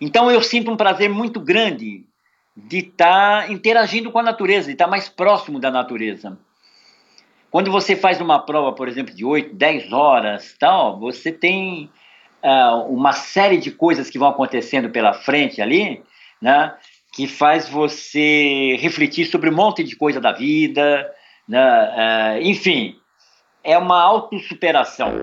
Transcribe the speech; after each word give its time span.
Então 0.00 0.30
eu 0.30 0.40
sinto 0.40 0.70
um 0.70 0.76
prazer 0.76 1.10
muito 1.10 1.38
grande 1.38 2.04
de 2.56 2.78
estar 2.78 3.46
tá 3.46 3.52
interagindo 3.52 4.10
com 4.10 4.18
a 4.18 4.22
natureza, 4.22 4.66
de 4.66 4.72
estar 4.72 4.86
tá 4.86 4.90
mais 4.90 5.08
próximo 5.08 5.58
da 5.58 5.70
natureza. 5.70 6.38
Quando 7.50 7.70
você 7.70 7.96
faz 7.96 8.20
uma 8.20 8.38
prova, 8.38 8.72
por 8.72 8.88
exemplo, 8.88 9.14
de 9.14 9.24
8, 9.24 9.54
10 9.54 9.92
horas, 9.92 10.54
tal, 10.58 10.98
você 10.98 11.32
tem 11.32 11.90
uh, 12.42 12.84
uma 12.88 13.12
série 13.12 13.56
de 13.56 13.70
coisas 13.70 14.08
que 14.08 14.18
vão 14.18 14.28
acontecendo 14.28 14.90
pela 14.90 15.12
frente 15.12 15.60
ali, 15.60 16.02
né, 16.40 16.72
que 17.12 17.26
faz 17.26 17.68
você 17.68 18.76
refletir 18.80 19.26
sobre 19.26 19.50
um 19.50 19.54
monte 19.54 19.82
de 19.82 19.96
coisa 19.96 20.20
da 20.20 20.32
vida, 20.32 21.10
né, 21.48 22.38
uh, 22.38 22.42
enfim, 22.42 22.96
é 23.64 23.76
uma 23.76 24.00
autossuperação. 24.00 25.22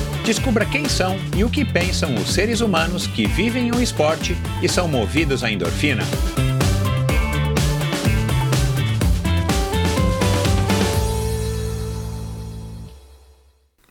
Descubra 0.31 0.65
quem 0.65 0.87
são 0.87 1.17
e 1.35 1.43
o 1.43 1.49
que 1.49 1.65
pensam 1.65 2.15
os 2.15 2.33
seres 2.33 2.61
humanos 2.61 3.05
que 3.05 3.27
vivem 3.27 3.69
o 3.69 3.81
esporte 3.81 4.33
e 4.63 4.69
são 4.69 4.87
movidos 4.87 5.43
à 5.43 5.51
endorfina. 5.51 6.03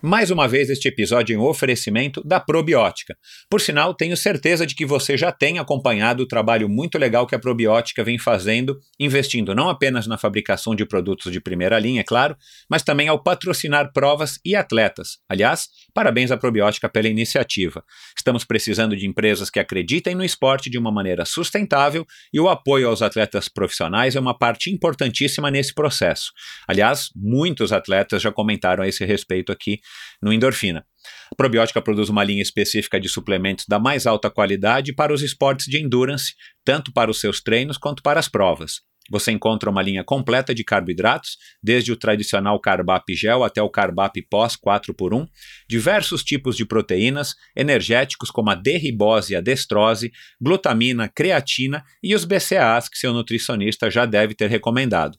Mais 0.02 0.30
uma 0.30 0.48
vez, 0.48 0.70
este 0.70 0.88
episódio 0.88 1.34
em 1.34 1.38
oferecimento 1.38 2.22
da 2.24 2.40
Probiótica. 2.40 3.14
Por 3.50 3.60
sinal, 3.60 3.92
tenho 3.92 4.16
certeza 4.16 4.66
de 4.66 4.74
que 4.74 4.86
você 4.86 5.14
já 5.14 5.30
tem 5.30 5.58
acompanhado 5.58 6.22
o 6.22 6.26
trabalho 6.26 6.70
muito 6.70 6.96
legal 6.96 7.26
que 7.26 7.34
a 7.34 7.38
Probiótica 7.38 8.02
vem 8.02 8.18
fazendo, 8.18 8.78
investindo 8.98 9.54
não 9.54 9.68
apenas 9.68 10.06
na 10.06 10.16
fabricação 10.16 10.74
de 10.74 10.86
produtos 10.86 11.30
de 11.30 11.38
primeira 11.38 11.78
linha, 11.78 12.00
é 12.00 12.04
claro, 12.04 12.34
mas 12.66 12.82
também 12.82 13.08
ao 13.08 13.22
patrocinar 13.22 13.92
provas 13.92 14.40
e 14.42 14.56
atletas. 14.56 15.18
Aliás, 15.28 15.68
parabéns 15.92 16.30
à 16.30 16.36
Probiótica 16.36 16.88
pela 16.88 17.08
iniciativa. 17.08 17.84
Estamos 18.16 18.44
precisando 18.44 18.96
de 18.96 19.06
empresas 19.06 19.50
que 19.50 19.58
acreditem 19.58 20.14
no 20.14 20.24
esporte 20.24 20.70
de 20.70 20.78
uma 20.78 20.90
maneira 20.90 21.24
sustentável 21.24 22.06
e 22.32 22.40
o 22.40 22.48
apoio 22.48 22.88
aos 22.88 23.02
atletas 23.02 23.48
profissionais 23.48 24.16
é 24.16 24.20
uma 24.20 24.36
parte 24.36 24.70
importantíssima 24.70 25.50
nesse 25.50 25.74
processo. 25.74 26.32
Aliás, 26.66 27.10
muitos 27.14 27.72
atletas 27.72 28.22
já 28.22 28.32
comentaram 28.32 28.82
a 28.82 28.88
esse 28.88 29.04
respeito 29.04 29.52
aqui 29.52 29.80
no 30.22 30.32
endorfina. 30.32 30.84
A 31.32 31.34
probiótica 31.34 31.80
produz 31.80 32.08
uma 32.08 32.24
linha 32.24 32.42
específica 32.42 33.00
de 33.00 33.08
suplementos 33.08 33.64
da 33.68 33.78
mais 33.78 34.06
alta 34.06 34.30
qualidade 34.30 34.94
para 34.94 35.12
os 35.12 35.22
esportes 35.22 35.66
de 35.66 35.78
endurance, 35.78 36.34
tanto 36.64 36.92
para 36.92 37.10
os 37.10 37.20
seus 37.20 37.40
treinos 37.40 37.78
quanto 37.78 38.02
para 38.02 38.20
as 38.20 38.28
provas. 38.28 38.89
Você 39.10 39.32
encontra 39.32 39.68
uma 39.68 39.82
linha 39.82 40.04
completa 40.04 40.54
de 40.54 40.62
carboidratos, 40.62 41.36
desde 41.60 41.90
o 41.90 41.96
tradicional 41.96 42.60
Carbap 42.60 43.12
Gel 43.14 43.42
até 43.42 43.60
o 43.60 43.68
Carbap 43.68 44.22
Pós 44.30 44.56
4x1, 44.56 45.26
diversos 45.68 46.22
tipos 46.22 46.56
de 46.56 46.64
proteínas, 46.64 47.34
energéticos 47.56 48.30
como 48.30 48.50
a 48.50 48.54
D-ribose 48.54 49.32
e 49.32 49.36
a 49.36 49.40
destrose, 49.40 50.12
glutamina, 50.40 51.08
creatina 51.08 51.84
e 52.02 52.14
os 52.14 52.24
BCAAs 52.24 52.88
que 52.88 52.96
seu 52.96 53.12
nutricionista 53.12 53.90
já 53.90 54.06
deve 54.06 54.34
ter 54.34 54.48
recomendado. 54.48 55.18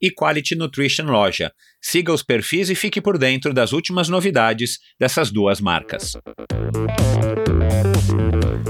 e 0.00 0.10
Quality 0.10 0.54
Nutrition 0.54 1.06
Loja. 1.06 1.52
Siga 1.80 2.12
os 2.12 2.22
perfis 2.22 2.70
e 2.70 2.74
fique 2.74 3.00
por 3.00 3.18
dentro 3.18 3.52
das 3.52 3.72
últimas 3.72 4.08
novidades 4.08 4.78
dessas 4.98 5.30
duas 5.30 5.60
marcas. 5.60 6.16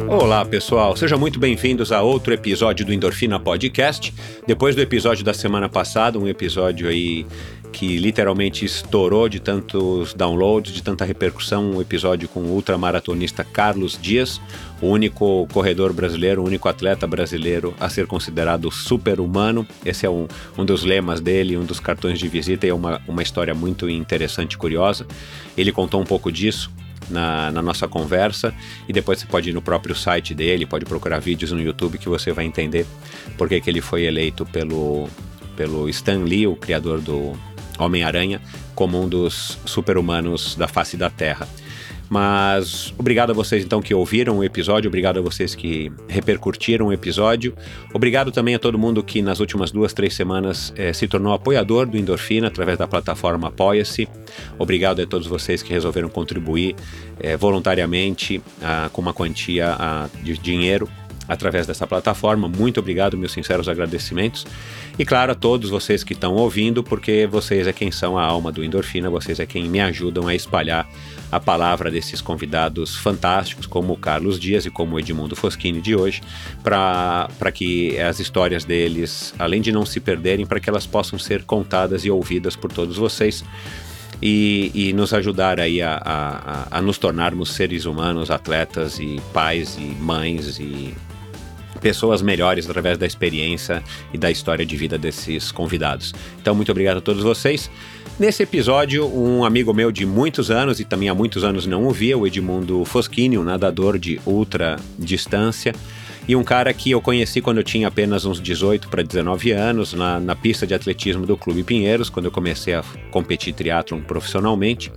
Olá, 0.09 0.45
pessoal. 0.45 0.97
Sejam 0.97 1.19
muito 1.19 1.39
bem-vindos 1.39 1.93
a 1.93 2.03
outro 2.03 2.33
episódio 2.33 2.85
do 2.85 2.93
Endorfina 2.93 3.39
Podcast. 3.39 4.13
Depois 4.47 4.75
do 4.75 4.81
episódio 4.81 5.23
da 5.25 5.35
semana 5.35 5.69
passada, 5.69 6.19
um 6.19 6.27
episódio 6.27 6.89
aí 6.89 7.27
que 7.73 7.99
literalmente 7.99 8.65
estourou 8.65 9.29
de 9.29 9.41
tantos 9.41 10.15
downloads, 10.15 10.73
de 10.73 10.83
tanta 10.83 11.05
repercussão, 11.05 11.73
um 11.73 11.81
episódio 11.81 12.29
com 12.29 12.41
o 12.41 12.55
ultramaratonista 12.55 13.45
Carlos 13.45 13.99
Dias, 14.01 14.41
o 14.81 14.87
único 14.87 15.47
corredor 15.53 15.93
brasileiro, 15.93 16.43
o 16.43 16.47
único 16.47 16.69
atleta 16.69 17.07
brasileiro 17.07 17.75
a 17.79 17.89
ser 17.89 18.07
considerado 18.07 18.71
super-humano. 18.71 19.67
Esse 19.85 20.07
é 20.07 20.11
um, 20.11 20.27
um 20.57 20.65
dos 20.65 20.85
lemas 20.85 21.21
dele, 21.21 21.57
um 21.57 21.65
dos 21.65 21.81
cartões 21.81 22.19
de 22.19 22.29
visita 22.29 22.67
e 22.67 22.71
é 22.71 22.75
uma, 22.75 23.01
uma 23.07 23.23
história 23.23 23.55
muito 23.55 23.89
interessante 23.89 24.53
e 24.53 24.59
curiosa. 24.59 25.07
Ele 25.57 25.73
contou 25.73 26.01
um 26.01 26.05
pouco 26.05 26.31
disso 26.31 26.71
na, 27.11 27.51
na, 27.51 27.63
nossa 27.63 27.89
conversa 27.89 28.55
e 28.89 28.93
depois 28.93 29.19
você 29.19 29.27
pode 29.27 29.51
ir 29.51 29.53
no 29.53 29.63
próprio 29.63 29.95
site 29.95 30.35
dele, 30.35 30.67
pode 30.67 30.85
procurar 30.85 31.19
vídeos 31.19 31.53
no 31.53 31.61
YouTube 31.61 31.99
que 31.99 32.09
você 32.09 32.33
vai 32.33 32.45
entender 32.45 32.87
porque 33.37 33.61
que 33.61 33.71
ele 33.71 33.81
foi 33.81 34.05
eleito 34.05 34.45
pelo, 34.47 35.09
pelo 35.57 35.89
Stan 35.89 36.25
Lee, 36.25 36.47
o 36.47 36.55
criador 36.55 37.01
do, 37.01 37.37
Homem-Aranha 37.79 38.41
como 38.75 39.01
um 39.01 39.09
dos 39.09 39.59
super-humanos 39.65 40.55
da 40.55 40.69
face 40.69 40.97
da 40.97 41.09
Terra. 41.09 41.49
Mas 42.09 42.93
obrigado 42.99 43.31
a 43.31 43.35
vocês 43.35 43.65
então 43.65 43.83
que 43.83 43.93
ouviram 43.93 44.39
o 44.39 44.45
episódio, 44.45 44.89
obrigado 44.89 45.19
a 45.19 45.23
vocês 45.23 45.55
que 45.55 45.93
repercutiram 46.09 46.87
o 46.87 46.93
episódio, 46.93 47.55
obrigado 47.93 48.33
também 48.33 48.55
a 48.55 48.59
todo 48.59 48.79
mundo 48.79 49.03
que 49.03 49.21
nas 49.21 49.41
últimas 49.41 49.71
duas, 49.71 49.93
três 49.93 50.15
semanas 50.15 50.73
eh, 50.77 50.93
se 50.93 51.07
tornou 51.07 51.35
apoiador 51.35 51.87
do 51.87 51.99
Endorfina 51.99 52.49
através 52.49 52.79
da 52.79 52.89
plataforma 52.89 53.49
Apoia-se. 53.49 54.09
Obrigado 54.59 55.03
a 55.03 55.07
todos 55.07 55.27
vocês 55.27 55.63
que 55.63 55.73
resolveram 55.73 56.09
contribuir 56.09 56.75
eh, 57.21 57.37
voluntariamente 57.37 58.41
ah, 58.63 58.89
com 58.93 59.03
uma 59.03 59.13
quantia 59.13 59.77
ah, 59.79 60.09
de 60.23 60.39
dinheiro 60.39 60.89
através 61.29 61.67
dessa 61.67 61.87
plataforma. 61.87 62.49
Muito 62.49 62.81
obrigado, 62.81 63.17
meus 63.19 63.33
sinceros 63.33 63.69
agradecimentos. 63.69 64.47
E 64.99 65.05
claro, 65.05 65.33
a 65.33 65.35
todos 65.35 65.69
vocês 65.69 66.03
que 66.03 66.15
estão 66.15 66.35
ouvindo, 66.35 66.83
porque 66.83 67.27
vocês 67.27 67.67
é 67.67 67.73
quem 67.73 67.91
são 67.91 68.17
a 68.17 68.25
alma 68.25 68.51
do 68.51 68.65
Endorfina, 68.65 69.11
vocês 69.11 69.39
é 69.39 69.47
quem 69.47 69.69
me 69.69 69.81
ajudam 69.81 70.27
a 70.27 70.35
espalhar 70.35 70.89
a 71.31 71.39
palavra 71.39 71.91
desses 71.91 72.21
convidados 72.21 72.97
fantásticos, 72.97 73.67
como 73.67 73.93
o 73.93 73.97
Carlos 73.97 74.39
Dias 74.39 74.67
e 74.67 74.71
como 74.71 74.97
o 74.97 75.01
Edmundo 75.01 75.37
Foschini 75.37 75.81
de 75.81 75.95
hoje, 75.95 76.23
para 76.63 77.53
que 77.53 77.99
as 77.99 78.19
histórias 78.19 78.65
deles, 78.65 79.35
além 79.39 79.61
de 79.61 79.71
não 79.71 79.85
se 79.85 80.01
perderem, 80.01 80.47
para 80.47 80.61
que 80.61 80.69
elas 80.71 80.87
possam 80.87 81.19
ser 81.19 81.45
contadas 81.45 82.05
e 82.05 82.11
ouvidas 82.11 82.57
por 82.57 82.73
todos 82.73 82.97
vocês. 82.97 83.45
e, 84.21 84.71
e 84.75 84.93
nos 84.93 85.15
ajudar 85.15 85.61
aí 85.61 85.81
a, 85.81 86.01
a, 86.05 86.79
a, 86.79 86.83
nos 86.83 86.99
tornarmos 86.99 87.53
seres 87.53 87.85
humanos, 87.85 88.31
atletas 88.31 88.99
e 88.99 89.21
pais 89.33 89.77
e 89.77 89.81
mães 89.81 90.59
e 90.59 90.93
pessoas 91.81 92.21
melhores 92.21 92.69
através 92.69 92.99
da 92.99 93.07
experiência 93.07 93.83
e 94.13 94.19
da 94.19 94.31
história 94.31 94.67
de 94.67 94.77
vida 94.77 94.99
desses 94.99 95.53
convidados. 95.53 96.13
Então, 96.41 96.55
muito 96.55 96.71
obrigado 96.73 96.99
a 96.99 97.01
todos 97.01 97.23
vocês. 97.23 97.71
Nesse 98.19 98.43
episódio, 98.43 99.07
um 99.07 99.45
amigo 99.45 99.73
meu 99.73 99.93
de 99.93 100.05
muitos 100.05 100.51
anos, 100.51 100.81
e 100.81 100.85
também 100.85 101.09
há 101.09 101.15
muitos 101.15 101.45
anos 101.45 101.67
não 101.67 101.87
o 101.87 101.93
via, 101.93 102.19
o 102.19 102.27
Edmundo 102.27 102.85
Foschini, 102.85 103.39
um 103.39 103.45
nadador 103.45 103.97
de 103.97 104.21
ultra 104.27 104.75
distância, 104.99 105.73
e 106.27 106.35
um 106.35 106.43
cara 106.43 106.75
que 106.75 106.91
eu 106.91 107.01
conheci 107.01 107.41
quando 107.41 107.59
eu 107.59 107.63
tinha 107.63 107.87
apenas 107.87 108.25
uns 108.25 108.41
18 108.41 108.89
para 108.89 109.05
19 109.05 109.53
anos, 109.53 109.95
na, 109.95 110.19
na 110.19 110.35
pista 110.35 110.67
de 110.67 110.75
atletismo 110.75 111.25
do 111.27 111.37
Clube 111.37 111.63
Pinheiros, 111.63 112.11
quando 112.11 112.25
eu 112.27 112.33
comecei 112.33 112.75
a 112.75 112.83
competir 113.13 113.55
triatlon 113.55 114.01
profissionalmente. 114.01 114.91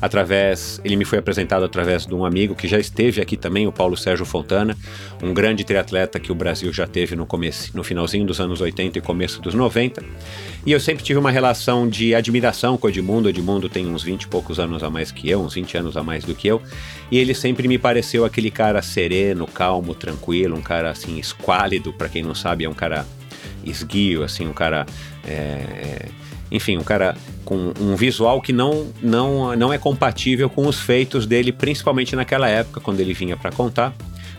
Através, 0.00 0.80
ele 0.84 0.96
me 0.96 1.04
foi 1.04 1.18
apresentado 1.18 1.64
através 1.64 2.06
de 2.06 2.14
um 2.14 2.24
amigo 2.24 2.54
que 2.54 2.68
já 2.68 2.78
esteve 2.78 3.20
aqui 3.20 3.36
também, 3.36 3.66
o 3.66 3.72
Paulo 3.72 3.96
Sérgio 3.96 4.26
Fontana, 4.26 4.76
um 5.22 5.32
grande 5.32 5.64
triatleta 5.64 6.20
que 6.20 6.30
o 6.30 6.34
Brasil 6.34 6.72
já 6.72 6.86
teve 6.86 7.16
no 7.16 7.26
começo, 7.26 7.74
no 7.74 7.82
finalzinho 7.82 8.26
dos 8.26 8.40
anos 8.40 8.60
80 8.60 8.98
e 8.98 9.00
começo 9.00 9.40
dos 9.40 9.54
90. 9.54 10.04
E 10.66 10.72
eu 10.72 10.80
sempre 10.80 11.04
tive 11.04 11.18
uma 11.18 11.30
relação 11.30 11.88
de 11.88 12.14
admiração 12.14 12.76
com 12.76 12.86
o 12.86 12.90
Edmundo. 12.90 13.26
O 13.26 13.30
Edmundo 13.30 13.68
tem 13.68 13.86
uns 13.86 14.02
20 14.02 14.24
e 14.24 14.28
poucos 14.28 14.58
anos 14.58 14.82
a 14.82 14.90
mais 14.90 15.10
que 15.10 15.30
eu, 15.30 15.40
uns 15.40 15.54
20 15.54 15.78
anos 15.78 15.96
a 15.96 16.02
mais 16.02 16.24
do 16.24 16.34
que 16.34 16.48
eu. 16.48 16.60
E 17.10 17.18
ele 17.18 17.34
sempre 17.34 17.68
me 17.68 17.78
pareceu 17.78 18.24
aquele 18.24 18.50
cara 18.50 18.82
sereno, 18.82 19.46
calmo, 19.46 19.94
tranquilo, 19.94 20.56
um 20.56 20.62
cara 20.62 20.90
assim 20.90 21.18
esquálido, 21.18 21.92
para 21.92 22.08
quem 22.08 22.22
não 22.22 22.34
sabe, 22.34 22.64
é 22.64 22.68
um 22.68 22.74
cara 22.74 23.06
esguio, 23.64 24.22
assim, 24.22 24.46
um 24.46 24.52
cara. 24.52 24.86
É, 25.26 26.08
enfim, 26.50 26.76
um 26.76 26.82
cara 26.82 27.16
com 27.44 27.72
um 27.80 27.96
visual 27.96 28.40
que 28.40 28.52
não, 28.52 28.88
não, 29.02 29.56
não 29.56 29.72
é 29.72 29.78
compatível 29.78 30.48
com 30.48 30.66
os 30.66 30.80
feitos 30.80 31.26
dele, 31.26 31.52
principalmente 31.52 32.14
naquela 32.14 32.48
época, 32.48 32.80
quando 32.80 33.00
ele 33.00 33.14
vinha 33.14 33.36
para 33.36 33.50
contar. 33.50 33.94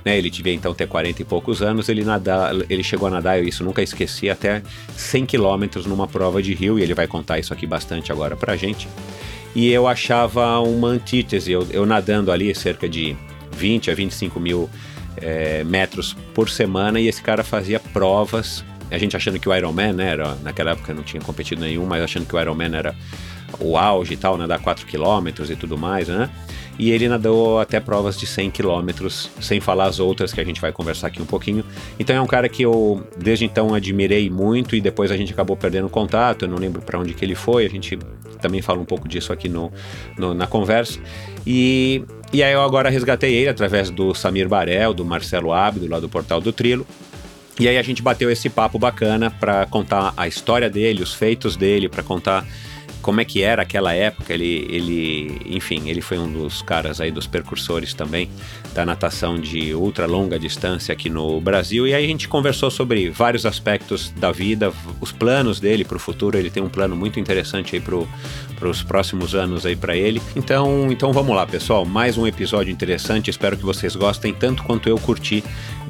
Né, 0.05 0.17
ele 0.17 0.29
devia 0.29 0.53
então 0.53 0.73
ter 0.73 0.87
40 0.87 1.21
e 1.21 1.25
poucos 1.25 1.61
anos, 1.61 1.89
ele, 1.89 2.05
nada, 2.05 2.51
ele 2.69 2.81
chegou 2.81 3.07
a 3.09 3.11
nadar, 3.11 3.39
eu 3.39 3.45
isso 3.45 3.61
nunca 3.61 3.81
esqueci, 3.81 4.29
até 4.29 4.61
100 4.95 5.25
quilômetros 5.25 5.85
numa 5.85 6.07
prova 6.07 6.41
de 6.41 6.53
rio, 6.53 6.79
e 6.79 6.83
ele 6.83 6.93
vai 6.93 7.07
contar 7.07 7.39
isso 7.39 7.51
aqui 7.51 7.67
bastante 7.67 8.09
agora 8.09 8.35
pra 8.37 8.55
gente. 8.55 8.87
E 9.53 9.69
eu 9.69 9.85
achava 9.85 10.59
uma 10.59 10.87
antítese, 10.87 11.51
eu, 11.51 11.67
eu 11.71 11.85
nadando 11.85 12.31
ali 12.31 12.53
cerca 12.55 12.87
de 12.87 13.17
20 13.51 13.91
a 13.91 13.95
25 13.95 14.39
mil 14.39 14.69
é, 15.17 15.63
metros 15.65 16.15
por 16.33 16.49
semana, 16.49 17.01
e 17.01 17.07
esse 17.07 17.21
cara 17.21 17.43
fazia 17.43 17.79
provas, 17.79 18.63
a 18.89 18.97
gente 18.97 19.15
achando 19.15 19.39
que 19.39 19.47
o 19.47 19.55
Ironman, 19.55 19.93
né, 19.93 20.11
era, 20.11 20.35
naquela 20.43 20.71
época 20.71 20.93
não 20.93 21.03
tinha 21.03 21.21
competido 21.21 21.61
nenhum, 21.61 21.85
mas 21.85 22.03
achando 22.03 22.25
que 22.25 22.35
o 22.35 22.39
Ironman 22.39 22.75
era 22.75 22.95
o 23.59 23.77
auge 23.77 24.13
e 24.13 24.17
tal, 24.17 24.37
nadar 24.37 24.59
4 24.59 24.85
quilômetros 24.85 25.49
e 25.49 25.55
tudo 25.55 25.77
mais, 25.77 26.07
né? 26.07 26.29
e 26.79 26.91
ele 26.91 27.07
nadou 27.07 27.59
até 27.59 27.79
provas 27.79 28.17
de 28.17 28.27
100 28.27 28.51
quilômetros, 28.51 29.29
sem 29.41 29.59
falar 29.59 29.85
as 29.85 29.99
outras 29.99 30.31
que 30.31 30.39
a 30.39 30.43
gente 30.43 30.61
vai 30.61 30.71
conversar 30.71 31.07
aqui 31.07 31.21
um 31.21 31.25
pouquinho. 31.25 31.63
Então 31.99 32.15
é 32.15 32.21
um 32.21 32.27
cara 32.27 32.47
que 32.47 32.63
eu 32.63 33.03
desde 33.17 33.45
então 33.45 33.73
admirei 33.73 34.29
muito 34.29 34.75
e 34.75 34.81
depois 34.81 35.11
a 35.11 35.17
gente 35.17 35.33
acabou 35.33 35.57
perdendo 35.57 35.89
contato, 35.89 36.45
eu 36.45 36.49
não 36.49 36.57
lembro 36.57 36.81
para 36.81 36.99
onde 36.99 37.13
que 37.13 37.25
ele 37.25 37.35
foi, 37.35 37.65
a 37.65 37.69
gente 37.69 37.97
também 38.39 38.61
fala 38.61 38.79
um 38.79 38.85
pouco 38.85 39.07
disso 39.07 39.33
aqui 39.33 39.49
no, 39.49 39.71
no, 40.17 40.33
na 40.33 40.45
conversa. 40.45 40.99
E, 41.45 42.03
e 42.31 42.43
aí 42.43 42.53
eu 42.53 42.61
agora 42.61 42.89
resgatei 42.89 43.33
ele 43.33 43.49
através 43.49 43.89
do 43.89 44.13
Samir 44.13 44.47
Barel, 44.47 44.93
do 44.93 45.03
Marcelo 45.03 45.51
Abdo, 45.51 45.89
lá 45.89 45.99
do 45.99 46.07
Portal 46.07 46.39
do 46.39 46.53
Trilo. 46.53 46.85
E 47.59 47.67
aí 47.67 47.77
a 47.77 47.81
gente 47.81 48.01
bateu 48.01 48.29
esse 48.29 48.49
papo 48.49 48.77
bacana 48.77 49.31
para 49.31 49.65
contar 49.65 50.13
a 50.15 50.27
história 50.27 50.69
dele, 50.69 51.01
os 51.01 51.13
feitos 51.13 51.55
dele, 51.55 51.89
para 51.89 52.03
contar 52.03 52.45
como 53.07 53.21
é 53.21 53.25
que 53.25 53.41
era 53.41 53.61
aquela 53.61 53.93
época. 53.93 54.33
Ele, 54.33 54.67
ele, 54.69 55.41
enfim, 55.45 55.87
ele 55.87 56.01
foi 56.01 56.19
um 56.19 56.29
dos 56.29 56.61
caras 56.61 56.99
aí, 56.99 57.09
dos 57.09 57.25
percursores 57.25 57.93
também 57.93 58.29
da 58.73 58.85
natação 58.85 59.39
de 59.39 59.73
ultra 59.73 60.05
longa 60.05 60.37
distância 60.37 60.91
aqui 60.91 61.09
no 61.09 61.39
Brasil. 61.39 61.87
E 61.87 61.93
aí 61.93 62.03
a 62.03 62.07
gente 62.07 62.27
conversou 62.27 62.69
sobre 62.69 63.09
vários 63.09 63.45
aspectos 63.45 64.09
da 64.09 64.29
vida, 64.33 64.73
os 64.99 65.13
planos 65.13 65.57
dele 65.57 65.85
para 65.85 65.95
o 65.95 65.99
futuro. 65.99 66.37
Ele 66.37 66.49
tem 66.49 66.61
um 66.61 66.67
plano 66.67 66.97
muito 66.97 67.17
interessante 67.17 67.77
aí 67.77 67.81
para 67.81 68.67
os 68.67 68.83
próximos 68.83 69.33
anos 69.33 69.65
aí 69.65 69.77
para 69.77 69.95
ele. 69.95 70.21
Então, 70.35 70.91
então 70.91 71.13
vamos 71.13 71.33
lá, 71.33 71.47
pessoal. 71.47 71.85
Mais 71.85 72.17
um 72.17 72.27
episódio 72.27 72.73
interessante. 72.73 73.29
Espero 73.29 73.55
que 73.55 73.63
vocês 73.63 73.95
gostem 73.95 74.33
tanto 74.33 74.63
quanto 74.63 74.89
eu 74.89 74.97
curti 74.99 75.41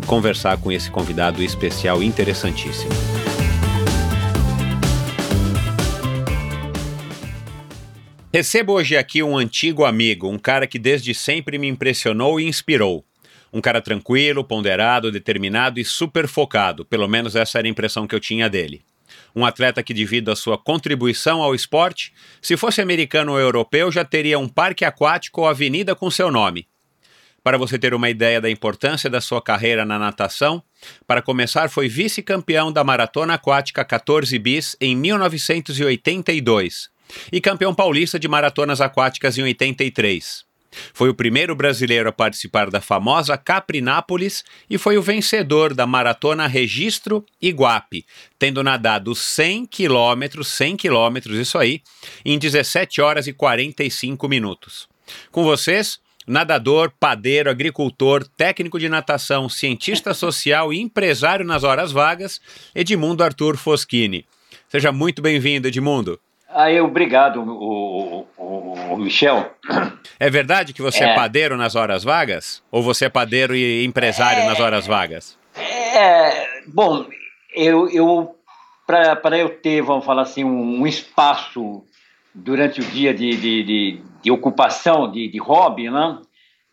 conversar 0.06 0.56
com 0.60 0.72
esse 0.72 0.92
convidado 0.92 1.42
especial 1.42 2.04
interessantíssimo. 2.04 2.92
Recebo 8.38 8.74
hoje 8.74 8.96
aqui 8.96 9.24
um 9.24 9.36
antigo 9.36 9.84
amigo, 9.84 10.30
um 10.30 10.38
cara 10.38 10.68
que 10.68 10.78
desde 10.78 11.12
sempre 11.12 11.58
me 11.58 11.68
impressionou 11.68 12.40
e 12.40 12.46
inspirou. 12.46 13.04
Um 13.52 13.60
cara 13.60 13.82
tranquilo, 13.82 14.44
ponderado, 14.44 15.12
determinado 15.12 15.80
e 15.80 15.84
super 15.84 16.28
focado, 16.28 16.86
pelo 16.86 17.08
menos 17.08 17.36
essa 17.36 17.58
era 17.58 17.68
a 17.68 17.72
impressão 17.72 18.06
que 18.06 18.14
eu 18.14 18.20
tinha 18.20 18.48
dele. 18.48 18.84
Um 19.36 19.44
atleta 19.44 19.82
que, 19.82 19.92
devido 19.92 20.30
à 20.30 20.36
sua 20.36 20.56
contribuição 20.56 21.42
ao 21.42 21.56
esporte, 21.56 22.14
se 22.40 22.56
fosse 22.56 22.80
americano 22.80 23.32
ou 23.32 23.40
europeu, 23.40 23.92
já 23.92 24.06
teria 24.06 24.38
um 24.38 24.48
parque 24.48 24.86
aquático 24.86 25.42
ou 25.42 25.48
avenida 25.48 25.96
com 25.96 26.12
seu 26.12 26.30
nome. 26.30 26.68
Para 27.44 27.58
você 27.58 27.80
ter 27.80 27.96
uma 27.96 28.08
ideia 28.08 28.40
da 28.40 28.52
importância 28.52 29.10
da 29.10 29.20
sua 29.20 29.42
carreira 29.42 29.84
na 29.84 29.98
natação, 29.98 30.62
para 31.08 31.24
começar, 31.24 31.72
foi 31.72 31.90
vice-campeão 31.90 32.72
da 32.72 32.84
Maratona 32.84 33.34
Aquática 33.34 33.84
14 33.84 34.38
Bis 34.38 34.78
em 34.80 34.96
1982 34.96 36.96
e 37.32 37.42
campeão 37.42 37.74
paulista 37.74 38.20
de 38.20 38.28
maratonas 38.28 38.82
aquáticas 38.82 39.38
em 39.38 39.44
83. 39.44 40.48
Foi 40.94 41.10
o 41.10 41.14
primeiro 41.14 41.56
brasileiro 41.56 42.10
a 42.10 42.12
participar 42.12 42.70
da 42.70 42.82
famosa 42.82 43.38
Caprinápolis 43.38 44.44
e 44.70 44.78
foi 44.78 44.98
o 44.98 45.02
vencedor 45.02 45.74
da 45.74 45.88
maratona 45.88 46.48
Registro 46.48 47.26
Iguape, 47.42 48.06
tendo 48.38 48.64
nadado 48.64 49.16
100 49.16 49.66
quilômetros, 49.66 50.48
100 50.50 50.78
quilômetros, 50.78 51.38
isso 51.38 51.58
aí, 51.58 51.82
em 52.24 52.38
17 52.38 53.02
horas 53.02 53.28
e 53.28 53.34
45 53.34 54.28
minutos. 54.28 54.88
Com 55.32 55.44
vocês, 55.44 56.00
nadador, 56.28 56.92
padeiro, 57.00 57.50
agricultor, 57.50 58.28
técnico 58.36 58.80
de 58.80 58.90
natação, 58.90 59.48
cientista 59.48 60.14
social 60.16 60.74
e 60.74 60.80
empresário 60.80 61.46
nas 61.46 61.64
horas 61.64 61.92
vagas, 61.92 62.42
Edmundo 62.76 63.24
Arthur 63.24 63.58
Foschini. 63.58 64.26
Seja 64.70 64.92
muito 64.92 65.22
bem-vindo, 65.22 65.68
Edmundo. 65.68 66.20
Aí, 66.50 66.80
obrigado, 66.80 67.42
o, 67.42 68.26
o, 68.38 68.94
o, 68.94 68.98
Michel. 68.98 69.52
É 70.20 70.30
verdade 70.30 70.74
que 70.74 70.82
você 70.82 71.04
é. 71.04 71.10
é. 71.10 71.16
padeiro 71.16 71.58
nas 71.58 71.76
horas 71.76 72.04
vagas? 72.04 72.64
Ou 72.72 72.82
você 72.82 73.06
é 73.06 73.10
padeiro 73.10 73.56
e 73.56 73.84
empresário 73.84 74.44
é, 74.44 74.46
nas 74.48 74.60
horas 74.60 74.88
vagas? 74.88 75.38
É, 75.56 76.62
bom, 76.68 77.06
eu, 77.54 77.90
eu 77.90 78.36
para 78.86 79.38
eu 79.38 79.50
ter, 79.50 79.82
vamos 79.82 80.06
falar 80.06 80.22
assim, 80.22 80.44
um, 80.44 80.82
um 80.82 80.88
espaço 80.88 81.84
durante 82.34 82.80
o 82.80 82.86
dia 82.86 83.14
de, 83.14 83.32
de, 83.32 83.64
de, 83.64 84.02
de 84.24 84.32
ocupação, 84.32 85.12
de, 85.12 85.28
de 85.28 85.38
hobby, 85.38 85.90
né? 85.90 86.20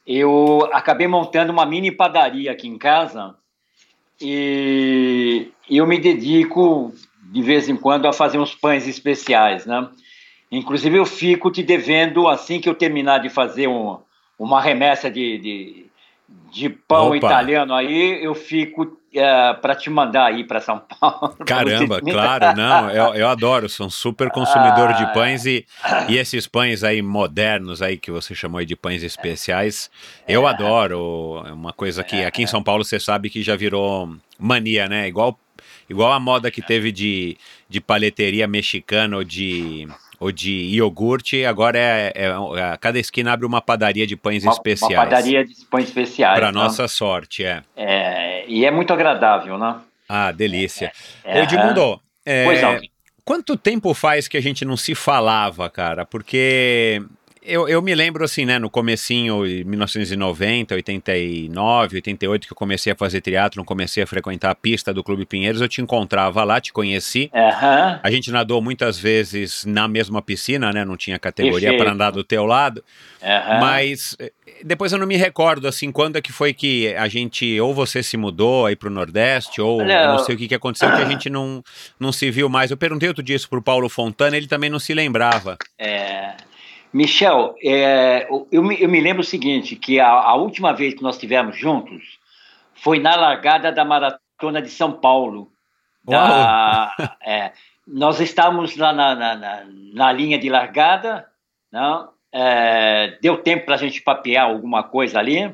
eu 0.07 0.69
acabei 0.73 1.09
montando 1.09 1.53
uma 1.53 1.65
mini 1.65 1.91
padaria 1.91 2.53
aqui 2.53 2.69
em 2.69 2.77
casa 2.77 3.35
e 4.21 5.51
eu 5.69 5.87
me 5.87 5.99
dedico 5.99 6.93
de 7.35 7.43
vez 7.43 7.69
em 7.69 7.75
quando 7.75 8.07
a 8.07 8.13
fazer 8.13 8.39
uns 8.39 8.55
pães 8.55 8.87
especiais, 8.87 9.67
né? 9.67 9.89
Inclusive 10.53 10.97
eu 10.97 11.05
fico 11.05 11.51
te 11.51 11.65
devendo 11.65 12.29
assim 12.29 12.61
que 12.61 12.69
eu 12.69 12.77
terminar 12.77 13.19
de 13.19 13.29
fazer 13.29 13.67
um, 13.67 13.99
uma 14.39 14.61
remessa 14.61 15.11
de, 15.11 15.39
de, 15.39 15.87
de 16.53 16.69
pão 16.69 17.09
Opa. 17.09 17.17
italiano 17.17 17.75
aí, 17.75 18.25
eu 18.25 18.37
fico 18.37 18.97
é, 19.13 19.53
para 19.55 19.75
te 19.75 19.91
mandar 19.91 20.27
aí 20.27 20.45
para 20.45 20.61
São 20.61 20.79
Paulo. 20.79 21.35
Caramba, 21.45 21.99
claro, 22.09 22.57
não, 22.57 22.89
eu, 22.89 23.15
eu 23.17 23.29
adoro, 23.29 23.69
sou 23.69 23.89
um 23.89 23.91
super 23.91 24.31
consumidor 24.31 24.91
ah, 24.91 24.93
de 24.93 25.13
pães 25.13 25.45
e, 25.45 25.67
e 26.09 26.17
esses 26.17 26.47
pães 26.47 26.85
aí 26.85 27.03
modernos 27.03 27.83
aí 27.83 27.97
que 27.97 28.13
você 28.13 28.33
chamou 28.33 28.65
de 28.65 28.77
pães 28.77 29.03
especiais, 29.03 29.91
eu 30.29 30.47
é, 30.47 30.51
adoro, 30.51 31.43
é 31.45 31.53
uma 31.53 31.73
coisa 31.73 32.05
que 32.05 32.25
aqui 32.25 32.45
em 32.45 32.47
São 32.47 32.63
Paulo 32.63 32.85
você 32.85 33.01
sabe 33.01 33.29
que 33.29 33.43
já 33.43 33.57
virou 33.57 34.15
mania, 34.39 34.89
né? 34.89 35.09
Igual 35.09 35.37
Igual 35.89 36.13
a 36.13 36.21
moda 36.21 36.51
que 36.51 36.63
teve 36.63 36.91
de, 36.91 37.37
de 37.69 37.81
paleteria 37.81 38.47
mexicana 38.47 39.17
ou 39.17 39.25
de, 39.25 39.87
ou 40.19 40.33
de 40.33 40.51
iogurte, 40.51 41.45
agora 41.45 41.79
é, 41.79 42.13
é, 42.15 42.27
é 42.27 42.77
cada 42.79 42.99
esquina 42.99 43.33
abre 43.33 43.47
uma 43.47 43.61
padaria 43.61 44.07
de 44.07 44.17
pães 44.17 44.43
uma, 44.43 44.53
especiais. 44.53 44.93
Uma 44.95 45.05
padaria 45.05 45.45
de 45.45 45.55
pães 45.71 45.85
especiais. 45.85 46.39
Para 46.39 46.53
né? 46.53 46.53
nossa 46.53 46.89
sorte, 46.89 47.45
é. 47.45 47.63
é. 47.77 48.45
E 48.49 48.65
é 48.65 48.71
muito 48.71 48.93
agradável, 48.93 49.59
né? 49.59 49.77
Ah, 50.09 50.33
delícia. 50.33 50.93
É, 51.25 51.43
Edmundo, 51.43 52.01
é, 52.25 52.45
pois 52.45 52.63
não. 52.63 52.81
quanto 53.25 53.57
tempo 53.57 53.95
faz 53.95 54.29
que 54.29 54.37
a 54.37 54.43
gente 54.43 54.65
não 54.65 54.77
se 54.77 54.95
falava, 54.95 55.69
cara? 55.71 56.05
Porque 56.05 57.03
Eu, 57.47 57.69
eu 57.69 57.83
me 57.83 57.95
lembro 57.95 58.25
assim, 58.25 58.47
né, 58.47 58.59
no 58.59 58.71
comecinho, 58.71 59.47
em 59.47 59.65
1990, 59.65 60.75
89, 60.77 61.97
88, 61.97 62.47
que 62.47 62.53
eu 62.53 62.57
comecei 62.57 62.91
a 62.93 62.97
fazer 62.97 63.21
triatlo, 63.21 63.63
comecei 63.65 64.03
a 64.03 64.07
frequentar 64.07 64.51
a 64.51 64.55
pista 64.55 64.95
do 64.95 65.05
Clube 65.05 65.27
Pinheiros, 65.27 65.61
eu 65.61 65.69
te 65.69 65.83
encontrava 65.83 66.43
lá, 66.43 66.59
te 66.59 66.73
conheci. 66.73 67.31
Aham. 67.35 68.01
A 68.03 68.11
gente 68.11 68.31
nadou 68.31 68.63
muitas 68.63 68.99
vezes 68.99 69.65
na 69.67 69.87
mesma 69.87 70.23
piscina, 70.23 70.73
né, 70.73 70.87
não 70.87 70.97
tinha 70.97 71.19
categoria 71.19 71.77
para 71.77 71.93
andar 71.93 72.13
do 72.13 72.25
teu 72.25 72.47
lado, 72.47 72.83
aham. 73.23 73.61
mas 73.61 74.17
eh, 74.19 74.33
depois 74.65 74.93
eu 74.93 74.99
não 74.99 75.07
me 75.07 75.17
recordo, 75.17 75.69
assim, 75.69 75.93
quando 75.93 76.17
é 76.17 76.23
que 76.23 76.33
foi 76.33 76.55
que 76.55 76.95
a 76.95 77.09
gente, 77.09 77.61
ou 77.61 77.75
você 77.75 78.03
se 78.03 78.17
mudou 78.17 78.65
aí 78.65 78.75
pro 78.75 78.89
Nordeste, 78.89 79.61
ou 79.61 79.85
não 79.85 80.13
eu- 80.15 80.19
sei 80.21 80.35
o 80.35 80.39
que, 80.39 80.49
que 80.49 80.55
aconteceu, 80.55 80.91
que 80.91 81.03
a 81.03 81.05
gente 81.11 81.29
não, 81.29 81.63
não 82.01 82.11
se 82.11 82.31
viu 82.31 82.49
mais. 82.49 82.71
Eu 82.71 82.77
perguntei 82.79 83.07
outro 83.09 83.23
dia 83.23 83.37
isso 83.37 83.51
pro 83.51 83.61
Paulo 83.61 83.89
Fontana, 83.91 84.35
ele 84.35 84.47
também 84.47 84.71
não 84.71 84.79
se 84.79 84.95
lembrava. 84.95 85.59
É, 85.79 86.33
Michel, 86.95 87.57
é, 87.63 88.29
eu, 88.53 88.63
me, 88.63 88.81
eu 88.81 88.89
me 88.89 89.01
lembro 89.01 89.23
o 89.23 89.27
seguinte, 89.27 89.75
que 89.75 89.99
a, 89.99 90.09
a 90.09 90.35
última 90.37 90.73
vez 90.73 90.95
que 90.95 91.03
nós 91.03 91.17
estivemos 91.17 91.57
juntos 91.59 92.19
foi 92.75 93.01
na 93.01 93.17
largada 93.17 93.73
da 93.73 93.85
Maratona 93.85 94.63
de 94.63 94.71
São 94.71 94.93
Paulo. 94.93 95.51
Da- 96.05 96.95
é, 97.21 97.53
nós 97.87 98.21
estávamos 98.21 98.77
lá 98.77 98.93
na, 98.93 99.15
na, 99.15 99.35
na- 99.35 99.65
na 99.93 100.13
linha 100.13 100.39
de 100.39 100.49
largada, 100.49 101.27
não? 101.73 102.11
É, 102.33 103.19
deu 103.21 103.39
tempo 103.39 103.65
para 103.67 103.75
a 103.75 103.79
gente 103.79 104.01
papear 104.01 104.45
alguma 104.49 104.83
coisa 104.85 105.19
ali. 105.19 105.53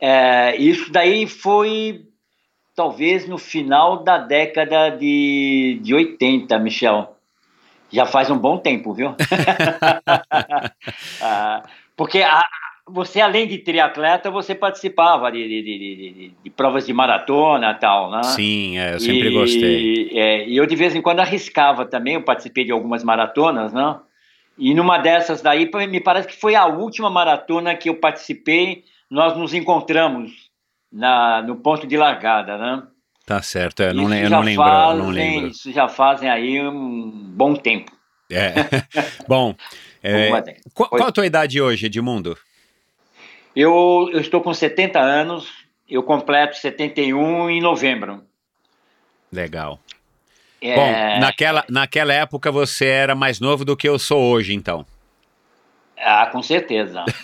É, 0.00 0.56
isso 0.56 0.92
daí 0.92 1.26
foi 1.26 2.06
talvez 2.76 3.26
no 3.28 3.38
final 3.38 4.02
da 4.02 4.18
década 4.18 4.90
de, 4.90 5.78
de 5.82 5.94
80, 5.94 6.58
Michel. 6.58 7.13
Já 7.94 8.04
faz 8.06 8.28
um 8.28 8.36
bom 8.36 8.58
tempo, 8.58 8.92
viu? 8.92 9.14
Ah, 11.22 11.62
porque 11.96 12.22
a- 12.22 12.44
você, 12.86 13.20
além 13.20 13.46
de 13.46 13.58
triatleta, 13.58 14.30
você 14.30 14.54
participava 14.54 15.30
de, 15.32 15.38
de, 15.48 15.62
de- 15.62 16.32
de- 16.42 16.50
provas 16.50 16.84
de 16.84 16.92
maratona 16.92 17.70
e 17.70 17.74
tal, 17.74 18.10
né? 18.10 18.22
Sim, 18.24 18.76
é, 18.78 18.94
eu 18.94 19.00
sempre 19.00 19.28
e, 19.28 19.32
gostei. 19.32 20.10
é, 20.12 20.48
e 20.48 20.56
eu 20.56 20.66
de 20.66 20.76
vez 20.76 20.94
em 20.94 21.00
quando 21.00 21.20
arriscava 21.20 21.86
também, 21.86 22.14
eu 22.14 22.22
participei 22.22 22.64
de 22.64 22.72
algumas 22.72 23.02
maratonas, 23.02 23.72
né? 23.72 23.96
E 24.58 24.74
numa 24.74 24.98
dessas 24.98 25.40
daí, 25.40 25.70
me 25.88 26.00
parece 26.00 26.28
que 26.28 26.36
foi 26.36 26.54
a 26.54 26.66
última 26.66 27.08
maratona 27.08 27.74
que 27.74 27.88
eu 27.88 27.94
participei, 27.96 28.84
nós 29.10 29.36
nos 29.36 29.54
encontramos 29.54 30.30
na, 30.92 31.42
no 31.42 31.56
ponto 31.56 31.86
de 31.86 31.96
largada, 31.96 32.58
né? 32.58 32.82
Tá 33.26 33.40
certo, 33.40 33.82
é, 33.82 33.92
não, 33.92 34.12
eu 34.14 34.28
não 34.28 34.42
lembro, 34.42 34.64
fazem, 34.64 35.02
não 35.02 35.10
lembro. 35.10 35.48
Isso 35.48 35.72
já 35.72 35.88
fazem 35.88 36.28
aí 36.28 36.60
um 36.60 37.10
bom 37.10 37.54
tempo. 37.54 37.90
É. 38.30 38.52
Bom, 39.26 39.54
é, 40.02 40.30
qual, 40.74 40.88
qual 40.90 41.08
a 41.08 41.12
tua 41.12 41.26
idade 41.26 41.60
hoje, 41.60 41.86
Edmundo? 41.86 42.36
Eu, 43.56 44.10
eu 44.12 44.20
estou 44.20 44.42
com 44.42 44.52
70 44.52 44.98
anos, 44.98 45.48
eu 45.88 46.02
completo 46.02 46.56
71 46.56 47.50
em 47.50 47.60
novembro. 47.60 48.22
Legal. 49.32 49.78
É, 50.60 50.74
Bom, 50.74 51.20
naquela, 51.20 51.64
naquela 51.68 52.12
época 52.12 52.50
você 52.50 52.86
era 52.86 53.14
mais 53.14 53.40
novo 53.40 53.64
do 53.64 53.76
que 53.76 53.88
eu 53.88 53.98
sou 53.98 54.20
hoje, 54.20 54.54
então. 54.54 54.86
Ah, 56.06 56.26
com 56.26 56.42
certeza. 56.42 57.02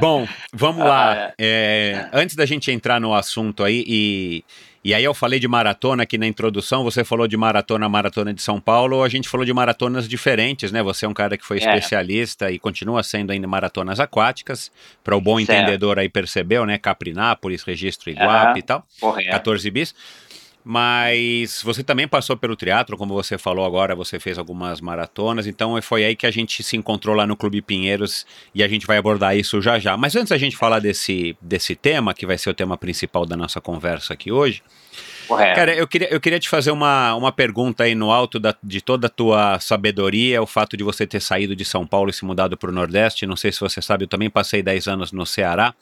Bom, 0.00 0.26
vamos 0.52 0.82
Ah, 0.82 0.88
lá. 0.88 1.32
É, 1.38 2.06
antes 2.12 2.36
da 2.36 2.46
gente 2.46 2.70
entrar 2.70 3.00
no 3.00 3.14
assunto 3.14 3.64
aí, 3.64 3.82
e, 3.86 4.44
e 4.84 4.94
aí 4.94 5.02
eu 5.02 5.14
falei 5.14 5.38
de 5.40 5.48
maratona 5.48 6.02
aqui 6.02 6.18
na 6.18 6.26
introdução, 6.26 6.84
você 6.84 7.02
falou 7.04 7.26
de 7.26 7.36
maratona, 7.36 7.88
maratona 7.88 8.32
de 8.34 8.42
São 8.42 8.60
Paulo, 8.60 9.02
a 9.02 9.08
gente 9.08 9.28
falou 9.28 9.44
de 9.46 9.52
maratonas 9.52 10.08
diferentes, 10.08 10.70
né? 10.70 10.82
Você 10.82 11.06
é 11.06 11.08
um 11.08 11.14
cara 11.14 11.36
que 11.36 11.44
foi 11.46 11.58
É. 11.58 11.60
especialista 11.60 12.50
e 12.50 12.58
continua 12.58 13.02
sendo 13.02 13.30
ainda 13.32 13.46
maratonas 13.46 13.98
aquáticas, 14.00 14.70
para 15.02 15.16
o 15.16 15.20
bom 15.20 15.38
Certo. 15.38 15.52
entendedor 15.52 15.98
aí 15.98 16.08
percebeu, 16.08 16.64
né? 16.66 16.78
Caprinápolis, 16.78 17.62
Registro 17.62 18.10
Iguape 18.10 18.50
Aham. 18.50 18.58
e 18.58 18.62
tal. 18.62 18.86
Correto. 19.00 19.30
14 19.30 19.70
bis. 19.70 19.94
Mas 20.64 21.62
você 21.62 21.82
também 21.82 22.06
passou 22.06 22.36
pelo 22.36 22.54
teatro, 22.54 22.96
como 22.96 23.14
você 23.14 23.38
falou 23.38 23.64
agora, 23.64 23.94
você 23.94 24.20
fez 24.20 24.38
algumas 24.38 24.80
maratonas, 24.80 25.46
então 25.46 25.80
foi 25.80 26.04
aí 26.04 26.14
que 26.14 26.26
a 26.26 26.30
gente 26.30 26.62
se 26.62 26.76
encontrou 26.76 27.14
lá 27.16 27.26
no 27.26 27.36
Clube 27.36 27.62
Pinheiros 27.62 28.26
e 28.54 28.62
a 28.62 28.68
gente 28.68 28.86
vai 28.86 28.98
abordar 28.98 29.36
isso 29.36 29.60
já 29.62 29.78
já. 29.78 29.96
Mas 29.96 30.14
antes 30.16 30.28
da 30.30 30.38
gente 30.38 30.56
falar 30.56 30.78
desse, 30.78 31.36
desse 31.40 31.74
tema, 31.74 32.12
que 32.12 32.26
vai 32.26 32.36
ser 32.36 32.50
o 32.50 32.54
tema 32.54 32.76
principal 32.76 33.24
da 33.24 33.36
nossa 33.36 33.60
conversa 33.60 34.12
aqui 34.12 34.30
hoje, 34.30 34.62
Correto. 35.26 35.54
cara, 35.54 35.74
eu 35.74 35.88
queria, 35.88 36.12
eu 36.12 36.20
queria 36.20 36.38
te 36.38 36.48
fazer 36.48 36.70
uma, 36.70 37.14
uma 37.14 37.32
pergunta 37.32 37.84
aí 37.84 37.94
no 37.94 38.10
alto 38.10 38.38
da- 38.38 38.54
de 38.62 38.80
toda 38.80 39.06
a 39.06 39.10
tua 39.10 39.58
sabedoria, 39.60 40.42
o 40.42 40.46
fato 40.46 40.76
de 40.76 40.84
você 40.84 41.06
ter 41.06 41.20
saído 41.20 41.56
de 41.56 41.64
São 41.64 41.86
Paulo 41.86 42.10
e 42.10 42.12
se 42.12 42.24
mudado 42.24 42.56
para 42.56 42.68
o 42.70 42.72
Nordeste. 42.72 43.26
Não 43.26 43.36
sei 43.36 43.50
se 43.50 43.60
você 43.60 43.80
sabe, 43.80 44.04
eu 44.04 44.08
também 44.08 44.28
passei 44.28 44.62
10 44.62 44.88
anos 44.88 45.10
no 45.12 45.24
Ceará. 45.24 45.74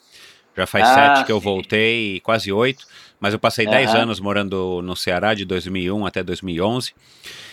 Já 0.59 0.67
faz 0.67 0.89
Ah, 0.89 0.95
sete 1.17 1.27
que 1.27 1.33
eu 1.33 1.41
voltei, 1.41 2.21
quase 2.21 2.53
oito, 2.53 2.85
mas 3.21 3.33
eu 3.33 3.39
passei 3.39 3.65
Aham. 3.67 3.77
10 3.77 3.95
anos 3.95 4.21
morando 4.21 4.81
no 4.83 4.95
Ceará, 4.97 5.35
de 5.35 5.45
2001 5.45 6.05
até 6.07 6.23
2011. 6.23 6.93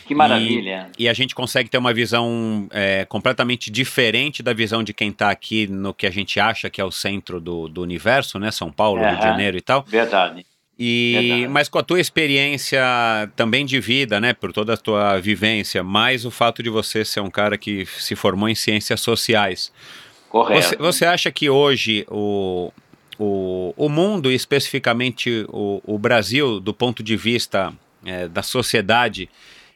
que 0.07 0.13
maravilha. 0.13 0.89
E 0.99 1.09
a 1.09 1.13
gente 1.13 1.33
consegue 1.33 1.69
ter 1.69 1.77
uma 1.79 1.93
visão 1.93 2.67
é, 2.71 3.05
completamente 3.05 3.71
diferente 3.71 4.43
da 4.43 4.53
visão 4.53 4.83
de 4.83 4.93
quem 4.93 5.09
está 5.09 5.29
aqui 5.31 5.65
no 5.67 5.93
que 5.93 6.05
a 6.05 6.11
gente 6.11 6.39
acha 6.39 6.69
que 6.69 6.79
é 6.79 6.85
o 6.85 6.91
centro 6.91 7.39
do, 7.41 7.67
do 7.67 7.81
universo, 7.81 8.37
né? 8.37 8.51
São 8.51 8.71
Paulo, 8.71 9.01
Rio 9.03 9.17
de. 9.17 9.23
Janeiro 9.23 9.57
e 9.57 9.61
tal. 9.61 9.83
Verdade. 9.87 10.45
E, 10.77 11.13
Verdade. 11.29 11.47
mas 11.47 11.69
com 11.69 11.79
a 11.79 11.83
tua 11.83 11.99
experiência 12.01 12.81
também 13.35 13.65
de 13.65 13.79
vida, 13.79 14.19
né, 14.19 14.33
por 14.33 14.51
toda 14.51 14.73
a 14.73 14.77
tua 14.77 15.17
vivência, 15.19 15.81
mais 15.81 16.25
o 16.25 16.29
fato 16.31 16.61
de 16.61 16.69
você 16.69 17.05
ser 17.05 17.21
um 17.21 17.29
cara 17.29 17.57
que 17.57 17.85
se 17.85 18.13
formou 18.15 18.49
em 18.49 18.55
ciências 18.55 18.99
sociais, 18.99 19.71
Correto. 20.29 20.61
você, 20.67 20.75
você 20.75 21.05
acha 21.05 21.31
que 21.31 21.49
hoje 21.49 22.05
o, 22.09 22.71
o, 23.19 23.73
o 23.77 23.89
mundo, 23.89 24.31
especificamente 24.31 25.45
o, 25.49 25.81
o 25.85 25.97
Brasil, 25.97 26.59
do 26.59 26.73
ponto 26.73 27.01
de 27.01 27.15
vista 27.15 27.73
é, 28.05 28.27
da 28.27 28.43
sociedade, 28.43 29.29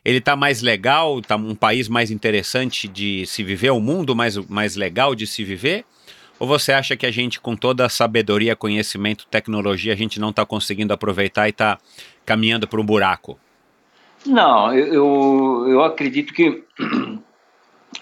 ele 0.04 0.20
está 0.20 0.36
mais 0.36 0.62
legal, 0.62 1.20
está 1.20 1.36
um 1.36 1.56
país 1.56 1.88
mais 1.88 2.12
interessante 2.12 2.88
de 2.88 3.26
se 3.26 3.44
viver, 3.44 3.72
um 3.72 3.80
mundo 3.80 4.16
mais, 4.16 4.38
mais 4.48 4.76
legal 4.76 5.14
de 5.14 5.28
se 5.28 5.44
viver? 5.44 5.86
Ou 6.40 6.48
você 6.48 6.72
acha 6.72 6.96
que 6.96 7.06
a 7.06 7.12
gente, 7.12 7.40
com 7.40 7.56
toda 7.56 7.86
a 7.86 7.90
sabedoria, 7.90 8.56
conhecimento, 8.56 9.28
tecnologia, 9.28 9.92
a 9.92 9.96
gente 9.96 10.20
não 10.20 10.30
está 10.30 10.46
conseguindo 10.46 10.94
aproveitar 10.94 11.48
e 11.48 11.50
está 11.50 11.78
caminhando 12.26 12.66
para 12.68 12.80
um 12.80 12.86
buraco? 12.86 13.38
Não, 14.26 14.74
eu, 14.74 14.94
eu, 14.94 15.66
eu 15.70 15.84
acredito 15.84 16.34
que 16.34 16.64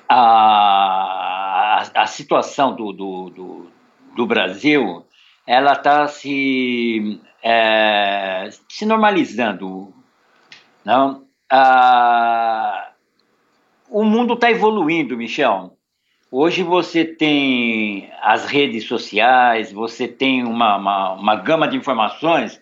a, 0.07 1.81
a, 1.81 2.03
a 2.03 2.07
situação 2.07 2.75
do, 2.75 2.93
do, 2.93 3.29
do, 3.31 3.67
do 4.15 4.25
Brasil 4.27 5.03
ela 5.47 5.71
está 5.71 6.05
se, 6.09 7.21
é, 7.41 8.49
se 8.67 8.85
normalizando. 8.85 9.93
Não? 10.83 11.23
Ah, 11.49 12.89
o 13.89 14.03
mundo 14.03 14.33
está 14.33 14.51
evoluindo, 14.51 15.15
Michel. 15.15 15.73
Hoje 16.29 16.61
você 16.61 17.05
tem 17.05 18.11
as 18.21 18.43
redes 18.45 18.83
sociais, 18.83 19.71
você 19.71 20.05
tem 20.05 20.43
uma, 20.43 20.75
uma, 20.75 21.13
uma 21.13 21.35
gama 21.35 21.69
de 21.69 21.77
informações 21.77 22.59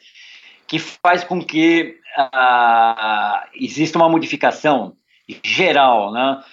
que 0.67 0.77
faz 0.77 1.23
com 1.23 1.43
que 1.43 1.97
ah, 2.15 3.47
exista 3.55 3.97
uma 3.97 4.07
modificação 4.07 4.95
geral, 5.43 6.13
né? 6.13 6.43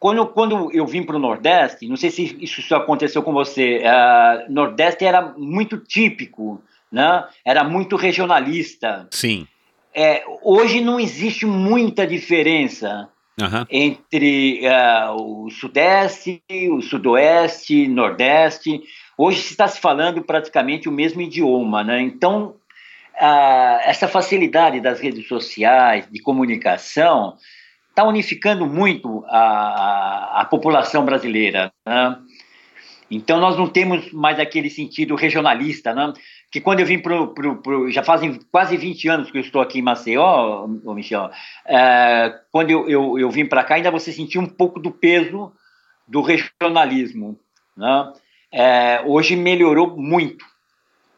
Quando, 0.00 0.26
quando 0.28 0.72
eu 0.72 0.86
vim 0.86 1.02
para 1.02 1.16
o 1.16 1.18
Nordeste, 1.18 1.86
não 1.86 1.94
sei 1.94 2.10
se 2.10 2.38
isso 2.40 2.74
aconteceu 2.74 3.22
com 3.22 3.34
você, 3.34 3.82
ah, 3.84 4.46
Nordeste 4.48 5.04
era 5.04 5.20
muito 5.36 5.76
típico, 5.76 6.62
né? 6.90 7.26
Era 7.44 7.62
muito 7.62 7.96
regionalista. 7.96 9.06
Sim. 9.10 9.46
É, 9.94 10.24
hoje 10.42 10.80
não 10.80 10.98
existe 10.98 11.44
muita 11.44 12.06
diferença 12.06 13.10
Aham. 13.38 13.66
entre 13.70 14.66
ah, 14.66 15.12
o 15.14 15.50
Sudeste, 15.50 16.42
o 16.70 16.80
Sudoeste, 16.80 17.86
Nordeste. 17.86 18.80
Hoje 19.18 19.42
se 19.42 19.50
está 19.50 19.68
se 19.68 19.78
falando 19.78 20.22
praticamente 20.22 20.88
o 20.88 20.92
mesmo 20.92 21.20
idioma, 21.20 21.84
né? 21.84 22.00
Então, 22.00 22.54
ah, 23.20 23.82
essa 23.84 24.08
facilidade 24.08 24.80
das 24.80 24.98
redes 24.98 25.28
sociais, 25.28 26.08
de 26.10 26.22
comunicação, 26.22 27.36
está 28.00 28.04
unificando 28.08 28.66
muito 28.66 29.24
a, 29.28 30.40
a 30.40 30.44
população 30.46 31.04
brasileira. 31.04 31.72
Né? 31.86 32.16
Então, 33.10 33.38
nós 33.40 33.56
não 33.56 33.66
temos 33.68 34.10
mais 34.12 34.38
aquele 34.38 34.70
sentido 34.70 35.14
regionalista, 35.14 35.94
né? 35.94 36.12
que 36.50 36.60
quando 36.60 36.80
eu 36.80 36.86
vim 36.86 36.98
para. 36.98 37.14
Já 37.90 38.02
fazem 38.02 38.38
quase 38.50 38.76
20 38.76 39.08
anos 39.08 39.30
que 39.30 39.36
eu 39.36 39.42
estou 39.42 39.60
aqui 39.60 39.78
em 39.78 39.82
Maceió, 39.82 40.66
ô 40.84 40.94
Michel, 40.94 41.30
é, 41.66 42.34
quando 42.50 42.70
eu, 42.70 42.88
eu, 42.88 43.18
eu 43.18 43.30
vim 43.30 43.46
para 43.46 43.62
cá, 43.64 43.74
ainda 43.76 43.90
você 43.90 44.12
sentia 44.12 44.40
um 44.40 44.46
pouco 44.48 44.80
do 44.80 44.90
peso 44.90 45.52
do 46.08 46.22
regionalismo. 46.22 47.38
Né? 47.76 48.12
É, 48.52 49.02
hoje 49.04 49.36
melhorou 49.36 49.96
muito. 49.96 50.44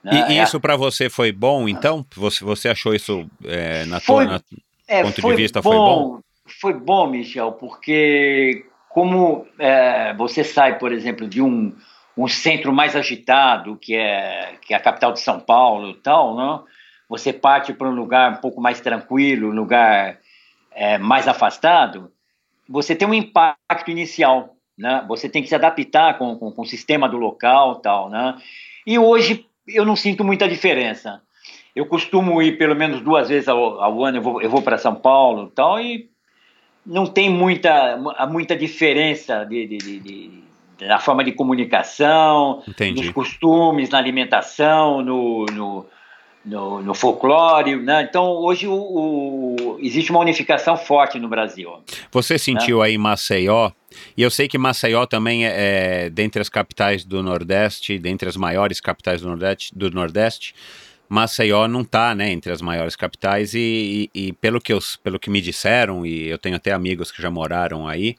né? 0.05 0.27
E, 0.29 0.33
e 0.35 0.39
É, 0.39 0.43
isso 0.43 0.61
para 0.61 0.77
você 0.77 1.09
foi 1.09 1.31
bom, 1.33 1.67
então? 1.69 2.05
Você, 2.17 2.45
você 2.45 2.69
achou 2.69 2.95
isso 2.95 3.27
é, 3.45 3.85
na 3.87 4.01
Foi- 4.01 4.25
tua. 4.27 4.35
na- 4.35 4.41
é, 4.89 5.03
ponto 5.03 5.15
de 5.15 5.23
foi 5.23 5.35
vista 5.37 5.63
foi 5.63 5.77
bom? 5.77 6.21
Foi 6.61 6.73
bom, 6.73 7.07
Michel, 7.07 7.53
porque 7.53 8.67
como 8.89 9.47
é, 9.59 10.15
você 10.15 10.45
sai, 10.45 10.79
por 10.79 10.93
exemplo, 10.93 11.27
de 11.27 11.41
um, 11.41 11.75
um 12.17 12.29
centro 12.29 12.73
mais 12.73 12.95
agitado, 12.95 13.77
que 13.77 13.95
é, 13.95 14.55
que 14.61 14.75
é 14.75 14.77
a 14.77 14.81
capital 14.81 15.13
de 15.13 15.21
São 15.21 15.41
Paulo 15.41 15.91
e 15.91 15.95
tal, 15.95 16.37
não? 16.37 16.65
você 17.13 17.31
parte 17.31 17.75
para 17.75 17.91
um 17.91 17.95
lugar 17.95 18.33
um 18.33 18.37
pouco 18.37 18.59
mais 18.59 18.81
tranquilo, 18.81 19.49
um 19.49 19.55
lugar 19.55 20.19
é, 20.75 20.97
mais 20.97 21.29
afastado, 21.29 22.11
você 22.67 22.97
tem 22.97 23.07
um 23.07 23.13
impacto 23.13 23.91
inicial, 23.91 24.57
né? 24.79 25.05
Você 25.07 25.29
tem 25.29 25.43
que 25.43 25.49
se 25.51 25.55
adaptar 25.55 26.17
com, 26.17 26.39
com, 26.39 26.51
com 26.51 26.63
o 26.63 26.67
sistema 26.67 27.07
do 27.07 27.19
local 27.19 27.77
tal, 27.77 28.09
né? 28.09 28.37
E 28.87 28.99
hoje 28.99 29.47
eu 29.69 29.85
não 29.85 29.95
sinto 29.95 30.25
muita 30.25 30.49
diferença. 30.49 31.21
Eu 31.77 31.85
costumo 31.85 32.41
ir 32.41 32.57
pelo 32.57 32.75
menos 32.75 33.03
duas 33.03 33.29
vezes 33.29 33.47
ao, 33.47 33.83
ao 33.83 34.03
ano, 34.03 34.17
eu 34.17 34.23
vou, 34.23 34.41
eu 34.41 34.49
vou 34.49 34.63
para 34.63 34.79
São 34.79 34.95
Paulo 34.95 35.53
tal, 35.55 35.79
e 35.79 36.09
não 36.85 37.07
tem 37.07 37.31
muita, 37.31 37.97
muita 38.29 38.57
diferença 38.57 39.45
de, 39.45 39.67
de, 39.67 39.79
de, 39.79 40.01
de 40.01 40.43
na 40.81 40.99
forma 40.99 41.23
de 41.23 41.33
comunicação, 41.33 42.63
Entendi. 42.67 43.01
nos 43.01 43.11
costumes, 43.13 43.89
na 43.91 43.99
alimentação, 43.99 45.01
no, 45.01 45.47
no, 45.47 45.87
no, 46.45 46.83
no 46.83 46.95
folclore. 46.95 47.77
Né? 47.77 48.03
Então, 48.03 48.25
hoje 48.33 48.67
o, 48.67 48.75
o, 48.75 49.79
existe 49.81 50.11
uma 50.11 50.21
unificação 50.21 50.77
forte 50.77 51.19
no 51.19 51.29
Brasil. 51.29 51.71
Você 52.11 52.37
sentiu 52.37 52.83
aí 52.83 52.99
Maceió, 52.99 53.71
e 54.17 54.23
eu 54.23 54.31
sei 54.31 54.49
que 54.49 54.59
Maceió 54.59 55.07
também 55.07 55.47
é, 55.47 56.07
é 56.07 56.11
dentre 56.11 56.43
as 56.43 56.49
capitais 56.49 57.05
do 57.05 57.23
Nordeste, 57.23 57.99
dentre 57.99 58.29
as 58.29 58.37
maiores 58.37 58.81
capitais 58.81 59.23
do 59.23 59.29
Nordeste, 59.29 59.73
do 59.77 59.91
Nordeste 59.91 60.55
Maceió 61.13 61.69
não 61.69 61.83
está 61.83 62.15
né, 62.15 62.31
entre 62.31 62.51
as 62.51 62.63
maiores 62.63 62.97
capitais 62.97 63.53
e, 63.53 64.09
e, 64.15 64.29
e, 64.29 64.33
pelo, 64.33 64.59
que 64.59 64.73
eu, 64.73 64.79
pelo 65.05 65.21
que 65.21 65.29
me 65.29 65.43
disseram, 65.43 66.07
e 66.07 66.29
eu 66.29 66.39
tenho 66.39 66.57
até 66.57 66.73
amigos 66.73 67.13
que 67.13 67.21
já 67.21 67.31
moraram 67.31 67.87
aí, 67.87 68.17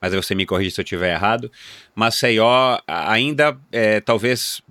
mas 0.00 0.14
você 0.14 0.32
me 0.32 0.46
corrige 0.46 0.70
se 0.70 0.80
eu 0.80 0.84
estiver 0.84 1.12
errado, 1.12 1.50
Maceió 1.92 2.78
ainda 2.86 3.58
é, 3.72 4.00
talvez 4.00 4.62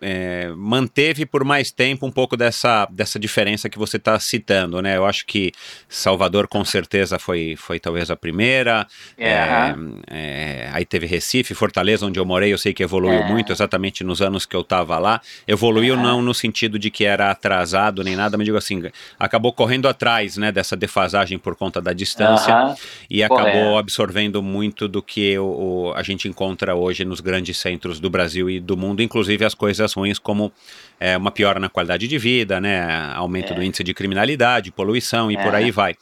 é, 0.00 0.52
manteve 0.56 1.24
por 1.24 1.44
mais 1.44 1.70
tempo 1.70 2.06
um 2.06 2.10
pouco 2.10 2.36
dessa, 2.36 2.86
dessa 2.90 3.18
diferença 3.18 3.68
que 3.68 3.78
você 3.78 3.96
está 3.96 4.18
citando, 4.18 4.82
né? 4.82 4.96
Eu 4.96 5.06
acho 5.06 5.24
que 5.24 5.52
Salvador 5.88 6.46
com 6.46 6.64
certeza 6.64 7.18
foi, 7.18 7.54
foi 7.56 7.80
talvez 7.80 8.10
a 8.10 8.16
primeira, 8.16 8.86
é. 9.16 9.30
É, 9.30 9.74
é 10.10 10.70
aí 10.72 10.84
teve 10.84 11.06
Recife, 11.06 11.54
Fortaleza, 11.54 12.04
onde 12.04 12.18
eu 12.18 12.24
morei, 12.24 12.52
eu 12.52 12.58
sei 12.58 12.74
que 12.74 12.82
evoluiu 12.82 13.20
é. 13.20 13.28
muito, 13.28 13.52
exatamente 13.52 14.04
nos 14.04 14.20
anos 14.20 14.44
que 14.44 14.54
eu 14.54 14.60
estava 14.60 14.98
lá. 14.98 15.20
Evoluiu 15.48 15.96
não 15.96 16.20
no 16.20 16.34
sentido 16.34 16.78
de 16.78 16.90
que 16.90 17.04
era 17.04 17.30
atrasado 17.30 18.04
nem 18.04 18.16
nada, 18.16 18.36
mas 18.36 18.44
digo 18.44 18.58
assim, 18.58 18.82
acabou 19.18 19.52
correndo 19.52 19.88
atrás, 19.88 20.36
né, 20.36 20.52
dessa 20.52 20.76
defasagem 20.76 21.38
por 21.38 21.56
conta 21.56 21.80
da 21.80 21.92
distância 21.92 22.74
e 23.08 23.22
acabou 23.22 23.78
absorvendo 23.78 24.42
muito 24.42 24.86
do 24.86 25.02
que 25.02 25.38
o, 25.38 25.44
o, 25.44 25.92
a 25.94 26.02
gente 26.02 26.28
encontra 26.28 26.74
hoje 26.74 27.04
nos 27.04 27.20
grandes 27.20 27.56
centros 27.56 27.98
do 28.00 28.10
Brasil 28.10 28.50
e 28.50 28.60
do 28.60 28.76
mundo, 28.76 29.02
inclusive 29.02 29.44
as 29.44 29.54
coisas 29.54 29.93
ruins 29.94 30.18
como 30.18 30.52
é, 30.98 31.16
uma 31.16 31.30
piora 31.30 31.60
na 31.60 31.68
qualidade 31.68 32.06
de 32.08 32.18
vida, 32.18 32.60
né, 32.60 33.12
aumento 33.14 33.52
é. 33.52 33.56
do 33.56 33.62
índice 33.62 33.84
de 33.84 33.92
criminalidade, 33.92 34.70
poluição 34.70 35.30
e 35.30 35.36
é. 35.36 35.42
por 35.42 35.54
aí 35.54 35.70
vai. 35.70 35.92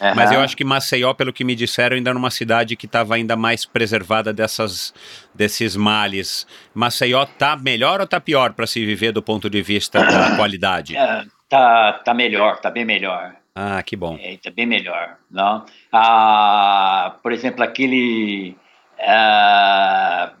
Uhum. 0.00 0.14
Mas 0.14 0.32
eu 0.32 0.40
acho 0.40 0.56
que 0.56 0.64
Maceió, 0.64 1.14
pelo 1.14 1.32
que 1.32 1.44
me 1.44 1.54
disseram, 1.54 1.96
ainda 1.96 2.10
era 2.10 2.18
uma 2.18 2.30
cidade 2.30 2.76
que 2.76 2.86
estava 2.86 3.14
ainda 3.14 3.36
mais 3.36 3.64
preservada 3.64 4.32
dessas, 4.32 4.94
desses 5.34 5.76
males. 5.76 6.46
Maceió 6.74 7.24
tá 7.24 7.56
melhor 7.56 8.00
ou 8.00 8.06
tá 8.06 8.20
pior 8.20 8.52
para 8.52 8.66
se 8.66 8.84
viver 8.84 9.12
do 9.12 9.22
ponto 9.22 9.48
de 9.48 9.62
vista 9.62 10.04
da 10.04 10.34
qualidade? 10.36 10.96
É, 10.96 11.24
tá, 11.48 11.94
tá 12.04 12.14
melhor, 12.14 12.60
tá 12.60 12.70
bem 12.70 12.84
melhor. 12.84 13.34
Ah, 13.54 13.82
que 13.82 13.96
bom. 13.96 14.18
É, 14.20 14.36
tá 14.36 14.50
bem 14.50 14.66
melhor, 14.66 15.16
não? 15.30 15.64
Ah, 15.92 17.16
por 17.22 17.32
exemplo, 17.32 17.62
aquele 17.62 18.56
ah, 18.98 20.32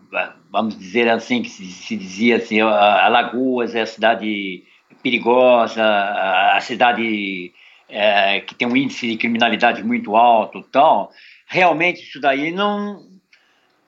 vamos 0.50 0.76
dizer 0.78 1.08
assim, 1.08 1.42
que 1.42 1.48
se, 1.48 1.64
se 1.66 1.96
dizia 1.96 2.36
assim, 2.36 2.60
Alagoas 2.60 3.74
é 3.74 3.82
a 3.82 3.86
cidade 3.86 4.64
perigosa, 5.02 5.82
a 5.82 6.60
cidade 6.60 7.52
é, 7.88 8.40
que 8.40 8.54
tem 8.54 8.68
um 8.68 8.76
índice 8.76 9.08
de 9.08 9.16
criminalidade 9.16 9.82
muito 9.82 10.16
alto 10.16 10.62
tal, 10.62 11.10
realmente 11.46 12.02
isso 12.02 12.20
daí 12.20 12.52
não, 12.52 13.06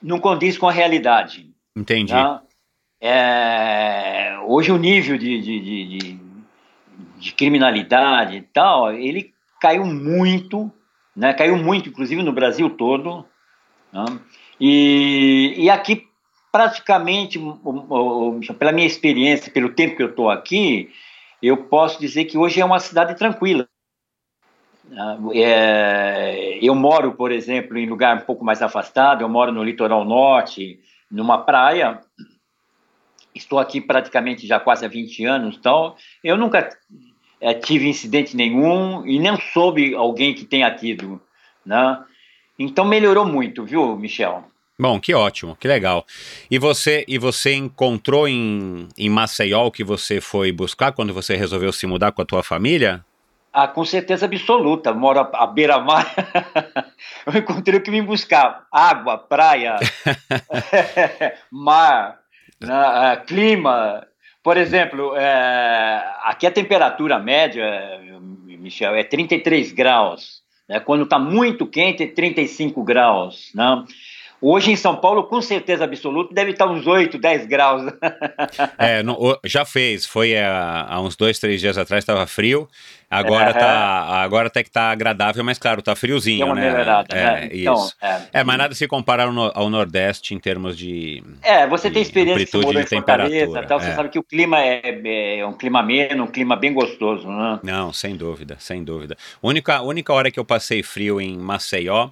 não 0.03 0.19
condiz 0.19 0.59
com 0.59 0.69
a 0.69 0.73
realidade. 0.73 1.51
Entendi. 1.77 2.13
Tá? 2.13 2.43
É, 3.01 4.37
hoje 4.47 4.71
o 4.71 4.79
nível 4.79 5.19
de, 5.19 5.41
de, 5.41 5.61
de, 5.61 6.19
de, 7.19 7.33
criminalidade 7.33 8.37
e 8.37 8.43
tal, 8.43 8.93
ele 8.93 9.33
caiu 9.61 9.85
muito, 9.85 10.71
né? 11.17 11.33
caiu 11.35 11.57
muito, 11.57 11.89
inclusive 11.89 12.23
no 12.23 12.33
Brasil 12.33 12.71
todo. 12.71 13.27
Né? 13.93 14.05
E, 14.61 15.55
e 15.57 15.71
aqui 15.71 16.09
praticamente, 16.53 17.41
pela 18.59 18.73
minha 18.73 18.87
experiência, 18.87 19.51
pelo 19.51 19.73
tempo 19.73 19.97
que 19.97 20.03
eu 20.03 20.11
estou 20.11 20.31
aqui, 20.31 20.91
eu 21.43 21.57
posso 21.65 21.99
dizer 21.99 22.27
que 22.27 22.37
hoje 22.37 22.61
é 22.61 22.65
uma 22.65 22.79
cidade 22.79 23.17
tranquila. 23.17 23.67
Ah, 24.95 25.17
é, 25.33 26.59
eu 26.61 26.75
moro, 26.75 27.13
por 27.15 27.33
exemplo, 27.33 27.79
em 27.79 27.89
lugar 27.89 28.19
um 28.19 28.27
pouco 28.27 28.45
mais 28.45 28.61
afastado, 28.61 29.23
eu 29.23 29.29
moro 29.29 29.51
no 29.51 29.65
litoral 29.65 30.05
norte, 30.05 30.79
numa 31.11 31.39
praia. 31.39 32.01
Estou 33.35 33.59
aqui 33.59 33.81
praticamente 33.81 34.47
já 34.47 34.61
quase 34.61 34.85
há 34.85 34.89
20 34.89 35.25
anos, 35.25 35.57
então 35.57 35.97
eu 36.23 36.37
nunca 36.37 36.69
é, 37.41 37.55
tive 37.55 37.89
incidente 37.89 38.37
nenhum 38.37 39.07
e 39.07 39.19
nem 39.19 39.35
soube 39.53 39.95
alguém 39.95 40.35
que 40.35 40.45
tenha 40.45 40.71
tido. 40.71 41.19
Né? 41.65 42.05
Então 42.59 42.85
melhorou 42.85 43.25
muito, 43.25 43.65
viu, 43.65 43.97
Michel? 43.97 44.52
Bom, 44.79 44.99
que 44.99 45.15
ótimo, 45.15 45.55
que 45.57 45.69
legal. 45.69 46.05
E 46.51 46.59
você 46.59 47.05
e 47.07 47.19
você 47.19 47.55
encontrou 47.55 48.27
em, 48.27 48.89
em 48.97 49.09
Maceió 49.09 49.67
o 49.67 49.71
que 49.71 49.85
você 49.85 50.21
foi 50.21 50.51
buscar 50.51 50.93
quando 50.93 51.13
você 51.13 51.37
resolveu 51.37 51.73
se 51.73 51.87
mudar 51.87 52.13
com 52.13 52.23
a 52.23 52.25
tua 52.25 52.43
família? 52.43 53.05
Ah, 53.53 53.69
com 53.69 53.85
certeza 53.85 54.25
absoluta. 54.25 54.95
Moro 54.95 55.29
à 55.33 55.47
beira-mar. 55.47 56.15
eu 57.27 57.39
encontrei 57.39 57.79
o 57.79 57.83
que 57.83 57.91
me 57.91 58.01
buscar: 58.01 58.67
água, 58.73 59.19
praia, 59.19 59.77
mar, 61.53 62.19
né, 62.59 63.23
clima. 63.27 64.07
Por 64.43 64.57
exemplo, 64.57 65.15
é, 65.17 66.03
aqui 66.25 66.47
a 66.47 66.51
temperatura 66.51 67.19
média, 67.19 67.63
Michel, 68.59 68.95
é 68.95 69.05
33 69.05 69.71
graus. 69.71 70.43
Né? 70.69 70.81
Quando 70.81 71.05
está 71.05 71.19
muito 71.19 71.67
quente, 71.67 72.03
é 72.03 72.07
35 72.07 72.83
graus. 72.83 73.53
Né? 73.55 73.85
Hoje 74.45 74.73
em 74.73 74.77
São 74.77 74.97
Paulo, 74.97 75.23
com 75.23 75.41
certeza 75.41 75.85
absoluta, 75.85 76.35
deve 76.35 76.51
estar 76.51 76.67
uns 76.67 76.85
8, 76.85 77.17
10 77.17 77.47
graus. 77.47 77.85
é, 78.77 79.01
no, 79.01 79.39
já 79.45 79.65
fez. 79.65 80.05
Foi 80.05 80.37
há, 80.37 80.85
há, 80.89 81.01
uns 81.01 81.15
dois, 81.15 81.39
três 81.39 81.61
dias 81.61 81.79
atrás, 81.79 82.03
estava 82.03 82.27
frio. 82.27 82.69
Agora, 83.09 83.51
é, 83.51 83.53
tá, 83.53 83.69
agora 84.23 84.49
até 84.49 84.65
que 84.65 84.71
está 84.71 84.91
agradável, 84.91 85.45
mas 85.45 85.59
claro, 85.59 85.79
está 85.79 85.95
friozinho, 85.95 86.43
é 86.43 86.45
uma 86.47 86.55
né? 86.55 86.71
Melhorada, 86.71 87.15
é, 87.15 87.25
né? 87.25 87.49
Então, 87.53 87.75
isso. 87.75 87.95
É, 88.01 88.21
é, 88.33 88.45
mas 88.45 88.57
nada 88.57 88.75
se 88.75 88.89
compara 88.89 89.25
ao, 89.25 89.53
ao, 89.55 89.71
Nordeste 89.71 90.35
em 90.35 90.41
termos 90.41 90.77
de. 90.77 91.23
É, 91.43 91.67
você 91.67 91.89
de 91.89 91.95
tem 91.95 92.03
experiência 92.03 92.47
que 92.47 92.67
morou 92.67 92.81
em 92.81 92.87
Fortaleza, 92.87 93.63
tal, 93.65 93.79
você 93.79 93.91
é. 93.91 93.95
sabe 93.95 94.09
que 94.09 94.19
o 94.19 94.23
clima 94.23 94.59
é, 94.61 95.39
é, 95.39 95.47
um 95.47 95.53
clima 95.53 95.81
ameno, 95.81 96.25
um 96.25 96.27
clima 96.27 96.57
bem 96.57 96.73
gostoso, 96.73 97.29
né? 97.29 97.61
Não, 97.63 97.93
sem 97.93 98.17
dúvida, 98.17 98.57
sem 98.59 98.83
dúvida. 98.83 99.15
A 99.43 99.47
única, 99.47 99.83
única 99.83 100.13
hora 100.13 100.31
que 100.31 100.41
eu 100.41 100.45
passei 100.45 100.83
frio 100.83 101.21
em 101.21 101.37
Maceió 101.37 102.09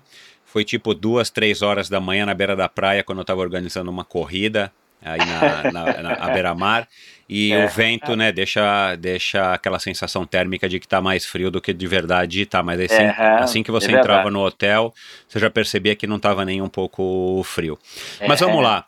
foi 0.52 0.64
tipo 0.64 0.94
duas, 0.94 1.30
três 1.30 1.62
horas 1.62 1.88
da 1.88 2.00
manhã 2.00 2.26
na 2.26 2.34
beira 2.34 2.56
da 2.56 2.68
praia, 2.68 3.04
quando 3.04 3.18
eu 3.18 3.22
estava 3.22 3.40
organizando 3.40 3.90
uma 3.90 4.04
corrida 4.04 4.72
aí 5.02 5.18
na, 5.18 5.72
na, 5.72 6.16
na 6.16 6.30
beira-mar. 6.30 6.88
E 7.28 7.52
é, 7.52 7.64
o 7.64 7.68
vento, 7.68 8.12
é. 8.12 8.16
né, 8.16 8.32
deixa, 8.32 8.96
deixa 8.96 9.54
aquela 9.54 9.78
sensação 9.78 10.26
térmica 10.26 10.68
de 10.68 10.80
que 10.80 10.86
está 10.86 11.00
mais 11.00 11.24
frio 11.24 11.50
do 11.50 11.60
que 11.60 11.72
de 11.72 11.86
verdade 11.86 12.42
está. 12.42 12.62
Mas 12.62 12.80
assim, 12.80 13.02
é, 13.02 13.38
assim 13.40 13.62
que 13.62 13.70
você 13.70 13.92
entrava 13.92 14.30
no 14.30 14.40
hotel, 14.44 14.92
você 15.28 15.38
já 15.38 15.48
percebia 15.48 15.94
que 15.94 16.08
não 16.08 16.16
estava 16.16 16.44
nem 16.44 16.60
um 16.60 16.68
pouco 16.68 17.40
frio. 17.44 17.78
Mas 18.26 18.40
vamos 18.40 18.62
lá. 18.62 18.86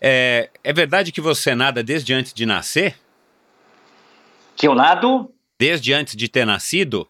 É, 0.00 0.48
é 0.64 0.72
verdade 0.72 1.12
que 1.12 1.20
você 1.20 1.54
nada 1.54 1.82
desde 1.82 2.14
antes 2.14 2.32
de 2.32 2.46
nascer? 2.46 2.96
Que 4.56 4.66
eu 4.66 4.74
nado? 4.74 5.30
Desde 5.58 5.92
antes 5.92 6.16
de 6.16 6.28
ter 6.28 6.46
nascido? 6.46 7.06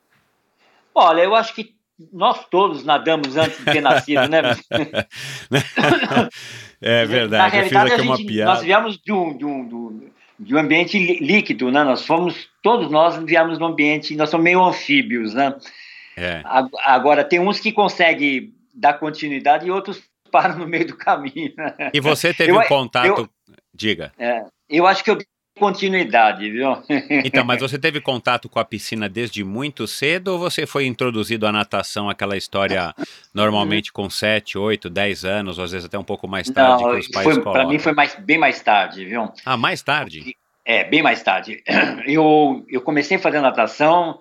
Olha, 0.95 1.23
eu 1.23 1.35
acho 1.35 1.55
que 1.55 1.75
nós 2.13 2.47
todos 2.47 2.85
nadamos 2.85 3.37
antes 3.37 3.59
de 3.59 3.65
ter 3.65 3.81
nascido, 3.81 4.29
né? 4.29 4.41
é 6.81 7.05
verdade. 7.05 7.43
Na 7.43 7.49
realidade, 7.49 7.93
a 7.93 7.99
gente, 7.99 8.43
nós 8.43 8.63
viemos 8.63 8.99
de 8.99 9.13
um, 9.13 9.37
de, 9.37 9.45
um, 9.45 10.11
de 10.39 10.55
um 10.55 10.59
ambiente 10.59 10.99
líquido, 10.99 11.71
né? 11.71 11.85
Nós 11.85 12.07
fomos, 12.07 12.49
todos 12.63 12.91
nós 12.91 13.17
viemos 13.25 13.59
de 13.59 13.65
um 13.65 13.67
ambiente, 13.69 14.17
nós 14.17 14.31
somos 14.31 14.45
meio 14.45 14.63
anfíbios, 14.63 15.35
né? 15.35 15.55
É. 16.17 16.43
Agora, 16.85 17.25
tem 17.25 17.41
uns 17.41 17.61
que 17.61 17.73
conseguem 17.73 18.53
dar 18.75 18.95
continuidade 18.95 19.67
e 19.67 19.71
outros 19.71 20.03
param 20.31 20.59
no 20.59 20.67
meio 20.67 20.87
do 20.87 20.97
caminho. 20.97 21.53
E 21.93 22.01
você 22.01 22.33
teve 22.33 22.53
eu, 22.53 22.59
um 22.59 22.65
contato, 22.65 23.07
eu, 23.07 23.29
diga. 23.75 24.13
É, 24.19 24.45
eu 24.69 24.87
acho 24.87 25.05
que 25.05 25.11
eu 25.11 25.19
continuidade, 25.59 26.51
viu? 26.51 26.77
Então, 27.25 27.45
mas 27.45 27.61
você 27.61 27.79
teve 27.79 28.01
contato 28.01 28.49
com 28.49 28.59
a 28.59 28.65
piscina 28.65 29.09
desde 29.09 29.45
muito 29.45 29.87
cedo 29.87 30.29
ou 30.29 30.39
você 30.39 30.67
foi 30.67 30.87
introduzido 30.87 31.47
à 31.47 31.53
natação, 31.53 32.09
aquela 32.09 32.37
história 32.37 32.95
normalmente 33.35 33.93
com 33.93 34.09
7, 34.09 34.59
8, 34.59 34.91
10 34.91 35.25
anos, 35.25 35.59
ou 35.59 35.65
às 35.65 35.73
vezes 35.73 35.87
até 35.87 35.99
um 35.99 36.05
pouco 36.05 36.27
mais 36.27 36.49
tarde 36.49 36.83
Não, 36.83 36.91
que 36.93 36.99
os 36.99 37.09
pais? 37.09 37.39
Para 37.39 37.67
mim 37.67 37.79
foi 37.79 37.93
mais, 37.93 38.15
bem 38.17 38.39
mais 38.39 38.61
tarde, 38.61 39.05
viu? 39.05 39.31
Ah, 39.45 39.57
mais 39.57 39.83
tarde? 39.83 40.37
É, 40.65 40.85
bem 40.85 41.03
mais 41.03 41.23
tarde. 41.23 41.63
Eu, 42.07 42.65
eu 42.69 42.81
comecei 42.81 43.17
a 43.17 43.21
fazer 43.21 43.41
natação 43.41 44.21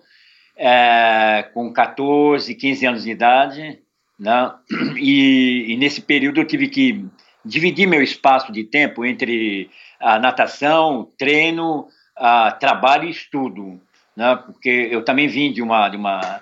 é, 0.56 1.50
com 1.54 1.72
14, 1.72 2.54
15 2.54 2.86
anos 2.86 3.04
de 3.04 3.12
idade, 3.12 3.80
né? 4.20 4.52
E, 4.98 5.74
e 5.74 5.78
nesse 5.78 6.02
período 6.02 6.40
eu 6.40 6.46
tive 6.46 6.68
que 6.68 7.06
dividir 7.44 7.88
meu 7.88 8.04
espaço 8.04 8.52
de 8.52 8.64
tempo 8.64 9.04
entre 9.04 9.70
a 10.02 10.20
natação, 10.20 11.08
treino, 11.18 11.88
a 12.16 12.52
trabalho 12.52 13.08
e 13.08 13.12
estudo, 13.12 13.80
né? 14.16 14.36
Porque 14.46 14.90
eu 14.92 15.04
também 15.04 15.28
vim 15.28 15.52
de 15.52 15.62
uma 15.62 15.90
de 15.90 15.98
uma 15.98 16.42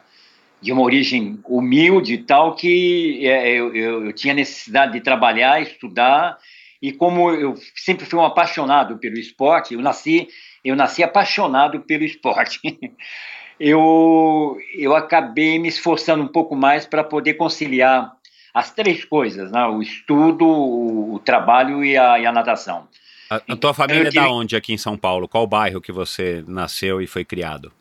de 0.62 0.74
uma 0.74 0.82
origem 0.82 1.40
humilde 1.46 2.16
e 2.16 2.18
tal 2.18 2.54
que 2.54 3.26
é, 3.26 3.50
eu, 3.52 3.74
eu, 3.74 4.06
eu 4.08 4.14
tinha 4.14 4.34
necessidade 4.34 4.94
de 4.94 5.02
trabalhar, 5.02 5.62
estudar 5.62 6.38
e 6.82 6.92
como 6.92 7.32
eu 7.32 7.56
sempre 7.76 8.06
fui 8.06 8.20
um 8.20 8.26
apaixonado 8.26 8.98
pelo 8.98 9.18
esporte, 9.18 9.74
eu 9.74 9.82
nasci 9.82 10.28
eu 10.64 10.76
nasci 10.76 11.02
apaixonado 11.02 11.80
pelo 11.82 12.04
esporte. 12.04 12.60
eu 13.60 14.58
eu 14.78 14.96
acabei 14.96 15.60
me 15.60 15.68
esforçando 15.68 16.24
um 16.24 16.28
pouco 16.28 16.56
mais 16.56 16.86
para 16.86 17.04
poder 17.04 17.36
conciliar 17.36 18.14
as 18.54 18.72
três 18.72 19.06
coisas, 19.06 19.52
né? 19.52 19.66
O 19.66 19.82
estudo, 19.82 20.46
o, 20.48 21.20
trabalho 21.20 21.84
e 21.84 21.98
a, 21.98 22.20
e 22.20 22.26
a 22.26 22.32
natação. 22.32 22.88
A, 23.30 23.36
a 23.48 23.56
tua 23.56 23.74
família 23.74 24.02
é 24.08 24.12
tive- 24.12 24.24
da 24.26 24.32
onde 24.32 24.56
aqui 24.56 24.74
em 24.74 24.78
São 24.78 24.98
Paulo? 24.98 25.28
Qual 25.28 25.46
bairro 25.46 25.80
que 25.82 25.92
você 25.92 26.44
nasceu 26.48 27.02
e 27.02 27.08
foi 27.08 27.24
criado? 27.24 27.72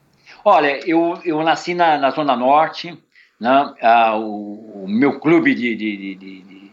Olha, 0.45 0.81
eu, 0.89 1.19
eu 1.25 1.43
nasci 1.43 1.75
na, 1.75 1.97
na 1.99 2.11
Zona 2.11 2.37
Norte, 2.37 2.97
né? 3.41 3.75
Ah, 3.81 4.17
o, 4.17 4.85
o 4.85 4.89
meu 4.89 5.19
clube 5.19 5.55
de, 5.55 5.75
de, 5.75 5.97
de, 5.97 6.15
de, 6.15 6.43
de, 6.43 6.73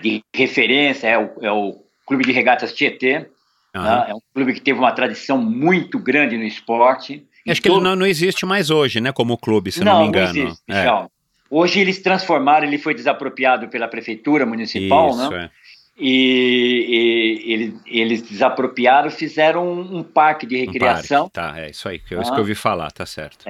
de 0.00 0.22
referência 0.34 1.08
é 1.08 1.18
o, 1.18 1.30
é 1.40 1.50
o 1.52 1.82
Clube 2.06 2.24
de 2.24 2.32
Regatas 2.32 2.72
Tietê, 2.72 3.26
Aham. 3.74 3.84
né? 3.98 4.06
é 4.10 4.14
um 4.14 4.20
clube 4.34 4.54
que 4.54 4.60
teve 4.60 4.78
uma 4.78 4.92
tradição 4.92 5.38
muito 5.38 5.98
grande 5.98 6.36
no 6.36 6.44
esporte. 6.44 7.24
Acho 7.46 7.60
que 7.60 7.68
ele 7.68 7.80
não, 7.80 7.94
não 7.96 8.06
existe 8.06 8.46
mais 8.46 8.70
hoje, 8.70 9.00
né? 9.00 9.12
Como 9.12 9.36
clube, 9.36 9.70
se 9.70 9.84
não, 9.84 10.00
me 10.02 10.08
engano. 10.08 10.28
existe, 10.28 10.62
É. 10.68 10.86
Hoje 11.50 11.78
eles 11.78 12.02
transformaram, 12.02 12.66
ele 12.66 12.78
foi 12.78 12.94
desapropriado 12.94 13.68
pela 13.68 13.86
prefeitura 13.86 14.44
municipal, 14.46 15.10
Isso, 15.10 15.30
né? 15.30 15.44
é. 15.44 15.50
E, 15.96 17.44
e 17.46 17.52
ele- 17.52 17.76
eles 17.86 18.22
desapropriaram, 18.22 19.10
fizeram 19.10 19.66
um, 19.66 19.98
um 19.98 20.02
parque 20.02 20.44
de 20.46 20.56
Um 20.56 20.60
recreação. 20.66 21.28
parque, 21.30 21.54
Tá, 21.54 21.60
é 21.60 21.70
isso 21.70 21.88
aí, 21.88 21.98
que 22.00 22.14
eu, 22.14 22.20
isso 22.20 22.30
Ah. 22.30 22.34
que 22.34 22.40
eu 22.40 22.42
ouvi 22.42 22.54
falar, 22.54 22.90
tá 22.90 23.06
certo. 23.06 23.44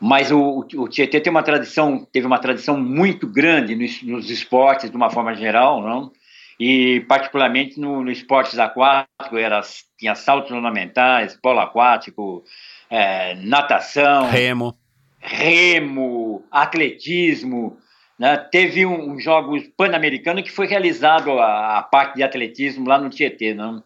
Mas 0.00 0.30
o, 0.30 0.66
o 0.74 0.88
Tietê 0.88 1.20
tem 1.20 1.30
uma 1.30 1.42
tradição, 1.42 2.06
teve 2.12 2.26
uma 2.26 2.38
tradição 2.38 2.78
muito 2.78 3.26
grande 3.26 3.74
nos, 3.74 4.02
nos 4.02 4.30
esportes, 4.30 4.90
de 4.90 4.96
uma 4.96 5.10
forma 5.10 5.34
geral, 5.34 5.82
não? 5.82 6.12
E 6.60 7.00
particularmente 7.08 7.78
no, 7.78 8.02
no 8.02 8.10
esportes 8.10 8.58
aquáticos, 8.58 9.38
era, 9.38 9.60
tinha 9.98 10.14
saltos 10.14 10.50
ornamentais, 10.52 11.38
polo 11.40 11.60
aquático, 11.60 12.42
é, 12.88 13.34
natação, 13.36 14.28
Remo. 14.30 14.74
remo, 15.20 16.42
atletismo. 16.50 17.76
Né? 18.18 18.36
Teve 18.36 18.86
um, 18.86 19.12
um 19.12 19.20
jogos 19.20 19.62
pan-americano 19.76 20.42
que 20.42 20.50
foi 20.50 20.66
realizado 20.66 21.38
a, 21.38 21.78
a 21.78 21.82
parte 21.82 22.16
de 22.16 22.22
atletismo 22.22 22.88
lá 22.88 22.98
no 22.98 23.10
Tietê, 23.10 23.54
não? 23.54 23.82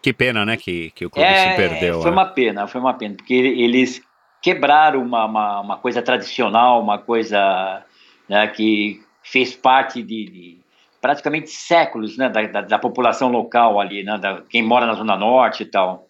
Que 0.00 0.12
pena, 0.12 0.44
né, 0.44 0.56
que, 0.56 0.90
que 0.92 1.04
o 1.04 1.10
clube 1.10 1.26
se 1.28 1.56
perdeu. 1.56 1.98
É, 1.98 2.02
Foi 2.02 2.10
né? 2.10 2.16
uma 2.16 2.26
pena, 2.26 2.66
foi 2.66 2.80
uma 2.80 2.94
pena, 2.94 3.16
porque 3.16 3.34
eles 3.34 4.00
quebraram 4.40 5.02
uma, 5.02 5.24
uma, 5.24 5.60
uma 5.60 5.76
coisa 5.76 6.00
tradicional, 6.00 6.80
uma 6.80 6.98
coisa 6.98 7.84
né, 8.28 8.46
que 8.46 9.00
fez 9.22 9.54
parte 9.56 10.02
de, 10.02 10.24
de 10.26 10.58
praticamente 11.00 11.50
séculos 11.50 12.16
né, 12.16 12.28
da, 12.28 12.42
da, 12.42 12.60
da 12.60 12.78
população 12.78 13.28
local 13.28 13.80
ali, 13.80 14.04
né, 14.04 14.16
da, 14.18 14.42
quem 14.48 14.62
mora 14.62 14.86
na 14.86 14.94
Zona 14.94 15.16
Norte 15.16 15.64
e 15.64 15.66
tal. 15.66 16.07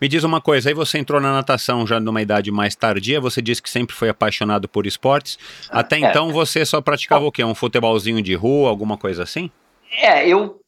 Me 0.00 0.08
diz 0.08 0.24
uma 0.24 0.40
coisa, 0.40 0.70
aí 0.70 0.74
você 0.74 0.98
entrou 0.98 1.20
na 1.20 1.32
natação 1.32 1.86
já 1.86 2.00
numa 2.00 2.22
idade 2.22 2.50
mais 2.50 2.74
tardia, 2.74 3.20
você 3.20 3.42
disse 3.42 3.62
que 3.62 3.68
sempre 3.68 3.94
foi 3.94 4.08
apaixonado 4.08 4.66
por 4.68 4.86
esportes. 4.86 5.38
Até 5.68 5.96
É. 6.00 6.08
então 6.10 6.32
você 6.32 6.64
só 6.64 6.80
praticava 6.80 7.24
o 7.26 7.32
quê? 7.32 7.44
Um 7.44 7.54
futebolzinho 7.54 8.22
de 8.22 8.34
rua, 8.34 8.70
alguma 8.70 8.96
coisa 8.96 9.22
assim? 9.22 9.50
É, 9.98 10.26
eu 10.26 10.60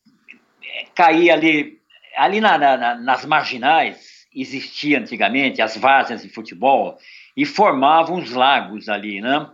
é, 0.63 0.85
caí 0.95 1.31
ali, 1.31 1.79
ali 2.17 2.41
na- 2.41 2.59
na- 2.59 2.95
nas 2.97 3.25
marginais, 3.25 4.27
existia 4.35 4.99
antigamente 4.99 5.63
as 5.63 5.77
várzeas 5.77 6.23
de 6.23 6.29
futebol 6.29 6.99
e 7.35 7.47
formavam 7.47 8.19
os 8.19 8.33
lagos 8.33 8.89
ali, 8.89 9.21
né? 9.23 9.47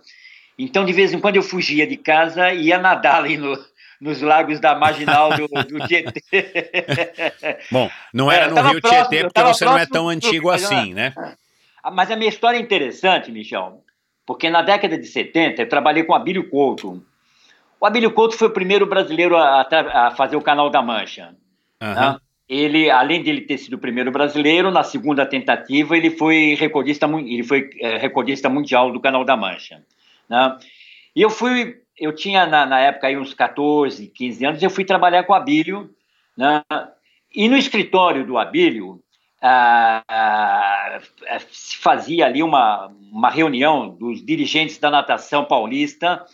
Então, 0.59 0.85
de 0.85 0.93
vez 0.93 1.13
em 1.13 1.21
quando 1.21 1.37
eu 1.37 1.43
fugia 1.43 1.87
de 1.87 1.97
casa 1.97 2.53
e 2.53 2.67
ia 2.67 2.79
nadar 2.79 3.17
ali 3.17 3.37
no, 3.37 3.57
nos 4.03 4.21
lagos 4.21 4.59
da 4.59 4.75
marginal 4.75 5.31
do, 5.37 5.47
do 5.47 5.87
Tietê. 5.87 6.21
Bom, 7.71 7.88
não 8.12 8.31
É, 8.31 8.37
era 8.37 8.47
eu 8.47 8.55
no 8.55 8.62
Rio 8.71 8.81
próximo, 8.81 9.09
Tietê 9.09 9.25
porque 9.25 9.43
você 9.43 9.65
não 9.65 9.79
é 9.79 9.87
tão 9.87 10.05
do 10.05 10.09
antigo 10.11 10.49
mas 10.49 10.65
assim, 10.65 10.93
né? 10.93 11.15
Ah, 11.83 11.91
Mas 11.91 12.11
a 12.11 12.17
minha 12.17 12.29
história 12.29 12.59
é 12.59 12.61
interessante, 12.61 13.31
Michel, 13.31 13.83
porque 14.27 14.51
na 14.51 14.62
década 14.62 14.99
de 14.99 15.07
70 15.07 15.62
eu 15.62 15.69
trabalhei 15.69 16.05
com 16.05 16.12
o 16.12 16.17
Abílio 16.17 16.49
Couto. 16.51 17.03
O 17.81 17.87
Abílio 17.87 18.11
Couto 18.12 18.37
foi 18.37 18.49
o 18.49 18.53
primeiro 18.53 18.87
brasileiro 18.87 19.37
a, 19.37 19.61
a- 19.62 20.11
fazer 20.12 20.37
o 20.37 20.43
Canal 20.43 20.69
da 20.71 20.83
Mancha. 20.83 21.35
Aham. 21.81 22.12
né? 22.12 22.19
Ele, 22.49 22.91
além 22.91 23.23
de 23.23 23.31
ele 23.31 23.41
ter 23.43 23.57
sido 23.57 23.75
o 23.75 23.79
primeiro 23.79 24.11
brasileiro, 24.12 24.71
na 24.71 24.83
segunda 24.83 25.25
tentativa 25.25 25.97
ele 25.97 26.11
foi 26.11 26.55
recordista, 26.59 27.07
ele 27.07 27.43
foi 27.43 27.71
eh, 27.81 27.97
recordista 27.99 28.49
mundial 28.49 28.93
do 28.93 29.01
Canal 29.01 29.25
da 29.25 29.37
Mancha. 29.37 29.83
né? 30.29 30.59
E 31.17 31.23
eu 31.23 31.31
fui, 31.31 31.77
eu 31.99 32.15
tinha 32.15 32.47
na, 32.47 32.65
na 32.67 32.81
época 32.81 33.07
aí 33.07 33.17
uns 33.17 33.35
14, 33.35 34.07
15 34.09 34.45
anos, 34.45 34.63
eu 34.63 34.71
fui 34.71 34.85
trabalhar 34.85 35.25
com 35.25 35.33
o 35.33 35.37
Abílio, 35.37 35.91
né? 36.37 36.63
e 37.35 37.49
no 37.49 37.57
escritório 37.57 38.27
do 38.27 38.39
Abílio 38.39 39.03
ah, 39.41 40.03
ah, 40.09 40.99
se 41.51 41.77
fazia 41.77 42.27
ali 42.27 42.43
uma, 42.43 42.87
uma 43.11 43.31
reunião 43.31 43.89
dos 43.89 44.25
dirigentes 44.25 44.79
da 44.79 44.91
natação 44.91 45.45
paulista, 45.45 46.25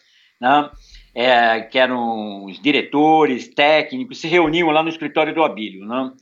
né? 0.41 0.71
é, 1.15 1.61
que 1.63 1.79
eram 1.79 2.45
os 2.45 2.61
diretores, 2.61 3.49
técnicos, 3.49 4.19
se 4.21 4.29
reuniam 4.29 4.71
lá 4.71 4.83
no 4.83 4.89
escritório 4.89 5.35
do 5.35 5.43
Abílio. 5.43 5.85
Né? 5.87 6.13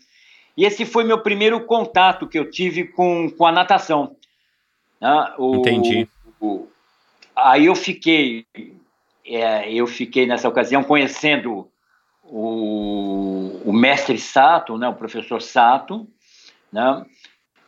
E 0.56 0.64
esse 0.64 0.86
foi 0.86 1.04
meu 1.04 1.18
primeiro 1.20 1.60
contato 1.66 2.26
que 2.26 2.38
eu 2.38 2.50
tive 2.50 2.84
com, 2.84 3.28
com 3.30 3.44
a 3.46 3.52
natação. 3.52 4.16
né? 5.00 5.34
O- 5.38 5.56
Entendi. 5.56 6.08
o- 6.40 6.66
aí 7.34 7.66
eu 7.66 7.74
fiquei, 7.74 8.46
é, 9.26 9.72
eu 9.72 9.86
fiquei 9.86 10.26
nessa 10.26 10.48
ocasião 10.48 10.82
conhecendo 10.82 11.68
o, 12.22 13.60
o 13.64 13.72
mestre 13.72 14.18
Sato, 14.18 14.76
né, 14.78 14.88
o 14.88 14.94
professor 14.94 15.40
Sato, 15.40 16.08
né, 16.72 17.04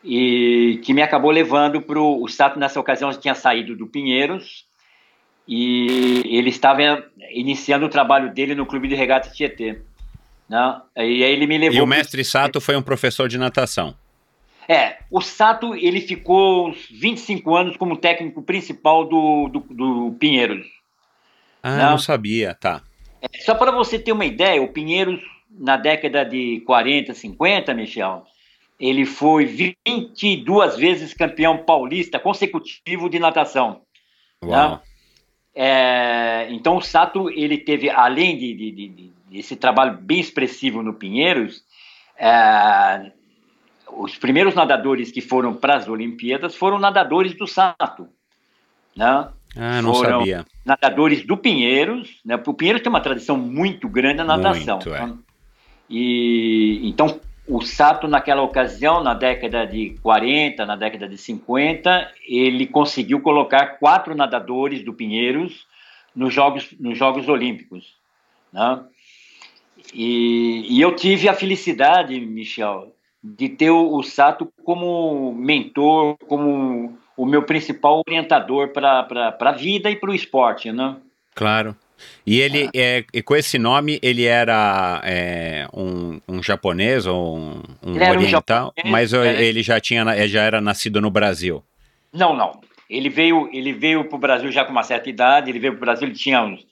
e 0.04 0.80
que 0.84 0.92
me 0.92 1.02
acabou 1.02 1.30
levando 1.30 1.82
para 1.82 2.00
o 2.00 2.26
Sato 2.28 2.58
nessa 2.58 2.78
ocasião 2.78 3.10
tinha 3.12 3.34
saído 3.34 3.76
do 3.76 3.86
Pinheiros 3.86 4.66
e 5.46 6.22
ele 6.26 6.50
estava 6.50 7.04
iniciando 7.30 7.86
o 7.86 7.90
trabalho 7.90 8.32
dele 8.32 8.54
no 8.54 8.66
clube 8.66 8.86
de 8.86 8.94
regata 8.94 9.30
Tietê. 9.30 9.80
Né? 10.48 10.80
E 10.96 11.24
aí 11.24 11.32
ele 11.32 11.46
me 11.46 11.58
levou. 11.58 11.76
E 11.76 11.80
o 11.80 11.84
pro- 11.84 11.96
mestre 11.96 12.24
Sato 12.24 12.60
foi 12.60 12.76
um 12.76 12.82
professor 12.82 13.28
de 13.28 13.38
natação. 13.38 13.94
É, 14.68 14.98
o 15.10 15.20
Sato 15.22 15.74
ele 15.74 16.00
ficou 16.02 16.68
uns 16.68 16.86
25 16.90 17.56
anos 17.56 17.76
como 17.76 17.96
técnico 17.96 18.42
principal 18.42 19.06
do, 19.06 19.48
do, 19.48 19.60
do 19.74 20.16
Pinheiros. 20.18 20.66
Ah, 21.62 21.76
Não. 21.76 21.90
não 21.90 21.98
sabia, 21.98 22.54
tá. 22.54 22.82
Só 23.44 23.54
para 23.54 23.70
você 23.72 23.98
ter 23.98 24.12
uma 24.12 24.24
ideia, 24.24 24.62
o 24.62 24.68
Pinheiros, 24.72 25.20
na 25.50 25.76
década 25.76 26.24
de 26.24 26.60
40, 26.66 27.14
50, 27.14 27.74
Michel, 27.74 28.24
ele 28.78 29.04
foi 29.04 29.44
22 29.44 30.76
vezes 30.76 31.12
campeão 31.14 31.58
paulista 31.58 32.18
consecutivo 32.18 33.08
de 33.10 33.18
natação. 33.18 33.80
Uau. 34.44 34.80
É, 35.54 36.46
então 36.50 36.76
o 36.76 36.80
Sato 36.80 37.28
ele 37.30 37.58
teve 37.58 37.90
além 37.90 38.38
de, 38.38 38.54
de, 38.54 38.70
de- 38.70 38.88
de- 38.88 39.12
desse 39.28 39.56
trabalho 39.56 39.98
bem 40.00 40.20
expressivo 40.20 40.82
no 40.82 40.94
Pinheiros, 40.94 41.64
é, 42.16 43.10
os 43.90 44.16
primeiros 44.16 44.54
nadadores 44.54 45.10
que 45.10 45.20
foram 45.20 45.52
para 45.54 45.74
as 45.76 45.88
Olimpíadas 45.88 46.54
foram 46.54 46.78
nadadores 46.78 47.34
do 47.34 47.46
Sato, 47.48 48.08
né? 48.96 49.28
Ah, 49.56 49.82
não 49.82 49.94
Foram- 49.94 50.18
sabia. 50.20 50.46
Nadadores 50.64 51.24
do 51.24 51.36
Pinheiros, 51.36 52.20
né? 52.24 52.40
O 52.46 52.54
Pinheiros 52.54 52.82
tem 52.82 52.90
uma 52.90 53.00
tradição 53.00 53.36
muito 53.36 53.88
grande 53.88 54.18
na 54.18 54.36
natação. 54.36 54.76
Muito, 54.76 54.94
é. 54.94 55.06
né? 55.06 55.16
E 55.90 56.80
então 56.88 57.18
o 57.48 57.62
Sato 57.62 58.06
naquela 58.06 58.42
ocasião, 58.42 59.02
na 59.02 59.14
década 59.14 59.64
de 59.64 59.96
40, 60.02 60.66
na 60.66 60.76
década 60.76 61.08
de 61.08 61.16
50, 61.16 62.12
ele 62.26 62.66
conseguiu 62.66 63.20
colocar 63.20 63.78
quatro 63.78 64.14
nadadores 64.14 64.84
do 64.84 64.92
Pinheiros 64.92 65.66
nos 66.14 66.34
Jogos, 66.34 66.68
nos 66.78 66.98
jogos 66.98 67.26
Olímpicos. 67.26 67.96
Né? 68.52 68.80
E, 69.94 70.66
e 70.68 70.80
eu 70.80 70.94
tive 70.94 71.26
a 71.28 71.34
felicidade, 71.34 72.20
Michel, 72.20 72.94
de 73.24 73.48
ter 73.48 73.70
o, 73.70 73.96
o 73.96 74.02
Sato 74.02 74.52
como 74.62 75.32
mentor, 75.32 76.18
como 76.26 76.98
o 77.18 77.26
meu 77.26 77.42
principal 77.42 78.00
orientador 78.06 78.68
para 78.68 79.36
a 79.38 79.52
vida 79.52 79.90
e 79.90 79.96
para 79.96 80.10
o 80.10 80.14
esporte, 80.14 80.70
né? 80.70 80.96
Claro. 81.34 81.76
E 82.24 82.40
ele, 82.40 82.70
é, 82.72 83.04
e 83.12 83.20
com 83.20 83.34
esse 83.34 83.58
nome, 83.58 83.98
ele 84.00 84.24
era 84.24 85.02
é, 85.04 85.66
um, 85.74 86.20
um, 86.28 86.40
japonês 86.40 87.06
ou 87.06 87.36
um, 87.36 87.62
um 87.82 87.94
oriental, 88.08 88.72
um 88.84 88.88
mas 88.88 89.12
é. 89.12 89.42
ele 89.42 89.64
já 89.64 89.80
tinha, 89.80 90.28
já 90.28 90.42
era 90.42 90.60
nascido 90.60 91.00
no 91.00 91.10
Brasil. 91.10 91.62
Não, 92.12 92.36
não. 92.36 92.60
Ele 92.88 93.08
veio, 93.08 93.50
ele 93.52 93.72
veio 93.72 94.04
para 94.04 94.16
o 94.16 94.20
Brasil 94.20 94.52
já 94.52 94.64
com 94.64 94.70
uma 94.70 94.84
certa 94.84 95.10
idade. 95.10 95.50
Ele 95.50 95.58
veio 95.58 95.72
para 95.72 95.78
o 95.78 95.86
Brasil, 95.86 96.06
ele 96.06 96.16
tinha 96.16 96.40
uns 96.40 96.64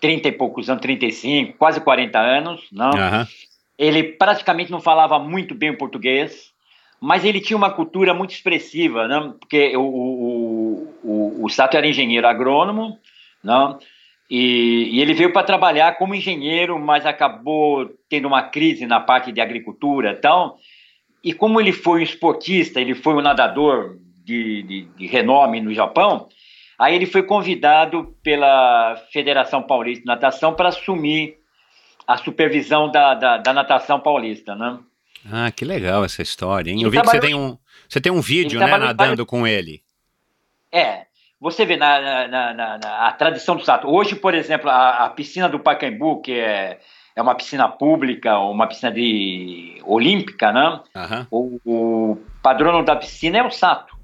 30 0.00 0.28
e 0.28 0.32
poucos 0.32 0.68
anos, 0.68 0.82
35, 0.82 1.56
quase 1.56 1.80
40 1.80 2.18
anos, 2.18 2.62
não? 2.72 2.90
Uhum. 2.90 3.26
Ele 3.78 4.02
praticamente 4.02 4.70
não 4.70 4.80
falava 4.80 5.18
muito 5.20 5.54
bem 5.54 5.70
o 5.70 5.78
português, 5.78 6.51
mas 7.02 7.24
ele 7.24 7.40
tinha 7.40 7.56
uma 7.56 7.70
cultura 7.70 8.14
muito 8.14 8.30
expressiva, 8.30 9.08
não? 9.08 9.32
Porque 9.32 9.76
o, 9.76 9.82
o, 9.82 10.94
o, 11.02 11.44
o 11.44 11.48
Sato 11.48 11.76
era 11.76 11.86
engenheiro 11.86 12.26
agrônomo, 12.26 12.96
não? 13.42 13.78
E, 14.30 14.88
e 14.92 15.00
ele 15.00 15.12
veio 15.12 15.32
para 15.32 15.42
trabalhar 15.42 15.98
como 15.98 16.14
engenheiro, 16.14 16.78
mas 16.78 17.04
acabou 17.04 17.90
tendo 18.08 18.28
uma 18.28 18.42
crise 18.42 18.86
na 18.86 19.00
parte 19.00 19.32
de 19.32 19.40
agricultura, 19.40 20.14
então. 20.16 20.54
E 21.24 21.32
como 21.32 21.60
ele 21.60 21.72
foi 21.72 22.00
um 22.00 22.04
esportista, 22.04 22.80
ele 22.80 22.94
foi 22.94 23.14
um 23.14 23.20
nadador 23.20 23.98
de, 24.24 24.62
de, 24.62 24.82
de 24.96 25.06
renome 25.06 25.60
no 25.60 25.74
Japão, 25.74 26.28
Aí 26.82 26.96
ele 26.96 27.06
foi 27.06 27.22
convidado 27.22 28.16
pela 28.24 28.96
Federação 29.12 29.62
Paulista 29.62 30.00
de 30.00 30.06
Natação 30.06 30.52
para 30.52 30.70
assumir 30.70 31.36
a 32.08 32.16
supervisão 32.16 32.90
da, 32.90 33.14
da, 33.14 33.38
da, 33.38 33.52
natação 33.52 34.00
paulista, 34.00 34.56
né? 34.56 34.80
Ah, 35.30 35.50
que 35.50 35.64
legal 35.64 36.04
essa 36.04 36.22
história, 36.22 36.70
hein? 36.70 36.78
Ele 36.78 36.86
Eu 36.86 36.90
vi 36.90 37.00
que 37.00 37.06
você 37.06 37.20
tem 37.20 37.34
um, 37.34 37.56
você 37.88 38.00
tem 38.00 38.12
um 38.12 38.20
vídeo, 38.20 38.58
né, 38.58 38.66
nadando 38.78 39.24
com 39.24 39.46
ele. 39.46 39.82
É, 40.72 41.06
você 41.40 41.64
vê 41.64 41.76
na, 41.76 42.28
na, 42.28 42.54
na, 42.54 42.78
na, 42.78 43.08
a 43.08 43.12
tradição 43.12 43.56
do 43.56 43.64
Sato. 43.64 43.88
Hoje, 43.88 44.14
por 44.14 44.34
exemplo, 44.34 44.70
a, 44.70 45.04
a, 45.04 45.10
piscina 45.10 45.48
do 45.48 45.58
Pacaembu, 45.58 46.22
que 46.22 46.32
é, 46.32 46.78
é 47.14 47.20
uma 47.20 47.34
piscina 47.34 47.68
pública, 47.68 48.38
uma 48.38 48.66
piscina 48.66 48.90
de 48.90 49.80
olímpica, 49.84 50.52
né? 50.52 50.80
Uhum. 50.94 51.26
O, 51.30 51.60
o 51.64 52.16
padrão 52.42 52.82
da 52.84 52.96
piscina 52.96 53.38
é 53.38 53.42
o 53.42 53.50
Sato. 53.50 53.96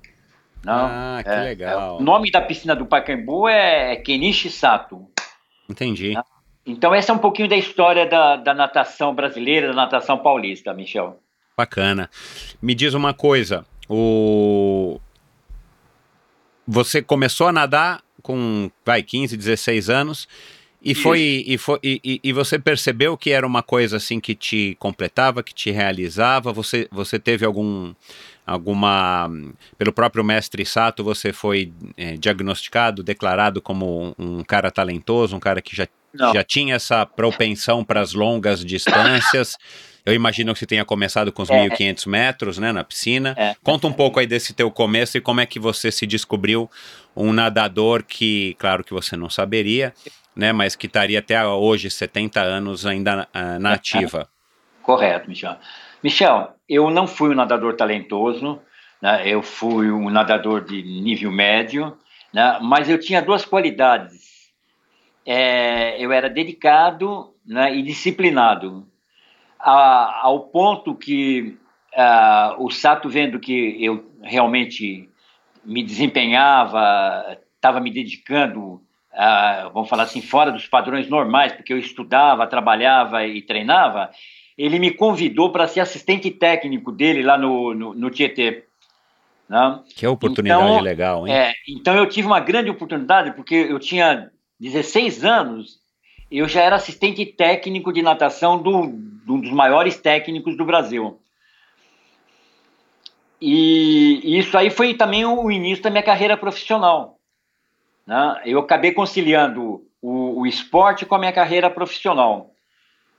Não, 0.64 0.86
ah, 0.90 1.20
que 1.22 1.30
é, 1.30 1.40
legal. 1.40 1.96
É, 1.96 2.00
o 2.00 2.02
nome 2.02 2.30
da 2.30 2.40
piscina 2.40 2.74
do 2.74 2.84
Pacaembu 2.84 3.48
é 3.48 3.96
Kenichi 3.96 4.50
Sato. 4.50 5.08
Entendi. 5.68 6.14
Né? 6.14 6.22
Então, 6.68 6.94
essa 6.94 7.10
é 7.10 7.14
um 7.14 7.18
pouquinho 7.18 7.48
da 7.48 7.56
história 7.56 8.06
da, 8.06 8.36
da 8.36 8.52
natação 8.52 9.14
brasileira, 9.14 9.68
da 9.68 9.74
natação 9.74 10.18
paulista, 10.18 10.74
Michel. 10.74 11.18
Bacana. 11.56 12.10
Me 12.60 12.74
diz 12.74 12.92
uma 12.92 13.14
coisa, 13.14 13.64
o... 13.88 15.00
você 16.66 17.00
começou 17.00 17.48
a 17.48 17.52
nadar 17.52 18.02
com, 18.22 18.70
vai, 18.84 19.02
15, 19.02 19.34
16 19.34 19.88
anos, 19.88 20.28
e 20.80 20.94
foi, 20.94 21.42
e, 21.46 21.58
foi 21.58 21.80
e, 21.82 22.20
e, 22.22 22.32
você 22.32 22.56
percebeu 22.56 23.16
que 23.16 23.30
era 23.30 23.44
uma 23.44 23.64
coisa 23.64 23.96
assim 23.96 24.20
que 24.20 24.32
te 24.32 24.76
completava, 24.78 25.42
que 25.42 25.52
te 25.52 25.72
realizava? 25.72 26.52
Você, 26.52 26.86
você 26.92 27.18
teve 27.18 27.44
algum 27.44 27.92
alguma. 28.48 29.30
Pelo 29.76 29.92
próprio 29.92 30.24
mestre 30.24 30.64
Sato, 30.64 31.04
você 31.04 31.32
foi 31.32 31.72
é, 31.96 32.16
diagnosticado, 32.16 33.02
declarado 33.02 33.60
como 33.60 34.14
um, 34.18 34.38
um, 34.38 34.44
cara 34.44 34.70
talentoso, 34.70 35.36
um 35.36 35.40
cara 35.40 35.60
que 35.60 35.76
já, 35.76 35.86
já 36.14 36.44
tinha 36.44 36.74
essa 36.74 37.04
propensão 37.04 37.84
para 37.84 38.00
as 38.00 38.12
longas 38.12 38.64
distâncias. 38.64 39.56
Eu 40.08 40.14
imagino 40.14 40.54
que 40.54 40.60
você 40.60 40.66
tenha 40.66 40.86
começado 40.86 41.30
com 41.30 41.42
os 41.42 41.50
é. 41.50 41.68
1.500 41.68 42.08
metros, 42.08 42.58
né, 42.58 42.72
na 42.72 42.82
piscina. 42.82 43.34
É. 43.36 43.54
Conta 43.62 43.86
um 43.86 43.92
pouco 43.92 44.18
aí 44.18 44.26
desse 44.26 44.54
teu 44.54 44.70
começo 44.70 45.18
e 45.18 45.20
como 45.20 45.40
é 45.40 45.44
que 45.44 45.60
você 45.60 45.92
se 45.92 46.06
descobriu 46.06 46.70
um 47.14 47.30
nadador 47.30 48.02
que, 48.02 48.56
claro 48.58 48.82
que 48.82 48.94
você 48.94 49.16
não 49.16 49.28
saberia, 49.28 49.92
né, 50.34 50.50
mas 50.50 50.74
que 50.74 50.86
estaria 50.86 51.18
até 51.18 51.44
hoje, 51.44 51.90
70 51.90 52.40
anos, 52.40 52.86
ainda 52.86 53.28
uh, 53.34 53.58
na 53.58 53.74
ativa. 53.74 54.28
Correto, 54.82 55.28
Michel. 55.28 55.56
Michel, 56.02 56.54
eu 56.66 56.90
não 56.90 57.06
fui 57.06 57.30
um 57.30 57.34
nadador 57.34 57.74
talentoso, 57.74 58.58
né? 59.02 59.22
eu 59.26 59.42
fui 59.42 59.90
um 59.90 60.08
nadador 60.08 60.64
de 60.64 60.82
nível 60.82 61.30
médio, 61.30 61.94
né? 62.32 62.58
mas 62.62 62.88
eu 62.88 62.98
tinha 62.98 63.20
duas 63.20 63.44
qualidades. 63.44 64.37
É, 65.30 66.02
eu 66.02 66.10
era 66.10 66.30
dedicado 66.30 67.34
né, 67.46 67.76
e 67.76 67.82
disciplinado, 67.82 68.88
a, 69.60 70.20
ao 70.22 70.40
ponto 70.46 70.94
que 70.94 71.54
a, 71.94 72.56
o 72.58 72.70
Sato, 72.70 73.10
vendo 73.10 73.38
que 73.38 73.76
eu 73.78 74.10
realmente 74.22 75.06
me 75.62 75.82
desempenhava, 75.82 77.36
estava 77.54 77.78
me 77.78 77.90
dedicando, 77.90 78.80
a, 79.12 79.68
vamos 79.74 79.90
falar 79.90 80.04
assim, 80.04 80.22
fora 80.22 80.50
dos 80.50 80.66
padrões 80.66 81.10
normais, 81.10 81.52
porque 81.52 81.74
eu 81.74 81.78
estudava, 81.78 82.46
trabalhava 82.46 83.26
e 83.26 83.42
treinava, 83.42 84.10
ele 84.56 84.78
me 84.78 84.90
convidou 84.90 85.52
para 85.52 85.68
ser 85.68 85.80
assistente 85.80 86.30
técnico 86.30 86.90
dele 86.90 87.22
lá 87.22 87.36
no, 87.36 87.74
no, 87.74 87.92
no 87.92 88.10
Tietê. 88.10 88.64
Né? 89.46 89.80
Que 89.94 90.06
oportunidade 90.06 90.62
então, 90.62 90.80
legal, 90.80 91.28
hein? 91.28 91.34
É, 91.34 91.52
então 91.68 91.94
eu 91.94 92.08
tive 92.08 92.26
uma 92.26 92.40
grande 92.40 92.70
oportunidade, 92.70 93.32
porque 93.32 93.54
eu 93.54 93.78
tinha 93.78 94.30
16 94.60 95.24
anos, 95.24 95.78
eu 96.30 96.48
já 96.48 96.62
era 96.62 96.76
assistente 96.76 97.24
técnico 97.24 97.92
de 97.92 98.02
natação 98.02 98.60
do, 98.60 98.88
do 99.24 99.40
dos 99.40 99.50
maiores 99.50 99.96
técnicos 99.96 100.56
do 100.56 100.64
Brasil. 100.64 101.18
E 103.40 104.38
isso 104.38 104.56
aí 104.58 104.68
foi 104.68 104.94
também 104.94 105.24
o 105.24 105.50
início 105.50 105.84
da 105.84 105.90
minha 105.90 106.02
carreira 106.02 106.36
profissional. 106.36 107.18
Né? 108.06 108.42
Eu 108.46 108.58
acabei 108.58 108.92
conciliando 108.92 109.82
o, 110.02 110.40
o 110.40 110.46
esporte 110.46 111.06
com 111.06 111.14
a 111.14 111.18
minha 111.18 111.32
carreira 111.32 111.70
profissional. 111.70 112.50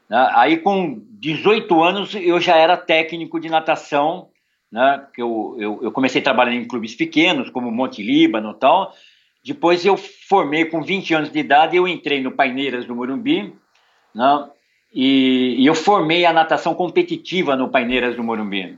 Né? 0.09 0.29
Aí, 0.33 0.57
com 0.57 1.01
18 1.11 1.83
anos, 1.83 2.15
eu 2.15 2.39
já 2.41 2.57
era 2.57 2.75
técnico 2.75 3.39
de 3.39 3.49
natação, 3.49 4.29
né? 4.71 5.07
eu, 5.17 5.55
eu, 5.57 5.79
eu 5.83 5.91
comecei 5.91 6.21
trabalhando 6.21 6.55
em 6.57 6.67
clubes 6.67 6.95
pequenos, 6.95 7.49
como 7.49 7.71
Monte 7.71 8.03
Líbano 8.03 8.51
e 8.51 8.59
tal. 8.59 8.93
Depois 9.43 9.85
eu 9.85 9.97
formei 9.97 10.65
com 10.65 10.81
20 10.81 11.13
anos 11.13 11.31
de 11.31 11.39
idade, 11.39 11.77
eu 11.77 11.87
entrei 11.87 12.21
no 12.21 12.31
Paineiras 12.31 12.85
do 12.85 12.95
Morumbi, 12.95 13.53
né? 14.13 14.49
e, 14.93 15.55
e 15.57 15.65
eu 15.65 15.75
formei 15.75 16.25
a 16.25 16.33
natação 16.33 16.73
competitiva 16.73 17.55
no 17.55 17.69
Paineiras 17.69 18.15
do 18.15 18.23
Morumbi. 18.23 18.77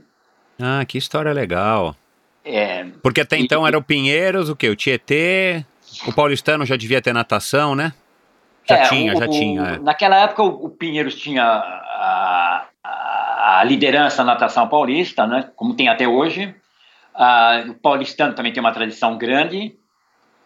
Ah, 0.62 0.86
que 0.86 0.98
história 0.98 1.34
legal. 1.34 1.96
É, 2.44 2.86
Porque 3.04 3.22
até 3.22 3.38
então 3.38 3.66
era 3.68 3.78
o 3.78 3.84
Pinheiros, 3.84 4.50
o 4.50 4.56
que? 4.56 4.68
O 4.68 4.76
Tietê, 4.76 5.66
o 6.08 6.14
paulistano 6.14 6.66
já 6.66 6.76
devia 6.76 7.02
ter 7.02 7.14
natação, 7.14 7.76
né? 7.76 7.94
Já 8.68 8.78
é, 8.78 8.82
tinha, 8.84 9.14
o, 9.14 9.18
já 9.18 9.28
tinha. 9.28 9.62
É. 9.62 9.80
Naquela 9.80 10.18
época 10.18 10.44
o, 10.44 10.66
o 10.66 10.70
Pinheiros 10.70 11.16
tinha 11.16 11.44
a, 11.44 12.66
a, 12.84 13.60
a, 13.60 13.64
liderança 13.64 14.24
na 14.24 14.34
natação 14.34 14.68
paulista, 14.68 15.26
né, 15.28 15.50
como 15.56 15.76
tem 15.76 15.88
até 15.88 16.08
hoje. 16.08 16.54
Ah, 17.14 17.64
o 17.68 17.74
paulistano 17.76 18.34
também 18.34 18.54
tem 18.54 18.62
uma 18.62 18.72
tradição 18.72 19.18
grande. 19.18 19.76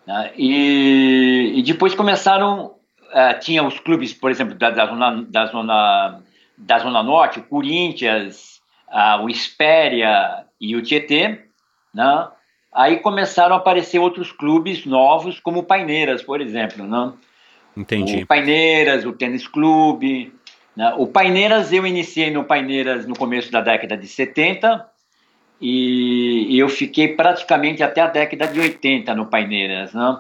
Né, 0.05 0.31
e, 0.37 1.53
e, 1.55 1.63
depois 1.63 1.95
começaram, 1.95 2.75
uh, 3.11 3.39
tinha 3.39 3.63
os 3.63 3.79
clubes, 3.79 4.13
por 4.13 4.29
exemplo, 4.31 4.55
da, 4.55 4.69
da, 4.69 4.85
zona, 4.85 5.25
da, 5.29 5.45
zona, 5.47 6.21
da 6.57 6.79
Zona 6.79 7.03
Norte, 7.03 7.39
o 7.39 7.43
Corinthians, 7.43 8.61
uh, 8.89 9.23
o 9.23 9.29
Espéria 9.29 10.45
e 10.59 10.75
o 10.75 10.81
Tietê. 10.81 11.45
Né, 11.93 12.27
aí 12.73 12.97
começaram 12.97 13.55
a 13.55 13.57
aparecer 13.57 13.99
outros 13.99 14.31
clubes 14.31 14.85
novos, 14.85 15.39
como 15.39 15.59
o 15.59 15.63
Paineiras, 15.63 16.21
por 16.21 16.41
exemplo. 16.41 16.85
Né, 16.85 17.13
Entendi. 17.75 18.23
O 18.23 18.27
Paineiras, 18.27 19.05
o 19.05 19.13
Tênis 19.13 19.47
Clube. 19.47 20.33
Né? 20.75 20.93
O 20.97 21.07
Paineiras, 21.07 21.73
eu 21.73 21.85
iniciei 21.85 22.31
no 22.31 22.43
Paineiras 22.43 23.05
no 23.05 23.15
começo 23.15 23.51
da 23.51 23.61
década 23.61 23.97
de 23.97 24.07
70 24.07 24.94
e, 25.59 26.47
e 26.49 26.59
eu 26.59 26.69
fiquei 26.69 27.09
praticamente 27.09 27.81
até 27.81 28.01
a 28.01 28.07
década 28.07 28.47
de 28.47 28.59
80 28.59 29.13
no 29.15 29.25
Paineiras. 29.25 29.93
Né? 29.93 30.19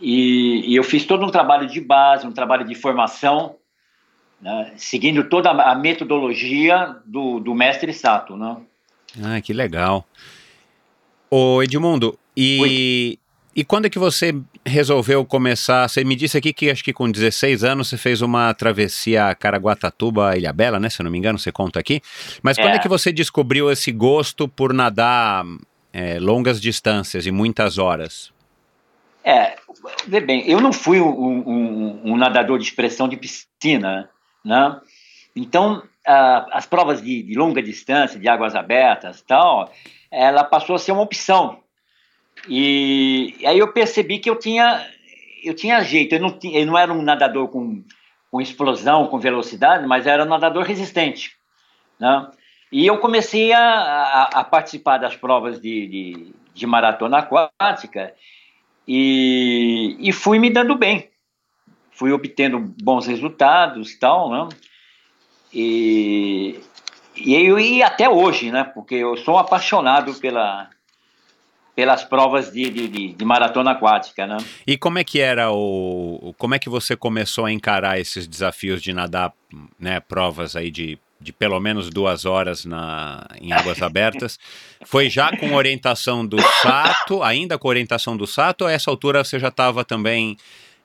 E, 0.00 0.72
e 0.72 0.76
eu 0.76 0.84
fiz 0.84 1.04
todo 1.04 1.24
um 1.24 1.30
trabalho 1.30 1.66
de 1.66 1.80
base, 1.80 2.26
um 2.26 2.32
trabalho 2.32 2.64
de 2.64 2.74
formação, 2.74 3.56
né? 4.40 4.72
seguindo 4.76 5.24
toda 5.28 5.50
a 5.50 5.74
metodologia 5.74 6.96
do, 7.04 7.40
do 7.40 7.54
mestre 7.54 7.92
Sato. 7.92 8.36
Né? 8.36 8.56
Ah, 9.22 9.40
que 9.40 9.52
legal. 9.52 10.06
Ô 11.30 11.62
Edmundo, 11.62 12.18
e 12.36 12.60
Oi. 12.60 13.18
E 13.56 13.64
quando 13.64 13.86
é 13.86 13.90
que 13.90 13.98
você 13.98 14.34
resolveu 14.66 15.24
começar? 15.24 15.88
Você 15.88 16.02
me 16.02 16.16
disse 16.16 16.36
aqui 16.36 16.52
que 16.52 16.70
acho 16.70 16.82
que 16.82 16.92
com 16.92 17.10
16 17.10 17.62
anos 17.62 17.88
você 17.88 17.96
fez 17.96 18.20
uma 18.20 18.52
travessia 18.52 19.32
Caraguatatuba 19.34 20.36
Ilha 20.36 20.52
Bela, 20.52 20.80
né? 20.80 20.90
Se 20.90 21.00
eu 21.00 21.04
não 21.04 21.10
me 21.10 21.18
engano, 21.18 21.38
você 21.38 21.52
conta 21.52 21.78
aqui. 21.78 22.00
Mas 22.42 22.58
é. 22.58 22.62
quando 22.62 22.74
é 22.74 22.78
que 22.80 22.88
você 22.88 23.12
descobriu 23.12 23.70
esse 23.70 23.92
gosto 23.92 24.48
por 24.48 24.74
nadar 24.74 25.44
é, 25.92 26.18
longas 26.18 26.60
distâncias 26.60 27.26
e 27.26 27.30
muitas 27.30 27.78
horas? 27.78 28.32
É, 29.22 29.54
vê 30.06 30.20
bem, 30.20 30.42
eu 30.48 30.60
não 30.60 30.72
fui 30.72 31.00
um, 31.00 31.06
um, 31.06 32.00
um 32.12 32.16
nadador 32.16 32.58
de 32.58 32.64
expressão 32.64 33.08
de 33.08 33.16
piscina, 33.16 34.10
né? 34.44 34.80
Então, 35.34 35.78
uh, 35.78 36.46
as 36.52 36.66
provas 36.66 37.00
de, 37.00 37.22
de, 37.22 37.34
longa 37.34 37.62
distância, 37.62 38.18
de 38.18 38.28
águas 38.28 38.54
abertas 38.54 39.22
tal, 39.22 39.72
ela 40.10 40.44
passou 40.44 40.76
a 40.76 40.78
ser 40.78 40.92
uma 40.92 41.02
opção. 41.02 41.63
E, 42.48 43.36
e 43.40 43.46
aí 43.46 43.58
eu 43.58 43.72
percebi 43.72 44.18
que 44.18 44.28
eu 44.28 44.36
tinha, 44.36 44.86
eu 45.42 45.54
tinha 45.54 45.82
jeito. 45.82 46.14
Eu 46.14 46.20
não, 46.20 46.30
tinha, 46.30 46.60
eu 46.60 46.66
não 46.66 46.78
era 46.78 46.92
um 46.92 47.02
nadador 47.02 47.48
com, 47.48 47.82
com 48.30 48.40
explosão, 48.40 49.06
com 49.08 49.18
velocidade, 49.18 49.86
mas 49.86 50.06
era 50.06 50.24
um 50.24 50.28
nadador 50.28 50.64
resistente. 50.64 51.36
Né? 51.98 52.30
E 52.70 52.86
eu 52.86 52.98
comecei 52.98 53.52
a, 53.52 53.60
a, 53.60 54.22
a 54.40 54.44
participar 54.44 54.98
das 54.98 55.14
provas 55.14 55.60
de, 55.60 55.86
de, 55.86 56.34
de 56.52 56.66
maratona 56.66 57.18
aquática 57.18 58.12
e, 58.86 59.96
e, 60.00 60.12
fui 60.12 60.38
me 60.38 60.50
dando 60.50 60.76
bem. 60.76 61.08
Fui 61.92 62.12
obtendo 62.12 62.58
bons 62.58 63.06
resultados 63.06 63.96
tal, 63.98 64.30
né? 64.30 64.48
E, 65.52 66.60
e, 67.16 67.34
eu, 67.34 67.58
e 67.58 67.82
até 67.82 68.08
hoje, 68.08 68.50
né? 68.50 68.64
Porque 68.64 68.96
eu 68.96 69.16
sou 69.16 69.38
apaixonado 69.38 70.12
pela, 70.16 70.68
pelas 71.74 72.04
provas 72.04 72.52
de, 72.52 72.70
de, 72.70 73.12
de, 73.14 73.24
maratona 73.24 73.72
aquática, 73.72 74.26
né? 74.26 74.36
E 74.66 74.76
como 74.76 74.98
é 74.98 75.04
que 75.04 75.20
era 75.20 75.50
o, 75.50 76.34
como 76.38 76.54
é 76.54 76.58
que 76.58 76.68
você 76.68 76.94
começou 76.96 77.46
a 77.46 77.52
encarar 77.52 77.98
esses 77.98 78.26
desafios 78.26 78.80
de 78.80 78.92
nadar, 78.92 79.32
né? 79.78 80.00
Provas 80.00 80.54
aí 80.54 80.70
de 80.70 80.98
de 81.24 81.32
pelo 81.32 81.58
menos 81.58 81.88
duas 81.88 82.26
horas 82.26 82.66
na, 82.66 83.26
em 83.40 83.50
águas 83.50 83.80
abertas. 83.80 84.38
Foi 84.84 85.08
já 85.08 85.34
com 85.34 85.54
orientação 85.54 86.24
do 86.24 86.36
Sato, 86.60 87.22
ainda 87.22 87.56
com 87.56 87.66
orientação 87.66 88.14
do 88.14 88.26
Sato, 88.26 88.62
ou 88.62 88.68
a 88.68 88.72
essa 88.72 88.90
altura 88.90 89.24
você 89.24 89.38
já 89.38 89.48
estava 89.48 89.84
também, 89.84 90.36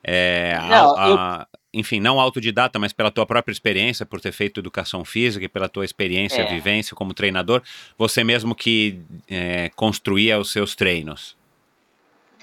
é, 0.02 0.58
não, 0.58 0.96
a. 0.96 1.46
enfim, 1.72 2.00
não 2.00 2.18
autodidata, 2.18 2.78
mas 2.78 2.92
pela 2.92 3.10
tua 3.10 3.24
própria 3.24 3.52
experiência, 3.52 4.04
por 4.04 4.20
ter 4.20 4.32
feito 4.32 4.60
educação 4.60 5.04
física 5.04 5.44
e 5.44 5.48
pela 5.48 5.68
tua 5.68 5.84
experiência, 5.84 6.42
é. 6.42 6.46
vivência 6.46 6.96
como 6.96 7.14
treinador, 7.14 7.62
você 7.96 8.24
mesmo 8.24 8.54
que 8.54 9.00
é, 9.28 9.70
construía 9.76 10.38
os 10.38 10.50
seus 10.50 10.74
treinos? 10.74 11.36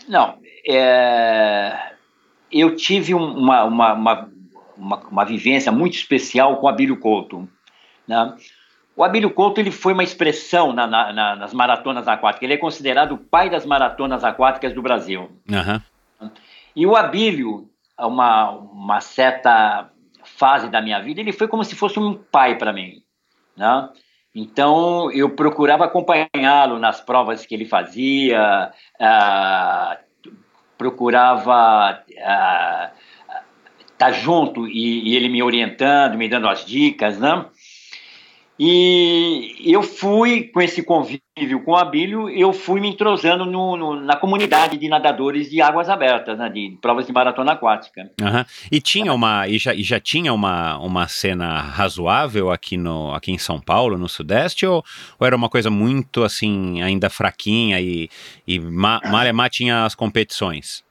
Não, 0.07 0.37
é, 0.67 1.91
eu 2.51 2.75
tive 2.75 3.13
uma, 3.13 3.63
uma, 3.65 3.93
uma, 3.93 4.29
uma, 4.77 4.97
uma 4.97 5.25
vivência 5.25 5.71
muito 5.71 5.95
especial 5.95 6.57
com 6.57 6.67
a 6.67 6.71
Abílio 6.71 6.97
Couto. 6.97 7.47
Né? 8.07 8.35
O 8.95 9.03
Abílio 9.03 9.29
Couto 9.29 9.59
ele 9.59 9.71
foi 9.71 9.93
uma 9.93 10.03
expressão 10.03 10.71
na, 10.71 10.87
na, 10.87 11.11
na, 11.11 11.35
nas 11.35 11.53
maratonas 11.53 12.07
aquáticas. 12.07 12.43
Ele 12.43 12.53
é 12.53 12.57
considerado 12.57 13.13
o 13.13 13.17
pai 13.17 13.49
das 13.49 13.65
maratonas 13.65 14.23
aquáticas 14.23 14.73
do 14.73 14.81
Brasil. 14.81 15.29
Uhum. 15.49 16.29
E 16.75 16.85
o 16.85 16.95
Abílio, 16.95 17.69
uma, 18.05 18.51
uma 18.51 19.01
certa 19.01 19.89
fase 20.23 20.69
da 20.69 20.81
minha 20.81 20.99
vida, 20.99 21.19
ele 21.19 21.31
foi 21.31 21.47
como 21.47 21.63
se 21.63 21.75
fosse 21.75 21.99
um 21.99 22.13
pai 22.15 22.57
para 22.57 22.73
mim. 22.73 23.01
Né? 23.55 23.89
Então, 24.35 25.11
eu 25.11 25.31
procurava 25.31 25.85
acompanhá-lo 25.85 26.77
nas 26.77 27.01
provas 27.01 27.45
que 27.45 27.55
ele 27.55 27.65
fazia, 27.65 28.71
uh, 28.99 29.97
procurava 30.77 32.03
estar 32.07 32.93
uh, 33.31 33.93
tá 33.97 34.11
junto 34.11 34.67
e, 34.67 35.09
e, 35.09 35.15
ele 35.15 35.27
me 35.27 35.41
orientando, 35.41 36.17
me 36.17 36.29
dando 36.29 36.47
as 36.47 36.63
dicas, 36.63 37.17
né? 37.17 37.47
E 38.59 39.55
eu 39.65 39.81
fui, 39.81 40.43
com 40.43 40.61
esse 40.61 40.83
convívio 41.37 41.63
com 41.63 41.71
o 41.71 41.75
Abílio, 41.75 42.29
eu 42.29 42.51
fui 42.51 42.81
me 42.81 42.89
entrosando 42.89 43.45
no, 43.45 43.77
no, 43.77 44.01
na 44.01 44.15
comunidade 44.15 44.75
de 44.77 44.89
nadadores 44.89 45.49
de 45.49 45.61
águas 45.61 45.87
abertas, 45.87 46.37
né, 46.37 46.49
de 46.49 46.77
provas 46.81 47.05
de 47.05 47.13
maratona 47.13 47.51
aquática. 47.51 48.09
Uhum. 48.19 48.43
E 48.71 48.81
tinha 48.81 49.13
uma, 49.13 49.47
e 49.47 49.59
já, 49.59 49.73
e 49.73 49.83
já 49.83 49.99
tinha 49.99 50.33
uma, 50.33 50.79
uma 50.79 51.07
cena 51.07 51.61
razoável 51.61 52.51
aqui, 52.51 52.75
no, 52.75 53.13
aqui 53.13 53.31
em 53.31 53.37
São 53.37 53.61
Paulo, 53.61 53.97
no 53.97 54.09
Sudeste, 54.09 54.65
ou, 54.65 54.83
ou 55.19 55.27
era 55.27 55.35
uma 55.35 55.47
coisa 55.47 55.69
muito, 55.69 56.23
assim, 56.23 56.81
ainda 56.81 57.09
fraquinha 57.09 57.79
e, 57.79 58.09
e 58.47 58.59
ma, 58.59 58.99
Malemar 59.05 59.49
tinha 59.51 59.85
as 59.85 59.93
competições? 59.93 60.83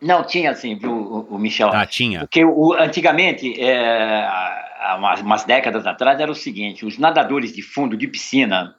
Não, 0.00 0.24
tinha 0.24 0.50
assim, 0.50 0.74
viu, 0.74 0.90
o, 0.90 1.36
o 1.36 1.38
Michel? 1.38 1.70
Ah, 1.72 1.86
tinha. 1.86 2.20
Porque 2.20 2.44
o, 2.44 2.72
antigamente, 2.72 3.60
é, 3.60 4.26
há 4.82 4.96
umas, 4.98 5.20
umas, 5.20 5.44
décadas 5.44 5.86
atrás, 5.86 6.18
era 6.18 6.30
o 6.30 6.34
seguinte: 6.34 6.84
os 6.84 6.98
nadadores 6.98 7.52
de 7.52 7.62
fundo 7.62 7.96
de 7.96 8.08
piscina, 8.08 8.74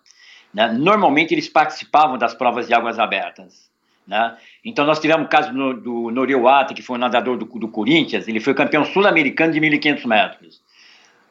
né, 0.54 0.72
normalmente 0.72 1.34
eles 1.34 1.50
participavam 1.50 2.18
das 2.18 2.34
provas 2.34 2.68
de 2.68 2.74
águas 2.74 3.00
abertas. 3.00 3.72
Né? 4.08 4.38
Então, 4.64 4.86
nós 4.86 5.00
tivemos 5.00 5.26
o 5.26 5.30
caso 5.30 5.52
do 5.52 6.12
Noriwata, 6.12 6.74
que 6.74 6.82
foi 6.82 6.98
um 6.98 7.00
nadador 7.00 7.38
do, 7.38 7.46
do 7.46 7.68
Corinthians, 7.68 8.28
ele 8.28 8.40
foi 8.40 8.54
campeão 8.54 8.84
sul-americano 8.86 9.54
de 9.54 9.60
1.500 9.60 10.06
metros. 10.06 10.62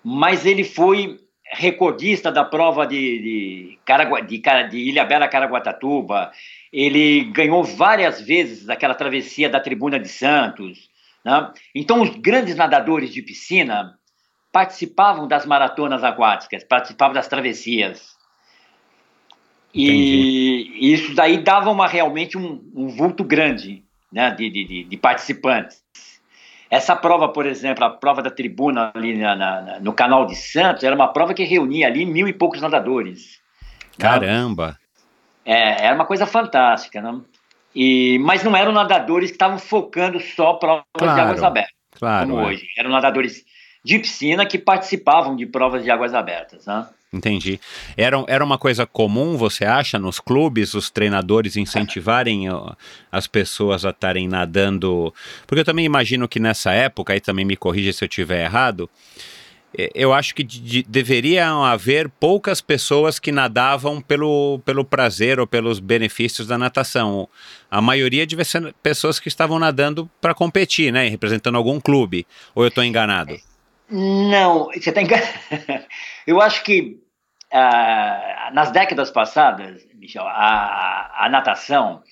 Mas 0.02 0.46
ele 0.46 0.64
foi 0.64 1.20
recordista 1.52 2.32
da 2.32 2.44
prova 2.44 2.86
de, 2.86 2.96
de, 2.96 3.78
de, 4.26 4.68
de 4.70 4.78
Ilha 4.78 5.04
Bela 5.04 5.28
Caraguatatuba, 5.28 6.32
ele 6.72 7.24
ganhou 7.24 7.62
várias 7.62 8.20
vezes 8.20 8.70
aquela 8.70 8.94
travessia 8.94 9.50
da 9.50 9.60
Tribuna 9.60 10.00
de 10.00 10.08
Santos. 10.08 10.88
Né? 11.22 11.52
Então, 11.74 12.00
os 12.00 12.10
grandes 12.16 12.56
nadadores 12.56 13.12
de 13.12 13.20
piscina 13.20 13.98
participavam 14.50 15.28
das 15.28 15.44
maratonas 15.44 16.02
aquáticas, 16.02 16.64
participavam 16.64 17.14
das 17.14 17.28
travessias. 17.28 18.16
E 19.74 20.92
isso 20.92 21.14
daí 21.14 21.38
dava 21.38 21.70
uma, 21.70 21.86
realmente 21.86 22.36
um, 22.36 22.62
um 22.74 22.88
vulto 22.88 23.24
grande 23.24 23.82
né, 24.12 24.30
de, 24.30 24.50
de, 24.50 24.84
de, 24.84 24.96
participantes. 24.98 25.82
Essa 26.70 26.94
prova, 26.94 27.28
por 27.28 27.46
exemplo, 27.46 27.84
a 27.84 27.90
prova 27.90 28.22
da 28.22 28.30
tribuna 28.30 28.92
ali 28.94 29.16
na, 29.16 29.34
na, 29.34 29.80
no 29.80 29.92
canal 29.92 30.26
de 30.26 30.36
Santos, 30.36 30.84
era 30.84 30.94
uma 30.94 31.08
prova 31.08 31.32
que 31.32 31.44
reunia 31.44 31.86
ali 31.86 32.04
mil 32.04 32.28
e 32.28 32.32
poucos 32.32 32.60
nadadores. 32.60 33.40
Caramba! 33.98 34.68
Né? 34.68 34.76
É, 35.44 35.86
era 35.86 35.94
uma 35.94 36.06
coisa 36.06 36.26
fantástica, 36.26 37.00
né? 37.00 37.20
E, 37.74 38.18
mas 38.18 38.44
não 38.44 38.54
eram 38.54 38.72
nadadores 38.72 39.30
que 39.30 39.34
estavam 39.34 39.58
focando 39.58 40.20
só 40.20 40.54
provas 40.54 40.84
claro, 40.92 41.14
de 41.14 41.20
águas 41.20 41.42
abertas, 41.42 41.74
claro, 41.98 42.28
como 42.28 42.40
é. 42.40 42.46
hoje. 42.46 42.66
Eram 42.76 42.90
nadadores 42.90 43.44
de 43.82 43.98
piscina 43.98 44.46
que 44.46 44.58
participavam 44.58 45.34
de 45.34 45.46
provas 45.46 45.82
de 45.82 45.90
águas 45.90 46.14
abertas, 46.14 46.66
né? 46.66 46.86
Entendi. 47.12 47.60
Era, 47.94 48.24
era 48.26 48.42
uma 48.42 48.56
coisa 48.56 48.86
comum, 48.86 49.36
você 49.36 49.66
acha, 49.66 49.98
nos 49.98 50.18
clubes, 50.18 50.72
os 50.72 50.88
treinadores 50.88 51.56
incentivarem 51.56 52.46
as 53.10 53.26
pessoas 53.26 53.84
a 53.84 53.90
estarem 53.90 54.26
nadando? 54.26 55.12
Porque 55.46 55.60
eu 55.60 55.64
também 55.64 55.84
imagino 55.84 56.26
que 56.26 56.40
nessa 56.40 56.72
época, 56.72 57.12
aí 57.12 57.20
também 57.20 57.44
me 57.44 57.54
corrija 57.54 57.92
se 57.92 58.02
eu 58.02 58.08
estiver 58.08 58.44
errado, 58.44 58.88
eu 59.94 60.12
acho 60.12 60.34
que 60.34 60.42
de, 60.42 60.86
haver 61.64 62.08
poucas 62.08 62.60
pessoas 62.60 63.18
que 63.18 63.32
nadavam 63.32 64.00
pelo, 64.00 64.60
pelo 64.64 64.84
prazer 64.84 65.38
ou 65.38 65.46
pelos 65.46 65.80
benefícios 65.80 66.46
da 66.46 66.58
natação. 66.58 67.28
A 67.70 67.80
maioria 67.80 68.26
devia 68.26 68.44
ser 68.44 68.74
pessoas 68.82 69.18
que 69.18 69.28
estavam 69.28 69.58
nadando 69.58 70.10
para 70.20 70.34
competir, 70.34 70.92
né? 70.92 71.08
Representando 71.08 71.56
algum 71.56 71.80
clube. 71.80 72.26
Ou 72.54 72.64
eu 72.64 72.68
estou 72.68 72.84
enganado? 72.84 73.34
Não, 73.92 74.66
você 74.66 74.88
está 74.88 75.02
enganado. 75.02 75.28
eu 76.26 76.40
acho 76.40 76.64
que 76.64 76.98
uh, 77.52 78.54
nas 78.54 78.70
décadas 78.70 79.10
passadas, 79.10 79.86
Michel, 79.94 80.26
a, 80.26 81.26
a 81.26 81.28
natação 81.28 82.02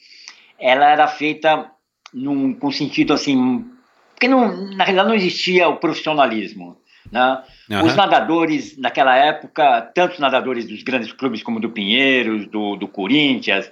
ela 0.58 0.90
era 0.90 1.08
feita 1.08 1.70
num, 2.12 2.52
com 2.54 2.70
sentido 2.70 3.14
assim. 3.14 3.64
Porque 4.12 4.28
não, 4.28 4.54
na 4.76 4.84
realidade 4.84 5.08
não 5.08 5.14
existia 5.14 5.68
o 5.68 5.78
profissionalismo. 5.78 6.76
Né? 7.10 7.42
Uhum. 7.70 7.84
Os 7.86 7.96
nadadores, 7.96 8.76
naquela 8.76 9.16
época, 9.16 9.90
tanto 9.94 10.12
os 10.12 10.18
nadadores 10.18 10.68
dos 10.68 10.82
grandes 10.82 11.12
clubes 11.12 11.42
como 11.42 11.58
do 11.58 11.70
Pinheiros, 11.70 12.46
do, 12.46 12.76
do 12.76 12.86
Corinthians, 12.86 13.70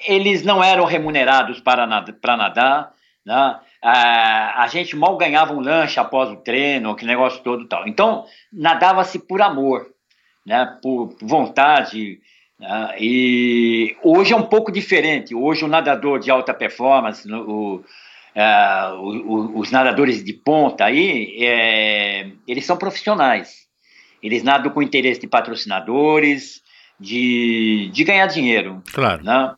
eles 0.00 0.44
não 0.44 0.62
eram 0.62 0.84
remunerados 0.84 1.60
para, 1.60 1.86
nad 1.86 2.12
para 2.12 2.36
nadar. 2.36 2.92
Né? 3.26 3.58
Ah, 3.82 4.62
a 4.62 4.66
gente 4.66 4.96
mal 4.96 5.16
ganhava 5.16 5.54
um 5.54 5.60
lanche 5.60 6.00
após 6.00 6.30
o 6.30 6.36
treino, 6.36 6.96
que 6.96 7.06
negócio 7.06 7.42
todo 7.42 7.68
tal. 7.68 7.86
Então, 7.86 8.24
nadava-se 8.52 9.18
por 9.18 9.40
amor, 9.40 9.86
né? 10.44 10.78
por 10.82 11.16
vontade. 11.22 12.20
Né? 12.58 12.96
E 12.98 13.96
hoje 14.02 14.32
é 14.32 14.36
um 14.36 14.46
pouco 14.46 14.72
diferente. 14.72 15.34
Hoje, 15.34 15.64
o 15.64 15.68
nadador 15.68 16.18
de 16.18 16.30
alta 16.30 16.52
performance, 16.52 17.30
o, 17.32 17.76
uh, 18.34 19.58
os 19.58 19.70
nadadores 19.70 20.24
de 20.24 20.32
ponta 20.32 20.84
aí, 20.84 21.36
é, 21.40 22.30
eles 22.46 22.64
são 22.64 22.76
profissionais. 22.76 23.68
Eles 24.20 24.42
nadam 24.42 24.72
com 24.72 24.82
interesse 24.82 25.20
de 25.20 25.28
patrocinadores, 25.28 26.62
de, 26.98 27.90
de 27.92 28.04
ganhar 28.04 28.26
dinheiro. 28.26 28.82
Claro. 28.92 29.22
Né? 29.22 29.54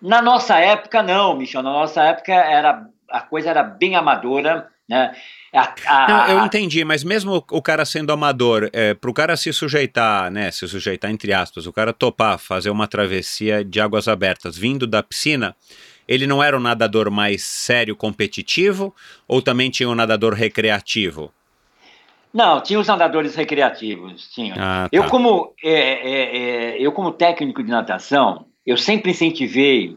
Na 0.00 0.22
nossa 0.22 0.58
época, 0.58 1.02
não, 1.02 1.36
Michel. 1.36 1.62
Na 1.62 1.72
nossa 1.72 2.02
época, 2.04 2.32
era, 2.32 2.86
a 3.10 3.20
coisa 3.20 3.50
era 3.50 3.62
bem 3.62 3.96
amadora, 3.96 4.68
né? 4.88 5.14
A, 5.52 5.74
a, 5.86 6.08
não, 6.08 6.38
eu 6.38 6.44
entendi, 6.44 6.84
mas 6.84 7.02
mesmo 7.02 7.44
o 7.50 7.62
cara 7.62 7.84
sendo 7.84 8.12
amador, 8.12 8.68
é, 8.72 8.92
para 8.92 9.10
o 9.10 9.14
cara 9.14 9.36
se 9.36 9.50
sujeitar, 9.52 10.30
né, 10.30 10.50
se 10.50 10.68
sujeitar 10.68 11.10
entre 11.10 11.32
aspas, 11.32 11.66
o 11.66 11.72
cara 11.72 11.92
topar 11.92 12.38
fazer 12.38 12.68
uma 12.68 12.86
travessia 12.86 13.64
de 13.64 13.80
águas 13.80 14.08
abertas 14.08 14.58
vindo 14.58 14.86
da 14.86 15.02
piscina, 15.02 15.56
ele 16.06 16.26
não 16.26 16.42
era 16.42 16.56
um 16.56 16.60
nadador 16.60 17.10
mais 17.10 17.44
sério, 17.44 17.96
competitivo, 17.96 18.94
ou 19.26 19.40
também 19.40 19.70
tinha 19.70 19.88
um 19.88 19.94
nadador 19.94 20.34
recreativo? 20.34 21.32
Não, 22.32 22.62
tinha 22.62 22.78
os 22.78 22.86
nadadores 22.86 23.34
recreativos, 23.34 24.30
tinha. 24.32 24.54
Ah, 24.58 24.82
tá. 24.84 24.88
Eu 24.92 25.04
como 25.04 25.54
é, 25.62 25.70
é, 25.70 26.36
é, 26.36 26.76
eu 26.78 26.92
como 26.92 27.10
técnico 27.10 27.62
de 27.62 27.70
natação, 27.70 28.46
eu 28.66 28.76
sempre 28.76 29.10
incentivei 29.12 29.96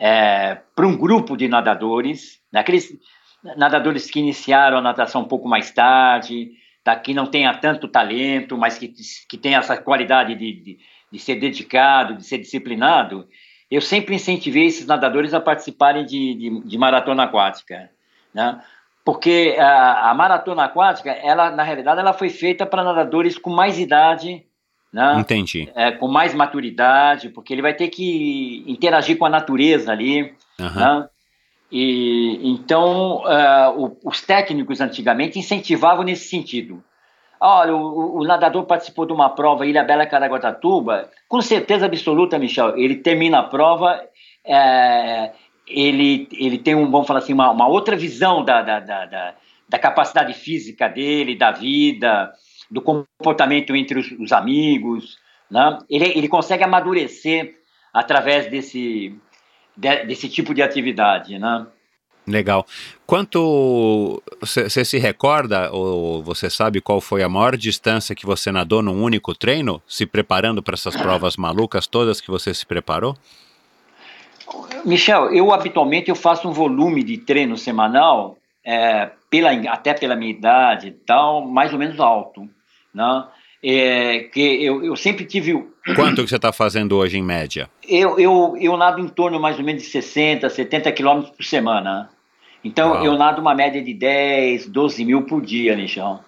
é, 0.00 0.58
para 0.74 0.86
um 0.86 0.96
grupo 0.96 1.36
de 1.36 1.46
nadadores, 1.46 2.40
naqueles 2.50 2.90
nadadores 3.56 4.10
que 4.10 4.18
iniciaram 4.18 4.78
a 4.78 4.80
natação 4.80 5.20
um 5.20 5.28
pouco 5.28 5.46
mais 5.46 5.70
tarde, 5.70 6.52
tá, 6.82 6.96
que 6.96 7.12
não 7.12 7.26
tenha 7.26 7.52
tanto 7.54 7.86
talento, 7.86 8.56
mas 8.56 8.78
que, 8.78 8.90
que 9.28 9.36
tem 9.36 9.54
essa 9.54 9.76
qualidade 9.76 10.34
de, 10.34 10.52
de, 10.54 10.78
de 11.12 11.18
ser 11.18 11.36
dedicado, 11.36 12.16
de 12.16 12.24
ser 12.24 12.38
disciplinado, 12.38 13.28
eu 13.70 13.82
sempre 13.82 14.14
incentivei 14.14 14.66
esses 14.66 14.86
nadadores 14.86 15.34
a 15.34 15.40
participarem 15.40 16.06
de, 16.06 16.34
de, 16.34 16.60
de 16.66 16.78
maratona 16.78 17.24
aquática, 17.24 17.90
né? 18.34 18.60
Porque 19.04 19.56
a, 19.58 20.10
a, 20.10 20.14
maratona 20.14 20.64
aquática, 20.64 21.10
ela 21.10 21.50
na 21.50 21.62
realidade, 21.62 22.00
ela 22.00 22.12
foi 22.12 22.28
feita 22.28 22.66
para 22.66 22.84
nadadores 22.84 23.38
com 23.38 23.50
mais 23.50 23.78
idade, 23.78 24.44
né? 24.92 25.16
Entendi. 25.18 25.70
É, 25.74 25.92
com 25.92 26.08
mais 26.08 26.34
maturidade, 26.34 27.28
porque 27.28 27.52
ele 27.52 27.62
vai 27.62 27.74
ter 27.74 27.88
que 27.88 28.64
interagir 28.66 29.16
com 29.16 29.24
a 29.24 29.30
natureza 29.30 29.92
ali, 29.92 30.34
Aham. 30.58 31.00
né? 31.00 31.08
E 31.72 32.40
então 32.42 33.18
uh, 33.18 33.84
o, 33.84 33.96
os 34.04 34.20
técnicos 34.20 34.80
antigamente 34.80 35.38
incentivavam 35.38 36.02
nesse 36.02 36.28
sentido. 36.28 36.82
Olha, 37.40 37.74
o, 37.74 38.18
o, 38.18 38.24
nadador 38.24 38.64
participou 38.64 39.06
de 39.06 39.12
uma 39.12 39.30
prova 39.30 39.64
Ilha 39.64 39.84
Bela 39.84 40.04
Caraguatatuba, 40.04 41.08
com 41.28 41.40
certeza 41.40 41.86
absoluta, 41.86 42.38
Michel, 42.38 42.76
ele 42.76 42.96
termina 42.96 43.38
a 43.38 43.44
prova, 43.44 43.98
é, 44.44 45.30
ele, 45.66 46.28
ele 46.32 46.58
tem 46.58 46.74
um, 46.74 46.90
vamos 46.90 47.06
falar 47.06 47.20
assim, 47.20 47.32
uma, 47.32 47.50
uma 47.50 47.66
outra 47.66 47.96
visão 47.96 48.44
da, 48.44 48.60
da, 48.60 48.80
da, 48.80 49.06
da, 49.06 49.34
da 49.66 49.78
capacidade 49.78 50.34
física 50.34 50.88
dele, 50.88 51.34
da 51.34 51.50
vida, 51.52 52.30
do 52.70 52.80
comportamento 52.80 53.74
entre 53.74 53.98
os, 53.98 54.10
os 54.12 54.32
amigos, 54.32 55.18
né? 55.50 55.78
ele, 55.88 56.06
ele 56.16 56.28
consegue 56.28 56.62
amadurecer 56.62 57.56
através 57.92 58.50
desse, 58.50 59.14
de, 59.76 60.04
desse 60.04 60.28
tipo 60.28 60.54
de 60.54 60.62
atividade, 60.62 61.38
né? 61.38 61.66
Legal. 62.26 62.64
Quanto 63.06 64.22
você 64.40 64.84
se 64.84 64.98
recorda 64.98 65.70
ou 65.72 66.22
você 66.22 66.48
sabe 66.48 66.80
qual 66.80 67.00
foi 67.00 67.22
a 67.22 67.28
maior 67.28 67.56
distância 67.56 68.14
que 68.14 68.26
você 68.26 68.52
nadou 68.52 68.82
num 68.82 69.02
único 69.02 69.34
treino, 69.34 69.82
se 69.88 70.06
preparando 70.06 70.62
para 70.62 70.74
essas 70.74 70.94
provas 70.94 71.36
malucas 71.36 71.86
todas 71.86 72.20
que 72.20 72.30
você 72.30 72.54
se 72.54 72.64
preparou? 72.64 73.16
Michel, 74.84 75.32
eu 75.32 75.52
habitualmente 75.52 76.08
eu 76.08 76.14
faço 76.14 76.48
um 76.48 76.52
volume 76.52 77.02
de 77.02 77.18
treino 77.18 77.56
semanal, 77.56 78.36
é, 78.64 79.10
pela, 79.28 79.50
até 79.72 79.94
pela 79.94 80.14
minha 80.14 80.30
idade 80.30 80.88
e 80.88 80.92
tal, 80.92 81.46
mais 81.46 81.72
ou 81.72 81.78
menos 81.78 81.98
alto, 81.98 82.48
né? 82.94 83.24
É, 83.62 84.20
que 84.32 84.40
eu, 84.40 84.82
eu 84.82 84.96
sempre 84.96 85.24
tive. 85.24 85.52
Quanto 85.94 86.22
que 86.22 86.30
você 86.30 86.36
está 86.36 86.52
fazendo 86.52 86.96
hoje 86.96 87.18
em 87.18 87.22
média? 87.22 87.68
Eu, 87.86 88.18
eu, 88.18 88.56
eu 88.58 88.76
nado 88.76 89.00
em 89.00 89.08
torno 89.08 89.38
mais 89.38 89.58
ou 89.58 89.64
menos 89.64 89.82
de 89.82 89.88
60, 89.88 90.48
70 90.48 90.90
quilômetros 90.92 91.36
por 91.36 91.44
semana. 91.44 92.08
Então 92.64 92.92
Uau. 92.92 93.04
eu 93.04 93.18
nado 93.18 93.40
uma 93.40 93.54
média 93.54 93.82
de 93.82 93.92
10, 93.92 94.66
12 94.66 95.04
mil 95.04 95.22
por 95.22 95.42
dia, 95.42 95.76
Michel. 95.76 96.20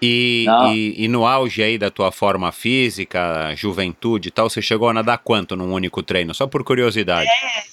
E, 0.00 0.44
Não. 0.46 0.72
e, 0.72 1.04
e 1.04 1.08
no 1.08 1.26
auge 1.26 1.62
aí 1.62 1.76
da 1.76 1.90
tua 1.90 2.12
forma 2.12 2.52
física, 2.52 3.52
juventude 3.56 4.28
e 4.28 4.30
tal, 4.30 4.48
você 4.48 4.62
chegou 4.62 4.88
a 4.88 4.94
nadar 4.94 5.18
quanto 5.18 5.56
num 5.56 5.72
único 5.72 6.02
treino? 6.02 6.32
Só 6.32 6.46
por 6.46 6.62
curiosidade. 6.62 7.28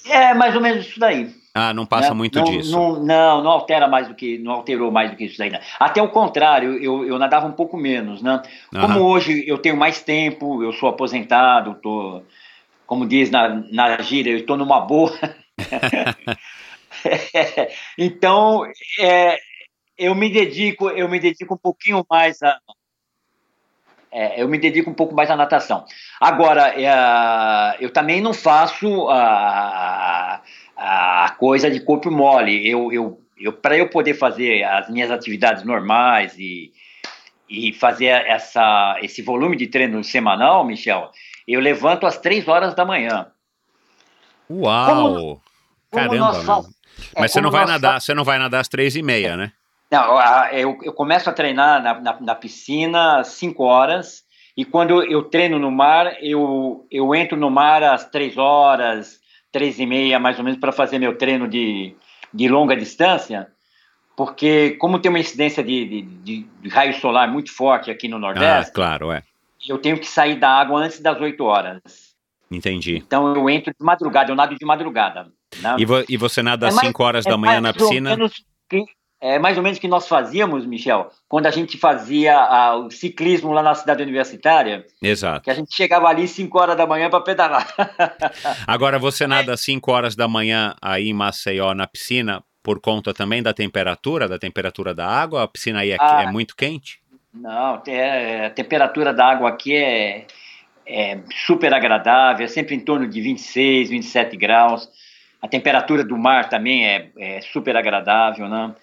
É 0.08 0.34
mais 0.34 0.54
ou 0.54 0.60
menos 0.60 0.86
isso 0.86 0.98
daí. 0.98 1.30
Ah, 1.58 1.72
não 1.72 1.86
passa 1.86 2.10
né? 2.10 2.16
muito 2.16 2.38
não, 2.38 2.44
disso. 2.44 2.70
Não, 2.70 3.02
não, 3.02 3.42
não 3.42 3.50
altera 3.50 3.88
mais 3.88 4.06
do 4.06 4.14
que, 4.14 4.36
não 4.36 4.52
alterou 4.52 4.90
mais 4.90 5.10
do 5.10 5.16
que 5.16 5.24
isso 5.24 5.40
né? 5.40 5.58
Até 5.80 6.02
o 6.02 6.10
contrário, 6.10 6.76
eu, 6.84 7.06
eu 7.06 7.18
nadava 7.18 7.46
um 7.46 7.52
pouco 7.52 7.78
menos, 7.78 8.20
né? 8.20 8.42
Como 8.70 8.98
Aham. 8.98 9.00
hoje 9.00 9.42
eu 9.48 9.56
tenho 9.56 9.74
mais 9.74 10.02
tempo, 10.02 10.62
eu 10.62 10.70
sou 10.74 10.90
aposentado, 10.90 11.78
tô, 11.82 12.22
como 12.86 13.06
diz 13.06 13.30
na, 13.30 13.48
na 13.72 14.02
gíria, 14.02 14.32
eu 14.32 14.36
estou 14.36 14.58
numa 14.58 14.80
boa. 14.80 15.10
então, 17.96 18.70
é, 19.00 19.38
eu 19.96 20.14
me 20.14 20.28
dedico, 20.28 20.90
eu 20.90 21.08
me 21.08 21.18
dedico 21.18 21.54
um 21.54 21.58
pouquinho 21.58 22.04
mais 22.10 22.42
a, 22.42 22.58
é, 24.12 24.42
eu 24.42 24.46
me 24.46 24.58
dedico 24.58 24.90
um 24.90 24.94
pouco 24.94 25.14
mais 25.14 25.30
à 25.30 25.36
natação. 25.36 25.86
Agora, 26.20 26.74
é, 26.78 27.82
eu 27.82 27.90
também 27.90 28.20
não 28.20 28.34
faço 28.34 29.08
a, 29.08 30.42
a 30.76 31.34
coisa 31.38 31.70
de 31.70 31.80
corpo 31.80 32.10
mole. 32.10 32.68
Eu, 32.68 32.92
eu, 32.92 33.20
eu 33.38 33.52
para 33.52 33.76
eu 33.76 33.88
poder 33.88 34.14
fazer 34.14 34.62
as 34.64 34.90
minhas 34.90 35.10
atividades 35.10 35.64
normais 35.64 36.38
e, 36.38 36.72
e 37.48 37.72
fazer 37.72 38.06
essa, 38.06 38.98
esse 39.02 39.22
volume 39.22 39.56
de 39.56 39.66
treino 39.66 40.02
semanal, 40.04 40.64
Michel, 40.64 41.10
eu 41.46 41.60
levanto 41.60 42.06
às 42.06 42.18
três 42.18 42.46
horas 42.46 42.74
da 42.74 42.84
manhã. 42.84 43.28
Uau! 44.50 45.40
Como 45.90 46.08
Caramba, 46.08 46.16
nós 46.18 46.36
meu. 46.44 46.46
fa- 46.46 46.68
é, 47.14 47.20
Mas 47.20 47.32
você 47.32 47.40
não 47.40 47.50
como 47.50 47.52
vai 47.52 47.62
nós 47.62 47.70
nadar, 47.70 48.00
você 48.00 48.14
não 48.14 48.24
vai 48.24 48.38
nadar 48.38 48.60
às 48.60 48.68
três 48.68 48.96
e 48.96 49.02
meia, 49.02 49.36
né? 49.36 49.52
Não, 49.90 50.20
eu, 50.50 50.78
eu 50.82 50.92
começo 50.92 51.30
a 51.30 51.32
treinar 51.32 51.80
na, 51.82 52.00
na, 52.00 52.20
na 52.20 52.34
piscina 52.34 53.20
às 53.20 53.28
5 53.28 53.62
horas 53.62 54.24
e 54.56 54.64
quando 54.64 55.02
eu 55.04 55.22
treino 55.24 55.58
no 55.58 55.70
mar, 55.70 56.16
eu, 56.20 56.86
eu 56.90 57.14
entro 57.14 57.36
no 57.36 57.50
mar 57.50 57.82
às 57.82 58.08
3 58.08 58.36
horas, 58.36 59.20
três 59.56 59.78
e 59.78 59.86
meia 59.86 60.18
mais 60.18 60.36
ou 60.38 60.44
menos, 60.44 60.60
para 60.60 60.70
fazer 60.70 60.98
meu 60.98 61.16
treino 61.16 61.48
de, 61.48 61.94
de 62.32 62.46
longa 62.46 62.76
distância, 62.76 63.48
porque 64.14 64.72
como 64.72 64.98
tem 64.98 65.08
uma 65.08 65.18
incidência 65.18 65.64
de, 65.64 66.02
de, 66.02 66.02
de, 66.62 66.68
raio 66.68 66.92
solar 67.00 67.26
muito 67.26 67.50
forte 67.50 67.90
aqui 67.90 68.06
no 68.06 68.16
Ah, 68.16 68.20
Nordeste, 68.20 68.72
claro, 68.72 69.10
é. 69.10 69.22
eu 69.66 69.78
tenho 69.78 69.98
que 69.98 70.06
sair 70.06 70.36
da 70.38 70.50
água 70.50 70.78
antes 70.80 71.00
das 71.00 71.18
8 71.18 71.42
horas. 71.42 71.80
Entendi. 72.50 72.96
Então 72.96 73.34
eu 73.34 73.48
entro 73.48 73.72
de 73.78 73.84
madrugada, 73.84 74.30
eu 74.30 74.36
nado 74.36 74.54
de 74.54 74.64
madrugada. 74.66 75.32
né? 75.62 75.76
E, 75.78 75.84
vo- 75.86 76.04
e 76.06 76.16
você 76.18 76.42
nada 76.42 76.66
É 76.66 76.68
às 76.68 76.74
mais- 76.74 76.88
5 76.88 77.02
horas 77.02 77.24
É 77.26 77.30
da 77.30 77.38
manhã 77.38 77.60
na 77.60 77.72
piscina? 77.72 78.10
menos 78.10 78.44
é 79.34 79.38
mais 79.38 79.56
ou 79.56 79.62
menos 79.62 79.78
o 79.78 79.80
que 79.80 79.88
nós 79.88 80.06
fazíamos, 80.06 80.64
Michel, 80.64 81.10
quando 81.28 81.46
a 81.46 81.50
gente 81.50 81.76
fazia 81.78 82.36
ah, 82.36 82.76
o 82.76 82.90
ciclismo 82.90 83.52
lá 83.52 83.62
na 83.62 83.74
cidade 83.74 84.02
universitária, 84.02 84.86
Exato. 85.02 85.42
que 85.42 85.50
a 85.50 85.54
gente 85.54 85.74
chegava 85.74 86.08
ali 86.08 86.28
5 86.28 86.58
horas 86.58 86.76
da 86.76 86.86
manhã 86.86 87.10
para 87.10 87.20
pedalar. 87.20 87.66
Agora, 88.66 88.98
você 88.98 89.26
nada 89.26 89.52
às 89.54 89.60
5 89.60 89.90
horas 89.90 90.14
da 90.14 90.28
manhã 90.28 90.74
aí 90.80 91.08
em 91.08 91.14
Maceió 91.14 91.74
na 91.74 91.86
piscina 91.86 92.42
por 92.62 92.80
conta 92.80 93.14
também 93.14 93.42
da 93.42 93.52
temperatura, 93.52 94.28
da 94.28 94.38
temperatura 94.38 94.94
da 94.94 95.06
água? 95.06 95.42
A 95.42 95.48
piscina 95.48 95.80
aí 95.80 95.90
é, 95.90 95.96
Ah. 95.98 96.24
é 96.24 96.30
muito 96.30 96.56
quente? 96.56 97.00
Não, 97.32 97.82
é, 97.86 98.46
a 98.46 98.50
temperatura 98.50 99.12
da 99.12 99.26
água 99.26 99.48
aqui 99.50 99.74
é, 99.76 100.26
é 100.86 101.18
super 101.46 101.72
agradável, 101.74 102.44
é 102.44 102.48
sempre 102.48 102.74
em 102.74 102.80
torno 102.80 103.06
de 103.06 103.20
26, 103.20 103.90
27 103.90 104.36
graus. 104.36 104.88
A 105.42 105.46
temperatura 105.48 106.02
do 106.02 106.16
mar 106.16 106.48
também 106.48 106.86
é, 106.86 107.10
é 107.18 107.40
super 107.42 107.76
agradável, 107.76 108.48
né? 108.48 108.74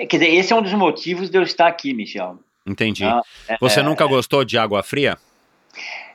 É, 0.00 0.06
quer 0.06 0.16
dizer, 0.18 0.34
esse 0.34 0.52
é 0.52 0.56
um 0.56 0.62
dos 0.62 0.72
motivos 0.72 1.28
de 1.28 1.36
eu 1.36 1.42
estar 1.42 1.66
aqui, 1.66 1.92
Michel. 1.92 2.38
Entendi. 2.66 3.04
Não, 3.04 3.22
é- 3.48 3.56
Você 3.60 3.82
nunca 3.82 4.06
gostou 4.06 4.44
de 4.44 4.56
água 4.56 4.82
fria? 4.82 5.18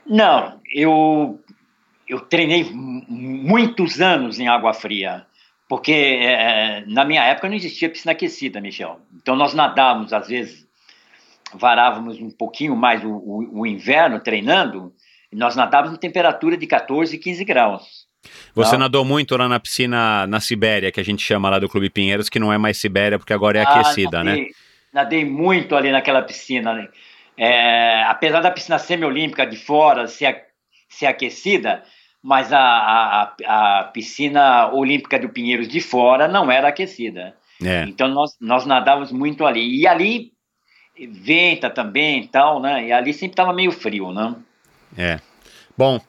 Não, 0.04 0.60
eu, 0.72 1.40
eu 2.08 2.20
treinei 2.20 2.64
muitos 2.72 4.00
anos 4.00 4.38
em 4.38 4.48
água 4.48 4.72
fria, 4.74 5.24
porque 5.68 5.92
é, 5.92 6.84
na 6.86 7.04
minha 7.04 7.24
época 7.24 7.48
não 7.48 7.56
existia 7.56 7.88
piscina 7.88 8.12
aquecida, 8.12 8.60
Michel. 8.60 9.00
Então 9.14 9.34
nós 9.36 9.54
nadávamos, 9.54 10.12
às 10.12 10.28
vezes, 10.28 10.66
varávamos 11.54 12.20
um 12.20 12.30
pouquinho 12.30 12.76
mais 12.76 13.04
o, 13.04 13.08
o- 13.10 13.60
o 13.60 13.66
inverno 13.66 14.20
treinando, 14.20 14.92
e 15.32 15.36
nós 15.36 15.56
nadávamos 15.56 15.96
em 15.96 16.00
temperatura 16.00 16.56
de 16.56 16.66
14, 16.66 17.18
15 17.18 17.44
graus. 17.44 18.05
Você 18.54 18.72
Não. 18.72 18.80
nadou 18.80 19.04
muito 19.04 19.36
lá 19.36 19.48
na 19.48 19.58
piscina 19.60 20.26
na 20.26 20.40
Sibéria, 20.40 20.90
que 20.92 21.00
a 21.00 21.04
gente 21.04 21.22
chama 21.22 21.48
lá 21.50 21.58
do 21.58 21.68
Clube 21.68 21.90
Pinheiros, 21.90 22.28
que 22.28 22.38
não 22.38 22.52
é 22.52 22.58
mais 22.58 22.78
Sibéria 22.78 23.18
porque 23.18 23.32
agora 23.32 23.58
é 23.58 23.62
Ah, 23.64 23.70
aquecida, 23.80 24.22
né? 24.24 24.30
nadei, 24.32 24.50
Nadei 24.92 25.24
muito 25.24 25.74
ali 25.76 25.90
naquela 25.90 26.22
piscina. 26.22 26.72
né? 26.72 26.88
É, 27.36 28.02
apesar 28.04 28.40
da 28.40 28.50
piscina 28.50 28.78
semiolímpica 28.78 29.46
de 29.46 29.56
fora 29.56 30.06
ser, 30.06 30.44
ser 30.88 31.06
aquecida, 31.06 31.82
mas 32.22 32.52
a, 32.52 32.58
a, 32.60 33.80
a 33.80 33.84
piscina 33.84 34.68
olímpica 34.72 35.18
do 35.18 35.28
Pinheiros 35.28 35.68
de 35.68 35.80
fora 35.80 36.26
não 36.26 36.50
era 36.50 36.68
aquecida. 36.68 37.34
É. 37.62 37.84
Então 37.88 38.08
nós, 38.08 38.32
nós 38.40 38.64
nadávamos 38.66 39.12
muito 39.12 39.44
ali. 39.46 39.80
E 39.80 39.86
ali 39.86 40.32
venta 41.10 41.68
também 41.68 42.22
e 42.22 42.26
tal, 42.28 42.60
né? 42.60 42.86
E 42.88 42.92
ali 42.92 43.12
sempre 43.12 43.34
estava 43.34 43.52
meio 43.52 43.70
frio, 43.70 44.12
né? 44.12 44.34
É. 44.96 45.20
Bom, 45.76 46.00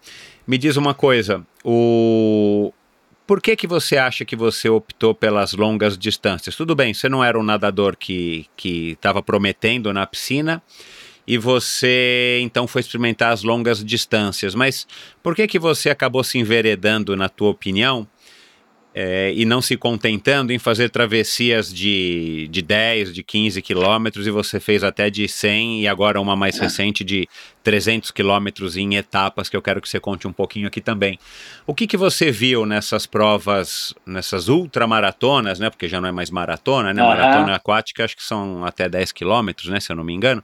me 0.47 0.57
diz 0.57 0.78
uma 0.78 0.93
coisa, 0.93 1.45
o 1.70 2.72
por 3.28 3.41
que 3.41 3.57
que 3.57 3.68
você 3.68 3.97
acha 3.97 4.24
que 4.24 4.38
você 4.38 4.70
optou 4.70 5.13
pelas 5.13 5.51
longas 5.51 5.97
distâncias? 5.97 6.55
Tudo 6.55 6.74
bem, 6.74 6.93
você 6.93 7.09
não 7.09 7.22
era 7.22 7.38
um 7.38 7.43
nadador 7.43 7.97
que 7.97 8.47
estava 8.57 9.22
prometendo 9.22 9.91
na 9.91 10.07
piscina 10.07 10.63
e 11.28 11.38
você 11.38 12.39
então 12.41 12.65
foi 12.65 12.80
experimentar 12.80 13.34
as 13.34 13.43
longas 13.43 13.84
distâncias, 13.84 14.55
mas 14.55 14.88
por 15.22 15.36
que 15.36 15.45
que 15.45 15.59
você 15.59 15.89
acabou 15.89 16.24
se 16.24 16.38
enveredando, 16.38 17.18
na 17.18 17.28
tua 17.28 17.49
opinião, 17.49 18.07
é, 18.99 19.32
e 19.36 19.45
não 19.45 19.61
se 19.61 19.78
contentando 19.78 20.51
em 20.51 20.57
fazer 20.57 20.89
travessias 20.89 21.72
de, 21.72 22.47
de 22.49 22.63
10, 22.63 23.13
de 23.13 23.22
15 23.22 23.61
quilômetros, 23.61 24.26
e 24.26 24.32
você 24.32 24.59
fez 24.59 24.84
até 24.84 25.07
de 25.07 25.28
100 25.28 25.84
e 25.84 25.88
agora 25.88 26.20
uma 26.20 26.36
mais 26.36 26.57
recente 26.57 27.03
de 27.03 27.28
300 27.68 28.11
quilômetros 28.11 28.78
em 28.78 28.95
etapas, 28.95 29.49
que 29.49 29.57
eu 29.57 29.61
quero 29.61 29.82
que 29.82 29.89
você 29.89 29.99
conte 29.99 30.26
um 30.26 30.32
pouquinho 30.32 30.70
aqui 30.70 30.80
também. 30.80 31.20
O 31.65 31.74
que, 31.74 31.86
que 31.86 31.97
você 31.97 32.32
viu 32.32 32.65
nessas 32.65 33.05
provas, 33.05 33.93
nessas 34.05 34.47
ultramaratonas, 34.47 35.59
né, 35.59 35.70
porque 35.70 35.86
já 35.86 35.99
não 35.99 36.07
é 36.07 36.11
mais 36.13 36.32
maratona, 36.32 36.93
né, 36.93 37.03
maratona 37.03 37.55
aquática 37.55 38.05
acho 38.05 38.15
que 38.15 38.24
são 38.24 38.63
até 38.63 38.88
10 38.88 39.11
quilômetros, 39.11 39.68
né, 39.68 39.82
se 39.82 39.91
eu 39.91 39.97
não 39.97 40.03
me 40.05 40.13
engano, 40.13 40.41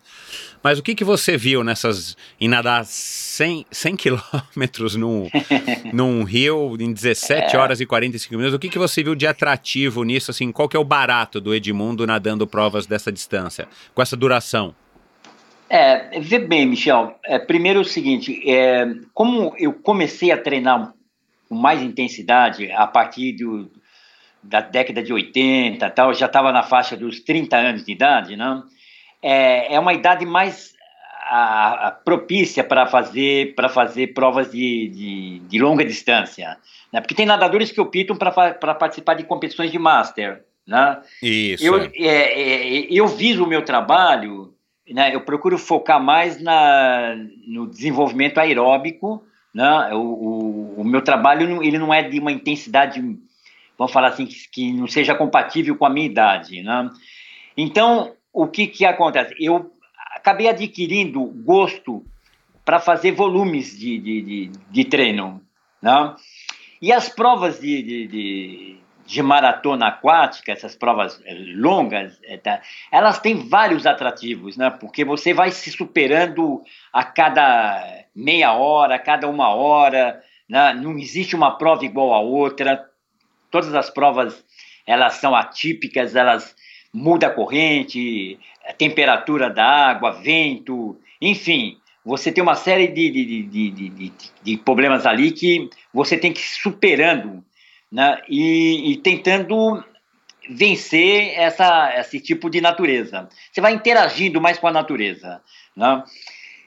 mas 0.62 0.78
o 0.78 0.84
que, 0.84 0.94
que 0.94 1.06
você 1.06 1.38
viu 1.38 1.64
nessas, 1.64 2.18
em 2.42 2.50
nadar 2.50 2.84
100, 2.84 3.68
100 3.72 3.96
quilômetros 3.96 4.98
num, 4.98 5.30
num 5.94 6.26
rio 6.26 6.76
em 6.78 6.92
17 6.92 7.56
é. 7.56 7.58
horas 7.58 7.80
e 7.80 7.86
45 7.86 8.36
minutos, 8.36 8.54
o 8.54 8.60
que, 8.60 8.68
que 8.68 8.78
você 8.78 9.02
viu 9.02 9.16
de 9.16 9.26
atrativo 9.26 10.04
nisso, 10.04 10.30
assim, 10.30 10.52
qual 10.52 10.68
que 10.68 10.76
é 10.76 10.80
o 10.80 10.84
barato 10.84 11.40
do 11.40 11.56
Edmundo 11.56 12.06
nadando 12.06 12.46
provas 12.46 12.86
dessa 12.86 13.14
distância, 13.14 13.66
com 13.96 14.02
essa 14.02 14.18
duração? 14.18 14.76
É, 15.76 16.20
vê 16.20 16.38
bem, 16.38 16.68
Michel, 16.68 17.16
é, 17.26 17.40
primeiro 17.40 17.80
o 17.80 17.84
seguinte, 17.84 18.40
é, 18.48 18.86
como 19.12 19.56
eu 19.58 19.74
comecei 19.74 20.32
a 20.32 20.38
treinar 20.38 20.94
com 21.50 21.56
mais 21.56 21.82
intensidade 21.82 22.72
a 22.72 22.86
partir 22.86 23.34
do, 23.34 23.72
da 24.44 24.62
década 24.62 25.02
de 25.02 25.12
80 25.12 25.90
tal, 25.90 26.14
já 26.14 26.28
estava 26.28 26.52
na 26.52 26.62
faixa 26.62 26.96
dos 26.96 27.22
30 27.22 27.58
anos 27.58 27.84
de 27.84 27.92
idade, 27.92 28.36
não? 28.36 28.66
É, 29.20 29.74
é 29.74 29.80
uma 29.80 29.96
idade 29.96 30.28
mais 30.28 30.76
a, 31.24 31.88
a 31.88 31.92
propícia 31.92 32.64
para 32.64 32.86
fazer 32.86 33.56
para 33.56 33.68
fazer 33.68 34.14
provas 34.14 34.52
de, 34.52 34.90
de, 34.90 35.40
de, 35.40 35.60
longa 35.60 35.84
distância, 35.84 36.56
né? 36.92 37.02
Porque 37.02 37.16
tem 37.16 37.26
nadadores 37.26 37.72
que 37.72 37.82
optam 37.82 38.16
para 38.16 38.76
participar 38.76 39.16
de 39.16 39.24
competições 39.24 39.72
de 39.72 39.80
master, 39.80 40.44
né? 40.68 41.02
Isso. 41.20 41.66
Eu, 41.66 41.82
é, 41.82 41.90
é, 41.98 42.88
eu 42.92 43.08
viso 43.08 43.44
o 43.44 43.48
meu 43.48 43.66
trabalho, 43.66 44.53
né? 44.90 45.14
Eu 45.14 45.22
procuro 45.22 45.58
focar 45.58 46.02
mais 46.02 46.42
na, 46.42 47.16
no 47.48 47.68
desenvolvimento 47.68 48.40
aeróbico, 48.40 49.24
né? 49.54 49.94
O, 49.94 49.98
o, 49.98 50.82
o 50.82 50.84
meu 50.84 51.02
trabalho 51.02 51.64
ele 51.64 51.78
não 51.78 51.94
é 51.94 52.02
de 52.02 52.20
uma 52.20 52.32
intensidade, 52.32 53.00
vamos 53.78 53.94
falar 53.94 54.10
assim, 54.10 54.26
que, 54.26 54.50
que 54.50 54.74
não 54.74 54.88
seja 54.88 55.16
compatível 55.16 55.76
com 55.76 55.86
a 55.86 55.90
minha 55.90 56.06
idade, 56.06 56.62
né? 56.62 56.90
Então 57.56 58.14
o 58.34 58.48
que 58.48 58.66
que 58.68 58.84
acontece? 58.84 59.36
Eu 59.40 59.72
acabei 60.16 60.50
adquirindo 60.50 61.24
gosto 61.24 62.04
para 62.66 62.80
fazer 62.80 63.12
volumes 63.12 63.78
de, 63.78 64.00
de, 64.00 64.22
de, 64.22 64.52
de 64.72 64.86
treino. 64.86 65.42
Né? 65.82 66.16
E 66.82 66.92
as 66.92 67.10
provas 67.10 67.60
de, 67.60 67.84
de, 67.84 68.08
de, 68.08 68.78
de, 69.06 69.22
maratona 69.22 69.88
aquática, 69.88 70.52
essas 70.52 70.76
provas 70.76 71.22
eh, 71.26 71.36
longas, 71.56 72.20
eh, 72.24 72.38
tá? 72.38 72.62
elas 72.92 73.20
têm 73.20 73.48
vários 73.48 73.86
atrativos, 73.86 74.58
né? 74.58 74.70
porque 74.70 75.04
você 75.04 75.34
vai 75.34 75.52
se 75.52 75.72
superando 75.72 76.62
a 76.92 77.04
cada 77.04 78.06
meia 78.16 78.54
hora, 78.54 78.96
a 78.96 79.00
cada 79.00 79.28
uma 79.28 79.50
hora, 79.50 80.22
né? 80.48 80.74
não 80.74 80.98
existe 80.98 81.36
uma 81.36 81.58
prova 81.58 81.86
igual 81.86 82.14
a 82.14 82.20
outra, 82.20 82.86
todas 83.50 83.74
as 83.74 83.90
provas 83.90 84.44
elas 84.86 85.16
são 85.16 85.36
atípicas, 85.36 86.16
elas 86.16 86.56
muda 86.94 87.28
a 87.28 87.34
corrente, 87.34 88.38
a 88.68 88.74
temperatura 88.74 89.50
da 89.50 89.66
água, 89.66 90.12
vento, 90.12 91.00
enfim, 91.22 91.78
você 92.06 92.32
tem 92.32 92.44
uma 92.44 92.56
série 92.56 92.88
de, 92.88 93.10
de, 93.10 93.44
de, 93.44 93.90
de, 93.90 94.14
de 94.44 94.58
problemas 94.58 95.06
ali 95.06 95.32
que 95.32 95.70
você 95.94 96.18
tem 96.18 96.34
que 96.34 96.42
ir 96.42 96.62
superando 96.62 97.44
né, 97.94 98.24
e, 98.28 98.92
e 98.92 98.98
tentando 98.98 99.84
vencer 100.50 101.38
essa, 101.38 101.94
esse 102.00 102.20
tipo 102.20 102.50
de 102.50 102.60
natureza. 102.60 103.30
Você 103.52 103.62
vai 103.62 103.72
interagindo 103.72 104.42
mais 104.42 104.58
com 104.58 104.68
a 104.68 104.72
natureza. 104.72 105.40
Né? 105.78 106.04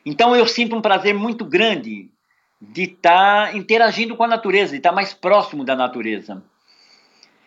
Então 0.05 0.37
eu 0.37 0.47
sinto 0.47 0.77
um 0.77 0.81
prazer 0.81 1.13
muito 1.15 1.45
grande 1.45 2.09
de 2.63 2.85
estar 2.85 3.49
tá 3.49 3.57
interagindo 3.57 4.15
com 4.15 4.23
a 4.23 4.29
natureza, 4.29 4.71
de 4.71 4.77
estar 4.77 4.91
tá 4.91 4.95
mais 4.95 5.13
próximo 5.13 5.65
da 5.65 5.75
natureza. 5.75 6.41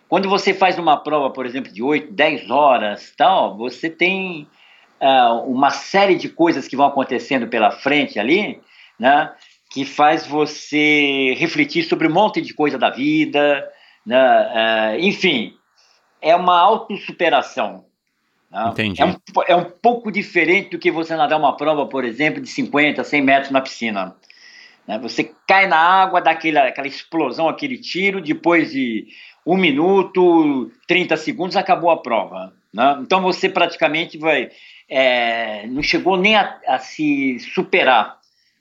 Quando 0.10 0.28
você 0.28 0.54
faz 0.54 0.78
uma 0.78 0.98
prova, 0.98 1.30
por 1.30 1.46
exemplo, 1.46 1.72
de 1.72 1.82
8, 1.82 2.12
10 2.12 2.52
horas, 2.52 3.14
tal, 3.16 3.56
você 3.56 3.90
tem 3.90 4.46
uh, 5.00 5.50
uma 5.50 5.70
série 5.70 6.16
de 6.16 6.28
coisas 6.28 6.68
que 6.68 6.76
vão 6.76 6.88
acontecendo 6.88 7.48
pela 7.48 7.72
frente 7.72 8.20
ali, 8.20 8.60
né, 9.00 9.32
que 9.70 9.86
faz 9.86 10.26
você 10.26 11.36
refletir 11.38 11.84
sobre 11.84 12.08
um 12.08 12.14
monte 12.14 12.42
de 12.42 12.54
coisa 12.54 12.78
da 12.78 12.90
vida, 12.90 13.68
né, 14.06 14.18
uh, 14.18 15.00
enfim, 15.00 15.54
é 16.22 16.36
uma 16.36 16.60
autossuperação. 16.60 17.86
Né? 18.52 18.70
Entendi. 18.72 19.02
É 19.02 19.06
um, 19.06 19.16
é 19.48 19.56
um 19.56 19.66
pouco 19.66 20.12
diferente 20.12 20.72
do 20.72 20.80
que 20.80 20.92
você 20.92 21.16
nadar 21.16 21.38
uma 21.38 21.56
prova, 21.56 21.86
por 21.86 22.04
exemplo, 22.04 22.42
de 22.42 22.50
50, 22.50 23.04
100 23.04 23.22
metros 23.22 23.52
na 23.52 23.62
piscina. 23.62 24.16
Né? 24.88 24.98
Você 25.00 25.32
cai 25.48 25.68
na 25.68 25.78
água, 25.78 26.22
dá 26.22 26.32
aquela, 26.32 26.68
aquela 26.68 26.88
explosão, 26.88 27.48
aquele 27.48 27.78
tiro, 27.78 28.22
depois 28.22 28.72
de 28.72 29.08
um 29.46 29.56
minuto, 29.56 30.72
30 30.88 31.16
segundos, 31.18 31.56
acabou 31.56 31.92
a 31.92 32.02
prova. 32.02 32.54
Né? 32.74 32.98
Então 33.02 33.22
você 33.22 33.48
praticamente 33.48 34.18
vai. 34.18 34.50
É, 34.90 35.68
não 35.68 35.84
chegou 35.84 36.18
nem 36.18 36.36
a, 36.36 36.60
a, 36.68 36.80
se 36.80 37.38
superar. 37.40 38.18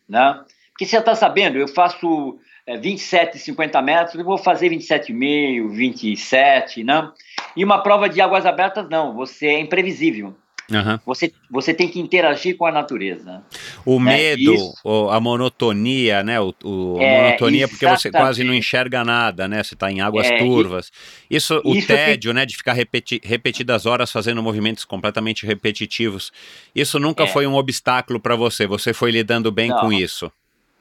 Né? 0.06 0.38
Porque 0.78 0.86
você 0.86 0.98
está 0.98 1.12
sabendo, 1.16 1.58
eu 1.58 1.66
faço 1.66 2.38
é, 2.64 2.78
27, 2.78 3.36
50 3.36 3.82
metros, 3.82 4.14
eu 4.14 4.24
vou 4.24 4.38
fazer 4.38 4.70
27,5, 4.70 5.70
27, 5.70 6.84
né? 6.84 7.10
E 7.56 7.64
uma 7.64 7.82
prova 7.82 8.08
de 8.08 8.20
águas 8.20 8.46
abertas, 8.46 8.88
não, 8.88 9.12
você 9.12 9.48
é 9.48 9.58
imprevisível. 9.58 10.36
Uhum. 10.70 10.98
Você, 11.04 11.32
você 11.50 11.74
tem 11.74 11.88
que 11.88 11.98
interagir 11.98 12.56
com 12.56 12.64
a 12.64 12.70
natureza. 12.70 13.42
O 13.84 13.98
né? 13.98 14.12
medo, 14.12 14.54
Isso. 14.54 15.08
a 15.10 15.18
monotonia, 15.18 16.22
né? 16.22 16.38
O, 16.38 16.54
o 16.62 17.00
é, 17.00 17.08
a 17.08 17.22
monotonia 17.22 17.64
exatamente. 17.64 17.70
porque 17.70 17.86
você 17.86 18.10
quase 18.12 18.44
não 18.44 18.54
enxerga 18.54 19.02
nada, 19.02 19.48
né? 19.48 19.64
Você 19.64 19.74
está 19.74 19.90
em 19.90 20.00
águas 20.00 20.26
é, 20.26 20.38
turvas. 20.38 20.92
Isso, 21.28 21.60
o 21.64 21.84
tédio, 21.84 22.32
né? 22.32 22.46
De 22.46 22.56
ficar 22.56 22.74
repeti 22.74 23.20
repetidas 23.24 23.84
horas 23.84 24.12
fazendo 24.12 24.42
movimentos 24.42 24.84
completamente 24.84 25.44
repetitivos. 25.44 26.30
Isso 26.72 27.00
nunca 27.00 27.24
é. 27.24 27.26
foi 27.26 27.48
um 27.48 27.54
obstáculo 27.54 28.20
para 28.20 28.36
você. 28.36 28.64
Você 28.64 28.92
foi 28.92 29.10
lidando 29.10 29.50
bem 29.50 29.70
não, 29.70 29.80
com 29.80 29.92
isso. 29.92 30.30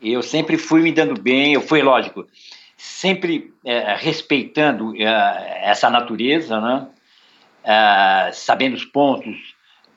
Eu 0.02 0.22
sempre 0.22 0.58
fui 0.58 0.82
me 0.82 0.92
dando 0.92 1.20
bem. 1.20 1.54
Eu 1.54 1.62
fui, 1.62 1.82
lógico, 1.82 2.28
sempre 2.78 3.54
é, 3.66 3.96
respeitando 3.96 4.96
é, 4.96 5.62
essa 5.64 5.90
natureza, 5.90 6.62
né? 6.62 6.88
É, 7.64 8.32
sabendo 8.32 8.76
os 8.76 8.86
pontos 8.86 9.56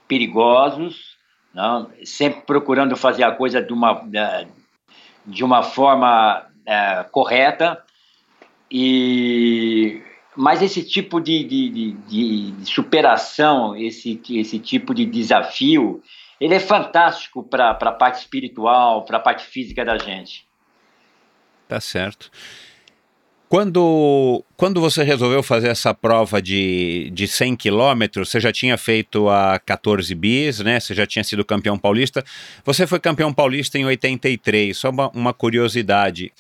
perigosos, 0.09 1.17
não? 1.55 1.89
sempre 2.05 2.41
procurando 2.41 2.97
fazer 2.97 3.23
a 3.23 3.31
coisa 3.31 3.63
de 3.63 3.73
uma, 3.73 4.03
de 5.25 5.45
uma 5.45 5.63
forma 5.63 6.47
é, 6.67 7.05
correta. 7.13 7.81
E, 8.71 10.03
mas 10.37 10.63
esse 10.63 10.83
tipo 10.83 11.21
de, 11.21 11.45
de, 11.45 11.71
de, 11.71 12.51
de, 12.53 12.67
superação, 12.67 13.77
esse, 13.77 14.21
esse 14.31 14.59
tipo 14.59 14.95
de 14.95 15.05
desafio, 15.05 16.03
ele 16.41 16.55
é 16.55 16.61
fantástico 16.61 17.43
para 17.43 17.71
a 17.71 17.93
parte 17.93 18.21
espiritual, 18.21 19.05
para 19.05 19.19
a 19.19 19.21
parte 19.21 19.45
física 19.45 19.85
da 19.85 19.99
gente. 19.99 20.49
Tá 21.69 21.79
certo. 21.81 22.31
Quando, 23.51 24.45
quando 24.57 24.81
você 24.81 25.03
resolveu 25.03 25.43
fazer 25.43 25.69
essa 25.69 25.93
prova 25.93 26.41
de, 26.41 27.11
de 27.13 27.27
100 27.27 27.57
quilômetros, 27.57 28.29
você 28.29 28.39
já 28.39 28.53
tinha 28.53 28.79
feito 28.79 29.29
a 29.29 29.59
14 29.59 30.15
bis, 30.15 30.61
né? 30.61 30.79
Você 30.79 30.95
já 30.95 31.05
tinha 31.05 31.25
sido 31.25 31.45
campeão 31.45 31.77
paulista. 31.77 32.25
Você 32.65 32.87
foi 32.87 33.01
campeão 33.01 33.33
paulista 33.33 33.77
em 33.77 33.85
83. 33.85 34.77
Só 34.77 34.91
uma, 34.91 35.11
uma 35.11 35.35
curiosidade. 35.35 36.33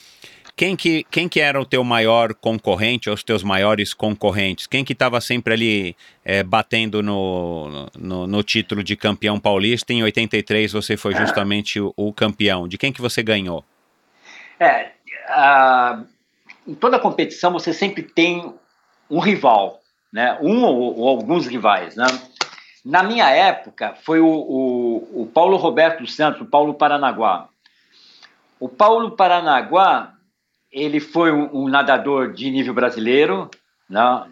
Quem 0.60 0.76
que, 0.76 1.04
quem 1.04 1.26
que 1.26 1.40
era 1.40 1.58
o 1.58 1.64
teu 1.64 1.82
maior 1.82 2.34
concorrente, 2.34 3.08
ou 3.08 3.14
os 3.14 3.24
teus 3.24 3.42
maiores 3.42 3.94
concorrentes? 3.94 4.66
Quem 4.66 4.84
que 4.84 4.92
estava 4.92 5.18
sempre 5.18 5.54
ali 5.54 5.96
é, 6.22 6.42
batendo 6.42 7.02
no, 7.02 7.88
no, 7.98 8.26
no, 8.26 8.42
título 8.42 8.84
de 8.84 8.94
campeão 8.94 9.40
paulista? 9.40 9.94
Em 9.94 10.02
83 10.02 10.70
você 10.70 10.98
foi 10.98 11.14
justamente 11.14 11.80
o, 11.80 11.94
o 11.96 12.12
campeão. 12.12 12.68
De 12.68 12.76
quem 12.76 12.92
que 12.92 13.00
você 13.00 13.22
ganhou? 13.22 13.64
É, 14.60 14.90
em 16.68 16.74
toda 16.74 16.98
competição 16.98 17.50
você 17.50 17.72
sempre 17.72 18.02
tem 18.02 18.52
um 19.08 19.18
rival, 19.18 19.80
né? 20.12 20.36
Um 20.42 20.62
ou, 20.62 20.98
ou 20.98 21.08
alguns 21.08 21.46
rivais, 21.46 21.96
né? 21.96 22.04
Na 22.84 23.02
minha 23.02 23.30
época 23.30 23.94
foi 24.02 24.20
o, 24.20 24.28
o, 24.28 25.22
o, 25.22 25.26
Paulo 25.26 25.56
Roberto 25.56 26.06
Santos, 26.06 26.42
o 26.42 26.44
Paulo 26.44 26.74
Paranaguá. 26.74 27.48
O 28.60 28.68
Paulo 28.68 29.12
Paranaguá 29.12 30.19
ele 30.72 31.00
foi 31.00 31.32
um, 31.32 31.64
um 31.64 31.68
nadador 31.68 32.32
de 32.32 32.50
nível 32.50 32.74
brasileiro, 32.74 33.50
né? 33.88 34.26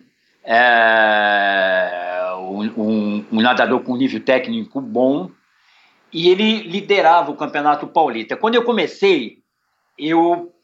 É, 0.45 2.32
um, 2.39 3.24
um 3.30 3.41
nadador 3.41 3.80
com 3.80 3.97
nível 3.97 4.20
técnico 4.20 4.80
bom 4.80 5.30
e 6.12 6.28
ele 6.28 6.62
liderava 6.62 7.30
o 7.30 7.36
campeonato 7.36 7.86
paulista. 7.86 8.36
Quando 8.36 8.55
eu 8.55 8.64
comecei, 8.64 9.43
eu 9.99 10.55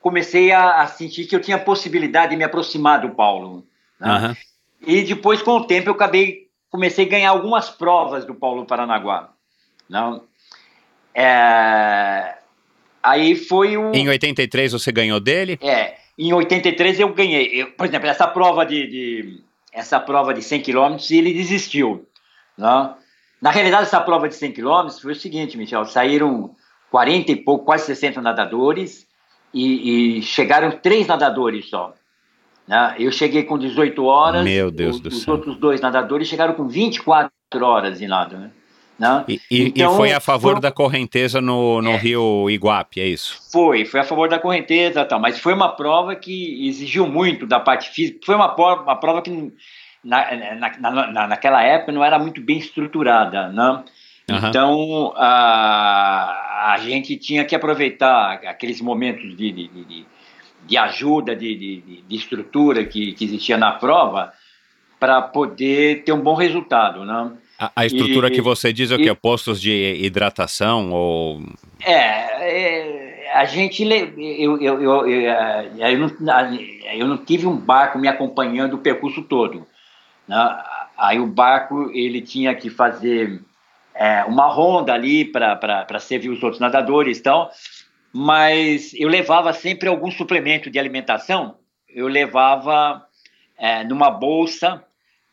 comecei 0.00 0.52
a, 0.52 0.82
a, 0.82 0.86
sentir 0.86 1.26
que 1.26 1.34
eu 1.34 1.40
tinha 1.40 1.58
possibilidade 1.58 2.30
de 2.30 2.36
me 2.36 2.44
aproximar 2.44 3.00
do 3.00 3.10
Paulo. 3.10 3.66
Né? 3.98 4.28
Uhum. 4.28 4.34
E 4.86 5.02
depois, 5.02 5.42
com 5.42 5.52
o 5.52 5.66
tempo, 5.66 5.88
eu 5.88 5.94
acabei, 5.94 6.48
comecei 6.70 7.06
a 7.06 7.08
ganhar 7.08 7.30
algumas 7.30 7.70
provas 7.70 8.24
do 8.24 8.34
Paulo 8.34 8.66
Paranaguá. 8.66 9.30
Não? 9.88 10.12
Né? 10.12 10.20
É, 11.16 12.38
aí 13.04 13.36
foi 13.36 13.76
o... 13.76 13.92
Em 13.92 14.08
83 14.08 14.72
você 14.72 14.90
ganhou 14.90 15.20
dele? 15.20 15.58
É, 15.62 15.94
em 16.18 16.32
83 16.32 17.00
eu 17.00 17.12
ganhei. 17.12 17.62
Eu, 17.62 17.72
por 17.72 17.86
exemplo, 17.86 18.08
essa 18.08 18.26
prova 18.26 18.64
de, 18.64 18.86
de, 18.86 19.40
essa 19.72 20.00
prova 20.00 20.32
de 20.32 20.42
100 20.42 20.62
km, 20.62 20.96
ele 21.10 21.32
desistiu. 21.34 22.06
Né? 22.56 22.94
Na 23.40 23.50
realidade, 23.50 23.84
essa 23.84 24.00
prova 24.00 24.28
de 24.28 24.34
100 24.34 24.52
km 24.52 24.88
foi 25.00 25.12
o 25.12 25.16
seguinte, 25.16 25.58
Michel, 25.58 25.84
saíram 25.84 26.56
40 26.90 27.32
e 27.32 27.36
pouco, 27.36 27.64
quase 27.64 27.86
60 27.86 28.22
nadadores 28.22 29.06
e, 29.52 30.18
e 30.18 30.22
chegaram 30.22 30.70
três 30.70 31.06
nadadores 31.06 31.68
só. 31.68 31.94
Né? 32.66 32.96
Eu 32.98 33.12
cheguei 33.12 33.42
com 33.42 33.58
18 33.58 34.04
horas. 34.04 34.44
Meu 34.44 34.70
Deus 34.70 34.96
os, 34.96 35.00
do 35.00 35.10
céu. 35.10 35.18
Os 35.18 35.28
outros 35.28 35.56
dois 35.56 35.80
nadadores 35.80 36.28
chegaram 36.28 36.54
com 36.54 36.66
24 36.66 37.30
horas 37.60 37.98
de 37.98 38.06
nada. 38.06 38.36
Né? 38.36 38.50
Né? 38.98 39.24
E, 39.26 39.40
então, 39.50 39.92
e, 39.92 39.96
foi 39.96 40.12
a 40.12 40.20
favor 40.20 40.52
foi... 40.52 40.60
da 40.60 40.70
correnteza 40.70 41.40
no, 41.40 41.82
no 41.82 41.90
é, 41.90 41.96
rio 41.96 42.48
Iguape, 42.48 43.00
é 43.00 43.06
isso? 43.06 43.40
Foi, 43.50 43.84
foi 43.84 44.00
a 44.00 44.04
favor 44.04 44.28
da 44.28 44.38
correnteza, 44.38 45.04
tal, 45.04 45.18
mas 45.18 45.38
foi 45.38 45.52
uma 45.52 45.70
prova 45.70 46.14
que 46.14 46.68
exigiu 46.68 47.06
muito 47.06 47.44
da 47.44 47.58
parte 47.58 47.90
física. 47.90 48.20
Foi 48.24 48.36
uma, 48.36 48.54
uma 48.54 48.96
prova 48.96 49.20
que 49.20 49.52
na, 50.04 50.26
na, 50.78 50.90
na, 50.90 51.26
naquela 51.28 51.62
época 51.62 51.90
não 51.90 52.04
era 52.04 52.18
muito 52.18 52.40
bem 52.40 52.58
estruturada, 52.58 53.48
né? 53.48 53.82
Uhum. 54.30 54.48
Então 54.48 55.12
a, 55.16 56.72
a 56.72 56.78
gente 56.78 57.16
tinha 57.16 57.44
que 57.44 57.54
aproveitar 57.54 58.34
aqueles 58.46 58.80
momentos 58.80 59.36
de, 59.36 59.52
de, 59.52 59.68
de, 59.68 60.06
de 60.66 60.76
ajuda, 60.76 61.34
de, 61.34 61.54
de, 61.54 62.02
de, 62.02 62.16
estrutura 62.16 62.84
que, 62.84 63.12
que 63.12 63.24
existia 63.24 63.58
na 63.58 63.72
prova 63.72 64.32
para 64.98 65.20
poder 65.20 66.04
ter 66.04 66.12
um 66.12 66.20
bom 66.20 66.34
resultado, 66.34 67.04
né? 67.04 67.32
A, 67.58 67.72
a 67.76 67.86
estrutura 67.86 68.28
e, 68.28 68.30
que 68.30 68.40
você 68.40 68.72
diz 68.72 68.90
é 68.90 68.94
o 68.94 68.98
que? 68.98 69.08
É 69.08 69.14
postos 69.14 69.60
de 69.60 69.96
hidratação 70.02 70.90
ou... 70.90 71.42
É, 71.82 71.92
é 71.92 73.32
a 73.34 73.44
gente... 73.44 73.82
Eu, 73.82 74.60
eu, 74.60 74.82
eu, 74.82 75.08
eu, 75.08 75.08
eu, 75.08 75.98
não, 75.98 76.10
eu 76.94 77.06
não 77.06 77.18
tive 77.18 77.46
um 77.46 77.56
barco 77.56 77.98
me 77.98 78.08
acompanhando 78.08 78.74
o 78.74 78.78
percurso 78.78 79.22
todo. 79.22 79.66
Né? 80.26 80.62
Aí 80.96 81.18
o 81.18 81.26
barco 81.26 81.90
ele 81.92 82.20
tinha 82.20 82.54
que 82.54 82.70
fazer 82.70 83.40
é, 83.94 84.24
uma 84.24 84.46
ronda 84.46 84.92
ali 84.92 85.24
para 85.24 85.98
servir 86.00 86.30
os 86.30 86.42
outros 86.42 86.60
nadadores, 86.60 87.18
então, 87.18 87.48
mas 88.12 88.92
eu 88.94 89.08
levava 89.08 89.52
sempre 89.52 89.88
algum 89.88 90.10
suplemento 90.10 90.70
de 90.70 90.78
alimentação. 90.78 91.56
Eu 91.88 92.08
levava 92.08 93.04
é, 93.58 93.84
numa 93.84 94.10
bolsa, 94.10 94.82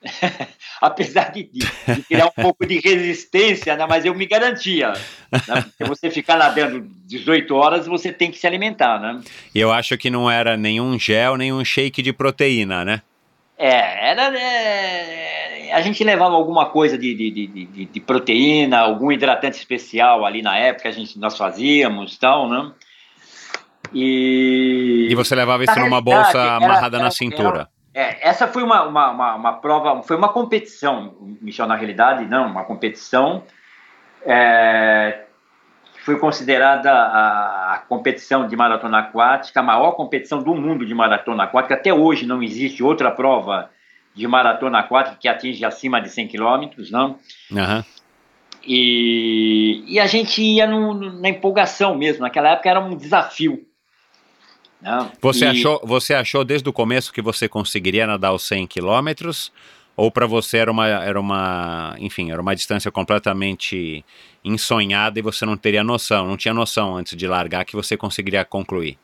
apesar 0.81 1.31
de, 1.31 1.43
de, 1.43 1.65
criar 2.03 2.27
um 2.27 2.41
pouco 2.41 2.65
de 2.65 2.79
resistência, 2.79 3.75
né, 3.75 3.85
mas 3.87 4.05
eu 4.05 4.15
me 4.15 4.25
garantia. 4.25 4.93
Né, 5.31 5.61
porque 5.61 5.83
você 5.83 6.09
ficar 6.09 6.37
nadando 6.37 6.87
18 7.05 7.55
horas, 7.55 7.85
você 7.85 8.11
tem 8.11 8.31
que 8.31 8.37
se 8.37 8.47
alimentar, 8.47 8.99
né? 8.99 9.21
E 9.53 9.59
eu 9.59 9.71
acho 9.71 9.97
que 9.97 10.09
não 10.09 10.29
era 10.29 10.57
nenhum 10.57 10.97
gel, 10.97 11.37
nenhum 11.37 11.63
shake 11.63 12.01
de 12.01 12.11
proteína, 12.11 12.83
né? 12.83 13.01
É, 13.57 14.09
era. 14.09 14.35
É, 14.35 15.71
a 15.71 15.81
gente 15.81 16.03
levava 16.03 16.33
alguma 16.33 16.65
coisa 16.65 16.97
de, 16.97 17.13
de, 17.13 17.29
de, 17.29 17.85
de, 17.85 17.99
proteína, 17.99 18.79
algum 18.79 19.11
hidratante 19.11 19.57
especial 19.57 20.25
ali 20.25 20.41
na 20.41 20.57
época, 20.57 20.89
a 20.89 20.91
gente, 20.91 21.19
nós 21.19 21.37
fazíamos 21.37 22.17
tal, 22.17 22.49
né? 22.49 22.71
E, 23.93 25.07
e 25.11 25.15
você 25.15 25.35
levava 25.35 25.63
isso 25.63 25.79
numa 25.79 26.01
bolsa 26.01 26.39
era, 26.39 26.55
amarrada 26.55 26.97
era, 26.97 27.03
na 27.05 27.11
cintura? 27.11 27.59
Era, 27.59 27.69
é, 27.93 28.27
essa 28.27 28.47
foi 28.47 28.63
uma, 28.63 28.83
uma, 28.83 29.11
uma, 29.11 29.35
uma, 29.35 29.53
prova, 29.53 30.01
foi 30.03 30.15
uma 30.15 30.29
competição, 30.29 31.15
Michel, 31.41 31.67
na 31.67 31.75
realidade, 31.75 32.25
não, 32.25 32.47
uma 32.47 32.63
competição. 32.63 33.43
É, 34.25 35.23
foi 36.03 36.17
considerada 36.17 36.91
a, 36.91 37.73
a, 37.75 37.77
competição 37.79 38.47
de 38.47 38.55
maratona 38.55 38.99
aquática, 38.99 39.59
a 39.59 39.63
maior 39.63 39.91
competição 39.91 40.41
do 40.41 40.55
mundo 40.55 40.85
de 40.85 40.93
maratona 40.95 41.43
aquática. 41.43 41.75
Até 41.75 41.93
hoje 41.93 42.25
não 42.25 42.41
existe 42.41 42.81
outra 42.81 43.11
prova 43.11 43.69
de 44.15 44.27
maratona 44.27 44.79
aquática 44.79 45.17
que 45.19 45.27
atinge 45.27 45.63
acima 45.65 46.01
de 46.01 46.09
100 46.09 46.27
quilômetros, 46.27 46.91
não? 46.91 47.17
Uhum. 47.51 47.83
E, 48.63 49.83
e 49.87 49.99
a 49.99 50.05
gente 50.05 50.41
ia 50.41 50.67
no, 50.67 50.93
na 50.93 51.29
empolgação 51.29 51.95
mesmo. 51.95 52.21
Naquela 52.21 52.51
época 52.51 52.69
era 52.69 52.79
um 52.79 52.95
desafio. 52.95 53.65
Não? 54.81 55.11
Você, 55.21 55.45
e... 55.45 55.47
achou, 55.47 55.81
você 55.83 56.13
achou 56.13 56.43
desde 56.43 56.67
o 56.67 56.73
começo 56.73 57.13
que 57.13 57.21
você 57.21 57.47
conseguiria 57.47 58.07
nadar 58.07 58.33
os 58.33 58.43
100 58.43 58.67
quilômetros? 58.67 59.51
Ou 59.95 60.09
para 60.09 60.25
você 60.25 60.57
era 60.57 60.71
uma, 60.71 60.87
era 60.87 61.19
uma, 61.19 61.95
enfim, 61.99 62.31
era 62.31 62.41
uma 62.41 62.55
distância 62.55 62.89
completamente 62.89 64.03
ensonhada 64.43 65.19
e 65.19 65.21
você 65.21 65.45
não 65.45 65.57
teria 65.57 65.83
noção, 65.83 66.25
não 66.25 66.37
tinha 66.37 66.53
noção 66.53 66.95
antes 66.95 67.15
de 67.15 67.27
largar 67.27 67.65
que 67.65 67.75
você 67.75 67.95
conseguiria 67.95 68.43
concluir? 68.43 68.97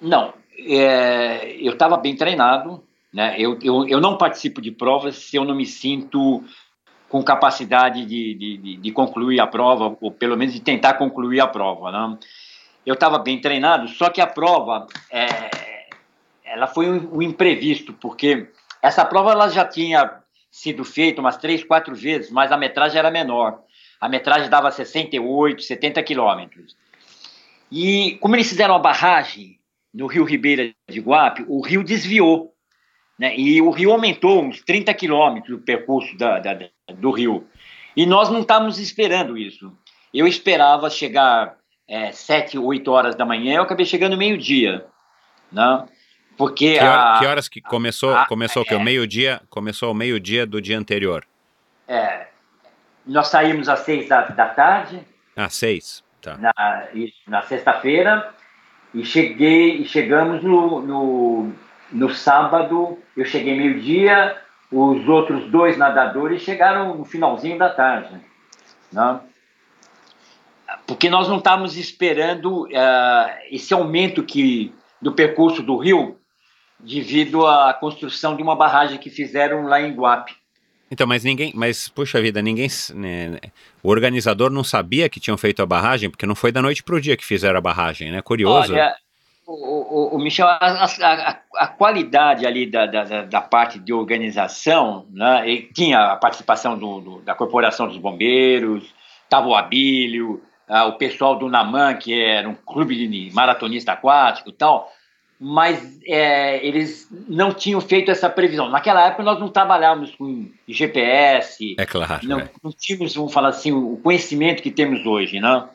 Não, 0.00 0.32
é, 0.58 1.56
eu 1.60 1.72
estava 1.72 1.96
bem 1.96 2.16
treinado, 2.16 2.82
né? 3.12 3.34
Eu, 3.38 3.58
eu, 3.62 3.86
eu 3.88 4.00
não 4.00 4.16
participo 4.16 4.62
de 4.62 4.70
provas 4.70 5.16
se 5.16 5.36
eu 5.36 5.44
não 5.44 5.54
me 5.54 5.66
sinto 5.66 6.42
com 7.08 7.22
capacidade 7.24 8.06
de, 8.06 8.34
de, 8.34 8.76
de, 8.76 8.92
concluir 8.92 9.40
a 9.40 9.46
prova, 9.46 9.96
ou 10.00 10.12
pelo 10.12 10.36
menos 10.36 10.54
de 10.54 10.60
tentar 10.60 10.94
concluir 10.94 11.40
a 11.40 11.46
prova, 11.46 11.90
né? 11.90 12.18
Eu 12.84 12.94
estava 12.94 13.18
bem 13.18 13.40
treinado, 13.40 13.88
só 13.88 14.08
que 14.08 14.20
a 14.20 14.26
prova, 14.26 14.86
é, 15.10 15.88
ela 16.44 16.66
foi 16.66 16.88
um, 16.90 17.16
um 17.16 17.22
imprevisto, 17.22 17.92
porque 17.92 18.48
essa 18.82 19.04
prova 19.04 19.32
ela 19.32 19.48
já 19.48 19.64
tinha 19.64 20.20
sido 20.50 20.84
feita 20.84 21.20
umas 21.20 21.36
três, 21.36 21.62
quatro 21.62 21.94
vezes, 21.94 22.30
mas 22.30 22.50
a 22.50 22.56
metragem 22.56 22.98
era 22.98 23.10
menor. 23.10 23.60
A 24.00 24.08
metragem 24.08 24.48
dava 24.48 24.70
68, 24.70 25.62
70 25.62 26.02
quilômetros. 26.02 26.76
E 27.70 28.18
como 28.20 28.34
eles 28.34 28.48
fizeram 28.48 28.74
a 28.74 28.78
barragem 28.78 29.58
no 29.92 30.06
Rio 30.06 30.24
Ribeira 30.24 30.72
de 30.88 31.00
Guape, 31.00 31.44
o 31.46 31.60
rio 31.60 31.84
desviou. 31.84 32.54
Né? 33.18 33.36
E 33.38 33.60
o 33.60 33.70
rio 33.70 33.92
aumentou 33.92 34.42
uns 34.42 34.60
30 34.62 34.94
quilômetros 34.94 35.58
o 35.58 35.62
percurso 35.62 36.16
da, 36.16 36.38
da, 36.38 36.58
do 36.94 37.10
rio. 37.10 37.46
E 37.96 38.06
nós 38.06 38.30
não 38.30 38.40
estávamos 38.40 38.78
esperando 38.78 39.36
isso. 39.36 39.72
Eu 40.12 40.26
esperava 40.26 40.88
chegar 40.88 41.56
é, 41.90 42.12
7, 42.12 42.56
8 42.56 42.88
horas 42.92 43.16
da 43.16 43.26
manhã, 43.26 43.56
eu 43.56 43.62
acabei 43.62 43.84
chegando 43.84 44.16
meio-dia. 44.16 44.86
Né? 45.50 45.84
Porque 46.36 46.78
que, 46.78 46.84
hora, 46.84 47.14
a, 47.14 47.18
que 47.18 47.26
horas 47.26 47.48
que 47.48 47.60
começou? 47.60 48.14
A, 48.14 48.26
começou 48.26 48.62
é, 48.62 48.64
que 48.64 48.74
o 48.76 48.80
meio-dia? 48.80 49.42
Começou 49.50 49.90
o 49.90 49.94
meio-dia 49.94 50.46
do 50.46 50.62
dia 50.62 50.78
anterior. 50.78 51.26
É, 51.88 52.28
nós 53.04 53.26
saímos 53.26 53.68
às 53.68 53.80
seis 53.80 54.08
da, 54.08 54.22
da 54.28 54.46
tarde. 54.46 55.04
Às 55.34 55.54
seis, 55.54 56.04
tá. 56.22 56.36
Na, 56.36 56.52
na 57.26 57.42
sexta-feira 57.42 58.32
e 58.94 59.04
cheguei 59.04 59.78
e 59.78 59.84
chegamos 59.84 60.44
no, 60.44 60.80
no, 60.80 61.52
no 61.90 62.10
sábado. 62.14 62.98
Eu 63.16 63.24
cheguei 63.24 63.56
meio-dia. 63.56 64.40
Os 64.70 65.08
outros 65.08 65.50
dois 65.50 65.76
nadadores 65.76 66.42
chegaram 66.42 66.96
no 66.96 67.04
finalzinho 67.04 67.58
da 67.58 67.70
tarde, 67.70 68.14
né? 68.92 69.20
Porque 70.86 71.08
nós 71.08 71.28
não 71.28 71.38
estávamos 71.38 71.76
esperando 71.76 72.64
uh, 72.64 72.68
esse 73.50 73.72
aumento 73.72 74.22
que 74.22 74.72
do 75.00 75.12
percurso 75.12 75.62
do 75.62 75.76
rio 75.76 76.16
devido 76.78 77.46
à 77.46 77.72
construção 77.74 78.36
de 78.36 78.42
uma 78.42 78.56
barragem 78.56 78.98
que 78.98 79.10
fizeram 79.10 79.64
lá 79.64 79.80
em 79.80 79.92
Guape. 79.92 80.34
Então, 80.90 81.06
mas 81.06 81.22
ninguém, 81.22 81.52
mas 81.54 81.88
puxa 81.88 82.20
vida, 82.20 82.42
ninguém, 82.42 82.68
né, 82.94 83.38
o 83.82 83.90
organizador 83.90 84.50
não 84.50 84.64
sabia 84.64 85.08
que 85.08 85.20
tinham 85.20 85.38
feito 85.38 85.62
a 85.62 85.66
barragem, 85.66 86.10
porque 86.10 86.26
não 86.26 86.34
foi 86.34 86.50
da 86.50 86.60
noite 86.60 86.82
para 86.82 86.96
o 86.96 87.00
dia 87.00 87.16
que 87.16 87.24
fizeram 87.24 87.58
a 87.58 87.60
barragem, 87.60 88.10
né? 88.10 88.20
Curioso. 88.20 88.72
Olha, 88.72 88.92
o, 89.46 90.14
o, 90.14 90.16
o 90.16 90.18
Michel, 90.18 90.48
a, 90.48 90.58
a, 90.58 91.40
a, 91.54 91.66
qualidade 91.68 92.44
ali 92.44 92.68
da, 92.68 92.86
da, 92.86 93.22
da, 93.22 93.40
parte 93.40 93.78
de 93.78 93.92
organização, 93.92 95.06
né? 95.12 95.48
E 95.48 95.62
tinha 95.72 96.12
a 96.12 96.16
participação 96.16 96.76
do, 96.76 97.00
do, 97.00 97.20
da 97.20 97.36
Corporação 97.36 97.86
dos 97.86 97.96
Bombeiros, 97.96 98.92
estava 99.22 99.46
o 99.46 99.54
Abílio, 99.54 100.42
ah, 100.70 100.86
o 100.86 100.92
pessoal 100.94 101.38
do 101.38 101.48
Naman, 101.48 101.94
que 101.94 102.18
era 102.18 102.48
um 102.48 102.54
clube 102.54 102.96
de 102.96 103.34
maratonista 103.34 103.92
aquático 103.92 104.50
e 104.50 104.52
tal 104.52 104.90
mas 105.42 105.98
é, 106.06 106.64
eles 106.64 107.08
não 107.26 107.54
tinham 107.54 107.80
feito 107.80 108.10
essa 108.10 108.28
previsão. 108.28 108.68
Naquela 108.68 109.06
época 109.06 109.22
nós 109.22 109.40
não 109.40 109.48
trabalhávamos 109.48 110.14
com 110.14 110.50
GPS, 110.68 111.74
é 111.78 111.86
claro, 111.86 112.28
não, 112.28 112.40
é. 112.40 112.50
não 112.62 112.70
tínhamos, 112.70 113.14
vamos 113.14 113.32
falar 113.32 113.48
assim, 113.48 113.72
o 113.72 113.96
conhecimento 113.96 114.62
que 114.62 114.70
temos 114.70 115.06
hoje, 115.06 115.40
né? 115.40 115.66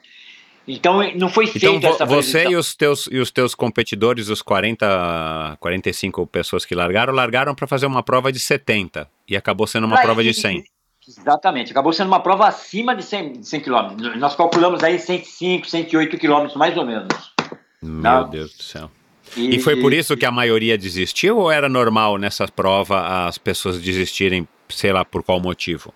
Então 0.68 1.00
não 1.16 1.30
foi 1.30 1.48
feita 1.48 1.68
então, 1.68 1.90
essa 1.90 2.06
previsão. 2.06 2.42
Você 2.42 2.50
e 2.50 2.56
os 2.56 2.76
teus 2.76 3.10
e 3.12 3.18
os 3.18 3.32
teus 3.32 3.56
competidores, 3.56 4.30
os 4.30 4.44
40, 4.44 5.58
45 5.60 6.28
pessoas 6.28 6.64
que 6.64 6.76
largaram, 6.76 7.12
largaram 7.12 7.56
para 7.56 7.66
fazer 7.66 7.88
uma 7.88 8.04
prova 8.04 8.32
de 8.32 8.40
70 8.40 9.10
e 9.28 9.36
acabou 9.36 9.66
sendo 9.66 9.88
uma 9.88 10.00
prova 10.00 10.24
de 10.24 10.34
100. 10.34 10.64
Exatamente, 11.08 11.72
acabou 11.72 11.94
sendo 11.94 12.08
uma 12.08 12.20
prova 12.20 12.48
acima 12.48 12.96
de 12.96 13.04
100, 13.04 13.44
100 13.44 13.62
km. 13.62 14.18
Nós 14.18 14.36
calculamos 14.36 14.84
aí 14.84 14.98
105, 14.98 15.68
108 15.68 16.18
km 16.18 16.48
mais 16.56 16.76
ou 16.76 16.86
menos. 16.86 17.34
Meu 17.82 18.02
tá? 18.02 18.24
Deus 18.24 18.58
do 18.58 18.64
céu. 18.64 18.90
E, 19.36 19.56
e 19.56 19.60
foi 19.60 19.80
por 19.82 19.94
isso 19.94 20.16
que 20.16 20.26
a 20.26 20.32
maioria 20.32 20.78
desistiu 20.78 21.38
ou 21.38 21.52
era 21.52 21.68
normal 21.68 22.18
nessa 22.18 22.48
prova 22.48 23.28
as 23.28 23.38
pessoas 23.38 23.82
desistirem, 23.82 24.48
sei 24.70 24.92
lá 24.92 25.04
por 25.04 25.24
qual 25.24 25.40
motivo? 25.40 25.94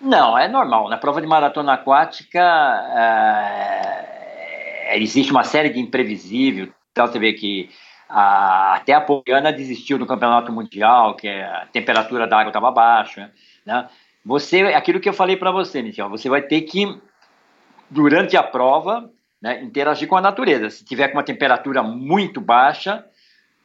Não, 0.00 0.38
é 0.38 0.48
normal. 0.48 0.88
Na 0.88 0.96
prova 0.96 1.20
de 1.20 1.26
maratona 1.26 1.74
aquática 1.74 2.40
é, 2.96 4.98
existe 4.98 5.30
uma 5.30 5.44
série 5.44 5.68
de 5.68 5.78
imprevisível. 5.78 6.68
Então 6.92 7.06
você 7.06 7.18
vê 7.18 7.34
que 7.34 7.68
a, 8.08 8.76
até 8.76 8.94
a 8.94 9.00
Poliana 9.00 9.52
desistiu 9.52 9.98
do 9.98 10.06
campeonato 10.06 10.52
mundial, 10.52 11.14
que 11.14 11.28
a 11.28 11.66
temperatura 11.72 12.26
da 12.26 12.38
água 12.38 12.50
estava 12.50 12.70
baixa. 12.70 13.30
Né? 13.66 13.86
Você, 14.24 14.60
aquilo 14.60 15.00
que 15.00 15.08
eu 15.08 15.14
falei 15.14 15.36
para 15.36 15.50
você, 15.50 15.82
Michel, 15.82 16.08
você 16.08 16.28
vai 16.28 16.42
ter 16.42 16.62
que, 16.62 16.86
durante 17.88 18.36
a 18.36 18.42
prova, 18.42 19.10
né, 19.40 19.62
interagir 19.62 20.06
com 20.06 20.16
a 20.16 20.20
natureza. 20.20 20.68
Se 20.70 20.84
tiver 20.84 21.08
com 21.08 21.16
uma 21.16 21.24
temperatura 21.24 21.82
muito 21.82 22.40
baixa, 22.40 23.04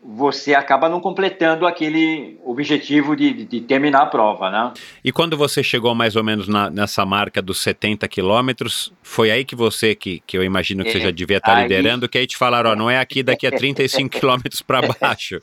você 0.07 0.53
acaba 0.53 0.87
não 0.87 1.01
completando 1.01 1.65
aquele 1.65 2.39
objetivo 2.45 3.15
de, 3.15 3.33
de, 3.33 3.45
de, 3.45 3.61
terminar 3.61 4.03
a 4.03 4.05
prova, 4.05 4.51
né? 4.51 4.73
E 5.03 5.11
quando 5.11 5.35
você 5.35 5.63
chegou 5.63 5.95
mais 5.95 6.15
ou 6.15 6.23
menos 6.23 6.47
na, 6.47 6.69
nessa 6.69 7.03
marca 7.05 7.41
dos 7.41 7.59
70 7.61 8.07
quilômetros, 8.07 8.93
foi 9.01 9.31
aí 9.31 9.43
que 9.43 9.55
você, 9.55 9.95
que, 9.95 10.21
que 10.25 10.37
eu 10.37 10.43
imagino 10.43 10.83
que 10.83 10.89
é, 10.89 10.91
você 10.93 10.99
já 10.99 11.11
devia 11.11 11.37
estar 11.37 11.57
aí... 11.57 11.63
liderando, 11.63 12.07
que 12.07 12.19
aí 12.19 12.27
te 12.27 12.37
falaram, 12.37 12.71
ó, 12.71 12.75
não 12.75 12.89
é 12.89 12.99
aqui 12.99 13.23
daqui 13.23 13.47
a 13.47 13.51
35 13.51 14.09
quilômetros 14.09 14.61
para 14.61 14.81
baixo. 15.01 15.39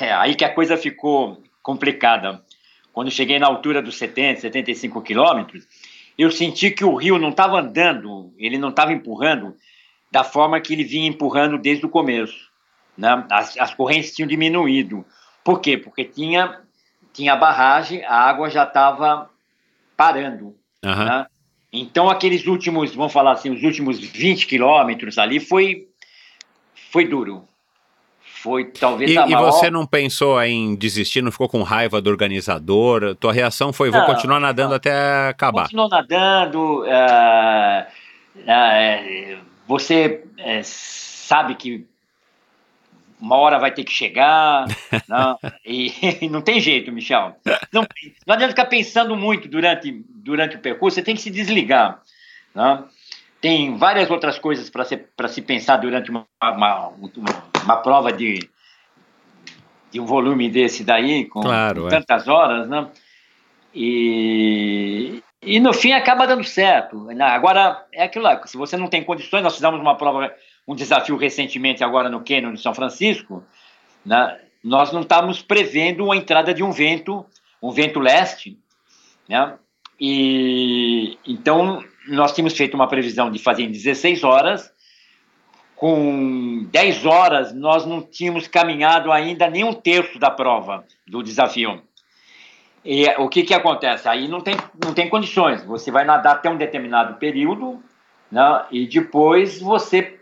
É 0.00 0.12
aí 0.14 0.34
que 0.34 0.44
a 0.44 0.54
coisa 0.54 0.76
ficou 0.78 1.42
complicada. 1.62 2.42
Quando 2.96 3.10
cheguei 3.10 3.38
na 3.38 3.46
altura 3.46 3.82
dos 3.82 3.98
70, 3.98 4.40
75 4.40 5.02
quilômetros, 5.02 5.68
eu 6.16 6.30
senti 6.30 6.70
que 6.70 6.82
o 6.82 6.94
rio 6.94 7.18
não 7.18 7.28
estava 7.28 7.60
andando, 7.60 8.32
ele 8.38 8.56
não 8.56 8.70
estava 8.70 8.90
empurrando 8.90 9.54
da 10.10 10.24
forma 10.24 10.58
que 10.62 10.72
ele 10.72 10.82
vinha 10.82 11.06
empurrando 11.06 11.58
desde 11.58 11.84
o 11.84 11.90
começo. 11.90 12.50
Né? 12.96 13.26
As, 13.30 13.54
as 13.58 13.74
correntes 13.74 14.14
tinham 14.14 14.26
diminuído. 14.26 15.04
Por 15.44 15.60
quê? 15.60 15.76
Porque 15.76 16.06
tinha, 16.06 16.62
tinha 17.12 17.36
barragem, 17.36 18.02
a 18.02 18.14
água 18.14 18.48
já 18.48 18.64
estava 18.64 19.28
parando. 19.94 20.56
Uhum. 20.82 21.04
Né? 21.04 21.26
Então, 21.70 22.08
aqueles 22.08 22.46
últimos, 22.46 22.94
vamos 22.94 23.12
falar 23.12 23.32
assim, 23.32 23.50
os 23.50 23.62
últimos 23.62 23.98
20 23.98 24.46
quilômetros 24.46 25.18
ali 25.18 25.38
foi, 25.38 25.86
foi 26.90 27.06
duro. 27.06 27.46
Foi 28.46 28.64
talvez 28.66 29.10
e, 29.10 29.18
a 29.18 29.26
maior... 29.26 29.48
E 29.48 29.50
você 29.50 29.68
não 29.68 29.84
pensou 29.84 30.40
em 30.40 30.76
desistir, 30.76 31.20
não 31.20 31.32
ficou 31.32 31.48
com 31.48 31.64
raiva 31.64 32.00
do 32.00 32.08
organizador? 32.08 33.16
Tua 33.16 33.32
reação 33.32 33.72
foi, 33.72 33.90
vou 33.90 33.98
não, 33.98 34.06
continuar 34.06 34.38
nadando 34.38 34.68
não. 34.68 34.76
até 34.76 35.26
acabar. 35.30 35.64
Continuou 35.64 35.88
nadando, 35.88 36.84
uh, 36.84 37.86
uh, 38.36 39.38
você 39.66 40.22
uh, 40.38 40.60
sabe 40.62 41.56
que 41.56 41.84
uma 43.20 43.34
hora 43.34 43.58
vai 43.58 43.72
ter 43.72 43.82
que 43.82 43.92
chegar, 43.92 44.66
não, 45.08 45.36
e, 45.64 45.92
e, 46.20 46.28
não 46.30 46.40
tem 46.40 46.60
jeito, 46.60 46.92
Michel. 46.92 47.34
Não, 47.72 47.84
não 48.24 48.34
adianta 48.34 48.52
ficar 48.52 48.66
pensando 48.66 49.16
muito 49.16 49.48
durante, 49.48 50.04
durante 50.08 50.54
o 50.54 50.60
percurso, 50.60 50.94
você 50.94 51.02
tem 51.02 51.16
que 51.16 51.22
se 51.22 51.30
desligar. 51.30 52.00
Não? 52.54 52.86
Tem 53.40 53.76
várias 53.76 54.08
outras 54.08 54.38
coisas 54.38 54.70
para 54.70 54.84
se, 54.84 55.04
se 55.30 55.42
pensar 55.42 55.78
durante 55.78 56.10
uma, 56.10 56.26
uma, 56.40 56.88
uma, 56.88 57.44
uma, 57.66 57.76
prova 57.76 58.12
de, 58.12 58.48
de 59.90 60.00
um 60.00 60.06
volume 60.06 60.48
desse 60.48 60.84
daí, 60.84 61.26
com, 61.26 61.40
claro, 61.40 61.86
é. 61.86 61.90
tantas 61.90 62.26
horas, 62.28 62.68
né? 62.68 62.88
E, 63.74 65.22
e 65.42 65.60
no 65.60 65.74
fim 65.74 65.92
acaba 65.92 66.26
dando 66.26 66.44
certo. 66.44 67.08
Agora, 67.20 67.84
é 67.92 68.04
aquilo 68.04 68.24
lá, 68.24 68.40
se 68.46 68.56
você 68.56 68.76
não 68.76 68.88
tem 68.88 69.04
condições, 69.04 69.42
nós 69.42 69.54
fizemos 69.54 69.80
uma 69.80 69.96
prova 69.96 70.32
um 70.66 70.74
desafio 70.74 71.16
recentemente 71.16 71.84
agora 71.84 72.08
no 72.08 72.24
Canyon 72.24 72.54
de 72.54 72.60
São 72.60 72.74
Francisco, 72.74 73.44
né, 74.04 74.38
nós 74.62 74.92
não 74.92 75.02
estávamos 75.02 75.40
prevendo 75.40 76.10
a 76.10 76.16
entrada 76.16 76.52
de 76.52 76.62
um 76.62 76.72
vento, 76.72 77.24
um 77.62 77.70
vento 77.70 78.00
leste, 78.00 78.58
né, 79.28 79.54
e 80.00 81.16
então 81.26 81.84
nós 82.08 82.32
tínhamos 82.32 82.56
feito 82.56 82.74
uma 82.74 82.88
previsão 82.88 83.30
de 83.30 83.38
fazer 83.38 83.62
em 83.62 83.70
16 83.70 84.24
horas, 84.24 84.72
com 85.76 86.66
10 86.72 87.04
horas 87.04 87.54
nós 87.54 87.84
não 87.84 88.00
tínhamos 88.02 88.48
caminhado 88.48 89.12
ainda 89.12 89.48
nem 89.48 89.62
um 89.62 89.74
terço 89.74 90.18
da 90.18 90.30
prova 90.30 90.84
do 91.06 91.22
desafio. 91.22 91.82
E 92.84 93.06
o 93.18 93.28
que, 93.28 93.42
que 93.42 93.52
acontece? 93.52 94.08
Aí 94.08 94.26
não 94.26 94.40
tem, 94.40 94.56
não 94.82 94.94
tem 94.94 95.08
condições. 95.08 95.62
Você 95.64 95.90
vai 95.90 96.04
nadar 96.04 96.36
até 96.36 96.48
um 96.48 96.56
determinado 96.56 97.14
período, 97.14 97.82
né? 98.30 98.64
e 98.70 98.86
depois 98.86 99.60
você 99.60 100.18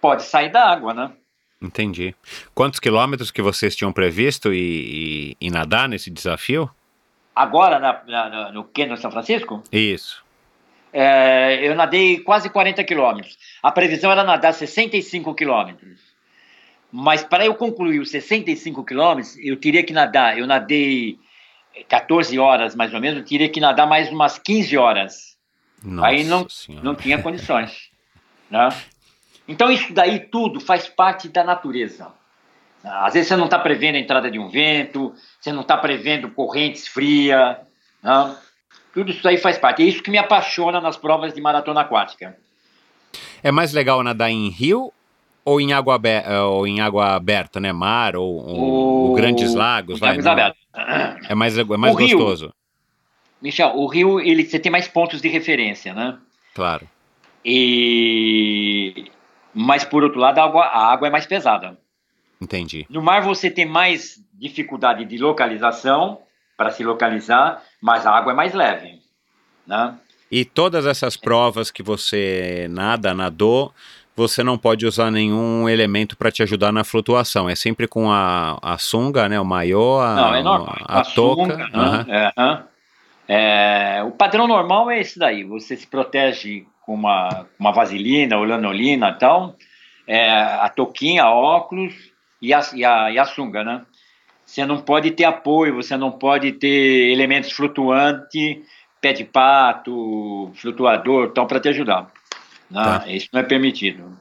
pode 0.00 0.22
sair 0.22 0.50
da 0.50 0.70
água, 0.70 0.94
né? 0.94 1.12
Entendi. 1.60 2.14
Quantos 2.54 2.78
quilômetros 2.78 3.30
que 3.30 3.42
vocês 3.42 3.74
tinham 3.74 3.92
previsto 3.92 4.52
e, 4.52 5.34
e, 5.40 5.46
e 5.46 5.50
nadar 5.50 5.88
nesse 5.88 6.10
desafio? 6.10 6.70
Agora, 7.34 7.78
na, 7.78 8.02
na, 8.06 8.52
no 8.52 8.70
no 8.88 8.96
São 8.96 9.10
Francisco? 9.10 9.62
Isso. 9.72 10.24
É, 10.98 11.58
eu 11.60 11.74
nadei 11.74 12.20
quase 12.20 12.48
40 12.48 12.82
quilômetros. 12.82 13.36
A 13.62 13.70
previsão 13.70 14.10
era 14.10 14.24
nadar 14.24 14.54
65 14.54 15.34
quilômetros. 15.34 16.00
Mas 16.90 17.22
para 17.22 17.44
eu 17.44 17.54
concluir 17.54 17.98
os 17.98 18.10
65 18.10 18.82
quilômetros, 18.82 19.36
eu 19.36 19.58
teria 19.58 19.82
que 19.82 19.92
nadar. 19.92 20.38
Eu 20.38 20.46
nadei 20.46 21.18
14 21.86 22.38
horas 22.38 22.74
mais 22.74 22.94
ou 22.94 23.00
menos, 23.00 23.18
eu 23.18 23.24
teria 23.26 23.50
que 23.50 23.60
nadar 23.60 23.86
mais 23.86 24.08
umas 24.10 24.38
15 24.38 24.78
horas. 24.78 25.36
Nossa 25.84 26.08
Aí 26.08 26.24
não, 26.24 26.46
não 26.82 26.94
tinha 26.94 27.20
condições. 27.22 27.90
Né? 28.48 28.68
Então, 29.48 29.72
isso 29.72 29.92
daí 29.92 30.20
tudo 30.20 30.60
faz 30.60 30.86
parte 30.86 31.28
da 31.28 31.42
natureza. 31.42 32.12
Às 32.84 33.14
vezes 33.14 33.26
você 33.26 33.34
não 33.34 33.46
está 33.46 33.58
prevendo 33.58 33.96
a 33.96 33.98
entrada 33.98 34.30
de 34.30 34.38
um 34.38 34.48
vento, 34.48 35.12
você 35.40 35.52
não 35.52 35.62
está 35.62 35.76
prevendo 35.76 36.30
correntes 36.30 36.86
frias. 36.86 37.56
Né? 38.00 38.36
Tudo 38.96 39.10
isso 39.10 39.28
aí 39.28 39.36
faz 39.36 39.58
parte. 39.58 39.82
É 39.82 39.84
isso 39.84 40.02
que 40.02 40.10
me 40.10 40.16
apaixona 40.16 40.80
nas 40.80 40.96
provas 40.96 41.34
de 41.34 41.38
maratona 41.38 41.82
aquática. 41.82 42.34
É 43.42 43.52
mais 43.52 43.74
legal 43.74 44.02
nadar 44.02 44.30
em 44.30 44.48
rio 44.48 44.90
ou 45.44 45.60
em 45.60 45.74
água, 45.74 45.96
aberta, 45.96 46.44
ou 46.44 46.66
em 46.66 46.80
água 46.80 47.14
aberta, 47.14 47.60
né? 47.60 47.74
Mar 47.74 48.16
ou, 48.16 48.24
ou, 48.24 48.58
ou 48.58 49.12
grandes 49.12 49.52
lagos? 49.52 50.00
Vai, 50.00 50.16
é 51.28 51.34
mais, 51.34 51.58
é 51.58 51.64
mais 51.64 51.94
o 51.94 51.98
gostoso. 51.98 52.44
Rio, 52.46 52.54
Michel, 53.42 53.76
o 53.76 53.86
rio 53.86 54.18
ele, 54.18 54.46
você 54.46 54.58
tem 54.58 54.72
mais 54.72 54.88
pontos 54.88 55.20
de 55.20 55.28
referência, 55.28 55.92
né? 55.92 56.16
Claro. 56.54 56.88
E 57.44 59.10
mas 59.52 59.84
por 59.84 60.04
outro 60.04 60.18
lado 60.18 60.38
a 60.38 60.44
água, 60.44 60.64
a 60.64 60.90
água 60.90 61.08
é 61.08 61.10
mais 61.10 61.26
pesada. 61.26 61.78
Entendi. 62.40 62.86
No 62.88 63.02
mar 63.02 63.20
você 63.20 63.50
tem 63.50 63.66
mais 63.66 64.18
dificuldade 64.32 65.04
de 65.04 65.18
localização 65.18 66.22
para 66.56 66.70
se 66.70 66.82
localizar, 66.82 67.62
mas 67.80 68.06
a 68.06 68.10
água 68.10 68.32
é 68.32 68.34
mais 68.34 68.54
leve, 68.54 69.00
né? 69.66 69.94
E 70.30 70.44
todas 70.44 70.86
essas 70.86 71.16
provas 71.16 71.70
que 71.70 71.82
você 71.82 72.66
nada, 72.70 73.14
nadou, 73.14 73.72
você 74.16 74.42
não 74.42 74.56
pode 74.56 74.86
usar 74.86 75.10
nenhum 75.10 75.68
elemento 75.68 76.16
para 76.16 76.32
te 76.32 76.42
ajudar 76.42 76.72
na 76.72 76.82
flutuação. 76.82 77.48
É 77.48 77.54
sempre 77.54 77.86
com 77.86 78.10
a, 78.10 78.58
a 78.62 78.78
sunga, 78.78 79.28
né? 79.28 79.38
O 79.38 79.44
maiô, 79.44 80.00
a, 80.00 80.14
não, 80.14 80.34
é 80.34 80.42
normal. 80.42 80.76
a, 80.86 80.98
a, 80.98 81.00
a 81.00 81.04
touca. 81.04 81.42
Sunga, 81.42 81.70
uhum. 81.74 82.12
é, 82.12 82.62
é, 83.28 84.02
o 84.04 84.10
padrão 84.10 84.48
normal 84.48 84.90
é 84.90 85.00
esse 85.00 85.18
daí. 85.18 85.44
Você 85.44 85.76
se 85.76 85.86
protege 85.86 86.64
com 86.80 86.94
uma, 86.94 87.46
uma 87.58 87.72
vaselina 87.72 88.38
ou 88.38 88.44
lanolina 88.44 89.10
e 89.10 89.18
tal, 89.18 89.56
é, 90.06 90.30
a 90.30 90.68
touquinha, 90.68 91.26
óculos 91.26 91.92
e 92.40 92.54
a, 92.54 92.60
e, 92.74 92.84
a, 92.84 93.10
e 93.10 93.18
a 93.18 93.24
sunga, 93.24 93.62
né? 93.64 93.82
Você 94.46 94.64
não 94.64 94.80
pode 94.80 95.10
ter 95.10 95.24
apoio, 95.24 95.74
você 95.74 95.96
não 95.96 96.12
pode 96.12 96.52
ter 96.52 97.12
elementos 97.12 97.50
flutuantes, 97.50 98.58
pé 99.00 99.12
de 99.12 99.24
pato, 99.24 100.52
flutuador, 100.54 101.32
tal, 101.32 101.46
para 101.46 101.58
te 101.58 101.68
ajudar. 101.68 102.10
Tá. 102.72 103.04
Isso 103.08 103.28
não 103.32 103.40
é 103.40 103.42
permitido. 103.42 104.16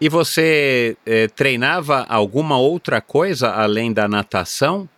E 0.00 0.08
você 0.08 0.96
eh, 1.06 1.28
treinava 1.28 2.04
alguma 2.08 2.58
outra 2.58 3.00
coisa 3.00 3.50
além 3.52 3.92
da 3.92 4.08
natação? 4.08 4.88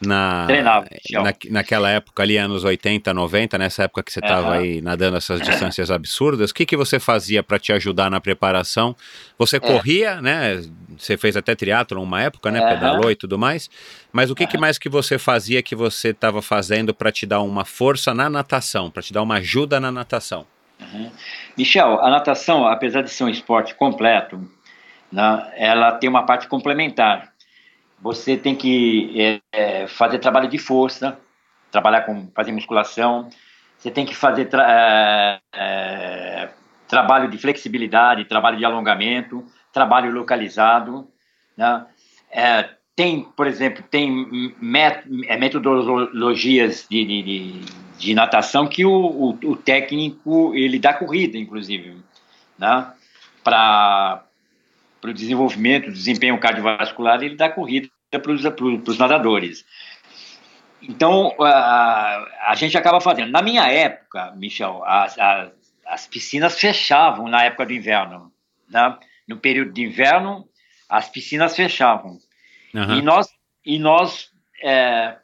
Na, 0.00 0.44
Treinava, 0.46 0.86
na, 1.12 1.34
naquela 1.50 1.90
época 1.90 2.22
ali, 2.22 2.36
anos 2.36 2.64
80, 2.64 3.14
90, 3.14 3.58
nessa 3.58 3.84
época 3.84 4.02
que 4.02 4.12
você 4.12 4.20
estava 4.20 4.48
uhum. 4.48 4.52
aí 4.52 4.80
nadando 4.80 5.16
essas 5.16 5.40
distâncias 5.40 5.90
absurdas, 5.90 6.50
o 6.50 6.54
que, 6.54 6.66
que 6.66 6.76
você 6.76 6.98
fazia 6.98 7.42
para 7.42 7.58
te 7.58 7.72
ajudar 7.72 8.10
na 8.10 8.20
preparação? 8.20 8.94
Você 9.38 9.56
é. 9.56 9.60
corria, 9.60 10.20
né? 10.20 10.62
Você 10.98 11.16
fez 11.16 11.36
até 11.36 11.54
triatlo 11.54 12.02
uma 12.02 12.20
época, 12.20 12.50
né? 12.50 12.60
Uhum. 12.60 12.68
Pedalou 12.68 13.10
e 13.10 13.16
tudo 13.16 13.38
mais. 13.38 13.70
Mas 14.12 14.30
o 14.30 14.34
que, 14.34 14.44
uhum. 14.44 14.50
que 14.50 14.58
mais 14.58 14.78
que 14.78 14.88
você 14.88 15.18
fazia 15.18 15.62
que 15.62 15.74
você 15.74 16.08
estava 16.08 16.42
fazendo 16.42 16.92
para 16.92 17.10
te 17.10 17.24
dar 17.24 17.40
uma 17.40 17.64
força 17.64 18.12
na 18.12 18.28
natação, 18.28 18.90
para 18.90 19.02
te 19.02 19.12
dar 19.12 19.22
uma 19.22 19.36
ajuda 19.36 19.80
na 19.80 19.90
natação? 19.90 20.46
Michel, 21.56 22.00
a 22.00 22.10
natação, 22.10 22.66
apesar 22.66 23.02
de 23.02 23.10
ser 23.10 23.24
um 23.24 23.28
esporte 23.28 23.74
completo, 23.74 24.40
né, 25.10 25.52
ela 25.56 25.92
tem 25.92 26.10
uma 26.10 26.24
parte 26.24 26.48
complementar 26.48 27.33
você 28.00 28.36
tem 28.36 28.54
que 28.54 29.20
é, 29.20 29.40
é, 29.52 29.86
fazer 29.86 30.18
trabalho 30.18 30.48
de 30.48 30.58
força, 30.58 31.18
trabalhar 31.70 32.02
com 32.02 32.30
fazer 32.34 32.52
musculação, 32.52 33.28
você 33.78 33.90
tem 33.90 34.06
que 34.06 34.14
fazer 34.14 34.46
tra 34.46 34.64
é, 34.70 35.40
é, 35.54 36.48
trabalho 36.88 37.28
de 37.28 37.38
flexibilidade, 37.38 38.24
trabalho 38.24 38.56
de 38.56 38.64
alongamento, 38.64 39.44
trabalho 39.72 40.12
localizado, 40.12 41.08
né? 41.56 41.86
É, 42.30 42.68
tem, 42.96 43.24
por 43.36 43.46
exemplo, 43.46 43.82
tem 43.90 44.54
é, 45.26 45.36
metodologias 45.36 46.86
de, 46.88 47.04
de, 47.04 47.60
de, 47.98 48.14
natação 48.14 48.68
que 48.68 48.84
o, 48.84 48.90
o, 48.90 49.28
o, 49.30 49.56
técnico 49.56 50.54
ele 50.54 50.78
dá 50.78 50.94
corrida, 50.94 51.36
inclusive, 51.36 51.96
né? 52.56 52.92
para 53.42 54.24
o 55.10 55.14
desenvolvimento, 55.14 55.90
desempenho 55.90 56.38
cardiovascular, 56.38 57.22
ele 57.22 57.36
dá 57.36 57.48
corrida 57.48 57.88
para 58.10 58.32
os 58.32 58.98
nadadores. 58.98 59.64
Então, 60.82 61.34
a, 61.40 62.50
a 62.50 62.54
gente 62.54 62.76
acaba 62.76 63.00
fazendo. 63.00 63.30
Na 63.30 63.42
minha 63.42 63.66
época, 63.70 64.32
Michel, 64.36 64.82
as, 64.84 65.18
as, 65.18 65.52
as 65.86 66.06
piscinas 66.06 66.58
fechavam 66.58 67.28
na 67.28 67.42
época 67.44 67.66
do 67.66 67.72
inverno. 67.72 68.32
Né? 68.68 68.98
No 69.26 69.38
período 69.38 69.72
de 69.72 69.82
inverno, 69.82 70.46
as 70.88 71.08
piscinas 71.08 71.56
fechavam. 71.56 72.18
Uhum. 72.74 72.98
E 72.98 73.02
nós, 73.02 73.28
e 73.64 73.78
nós 73.78 74.30
é, 74.62 75.16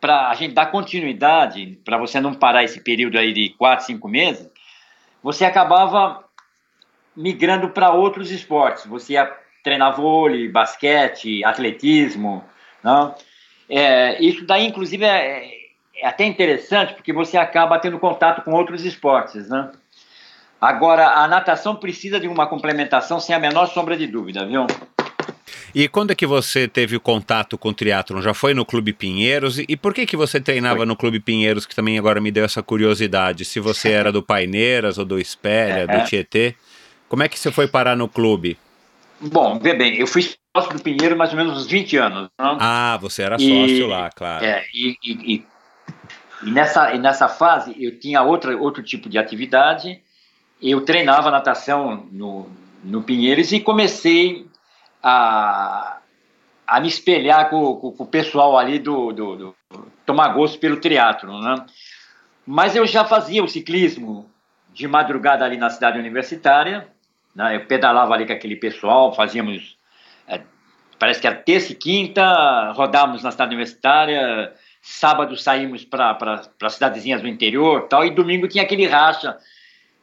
para 0.00 0.30
a 0.30 0.34
gente 0.34 0.54
dar 0.54 0.66
continuidade, 0.66 1.78
para 1.84 1.98
você 1.98 2.20
não 2.20 2.34
parar 2.34 2.64
esse 2.64 2.80
período 2.82 3.18
aí 3.18 3.32
de 3.32 3.50
quatro, 3.50 3.84
cinco 3.84 4.08
meses, 4.08 4.48
você 5.22 5.44
acabava 5.44 6.24
migrando 7.16 7.68
para 7.70 7.92
outros 7.92 8.30
esportes. 8.30 8.86
Você 8.86 9.14
ia 9.14 9.30
treinar 9.62 9.96
vôlei, 9.96 10.48
basquete, 10.48 11.44
atletismo, 11.44 12.44
não? 12.82 13.14
É, 13.68 14.20
isso 14.22 14.44
daí, 14.44 14.66
inclusive, 14.66 15.04
é, 15.04 15.44
é, 15.96 16.06
até 16.06 16.24
interessante 16.24 16.94
porque 16.94 17.12
você 17.12 17.36
acaba 17.36 17.78
tendo 17.78 17.98
contato 17.98 18.42
com 18.42 18.52
outros 18.52 18.84
esportes, 18.84 19.48
né? 19.48 19.70
Agora, 20.60 21.08
a 21.08 21.28
natação 21.28 21.76
precisa 21.76 22.20
de 22.20 22.28
uma 22.28 22.46
complementação 22.46 23.18
sem 23.18 23.34
a 23.34 23.38
menor 23.38 23.66
sombra 23.66 23.96
de 23.96 24.06
dúvida, 24.06 24.44
viu? 24.46 24.66
E 25.74 25.88
quando 25.88 26.10
é 26.10 26.14
que 26.14 26.26
você 26.26 26.66
teve 26.66 26.96
o 26.96 27.00
contato 27.00 27.56
com 27.56 27.68
o 27.68 27.72
triatlon? 27.72 28.20
Já 28.20 28.34
foi 28.34 28.54
no 28.54 28.64
Clube 28.64 28.92
Pinheiros? 28.92 29.58
E 29.58 29.76
por 29.76 29.94
que 29.94 30.04
que 30.04 30.16
você 30.16 30.40
treinava 30.40 30.78
foi. 30.78 30.86
no 30.86 30.96
Clube 30.96 31.20
Pinheiros, 31.20 31.64
que 31.64 31.74
também 31.74 31.98
agora 31.98 32.20
me 32.20 32.30
deu 32.30 32.44
essa 32.44 32.62
curiosidade? 32.62 33.44
Se 33.44 33.60
você 33.60 33.90
era 33.92 34.10
do 34.10 34.22
Paineiras 34.22 34.98
ou 34.98 35.04
do 35.04 35.18
Espéria, 35.18 35.86
do 35.86 36.04
Tietê? 36.04 36.56
Como 37.10 37.24
é 37.24 37.28
que 37.28 37.36
você 37.36 37.50
foi 37.50 37.66
parar 37.66 37.96
no 37.96 38.08
clube? 38.08 38.56
Bom, 39.20 39.58
vê 39.58 39.74
bem, 39.74 39.96
eu 39.96 40.06
fui 40.06 40.22
sócio 40.22 40.76
do 40.76 40.80
Pinheiro 40.80 41.16
mais 41.16 41.32
ou 41.32 41.36
menos 41.36 41.58
uns 41.58 41.66
20 41.66 41.96
anos. 41.96 42.28
Não? 42.38 42.56
Ah, 42.60 42.96
você 43.00 43.22
era 43.22 43.34
e, 43.36 43.68
sócio 43.68 43.88
lá, 43.88 44.08
claro. 44.10 44.44
É, 44.44 44.64
e, 44.72 44.96
e, 45.04 45.44
e, 46.44 46.50
nessa, 46.52 46.94
e 46.94 47.00
nessa 47.00 47.28
fase 47.28 47.74
eu 47.82 47.98
tinha 47.98 48.22
outra, 48.22 48.56
outro 48.56 48.80
tipo 48.80 49.08
de 49.08 49.18
atividade. 49.18 50.00
Eu 50.62 50.82
treinava 50.84 51.32
natação 51.32 52.06
no, 52.12 52.48
no 52.84 53.02
Pinheiros 53.02 53.50
e 53.50 53.58
comecei 53.58 54.46
a, 55.02 55.98
a 56.64 56.80
me 56.80 56.86
espelhar 56.86 57.50
com, 57.50 57.74
com, 57.74 57.90
com 57.90 58.04
o 58.04 58.06
pessoal 58.06 58.56
ali 58.56 58.78
do, 58.78 59.10
do, 59.10 59.36
do, 59.36 59.56
tomar 60.06 60.28
gosto 60.28 60.60
pelo 60.60 60.76
teatro, 60.76 61.40
né? 61.40 61.66
Mas 62.46 62.76
eu 62.76 62.86
já 62.86 63.04
fazia 63.04 63.42
o 63.42 63.48
ciclismo 63.48 64.30
de 64.72 64.86
madrugada 64.86 65.44
ali 65.44 65.56
na 65.56 65.70
cidade 65.70 65.98
universitária, 65.98 66.88
né? 67.34 67.56
eu 67.56 67.66
pedalava 67.66 68.14
ali 68.14 68.26
com 68.26 68.32
aquele 68.32 68.56
pessoal, 68.56 69.14
fazíamos, 69.14 69.76
é, 70.26 70.40
parece 70.98 71.20
que 71.20 71.26
era 71.26 71.36
terça 71.36 71.72
e 71.72 71.74
quinta, 71.74 72.72
rodávamos 72.72 73.22
na 73.22 73.30
cidade 73.30 73.54
universitária, 73.54 74.52
sábado 74.82 75.36
saímos 75.36 75.84
para 75.84 76.40
cidadezinhas 76.68 77.20
do 77.22 77.28
interior 77.28 77.88
tal, 77.88 78.04
e 78.04 78.10
domingo 78.10 78.48
tinha 78.48 78.64
aquele 78.64 78.86
racha 78.86 79.36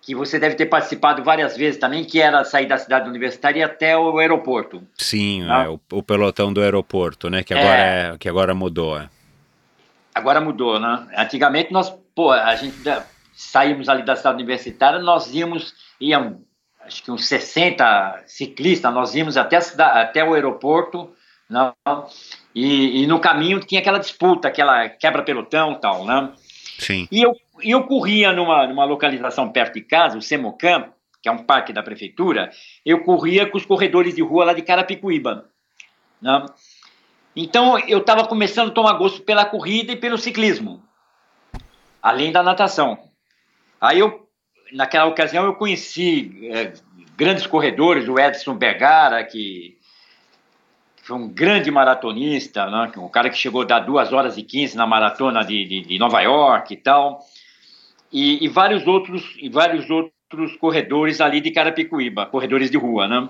que 0.01 0.15
você 0.15 0.39
deve 0.39 0.55
ter 0.55 0.67
participado 0.67 1.21
várias 1.21 1.57
vezes 1.57 1.78
também, 1.78 2.05
que 2.05 2.21
era 2.21 2.45
sair 2.45 2.65
da 2.65 2.78
cidade 2.78 3.09
universitária 3.09 3.65
até 3.65 3.97
o 3.97 4.17
aeroporto. 4.17 4.82
Sim, 4.97 5.43
né? 5.43 5.65
é, 5.65 5.67
o, 5.67 5.78
o, 5.91 6.01
pelotão 6.01 6.53
do 6.53 6.61
aeroporto, 6.61 7.30
né? 7.30 7.43
Que 7.43 7.53
agora, 7.53 7.78
é, 7.78 8.11
é 8.13 8.17
que 8.17 8.30
agora 8.30 8.55
mudou. 8.55 8.97
É. 8.97 9.09
Agora 10.15 10.39
mudou, 10.39 10.80
né? 10.80 11.07
Antigamente 11.17 11.73
nós, 11.73 11.93
pô, 12.15 12.32
a 12.32 12.55
gente 12.55 12.78
saímos 13.38 13.88
ali 13.88 14.01
da 14.01 14.15
cidade 14.15 14.38
universitária, 14.38 14.99
nós 14.99 15.34
íamos, 15.34 15.73
iam, 16.01 16.41
acho 16.88 17.04
que 17.04 17.12
uns 17.12 17.28
60 17.28 18.24
ciclistas, 18.26 18.94
nós 18.94 19.14
íamos 19.14 19.38
até, 19.38 19.60
cidade, 19.62 20.00
até 20.00 20.24
o 20.24 20.34
aeroporto, 20.34 21.14
não? 21.50 21.74
Né? 21.86 22.04
E, 22.56 23.04
e, 23.04 23.08
no 23.08 23.20
caminho 23.20 23.60
tinha 23.60 23.80
aquela 23.80 24.00
disputa, 24.00 24.48
aquela 24.48 24.90
quebra-pelotão 24.90 25.74
e 25.74 25.76
tal, 25.80 26.06
né? 26.06 26.32
Sim. 26.80 27.08
E 27.12 27.22
eu 27.22 27.36
eu 27.62 27.84
corria 27.84 28.32
numa, 28.32 28.68
numa 28.68 28.86
localização 28.86 29.52
perto 29.52 29.76
de 29.76 29.82
casa, 29.82 30.18
o 30.18 30.22
Semocamp, 30.22 30.90
que 31.22 31.30
é 31.30 31.32
um 31.32 31.44
parque 31.44 31.74
da 31.74 31.84
prefeitura, 31.84 32.52
eu 32.86 33.04
corria 33.04 33.50
com 33.50 33.58
os 33.58 33.66
corredores 33.66 34.16
de 34.16 34.22
rua 34.22 34.46
lá 34.46 34.54
de 34.54 34.62
Carapicuíba. 34.62 35.46
Né? 36.22 36.46
Então 37.36 37.78
eu 37.80 38.00
estava 38.00 38.28
começando 38.28 38.70
a 38.70 38.74
tomar 38.74 38.94
gosto 38.94 39.22
pela 39.22 39.46
corrida 39.46 39.92
e 39.92 39.96
pelo 39.96 40.18
ciclismo, 40.18 40.84
além 42.02 42.32
da 42.32 42.44
natação. 42.44 42.98
Aí 43.80 44.00
eu, 44.00 44.26
naquela 44.72 45.05
ocasião, 45.05 45.45
eu 45.45 45.55
conheci 45.55 46.49
é, 46.51 46.74
grandes 47.15 47.47
corredores, 47.47 48.07
o 48.07 48.20
Edson 48.20 48.55
Bergara, 48.55 49.24
que 49.24 49.78
foi 51.03 51.15
um 51.15 51.28
grande 51.28 51.72
maratonista, 51.72 52.70
né? 52.70 52.91
um 52.97 53.09
cara 53.09 53.30
que 53.30 53.38
chegou 53.38 53.61
a 53.61 53.65
dar 53.65 53.80
2 53.80 54.13
horas 54.13 54.38
e 54.38 54.43
15 54.43 54.76
na 54.76 54.86
maratona 54.86 55.43
de, 55.43 55.65
de, 55.65 55.82
de 55.82 55.99
Nova 55.99 56.22
York 56.22 56.74
e 56.74 56.78
tal 56.78 57.26
e, 58.11 58.43
e, 58.43 58.47
vários 58.47 58.88
outros 58.88 59.36
e 59.39 59.49
vários 59.49 59.89
outros 59.89 60.55
corredores 60.57 61.22
ali 61.22 61.41
de 61.41 61.51
Carapicuíba, 61.51 62.26
corredores 62.26 62.70
de 62.70 62.78
rua, 62.78 63.07
né? 63.07 63.30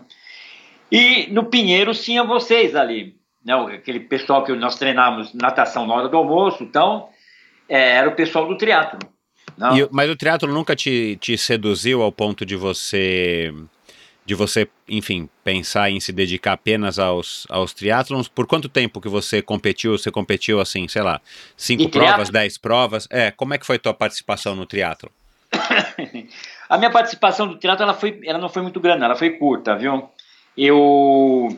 E 0.92 1.28
no 1.32 1.46
Pinheiro 1.46 1.94
tinha 1.94 2.24
vocês 2.24 2.76
ali, 2.76 3.16
né? 3.44 3.54
Aquele 3.54 4.00
pessoal 4.00 4.44
que 4.44 4.54
nós 4.54 4.78
treinávamos 4.78 5.34
natação 5.34 5.86
na 5.86 5.96
hora 5.96 6.10
do 6.10 6.18
almoço, 6.18 6.64
então 6.64 7.10
é, 7.68 7.98
era 7.98 8.10
o 8.10 8.16
pessoal 8.16 8.48
do 8.48 8.58
triatlo. 8.58 9.00
E, 9.58 9.88
mas 9.92 10.10
o 10.10 10.16
triatlo 10.16 10.54
nunca 10.54 10.76
te, 10.76 11.18
te 11.20 11.38
seduziu 11.38 12.02
ao 12.02 12.12
ponto 12.12 12.46
de 12.46 12.56
você 12.56 13.54
de 14.24 14.36
você, 14.36 14.68
enfim, 14.90 15.30
pensar 15.42 15.90
em 15.90 16.02
se 16.02 16.12
dedicar 16.12 16.52
apenas 16.52 17.00
aos, 17.00 17.48
aos 17.50 17.74
triatlons? 17.74 18.28
Por 18.28 18.46
quanto 18.46 18.68
tempo 18.68 19.00
que 19.00 19.08
você 19.08 19.42
competiu? 19.42 19.98
Você 19.98 20.12
competiu 20.12 20.60
assim, 20.60 20.86
sei 20.90 21.02
lá, 21.02 21.22
cinco 21.56 21.88
provas, 21.88 22.30
dez 22.30 22.58
provas? 22.58 23.08
É, 23.10 23.32
como 23.32 23.54
é 23.54 23.58
que 23.58 23.66
foi 23.66 23.78
a 23.78 23.80
tua 23.80 23.94
participação 23.94 24.54
no 24.54 24.66
triatlo? 24.66 25.10
a 26.70 26.78
minha 26.78 26.92
participação 26.92 27.48
do 27.48 27.56
triatlo 27.56 27.84
ela 27.84 27.94
foi, 27.94 28.20
ela 28.26 28.38
não 28.38 28.50
foi 28.50 28.62
muito 28.62 28.82
grande, 28.82 29.06
ela 29.06 29.16
foi 29.16 29.30
curta, 29.30 29.78
viu? 29.78 30.10
Eu 30.58 31.58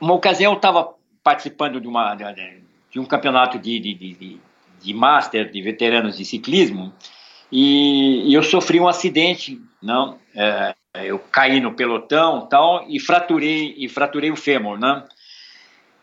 uma 0.00 0.14
ocasião 0.14 0.52
eu 0.52 0.56
estava 0.56 0.94
participando 1.22 1.80
de 1.80 1.86
uma 1.86 2.16
de 2.90 2.98
um 2.98 3.04
campeonato 3.04 3.56
de, 3.56 3.78
de, 3.78 3.94
de, 3.94 4.40
de 4.84 4.94
master 4.94 5.50
de 5.50 5.62
veteranos 5.62 6.16
de 6.16 6.24
ciclismo 6.24 6.92
e, 7.50 8.30
e 8.30 8.34
eu 8.34 8.42
sofri 8.42 8.80
um 8.80 8.88
acidente, 8.88 9.60
não? 9.82 10.18
É, 10.34 10.74
eu 11.04 11.18
caí 11.18 11.60
no 11.60 11.74
pelotão, 11.74 12.46
tal, 12.46 12.84
e 12.88 13.00
fraturei 13.00 13.74
e 13.78 13.88
fraturei 13.88 14.30
o 14.30 14.36
fêmur, 14.36 14.78
né? 14.78 15.04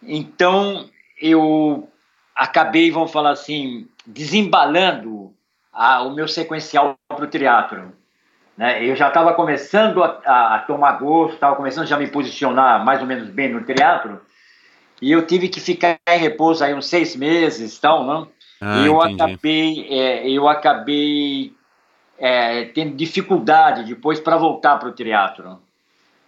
Então 0.01 0.89
eu 1.21 1.89
acabei, 2.35 2.89
vamos 2.89 3.11
falar 3.11 3.31
assim, 3.31 3.87
desembalando 4.05 5.33
a, 5.71 6.01
o 6.01 6.13
meu 6.13 6.27
sequencial 6.27 6.97
para 7.07 7.23
o 7.23 7.27
teatro. 7.27 7.93
Né? 8.57 8.83
Eu 8.85 8.95
já 8.95 9.09
estava 9.09 9.33
começando 9.33 10.03
a, 10.03 10.55
a, 10.55 10.59
tomar 10.59 10.93
gosto, 10.93 11.35
estava 11.35 11.55
começando 11.55 11.87
já 11.87 11.95
a 11.95 11.99
me 11.99 12.07
posicionar 12.07 12.83
mais 12.83 13.01
ou 13.01 13.07
menos 13.07 13.29
bem 13.29 13.49
no 13.49 13.63
teatro, 13.63 14.21
e 15.01 15.11
eu 15.11 15.25
tive 15.25 15.49
que 15.49 15.59
ficar 15.59 15.99
em 16.07 16.17
repouso 16.17 16.63
aí 16.63 16.73
uns 16.73 16.87
seis 16.87 17.15
meses, 17.15 17.77
tal, 17.79 18.05
não? 18.05 18.27
Ah, 18.61 18.85
eu 18.85 19.01
acabei, 19.01 19.87
é, 19.89 20.29
eu 20.29 20.47
acabei 20.47 21.51
é, 22.19 22.65
tendo 22.65 22.95
dificuldade 22.95 23.83
depois 23.83 24.19
para 24.19 24.37
voltar 24.37 24.77
para 24.77 24.89
o 24.89 24.91
teatro. 24.91 25.59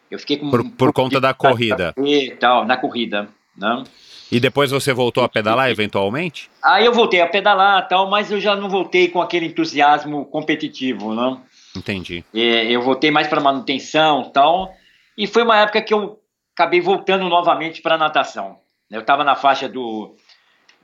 Eu 0.09 0.17
fiquei 0.17 0.37
com 0.37 0.49
por, 0.49 0.61
um 0.61 0.69
por 0.69 0.91
conta 0.91 1.21
da 1.21 1.33
corrida. 1.33 1.93
E 1.97 2.31
tal, 2.31 2.65
na 2.65 2.75
corrida, 2.75 3.29
né? 3.55 3.83
E 4.31 4.39
depois 4.39 4.71
você 4.71 4.91
voltou 4.91 5.23
a 5.23 5.29
pedalar 5.29 5.69
eventualmente? 5.69 6.49
Aí 6.63 6.85
eu 6.85 6.91
voltei 6.91 7.21
a 7.21 7.27
pedalar 7.27 7.87
tal, 7.87 8.09
mas 8.09 8.31
eu 8.31 8.39
já 8.39 8.55
não 8.55 8.67
voltei 8.67 9.07
com 9.07 9.21
aquele 9.21 9.45
entusiasmo 9.45 10.25
competitivo, 10.25 11.13
não? 11.13 11.43
Entendi. 11.75 12.25
É, 12.33 12.65
eu 12.71 12.81
voltei 12.81 13.11
mais 13.11 13.27
para 13.27 13.39
manutenção 13.39 14.31
tal, 14.31 14.73
e 15.15 15.27
foi 15.27 15.43
uma 15.43 15.59
época 15.59 15.83
que 15.83 15.93
eu 15.93 16.19
acabei 16.55 16.81
voltando 16.81 17.29
novamente 17.29 17.79
para 17.81 17.97
natação. 17.97 18.57
Eu 18.89 19.01
estava 19.01 19.23
na 19.23 19.35
faixa 19.35 19.69
do 19.69 20.15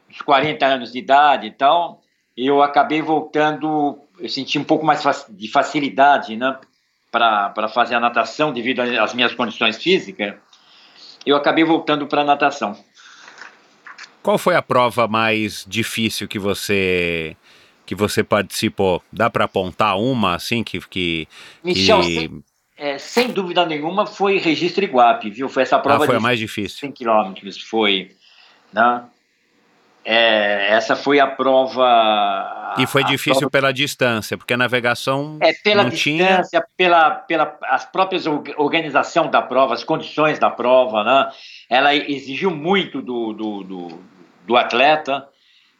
uns 0.09 0.21
40 0.21 0.65
anos 0.65 0.91
de 0.91 0.99
idade 0.99 1.47
e 1.47 1.51
tal, 1.51 2.01
eu 2.35 2.61
acabei 2.61 3.01
voltando, 3.01 3.99
eu 4.19 4.29
senti 4.29 4.57
um 4.57 4.63
pouco 4.63 4.85
mais 4.85 5.03
de 5.29 5.47
facilidade, 5.49 6.35
né, 6.35 6.57
para 7.11 7.67
fazer 7.73 7.95
a 7.95 7.99
natação 7.99 8.53
devido 8.53 8.79
às 8.81 9.13
minhas 9.13 9.33
condições 9.33 9.81
físicas, 9.81 10.35
eu 11.25 11.35
acabei 11.35 11.63
voltando 11.63 12.07
para 12.07 12.21
a 12.21 12.25
natação. 12.25 12.77
Qual 14.21 14.37
foi 14.37 14.55
a 14.55 14.61
prova 14.61 15.07
mais 15.07 15.65
difícil 15.67 16.27
que 16.27 16.37
você 16.37 17.35
que 17.85 17.95
você 17.95 18.23
participou? 18.23 19.01
Dá 19.11 19.29
para 19.29 19.45
apontar 19.45 19.97
uma 19.97 20.35
assim 20.35 20.63
que 20.63 20.79
que, 20.87 21.27
Michel, 21.63 22.01
que... 22.01 22.31
é, 22.77 22.97
sem 22.97 23.31
dúvida 23.31 23.65
nenhuma, 23.65 24.05
foi 24.05 24.37
registro 24.37 24.83
Iguape, 24.83 25.29
viu? 25.29 25.49
Foi 25.49 25.63
essa 25.63 25.79
prova 25.79 26.03
ah, 26.03 26.07
foi 26.07 26.17
a 26.17 26.19
mais 26.19 26.37
difícil. 26.37 26.79
100 26.79 26.91
quilômetros, 26.91 27.61
foi. 27.61 28.11
Né? 28.71 29.03
É, 30.11 30.69
essa 30.71 30.95
foi 30.95 31.19
a 31.19 31.27
prova. 31.27 32.75
E 32.79 32.87
foi 32.87 33.03
difícil 33.03 33.41
prova, 33.41 33.51
pela 33.51 33.71
distância, 33.71 34.37
porque 34.37 34.53
a 34.53 34.57
navegação 34.57 35.37
é, 35.39 35.53
pela 35.53 35.83
não 35.83 35.89
distância, 35.91 36.59
tinha. 36.59 36.65
pela, 36.75 37.11
pela 37.11 37.57
as 37.63 37.85
próprias 37.85 38.25
org- 38.25 38.53
organização 38.57 39.29
da 39.29 39.39
prova, 39.41 39.73
as 39.75 39.83
condições 39.83 40.39
da 40.39 40.49
prova, 40.49 41.03
né? 41.03 41.29
Ela 41.69 41.93
exigiu 41.95 42.49
muito 42.49 43.01
do, 43.01 43.33
do, 43.33 43.63
do, 43.63 43.99
do 44.47 44.57
atleta, 44.57 45.27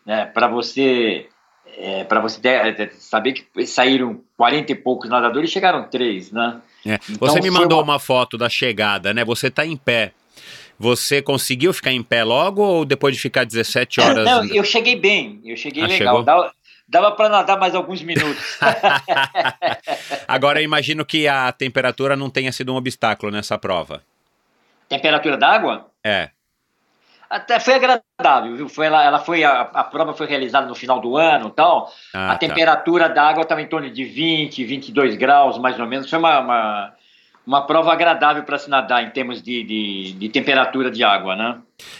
né? 0.06 0.26
Para 0.26 0.48
você 0.48 1.28
é, 1.78 2.04
para 2.04 2.20
você 2.20 2.40
ter- 2.40 2.94
saber 3.00 3.34
que 3.34 3.66
saíram 3.66 4.22
40 4.38 4.72
e 4.72 4.76
poucos 4.76 5.10
nadadores 5.10 5.50
e 5.50 5.54
chegaram 5.54 5.84
três, 5.90 6.32
né? 6.32 6.60
É. 6.86 7.00
Então 7.10 7.28
Você 7.28 7.42
me 7.42 7.50
mandou 7.50 7.80
uma- 7.80 7.94
uma 7.94 8.00
foto 8.00 8.38
da 8.38 8.48
chegada, 8.50 9.12
né? 9.14 9.26
Você 9.26 9.50
tá 9.50 9.66
em 9.66 9.76
pé. 9.76 10.12
Você 10.80 11.22
conseguiu 11.22 11.74
ficar 11.74 11.92
em 11.92 12.02
pé 12.02 12.24
logo 12.24 12.62
ou 12.62 12.86
depois 12.86 13.14
de 13.14 13.22
ficar 13.22 13.44
17 13.44 14.00
horas? 14.00 14.24
Não, 14.24 14.46
eu 14.46 14.64
cheguei 14.64 14.96
bem, 14.96 15.42
eu 15.44 15.58
cheguei 15.58 15.84
Ah, 15.84 15.88
legal. 15.88 16.24
Dava, 16.24 16.54
dava 16.88 17.12
para 17.12 17.28
nadar 17.28 17.60
mais 17.60 17.76
alguns 17.76 18.02
minutos. 18.02 18.58
Agora 20.26 20.62
eu 20.62 20.64
imagino 20.64 21.04
que 21.06 21.28
a 21.28 21.52
temperatura 21.52 22.16
não 22.16 22.30
tenha 22.30 22.52
sido 22.54 22.74
um 22.74 22.78
obstáculo 22.78 23.30
nessa 23.30 23.58
prova. 23.58 24.02
Temperatura 24.88 25.36
da 25.36 25.50
água? 25.50 25.92
É. 26.02 26.30
Até 27.30 27.60
foi 27.60 27.76
agradável, 27.76 28.56
viu? 28.56 28.70
Foi, 28.70 28.88
ela, 28.88 29.04
ela 29.04 29.20
foi, 29.20 29.44
a, 29.44 29.62
a 29.62 29.84
prova 29.84 30.14
foi 30.14 30.26
realizada 30.26 30.66
no 30.66 30.74
final 30.74 31.00
do 31.00 31.16
ano 31.16 31.50
e 31.50 31.52
tal. 31.52 31.94
Ah, 32.14 32.32
a 32.32 32.32
tá. 32.32 32.38
temperatura 32.38 33.08
da 33.08 33.22
água 33.22 33.44
estava 33.44 33.62
em 33.62 33.68
torno 33.68 33.90
de 33.90 34.04
20, 34.04 34.64
22 34.64 35.16
graus, 35.16 35.58
mais 35.60 35.78
ou 35.78 35.86
menos. 35.86 36.10
Foi 36.10 36.18
uma, 36.18 36.40
uma, 36.40 36.94
uma 37.46 37.62
prova 37.66 37.92
agradável 37.92 38.44
para 38.44 38.58
se 38.58 38.70
nadar 38.70 39.04
em 39.04 39.10
termos 39.10 39.42
de, 39.42 39.64
de, 39.64 40.14
de 40.14 40.30
temperatura 40.30 40.92
de 40.92 41.04
água, 41.04 41.36
né? 41.36 41.58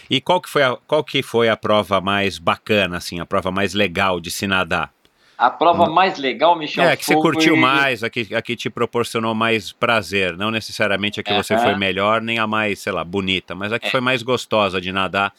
E 0.08 0.20
qual 0.20 0.40
que, 0.40 0.48
foi 0.48 0.62
a, 0.62 0.76
qual 0.86 1.02
que 1.02 1.22
foi 1.22 1.48
a 1.48 1.56
prova 1.56 2.00
mais 2.00 2.38
bacana, 2.38 2.98
assim, 2.98 3.20
a 3.20 3.26
prova 3.26 3.50
mais 3.50 3.74
legal 3.74 4.20
de 4.20 4.30
se 4.30 4.46
nadar? 4.46 4.92
A 5.38 5.48
prova 5.48 5.88
mais 5.88 6.18
legal, 6.18 6.54
Michel, 6.54 6.84
é, 6.84 6.96
que 6.96 7.04
você 7.04 7.16
curtiu 7.16 7.56
mais, 7.56 8.04
a 8.04 8.10
que, 8.10 8.34
a 8.34 8.42
que 8.42 8.54
te 8.54 8.68
proporcionou 8.68 9.34
mais 9.34 9.72
prazer, 9.72 10.36
não 10.36 10.50
necessariamente 10.50 11.18
a 11.18 11.22
que 11.22 11.32
você 11.32 11.54
Aham. 11.54 11.62
foi 11.62 11.74
melhor, 11.76 12.20
nem 12.20 12.38
a 12.38 12.46
mais, 12.46 12.78
sei 12.80 12.92
lá, 12.92 13.02
bonita, 13.02 13.54
mas 13.54 13.72
a 13.72 13.78
que 13.78 13.90
foi 13.90 14.00
mais 14.02 14.22
gostosa 14.22 14.80
de 14.80 14.92
nadar. 14.92 15.32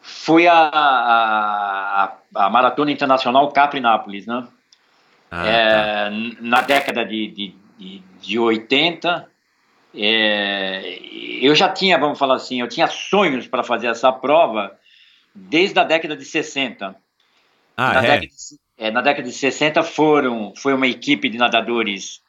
Foi 0.00 0.46
a, 0.48 0.54
a, 0.54 2.12
a 2.34 2.50
Maratona 2.50 2.90
Internacional 2.90 3.46
Capri-Nápoles, 3.52 4.26
né? 4.26 4.46
Ah, 5.30 5.46
É, 5.46 6.08
n- 6.10 6.36
na 6.40 6.60
década 6.62 7.04
de, 7.04 7.28
de, 7.28 7.54
de, 7.82 8.02
de 8.20 8.38
80, 8.38 9.28
é, 9.94 10.98
eu 11.40 11.54
já 11.54 11.68
tinha, 11.68 11.98
vamos 11.98 12.18
falar 12.18 12.36
assim, 12.36 12.60
eu 12.60 12.68
tinha 12.68 12.86
sonhos 12.86 13.46
para 13.46 13.62
fazer 13.64 13.88
essa 13.88 14.12
prova 14.12 14.72
desde 15.34 15.78
a 15.80 15.84
década 15.84 16.16
de 16.16 16.24
60. 16.24 16.94
Ah, 17.76 17.92
na, 17.94 17.98
é? 17.98 18.02
década 18.02 18.20
de, 18.20 18.28
é, 18.78 18.90
na 18.90 19.00
década 19.00 19.28
de 19.28 19.34
60 19.34 19.82
foram, 19.82 20.52
foi 20.56 20.72
uma 20.74 20.86
equipe 20.86 21.28
de 21.28 21.38
nadadores 21.38 22.20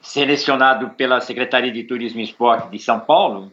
selecionado 0.00 0.90
pela 0.90 1.20
Secretaria 1.20 1.72
de 1.72 1.82
Turismo 1.84 2.20
e 2.20 2.24
Esporte 2.24 2.70
de 2.70 2.78
São 2.78 3.00
Paulo 3.00 3.52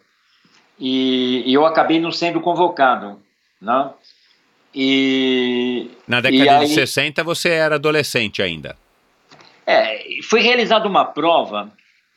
e, 0.79 1.43
e 1.45 1.53
eu 1.53 1.65
acabei 1.65 1.99
não 1.99 2.11
sendo 2.11 2.39
convocado, 2.39 3.21
né? 3.61 3.89
E 4.73 5.89
Na 6.07 6.19
e 6.19 6.21
década 6.21 6.43
de 6.43 6.49
aí- 6.49 6.67
60 6.69 7.23
você 7.23 7.49
era 7.49 7.75
adolescente 7.75 8.41
ainda. 8.41 8.77
É, 9.67 10.21
foi 10.23 10.39
realizada 10.39 10.87
uma 10.87 11.03
prova 11.03 11.69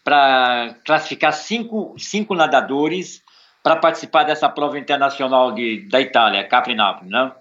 para 0.05 0.77
classificar 0.85 1.33
cinco, 1.33 1.97
cinco 1.99 2.33
nadadores 2.33 3.25
para 3.61 3.75
participar 3.75 4.23
dessa 4.23 4.49
prova 4.49 4.79
internacional 4.79 5.51
de, 5.51 5.89
da 5.89 6.01
Itália, 6.01 6.47
Capri-Nápoles, 6.47 7.11
né? 7.11 7.33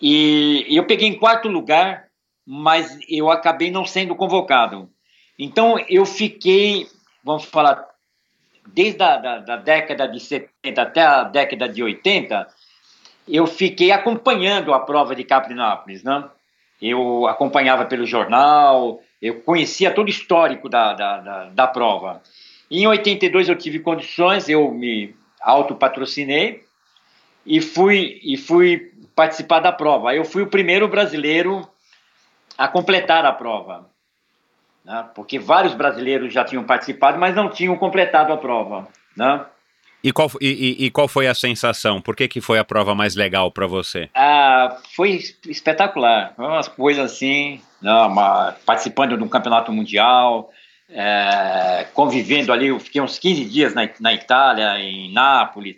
E 0.00 0.64
eu 0.70 0.86
peguei 0.86 1.08
em 1.08 1.18
quarto 1.18 1.48
lugar, 1.48 2.06
mas 2.46 2.96
eu 3.08 3.28
acabei 3.28 3.72
não 3.72 3.84
sendo 3.84 4.14
convocado. 4.14 4.88
Então 5.38 5.78
eu 5.88 6.06
fiquei, 6.06 6.86
vamos 7.24 7.44
falar, 7.44 7.84
desde 8.66 9.02
a 9.02 9.16
da, 9.16 9.38
da 9.38 9.56
década 9.56 10.06
de 10.06 10.20
70 10.20 10.80
até 10.80 11.02
a 11.02 11.24
década 11.24 11.68
de 11.68 11.82
80, 11.82 12.46
eu 13.28 13.46
fiquei 13.46 13.90
acompanhando 13.90 14.72
a 14.72 14.80
prova 14.80 15.14
de 15.14 15.24
Capri-Nápoles, 15.24 16.04
né? 16.04 16.28
Eu 16.82 17.28
acompanhava 17.28 17.84
pelo 17.84 18.04
jornal, 18.04 19.00
eu 19.20 19.40
conhecia 19.42 19.92
todo 19.92 20.08
o 20.08 20.10
histórico 20.10 20.68
da, 20.68 20.92
da, 20.92 21.20
da, 21.20 21.44
da 21.44 21.66
prova. 21.68 22.20
Em 22.68 22.86
82 22.86 23.48
eu 23.48 23.56
tive 23.56 23.78
condições, 23.78 24.48
eu 24.48 24.68
me 24.72 25.14
autopatrocinei 25.40 26.64
e 27.46 27.60
fui, 27.60 28.20
e 28.24 28.36
fui 28.36 28.92
participar 29.14 29.60
da 29.60 29.70
prova. 29.70 30.14
Eu 30.14 30.24
fui 30.24 30.42
o 30.42 30.48
primeiro 30.48 30.88
brasileiro 30.88 31.68
a 32.58 32.66
completar 32.66 33.24
a 33.24 33.32
prova, 33.32 33.88
né? 34.84 35.08
porque 35.14 35.38
vários 35.38 35.74
brasileiros 35.74 36.32
já 36.32 36.44
tinham 36.44 36.64
participado, 36.64 37.18
mas 37.18 37.34
não 37.34 37.48
tinham 37.48 37.76
completado 37.76 38.32
a 38.32 38.36
prova. 38.36 38.88
Né? 39.16 39.44
E 40.04 40.12
qual, 40.12 40.28
e, 40.40 40.86
e- 40.86 40.90
qual 40.90 41.06
foi 41.06 41.28
a 41.28 41.34
sensação? 41.34 42.00
Por 42.00 42.16
que, 42.16 42.26
que 42.26 42.40
foi 42.40 42.58
a 42.58 42.64
prova 42.64 42.94
mais 42.94 43.14
legal 43.14 43.52
para 43.52 43.66
você? 43.68 44.10
Ah, 44.14 44.76
foi 44.96 45.10
es- 45.12 45.38
espetacular. 45.46 46.32
Foi 46.34 46.44
umas 46.44 46.66
coisas 46.68 47.12
assim, 47.12 47.60
não, 47.80 48.08
uma- 48.08 48.52
participando 48.66 49.16
de 49.16 49.22
um 49.22 49.28
campeonato 49.28 49.70
mundial, 49.72 50.50
é, 50.90 51.86
convivendo 51.94 52.52
ali, 52.52 52.66
eu 52.66 52.80
fiquei 52.80 53.00
uns 53.00 53.18
15 53.18 53.44
dias 53.44 53.74
na, 53.74 53.88
na 54.00 54.12
Itália, 54.12 54.78
em 54.80 55.12
Nápoles, 55.12 55.76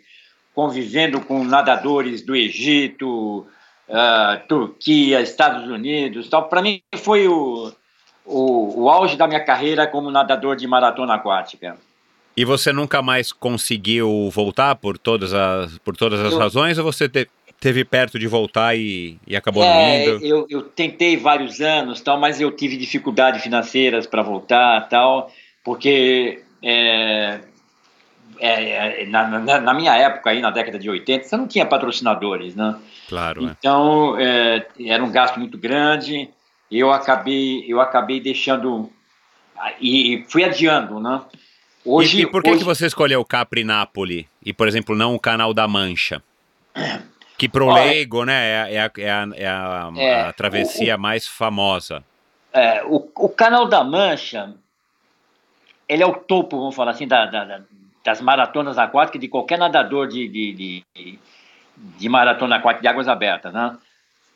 convivendo 0.55 1.21
com 1.21 1.45
nadadores 1.45 2.23
do 2.23 2.35
Egito, 2.35 3.47
ah, 3.91 4.41
Turquia, 4.49 5.21
Estados 5.21 5.69
Unidos, 5.69 6.29
tal. 6.31 6.49
Para 6.49 6.63
mim 6.63 6.81
foi 6.97 7.29
o, 7.29 7.71
o, 8.25 8.85
o 8.85 8.89
auge 8.91 9.17
da 9.17 9.27
minha 9.29 9.45
carreira 9.45 9.87
como 9.87 10.11
nadador 10.11 10.57
de 10.57 10.67
maratona 10.67 11.15
aquática. 11.15 11.77
E 12.37 12.45
você 12.45 12.73
nunca 12.73 13.01
mais 13.01 13.33
conseguiu 13.33 14.29
voltar 14.31 14.75
por 14.77 14.99
todas 14.99 15.33
as, 15.33 15.79
por 15.79 15.97
todas 15.97 16.21
as 16.21 16.33
Eu- 16.33 16.39
razões 16.39 16.79
ou 16.79 16.85
você 16.85 17.09
te- 17.09 17.29
teve 17.61 17.85
perto 17.85 18.19
de 18.19 18.27
voltar 18.27 18.77
e, 18.77 19.19
e 19.27 19.37
acabou 19.37 19.63
É, 19.65 19.73
não 19.73 20.13
indo? 20.15 20.25
eu, 20.27 20.47
eu 20.51 20.63
tentei 20.63 21.17
vários 21.17 21.61
anos, 21.61 22.01
tal, 22.01 22.19
mas 22.19 22.41
eu 22.41 22.51
tive 22.51 22.77
dificuldades 22.77 23.43
financeiras 23.43 24.07
para 24.07 24.23
voltar, 24.23 24.89
tal, 24.89 25.31
porque 25.63 26.43
é, 26.63 27.41
é, 28.41 29.03
é, 29.03 29.07
na, 29.07 29.29
na, 29.39 29.61
na 29.61 29.75
minha 29.75 29.95
época 29.97 30.31
aí 30.31 30.41
na 30.41 30.51
década 30.51 30.79
de 30.79 30.91
80 30.91 31.25
você 31.25 31.37
não 31.37 31.47
tinha 31.47 31.65
patrocinadores, 31.65 32.55
né? 32.57 32.75
Claro, 33.09 33.47
é. 33.47 33.51
Então 33.59 34.19
é, 34.19 34.67
era 34.81 35.05
um 35.05 35.11
gasto 35.13 35.39
muito 35.39 35.57
grande. 35.57 36.29
Eu 36.71 36.91
acabei 36.91 37.65
eu 37.69 37.81
acabei 37.81 38.19
deixando 38.21 38.91
e, 39.81 40.15
e 40.17 40.25
fui 40.29 40.43
adiando, 40.43 40.99
né? 40.99 41.21
Hoje, 41.85 42.19
e, 42.19 42.23
e 42.23 42.27
por 42.27 42.43
que, 42.43 42.51
hoje- 42.51 42.59
que 42.61 42.65
você 42.65 42.87
escolheu 42.87 43.21
o 43.21 43.25
Capri 43.25 43.63
Napoli 43.65 44.29
e, 44.45 44.53
por 44.53 44.67
exemplo, 44.69 44.97
não 44.97 45.15
o 45.15 45.21
Canal 45.21 45.53
da 45.53 45.69
Mancha? 45.69 46.23
Que 47.37 47.49
pro 47.49 47.67
Olha- 47.67 47.85
leigo, 47.85 48.25
né, 48.25 48.51
é, 48.51 48.61
a- 48.63 48.71
é 48.71 48.79
a, 48.81 48.91
é 48.97 49.11
a- 49.11 49.29
é 49.37 49.47
a- 49.47 49.91
É, 49.97 50.21
a 50.29 50.33
travessia 50.33 50.97
mais 50.97 51.27
famosa. 51.27 52.03
É, 52.53 52.83
o, 52.85 53.09
o 53.17 53.29
Canal 53.29 53.67
da 53.67 53.83
Mancha, 53.83 54.55
ele 55.89 56.03
é 56.03 56.07
o 56.07 56.15
topo, 56.15 56.57
vamos 56.59 56.75
falar 56.75 56.93
assim, 56.93 57.07
da- 57.07 57.27
da- 57.27 57.61
das 58.05 58.21
maratonas 58.21 58.79
aquáticas 58.79 59.21
de 59.21 59.29
qualquer 59.29 59.59
nadador 59.59 60.07
de, 60.07 60.29
de, 60.29 60.53
de, 60.95 61.19
de 61.77 62.09
maratona 62.09 62.57
aquática 62.57 62.83
de 62.83 62.89
águas 62.89 63.09
abertas, 63.09 63.53
né? 63.53 63.77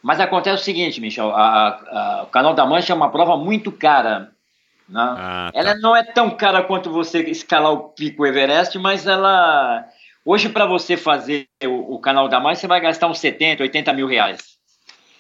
Mas 0.03 0.21
acontece 0.21 0.63
o 0.63 0.65
seguinte, 0.65 1.01
Michel, 1.01 1.31
a- 1.31 1.69
a- 1.69 1.69
a- 1.69 2.23
o 2.25 2.27
Canal 2.27 2.55
da 2.55 2.65
Mancha 2.67 2.93
é 2.93 2.97
uma 2.97 3.11
prova 3.11 3.37
muito 3.37 3.71
cara, 3.71 4.31
né? 4.89 5.01
Ah, 5.01 5.51
tá. 5.53 5.59
Ela 5.59 5.75
não 5.77 5.95
é 5.95 6.03
tão 6.03 6.31
cara 6.31 6.63
quanto 6.63 6.91
você 6.91 7.21
escalar 7.23 7.73
o 7.73 7.89
pico 7.91 8.27
Everest, 8.27 8.79
mas 8.79 9.07
ela... 9.07 9.85
Hoje, 10.25 10.49
para 10.49 10.67
você 10.67 10.97
fazer 10.97 11.47
o, 11.65 11.95
o 11.95 11.99
Canal 12.01 12.29
da 12.29 12.39
Mancha, 12.41 12.61
você 12.61 12.67
vai 12.67 12.81
gastar 12.81 13.07
uns 13.09 13.19
70, 13.19 13.63
80 13.63 13.93
mil 13.95 14.07
reais. 14.07 14.59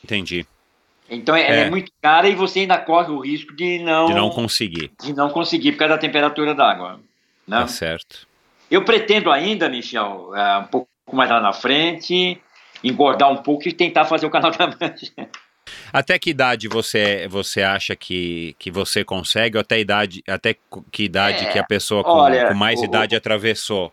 Entendi. 0.04 0.46
Então, 1.10 1.34
ela 1.34 1.54
É. 1.54 1.60
é 1.66 1.70
muito 1.70 1.90
cara 2.02 2.28
e 2.28 2.34
você 2.34 2.60
ainda 2.60 2.76
corre 2.78 3.10
o 3.10 3.20
risco 3.20 3.56
de 3.56 3.78
não 3.78 4.06
De 4.06 4.14
não 4.14 4.28
conseguir. 4.28 4.90
de 5.02 5.14
não 5.14 5.30
conseguir 5.30 5.72
por 5.72 5.78
causa 5.78 5.94
da 5.94 6.00
temperatura 6.00 6.54
da 6.54 6.70
água. 6.70 7.00
Né? 7.46 7.60
Tá 7.60 7.66
certo. 7.66 8.26
Eu 8.70 8.84
pretendo 8.84 9.30
ainda, 9.30 9.68
Michel, 9.70 10.34
é, 10.36 10.58
um 10.58 10.64
pouco 10.64 10.88
mais 11.10 11.30
lá 11.30 11.40
na 11.40 11.54
frente, 11.54 12.38
engordar 12.84 13.30
um 13.32 13.38
pouco 13.38 13.66
e 13.66 13.72
tentar 13.72 14.04
fazer 14.04 14.26
o 14.26 14.30
canal 14.30 14.50
da 14.50 14.66
Mancha. 14.66 15.12
Até 15.92 16.18
que 16.18 16.30
idade 16.30 16.68
você, 16.68 17.26
você 17.28 17.62
acha 17.62 17.94
que, 17.96 18.54
que 18.58 18.70
você 18.70 19.04
consegue? 19.04 19.56
Ou 19.56 19.60
até, 19.60 19.78
idade, 19.80 20.22
até 20.28 20.56
que 20.90 21.04
idade 21.04 21.44
É, 21.44 21.46
que 21.52 21.58
a 21.58 21.64
pessoa 21.64 22.02
com, 22.04 22.10
olha, 22.10 22.46
com 22.46 22.54
mais 22.54 22.80
o- 22.80 22.84
idade 22.84 23.16
atravessou? 23.16 23.92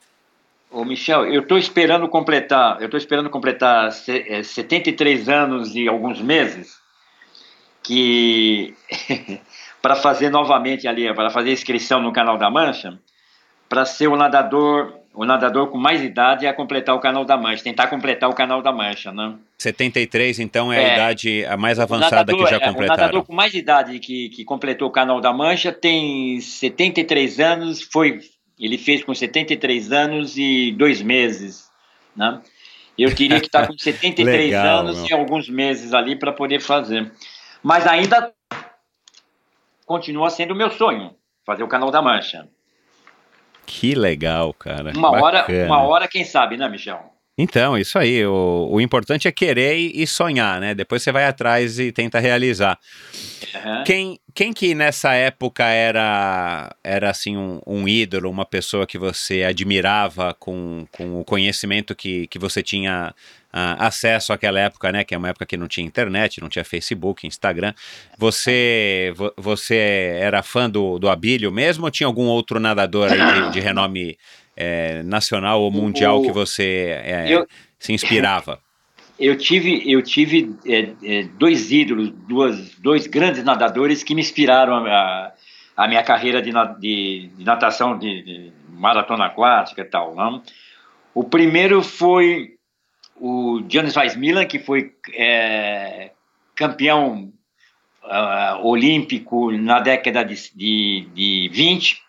Ô, 0.72 0.84
Michel, 0.84 1.26
eu 1.34 1.42
estou 1.42 1.58
esperando 1.58 2.08
completar, 2.10 2.80
eu 2.82 2.86
estou 2.86 2.98
esperando 2.98 3.30
completar 3.30 3.92
se- 3.94 4.26
é, 4.28 4.44
73 4.44 5.30
anos 5.30 5.74
e 5.76 5.88
alguns 5.88 6.20
meses, 6.22 6.76
que 7.84 8.76
para 9.82 9.96
fazer 9.96 10.30
novamente 10.30 10.88
ali, 10.88 11.14
para 11.14 11.30
fazer 11.30 11.52
inscrição 11.52 12.02
no 12.02 12.12
Canal 12.12 12.38
da 12.38 12.50
Mancha, 12.50 13.00
para 13.70 13.86
ser 13.86 14.08
o 14.08 14.16
nadador, 14.16 14.94
o 15.16 15.26
nadador 15.26 15.68
com 15.70 15.78
mais 15.78 16.02
idade 16.04 16.46
a 16.46 16.54
completar 16.54 16.94
o 16.96 17.00
Canal 17.00 17.24
da 17.26 17.38
Mancha, 17.38 17.64
tentar 17.64 17.88
completar 17.88 18.30
o 18.30 18.34
Canal 18.34 18.62
da 18.62 18.72
Mancha, 18.72 19.12
né? 19.12 19.36
73, 19.58 20.40
então, 20.40 20.72
é, 20.72 20.78
a 20.78 20.82
É. 20.90 20.94
idade 20.94 21.46
a 21.46 21.56
mais 21.58 21.80
avançada 21.80 22.18
nadador- 22.18 22.44
que 22.44 22.50
já 22.52 22.58
é, 22.58 22.60
O 22.70 22.74
completaram. 22.74 23.02
nadador 23.02 23.24
com 23.26 23.34
mais 23.34 23.54
idade 23.54 23.98
que, 24.00 24.30
que 24.30 24.44
completou 24.44 24.88
o 24.90 24.92
Canal 24.92 25.22
da 25.22 25.32
Mancha 25.34 25.72
tem 25.72 26.40
73 26.42 27.40
anos, 27.40 27.82
foi, 27.82 28.20
ele 28.60 28.78
fez 28.78 29.04
com 29.04 29.14
73 29.16 29.92
anos 29.92 30.38
e 30.38 30.72
dois 30.74 31.02
meses, 31.02 31.70
né? 32.16 32.42
Eu 32.98 33.14
teria 33.14 33.40
que 33.40 33.48
estar 33.48 33.68
com 33.68 33.74
73 33.80 34.46
Legal, 34.52 34.80
anos 34.80 34.98
meu. 35.00 35.08
e 35.10 35.14
alguns 35.14 35.50
meses 35.50 35.94
ali 35.94 36.16
para 36.18 36.32
poder 36.32 36.60
fazer. 36.62 37.12
Mas 37.64 37.86
ainda 37.88 38.32
continua 39.86 40.30
sendo 40.30 40.52
o 40.54 40.56
meu 40.56 40.70
sonho, 40.70 41.16
fazer 41.46 41.64
o 41.64 41.68
Canal 41.68 41.92
da 41.92 42.02
Mancha. 42.02 42.48
Que 43.66 43.96
legal, 43.96 44.54
cara. 44.54 44.92
Uma 44.96 45.12
hora, 45.12 45.46
uma 45.66 45.82
hora, 45.84 46.08
quem 46.08 46.24
sabe, 46.24 46.58
né, 46.58 46.70
Michel? 46.70 47.16
Então, 47.38 47.78
isso 47.78 48.00
aí. 48.00 48.26
O, 48.26 48.70
o 48.72 48.80
importante 48.80 49.28
é 49.28 49.32
querer 49.32 49.76
e 49.76 50.08
sonhar, 50.08 50.60
né? 50.62 50.74
Depois 50.74 51.04
você 51.04 51.12
vai 51.12 51.26
atrás 51.26 51.80
e 51.80 51.92
tenta 51.92 52.20
realizar. 52.20 52.80
Uhum. 53.54 53.84
Quem, 53.84 54.20
quem 54.34 54.54
que 54.54 54.74
nessa 54.74 55.14
época 55.14 55.66
era, 55.66 56.74
era 56.84 57.10
assim, 57.10 57.36
um, 57.36 57.60
um 57.68 57.88
ídolo, 57.88 58.30
uma 58.30 58.46
pessoa 58.46 58.88
que 58.88 58.98
você 58.98 59.44
admirava 59.44 60.34
com, 60.34 60.88
com 60.92 61.20
o 61.20 61.26
conhecimento 61.26 61.94
que, 61.94 62.28
que 62.28 62.40
você 62.40 62.64
tinha 62.64 63.14
acesso 63.80 64.34
àquela 64.34 64.60
época, 64.60 64.92
né? 64.92 65.04
Que 65.04 65.16
é 65.16 65.18
uma 65.18 65.30
época 65.30 65.46
que 65.46 65.56
não 65.58 65.68
tinha 65.68 65.86
internet, 65.86 66.42
não 66.42 66.50
tinha 66.50 66.64
Facebook, 66.66 67.26
Instagram. 67.26 67.74
Você, 68.18 69.14
vo- 69.16 69.34
você 69.38 70.18
era 70.20 70.42
fã 70.44 70.70
do, 70.70 70.98
do 71.00 71.10
Abílio 71.10 71.52
mesmo 71.52 71.86
ou 71.86 71.92
tinha 71.92 72.08
algum 72.08 72.26
outro 72.26 72.60
nadador 72.60 73.10
de, 73.10 73.52
de 73.52 73.60
renome 73.60 74.18
eh, 74.58 75.02
nacional 75.04 75.62
ou 75.62 75.72
mundial 75.72 76.20
O- 76.20 76.26
que 76.26 76.32
você 76.32 77.00
eh, 77.04 77.26
eu- 77.30 77.48
se 77.80 77.94
inspirava? 77.94 78.60
Eu 79.18 79.38
tive, 79.38 79.82
eu 79.90 80.02
tive 80.02 80.54
é, 80.68 80.90
é, 81.02 81.24
dois 81.40 81.72
ídolos, 81.72 82.12
duas, 82.28 82.72
dois 82.80 83.08
grandes 83.08 83.46
nadadores 83.46 84.04
que 84.04 84.14
me 84.14 84.20
inspiraram 84.20 84.76
a, 84.86 85.32
a 85.78 85.88
minha 85.88 86.04
carreira 86.04 86.42
de, 86.42 86.52
de- 86.82 87.30
de 87.38 87.46
natação, 87.46 87.98
de, 87.98 88.22
de 88.24 88.52
maratona 88.74 89.28
aquática 89.28 89.84
e 89.84 89.86
tal. 89.86 90.14
Não? 90.16 90.44
O 91.14 91.24
primeiro 91.24 91.82
foi 91.82 92.55
o 93.16 93.64
Giannis 93.68 93.96
Weissmiller, 93.96 94.48
que 94.48 94.60
foi 94.60 94.94
é, 95.14 96.12
campeão 96.56 97.32
ah, 98.04 98.60
olímpico 98.62 99.52
na 99.52 99.80
década 99.80 100.24
de, 100.24 100.36
de, 100.56 101.08
de 101.14 101.50
20. 101.52 102.02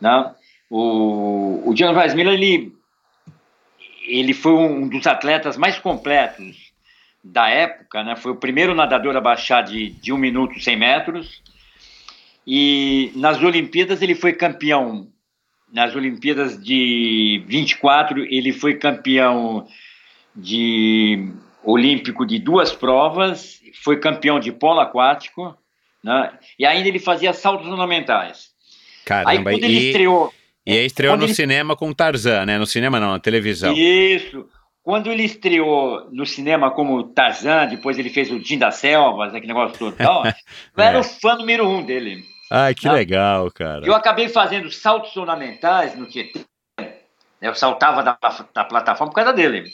Né? 0.00 0.34
O, 0.68 1.62
o 1.64 1.76
Giannis 1.76 1.96
Weissmiller, 1.96 2.34
ele 2.34 2.80
ele 4.06 4.34
foi 4.34 4.52
um 4.52 4.88
dos 4.88 5.06
atletas 5.06 5.56
mais 5.56 5.78
completos 5.78 6.72
da 7.22 7.48
época, 7.48 8.02
né? 8.02 8.16
Foi 8.16 8.32
o 8.32 8.36
primeiro 8.36 8.74
nadador 8.74 9.14
a 9.16 9.20
baixar 9.20 9.62
de, 9.62 9.90
de 9.90 10.12
um 10.12 10.16
minuto 10.16 10.58
100 10.58 10.76
metros. 10.76 11.42
E 12.46 13.12
nas 13.14 13.40
Olimpíadas 13.42 14.02
ele 14.02 14.14
foi 14.14 14.32
campeão. 14.32 15.08
Nas 15.72 15.94
Olimpíadas 15.94 16.60
de 16.60 17.44
24 17.46 18.24
ele 18.24 18.52
foi 18.52 18.74
campeão 18.74 19.68
de 20.34 21.32
olímpico 21.64 22.24
de 22.26 22.38
duas 22.38 22.72
provas, 22.72 23.60
foi 23.82 23.98
campeão 23.98 24.38
de 24.40 24.50
polo 24.52 24.80
aquático, 24.80 25.56
né? 26.02 26.32
E 26.58 26.64
ainda 26.64 26.88
ele 26.88 26.98
fazia 26.98 27.32
saltos 27.32 27.66
ornamentais. 27.68 28.50
Aí 29.00 29.04
Caramba, 29.24 29.50
quando 29.50 29.64
ele 29.64 29.72
e, 29.78 29.86
estreou, 29.88 30.34
e 30.66 30.72
aí 30.72 30.86
estreou 30.86 31.12
quando 31.14 31.20
no 31.22 31.26
ele- 31.26 31.34
cinema 31.34 31.76
com 31.76 31.92
Tarzan, 31.92 32.46
né? 32.46 32.58
No 32.58 32.66
cinema 32.66 33.00
não, 33.00 33.12
na 33.12 33.18
televisão. 33.18 33.74
Isso. 33.76 34.48
Quando 34.82 35.10
ele 35.12 35.24
estreou 35.24 36.08
no 36.10 36.24
cinema 36.24 36.70
como 36.70 37.02
Tarzan, 37.02 37.66
depois 37.66 37.98
ele 37.98 38.08
fez 38.08 38.30
o 38.30 38.40
Jim 38.42 38.58
das 38.58 38.76
Selvas, 38.76 39.34
aquele 39.34 39.48
negócio 39.52 39.78
todo 39.78 39.94
tal, 39.96 40.24
eu 40.76 40.82
era 40.82 40.96
É. 40.96 41.00
o 41.00 41.04
fã 41.04 41.34
número 41.36 41.68
um 41.68 41.82
dele. 41.82 42.22
Ai, 42.50 42.74
que 42.74 42.86
Não. 42.86 42.94
legal, 42.94 43.50
cara. 43.52 43.84
Eu 43.86 43.94
acabei 43.94 44.28
fazendo 44.28 44.70
saltos 44.70 45.14
ornamentais 45.16 45.94
no 45.96 46.06
Tietê. 46.06 46.40
Eu 47.40 47.54
saltava 47.54 48.02
da, 48.02 48.18
da 48.54 48.64
plataforma 48.64 49.10
por 49.12 49.16
causa 49.16 49.32
dele. 49.32 49.64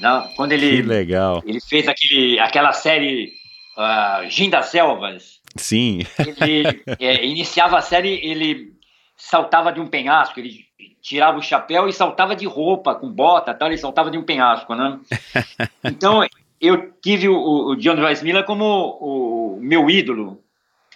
Não, 0.00 0.28
quando 0.34 0.50
Que 0.50 0.56
ele, 0.56 0.82
legal. 0.82 1.42
ele 1.46 1.60
fez 1.60 1.86
aquele, 1.88 2.38
aquela 2.38 2.72
série 2.72 3.32
uh, 3.76 4.28
Jim 4.28 4.50
das 4.50 4.66
Selvas, 4.66 5.40
Sim. 5.56 6.00
ele 6.40 6.82
é, 6.98 7.24
iniciava 7.24 7.78
a 7.78 7.82
série, 7.82 8.20
ele 8.22 8.72
saltava 9.16 9.72
de 9.72 9.80
um 9.80 9.86
penhasco, 9.86 10.40
ele 10.40 10.64
tirava 11.00 11.38
o 11.38 11.42
chapéu 11.42 11.88
e 11.88 11.92
saltava 11.92 12.34
de 12.34 12.46
roupa, 12.46 12.94
com 12.94 13.10
bota, 13.10 13.54
tal, 13.54 13.68
ele 13.68 13.78
saltava 13.78 14.10
de 14.10 14.18
um 14.18 14.24
penhasco, 14.24 14.74
né? 14.74 14.98
Então, 15.84 16.26
eu 16.60 16.92
tive 17.02 17.28
o, 17.28 17.70
o 17.70 17.76
John 17.76 17.96
Rice 18.06 18.24
Miller 18.24 18.44
como 18.44 18.64
o, 18.64 19.56
o 19.56 19.60
meu 19.60 19.90
ídolo 19.90 20.42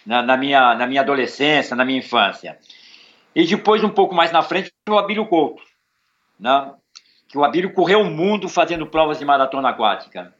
na, 0.05 0.21
na 0.21 0.37
minha, 0.37 0.73
na 0.75 0.87
minha 0.87 1.01
adolescência, 1.01 1.75
na 1.75 1.83
minha 1.83 1.99
infância. 1.99 2.57
E 3.35 3.45
depois, 3.45 3.83
um 3.83 3.89
pouco 3.89 4.15
mais 4.15 4.31
na 4.31 4.41
frente, 4.41 4.71
o 4.89 4.97
Abílio 4.97 5.27
Couto, 5.27 5.61
né? 6.39 6.73
Que 7.27 7.37
o 7.37 7.43
Abílio 7.43 7.71
correu 7.73 8.01
o 8.01 8.05
mundo 8.05 8.47
fazendo 8.49 8.85
provas 8.85 9.19
de 9.19 9.25
maratona 9.25 9.69
aquática. 9.69 10.33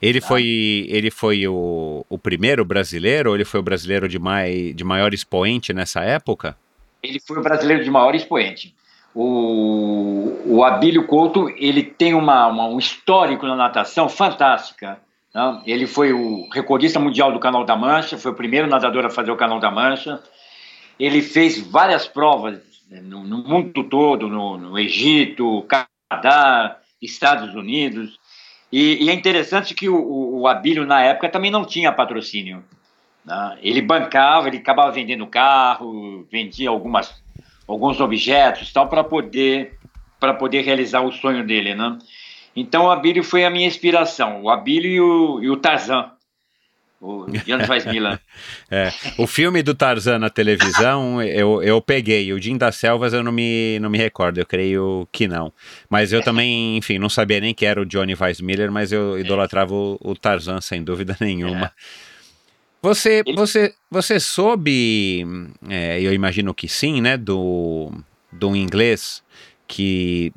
Ele 0.00 0.20
foi, 0.20 0.86
ele 0.88 1.10
foi 1.10 1.46
o, 1.48 2.04
o 2.08 2.18
primeiro 2.18 2.64
brasileiro 2.64 3.30
ou 3.30 3.36
ele 3.36 3.44
foi 3.44 3.60
o 3.60 3.62
brasileiro 3.62 4.08
de, 4.08 4.18
mai, 4.18 4.72
de 4.74 4.84
maior 4.84 5.14
expoente 5.14 5.72
nessa 5.72 6.00
época? 6.02 6.56
ele 7.02 7.20
foi 7.20 7.38
o 7.38 7.42
brasileiro 7.42 7.84
de 7.84 7.90
maior 7.90 8.14
expoente. 8.14 8.74
O, 9.14 10.32
o 10.46 10.64
Abílio 10.64 11.06
Couto, 11.06 11.48
ele 11.58 11.82
tem 11.82 12.14
uma, 12.14 12.46
uma- 12.46 12.66
um 12.66 12.78
histórico 12.78 13.46
na 13.46 13.54
natação 13.54 14.08
fantástica. 14.08 14.98
né? 15.34 15.62
Ele 15.66 15.86
foi 15.86 16.12
o 16.12 16.48
recordista 16.52 16.98
mundial 16.98 17.30
do 17.32 17.38
Canal 17.38 17.64
da 17.64 17.76
Mancha, 17.76 18.16
foi 18.18 18.32
o 18.32 18.34
primeiro 18.34 18.66
nadador 18.68 19.04
a 19.04 19.10
fazer 19.10 19.30
o 19.30 19.36
Canal 19.36 19.60
da 19.60 19.70
Mancha. 19.70 20.20
Ele 20.98 21.20
fez 21.22 21.58
várias 21.60 22.06
provas 22.08 22.58
né, 22.90 23.00
no, 23.02 23.22
no 23.24 23.38
mundo 23.38 23.84
todo, 23.84 24.26
no, 24.28 24.56
no 24.56 24.78
Egito, 24.78 25.62
Canadá, 26.10 26.78
Estados 27.00 27.54
Unidos. 27.54 28.18
E, 28.70 29.04
e 29.04 29.10
é 29.10 29.14
interessante 29.14 29.74
que 29.74 29.88
o, 29.88 30.40
o, 30.40 30.48
Abílio, 30.48 30.86
na 30.86 31.00
época, 31.02 31.28
também 31.28 31.50
não 31.50 31.64
tinha 31.64 31.92
patrocínio. 31.92 32.64
né? 33.24 33.58
Ele 33.62 33.80
bancava, 33.80 34.48
ele 34.48 34.58
acabava 34.58 34.90
vendendo 34.90 35.26
carro, 35.26 36.26
vendia 36.30 36.70
algumas, 36.70 37.22
alguns 37.66 38.00
objetos 38.00 38.72
tal 38.72 38.88
para 38.88 39.04
poder 39.04 39.78
poder 40.38 40.62
realizar 40.62 41.02
o 41.02 41.12
sonho 41.12 41.46
dele, 41.46 41.74
né? 41.74 41.98
Então 42.56 42.86
o 42.86 42.90
Abílio 42.90 43.22
foi 43.22 43.44
a 43.44 43.50
minha 43.50 43.66
inspiração, 43.66 44.42
o 44.42 44.48
Abílio 44.48 44.90
e 44.90 45.00
o, 45.00 45.42
e 45.42 45.50
o 45.50 45.56
Tarzan, 45.58 46.13
o 47.04 47.26
Weissmiller. 47.70 48.18
É, 48.70 48.92
o 49.18 49.26
filme 49.26 49.62
do 49.62 49.74
Tarzan 49.74 50.18
na 50.18 50.30
televisão 50.30 51.22
eu, 51.22 51.62
eu 51.62 51.80
peguei, 51.80 52.32
o 52.32 52.40
Jim 52.40 52.56
das 52.56 52.76
Selvas 52.76 53.12
eu 53.12 53.22
não 53.22 53.30
me, 53.30 53.78
não 53.80 53.88
me 53.90 53.98
recordo, 53.98 54.38
eu 54.38 54.46
creio 54.46 55.06
que 55.12 55.28
não. 55.28 55.52
Mas 55.88 56.12
eu 56.12 56.22
também, 56.22 56.76
enfim, 56.76 56.98
não 56.98 57.08
sabia 57.08 57.40
nem 57.40 57.54
que 57.54 57.64
era 57.66 57.80
o 57.80 57.84
Johnny 57.86 58.14
Weissmiller, 58.18 58.72
mas 58.72 58.90
eu 58.92 59.18
idolatrava 59.18 59.74
o, 59.74 59.98
o 60.00 60.14
Tarzan 60.16 60.60
sem 60.60 60.82
dúvida 60.82 61.16
nenhuma. 61.20 61.70
Você, 62.82 63.22
Ele- 63.26 63.36
você, 63.36 63.74
você 63.90 64.20
soube, 64.20 65.24
é, 65.68 66.00
eu 66.00 66.12
imagino 66.12 66.52
que 66.52 66.68
sim, 66.68 67.00
né, 67.00 67.16
do, 67.16 67.90
do 68.30 68.54
inglês 68.54 69.22
que 69.66 70.32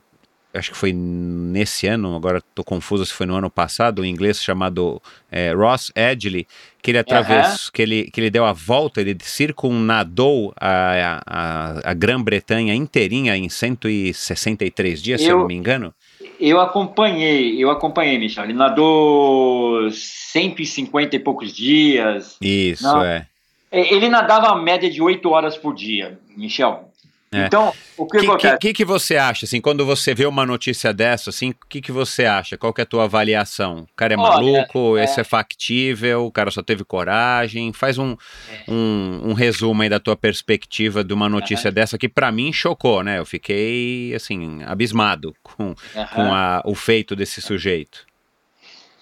acho 0.53 0.71
que 0.71 0.77
foi 0.77 0.91
nesse 0.93 1.85
ano, 1.87 2.15
agora 2.15 2.39
estou 2.39 2.65
confuso 2.65 3.05
se 3.05 3.13
foi 3.13 3.25
no 3.25 3.35
ano 3.35 3.49
passado, 3.49 4.01
um 4.01 4.05
inglês 4.05 4.41
chamado 4.43 5.01
é, 5.31 5.51
Ross 5.53 5.91
Edgley, 5.95 6.47
que 6.81 6.91
ele 6.91 6.97
atravessou, 6.97 7.71
que, 7.71 7.81
ele, 7.81 8.09
que 8.11 8.19
ele 8.21 8.29
deu 8.29 8.43
a 8.45 8.53
volta, 8.53 9.01
ele 9.01 9.15
circunnadou 9.21 10.53
a, 10.59 11.21
a, 11.25 11.91
a 11.91 11.93
Grã-Bretanha 11.93 12.73
inteirinha 12.73 13.35
em 13.37 13.49
163 13.49 15.01
dias, 15.01 15.21
se 15.21 15.27
eu 15.27 15.31
Eu- 15.35 15.39
não 15.39 15.47
me 15.47 15.55
engano. 15.55 15.93
Eu 16.39 16.59
acompanhei, 16.59 17.63
eu 17.63 17.69
acompanhei, 17.69 18.17
Michel. 18.17 18.43
Ele 18.45 18.53
nadou 18.53 19.89
150 19.91 21.15
e 21.15 21.19
poucos 21.19 21.53
dias. 21.53 22.37
Isso, 22.41 22.83
Não. 22.83 23.03
é. 23.03 23.27
E- 23.71 23.93
Ele 23.93 24.07
nadava 24.09 24.47
a 24.49 24.55
média 24.55 24.89
de 24.89 25.01
8 25.01 25.29
horas 25.29 25.57
por 25.57 25.73
dia, 25.75 26.19
Michel. 26.35 26.86
É. 27.29 27.45
Então, 27.47 27.73
o 27.97 28.05
que, 28.07 28.17
O 28.17 28.19
que, 28.21 28.25
acontece? 28.27 28.57
que, 28.59 28.73
que 28.73 28.85
você 28.85 29.17
acha, 29.17 29.45
assim, 29.45 29.59
quando 29.59 29.85
você 29.85 30.15
vê 30.15 30.25
uma 30.25 30.45
notícia 30.45 30.93
dessa, 30.93 31.29
assim, 31.29 31.49
o 31.49 31.55
que, 31.67 31.81
que 31.81 31.91
você 31.91 32.25
acha? 32.25 32.57
Qual 32.57 32.73
é 32.77 32.81
a 32.81 32.85
tua 32.85 33.03
avaliação? 33.03 33.79
O 33.81 33.95
cara 33.97 34.13
é 34.13 34.17
Olha, 34.17 34.29
maluco, 34.29 34.97
é- 34.97 35.03
esse 35.03 35.19
é 35.19 35.25
factível, 35.25 36.25
o 36.25 36.31
cara 36.31 36.49
só 36.51 36.63
teve 36.63 36.85
coragem? 36.85 37.73
Faz 37.73 37.97
um, 37.97 38.15
É. 38.49 38.71
um, 38.71 39.31
um 39.31 39.33
resumo 39.33 39.81
aí 39.81 39.89
da 39.89 39.99
tua 39.99 40.15
perspectiva 40.15 41.03
de 41.03 41.13
uma 41.13 41.27
notícia 41.27 41.69
dessa 41.69 41.97
que 41.97 42.07
pra 42.07 42.31
mim 42.31 42.53
chocou, 42.53 43.03
né? 43.03 43.19
Eu 43.19 43.25
fiquei, 43.25 44.13
assim, 44.15 44.63
abismado 44.63 45.35
com, 45.43 45.75
com 46.13 46.21
Aham. 46.21 46.31
a- 46.33 46.61
o 46.63 46.73
feito 46.73 47.13
desse 47.13 47.41
sujeito. 47.41 48.05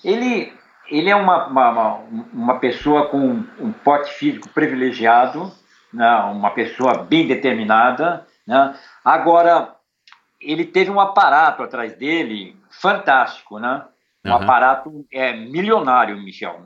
Ele, 0.03 0.51
ele 0.89 1.09
é 1.09 1.15
uma, 1.15 1.45
uma, 1.47 1.99
uma 2.33 2.59
pessoa 2.59 3.07
com 3.07 3.43
um 3.59 3.71
porte 3.71 4.11
físico 4.13 4.49
privilegiado, 4.49 5.51
né? 5.95 6.15
uma 6.31 6.51
pessoa 6.51 7.03
bem 7.03 7.27
determinada. 7.27 8.25
Né? 8.45 8.75
Agora, 9.03 9.75
ele 10.39 10.65
teve 10.65 10.91
um 10.91 10.99
aparato 10.99 11.63
atrás 11.63 11.93
dele 11.95 12.55
fantástico, 12.69 13.57
né? 13.57 13.83
Um 14.23 14.29
uhum. 14.29 14.35
aparato 14.35 15.05
é, 15.11 15.33
milionário, 15.33 16.17
Michel. 16.17 16.63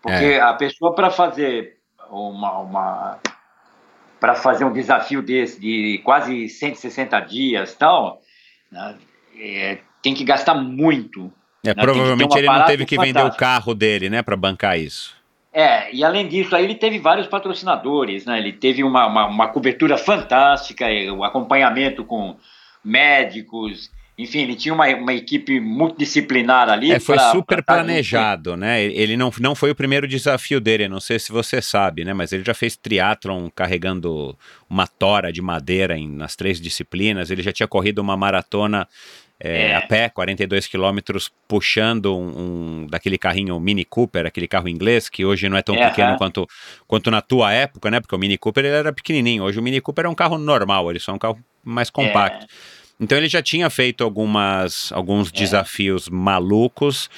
Porque 0.00 0.24
é. 0.24 0.40
a 0.40 0.54
pessoa, 0.54 0.94
para 0.94 1.10
fazer 1.10 1.76
uma, 2.10 2.58
uma 2.58 3.18
para 4.18 4.36
fazer 4.36 4.64
um 4.64 4.72
desafio 4.72 5.20
desse 5.20 5.60
de 5.60 6.00
quase 6.04 6.48
160 6.48 7.18
dias 7.20 7.74
tal, 7.74 8.20
né? 8.70 8.96
é, 9.36 9.78
tem 10.00 10.14
que 10.14 10.22
gastar 10.22 10.54
muito. 10.54 11.32
É, 11.64 11.74
né? 11.74 11.82
provavelmente 11.82 12.34
um 12.34 12.38
ele 12.38 12.46
não 12.46 12.64
teve 12.64 12.84
que 12.84 12.96
fantástico. 12.96 13.20
vender 13.20 13.34
o 13.34 13.36
carro 13.36 13.74
dele, 13.74 14.08
né, 14.08 14.22
para 14.22 14.36
bancar 14.36 14.78
isso. 14.78 15.16
É, 15.52 15.94
e 15.94 16.02
além 16.02 16.26
disso, 16.26 16.56
aí 16.56 16.64
ele 16.64 16.74
teve 16.74 16.98
vários 16.98 17.26
patrocinadores, 17.26 18.24
né? 18.24 18.38
Ele 18.38 18.52
teve 18.52 18.82
uma, 18.82 19.06
uma, 19.06 19.26
uma 19.26 19.48
cobertura 19.48 19.98
fantástica, 19.98 20.86
o 21.14 21.22
acompanhamento 21.22 22.04
com 22.04 22.36
médicos, 22.82 23.90
enfim, 24.16 24.40
ele 24.40 24.54
tinha 24.54 24.74
uma, 24.74 24.86
uma 24.88 25.14
equipe 25.14 25.58
multidisciplinar 25.58 26.68
ali. 26.68 26.92
É, 26.92 27.00
foi 27.00 27.16
pra, 27.16 27.32
super 27.32 27.62
pra 27.62 27.76
planejado, 27.76 28.56
né? 28.56 28.82
Ele 28.82 29.16
não, 29.16 29.32
não 29.40 29.54
foi 29.54 29.70
o 29.70 29.74
primeiro 29.74 30.06
desafio 30.06 30.60
dele, 30.60 30.86
não 30.86 31.00
sei 31.00 31.18
se 31.18 31.32
você 31.32 31.62
sabe, 31.62 32.04
né? 32.04 32.12
Mas 32.12 32.32
ele 32.32 32.44
já 32.44 32.52
fez 32.52 32.76
triatlon 32.76 33.48
carregando 33.48 34.36
uma 34.68 34.86
tora 34.86 35.32
de 35.32 35.40
madeira 35.40 35.96
em, 35.96 36.08
nas 36.08 36.36
três 36.36 36.60
disciplinas, 36.60 37.30
ele 37.30 37.42
já 37.42 37.52
tinha 37.52 37.66
corrido 37.66 38.00
uma 38.00 38.16
maratona 38.16 38.86
é, 39.44 39.70
é. 39.70 39.74
a 39.74 39.82
pé, 39.82 40.08
42 40.08 40.68
quilômetros, 40.68 41.32
puxando 41.48 42.16
um, 42.16 42.82
um, 42.82 42.86
daquele 42.86 43.18
carrinho 43.18 43.58
Mini 43.58 43.84
Cooper, 43.84 44.26
aquele 44.26 44.46
carro 44.46 44.68
inglês, 44.68 45.08
que 45.08 45.24
hoje 45.24 45.48
não 45.48 45.56
é 45.56 45.62
tão 45.62 45.74
é, 45.74 45.88
pequeno 45.88 46.16
quanto, 46.16 46.46
quanto 46.86 47.10
na 47.10 47.20
tua 47.20 47.52
época, 47.52 47.90
né? 47.90 48.00
Porque 48.00 48.14
o 48.14 48.18
Mini 48.18 48.38
Cooper 48.38 48.64
ele 48.64 48.74
era 48.74 48.92
pequenininho, 48.92 49.42
hoje 49.42 49.58
o 49.58 49.62
Mini 49.62 49.80
Cooper 49.80 50.06
é 50.06 50.08
um 50.08 50.14
carro 50.14 50.38
normal, 50.38 50.88
ele 50.90 51.00
só 51.00 51.10
é 51.10 51.14
um 51.16 51.18
carro 51.18 51.38
mais 51.64 51.90
compacto. 51.90 52.46
Então 53.00 53.18
ele 53.18 53.28
já 53.28 53.42
tinha 53.42 53.68
feito 53.68 54.04
algumas, 54.04 54.92
alguns 54.92 55.28
é. 55.28 55.32
desafios 55.32 56.08
malucos, 56.08 57.10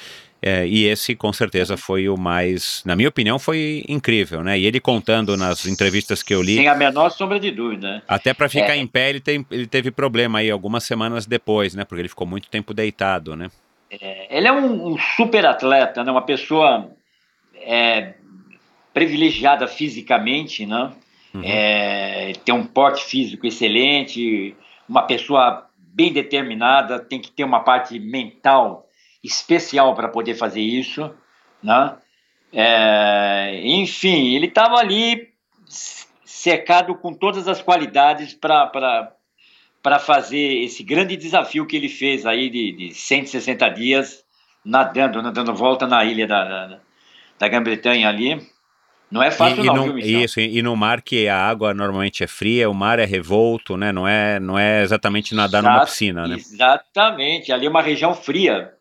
é, 0.47 0.67
e 0.67 0.85
esse, 0.85 1.15
com 1.15 1.33
certeza, 1.33 1.75
foi 1.75 2.07
o 2.07 2.15
mais, 2.15 2.83
na 2.85 2.95
minha 2.95 3.09
opinião, 3.09 3.39
foi 3.39 3.83
incrível, 3.89 4.43
né? 4.43 4.59
E 4.59 4.67
ele 4.67 4.79
contando 4.79 5.35
nas 5.35 5.65
entrevistas 5.65 6.21
que 6.21 6.35
eu 6.35 6.41
li. 6.43 6.57
Sem 6.57 6.67
a 6.67 6.75
menor 6.75 7.09
sombra 7.09 7.39
de 7.39 7.49
dúvida. 7.49 8.03
Até 8.07 8.31
para 8.31 8.47
ficar 8.47 8.75
é. 8.75 8.77
em 8.77 8.85
pé, 8.85 9.09
ele, 9.09 9.19
tem, 9.19 9.43
ele 9.49 9.65
teve 9.65 9.89
problema 9.89 10.37
aí 10.37 10.51
algumas 10.51 10.83
semanas 10.83 11.25
depois, 11.25 11.73
né? 11.73 11.83
Porque 11.83 11.99
ele 11.99 12.09
ficou 12.09 12.27
muito 12.27 12.47
tempo 12.47 12.75
deitado, 12.75 13.35
né? 13.35 13.49
É, 13.89 14.37
ele 14.37 14.47
é 14.47 14.51
um, 14.51 14.89
um, 14.93 14.97
super 15.15 15.47
atleta, 15.47 16.03
né? 16.03 16.11
Uma 16.11 16.21
pessoa 16.21 16.91
é, 17.55 18.13
privilegiada 18.93 19.65
fisicamente, 19.65 20.63
né? 20.63 20.91
Uhum. 21.33 21.41
É, 21.43 22.33
tem 22.45 22.53
um 22.53 22.67
porte 22.67 23.03
físico 23.03 23.47
excelente, 23.47 24.55
uma 24.87 25.01
pessoa 25.01 25.67
bem 25.75 26.13
determinada, 26.13 26.99
tem 26.99 27.19
que 27.19 27.31
ter 27.31 27.43
uma 27.43 27.61
parte 27.61 27.97
mental 27.97 28.85
especial 29.25 29.95
para 29.95 30.07
poder 30.07 30.35
fazer 30.35 30.61
isso, 30.61 31.13
né? 31.61 31.95
É, 32.53 33.61
enfim, 33.63 34.35
ele 34.35 34.47
estava 34.47 34.75
ali 34.75 35.29
cercado 36.23 36.95
com 36.95 37.13
todas 37.13 37.47
as 37.47 37.61
qualidades 37.61 38.33
para 38.33 39.99
fazer 39.99 40.63
esse 40.63 40.83
grande 40.83 41.17
desafio 41.17 41.65
que 41.65 41.75
ele 41.75 41.89
fez 41.89 42.25
aí 42.25 42.49
de, 42.49 42.71
de 42.71 42.93
160 42.93 43.67
dias 43.69 44.23
nadando, 44.63 45.21
nadando 45.21 45.53
volta 45.53 45.85
na 45.85 46.05
ilha 46.05 46.25
da, 46.27 46.43
da, 46.43 46.79
da 47.39 47.47
Grã-Bretanha 47.47 48.07
ali. 48.07 48.41
Não 49.11 49.21
é 49.21 49.29
fácil 49.31 49.63
e, 49.63 49.67
não, 49.67 49.85
e 49.85 49.89
no, 49.89 49.99
Isso, 49.99 50.39
e 50.39 50.61
no 50.61 50.75
mar 50.75 51.01
que 51.01 51.27
a 51.27 51.37
água 51.37 51.73
normalmente 51.73 52.23
é 52.23 52.27
fria, 52.27 52.69
o 52.69 52.73
mar 52.73 52.99
é 52.99 53.05
revolto, 53.05 53.77
né? 53.77 53.91
Não 53.91 54.07
é, 54.07 54.39
não 54.39 54.57
é 54.57 54.81
exatamente 54.81 55.35
nadar 55.35 55.59
Exato, 55.59 55.75
numa 55.75 55.85
piscina, 55.85 56.27
né? 56.27 56.35
Exatamente, 56.35 57.51
ali 57.51 57.67
é 57.67 57.69
uma 57.69 57.81
região 57.81 58.13
fria. 58.15 58.74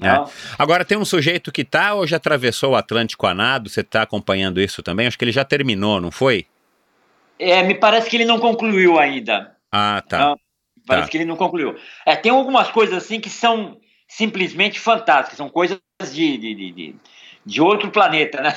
É. 0.00 0.30
Agora 0.58 0.84
tem 0.84 0.96
um 0.96 1.04
sujeito 1.04 1.50
que 1.50 1.64
tá 1.64 1.94
ou 1.94 2.06
já 2.06 2.16
atravessou 2.16 2.72
o 2.72 2.76
Atlântico 2.76 3.26
a 3.26 3.34
nado, 3.34 3.68
você 3.68 3.80
está 3.80 4.02
acompanhando 4.02 4.60
isso 4.60 4.82
também? 4.82 5.06
Acho 5.06 5.18
que 5.18 5.24
ele 5.24 5.32
já 5.32 5.44
terminou, 5.44 6.00
não 6.00 6.10
foi? 6.10 6.46
É, 7.38 7.62
me 7.62 7.74
parece 7.74 8.08
que 8.08 8.16
ele 8.16 8.24
não 8.24 8.38
concluiu 8.38 8.98
ainda. 8.98 9.56
Ah, 9.70 10.02
tá. 10.08 10.18
Não, 10.18 10.40
parece 10.86 11.06
tá. 11.06 11.10
que 11.10 11.16
ele 11.16 11.24
não 11.24 11.36
concluiu. 11.36 11.76
É, 12.06 12.14
tem 12.14 12.30
algumas 12.30 12.70
coisas 12.70 12.96
assim 12.96 13.20
que 13.20 13.30
são 13.30 13.78
simplesmente 14.06 14.78
fantásticas, 14.78 15.36
são 15.36 15.48
coisas 15.48 15.78
de, 16.00 16.38
de, 16.38 16.54
de, 16.54 16.72
de 16.72 16.94
de 17.48 17.62
outro 17.62 17.90
planeta, 17.90 18.42
né? 18.42 18.54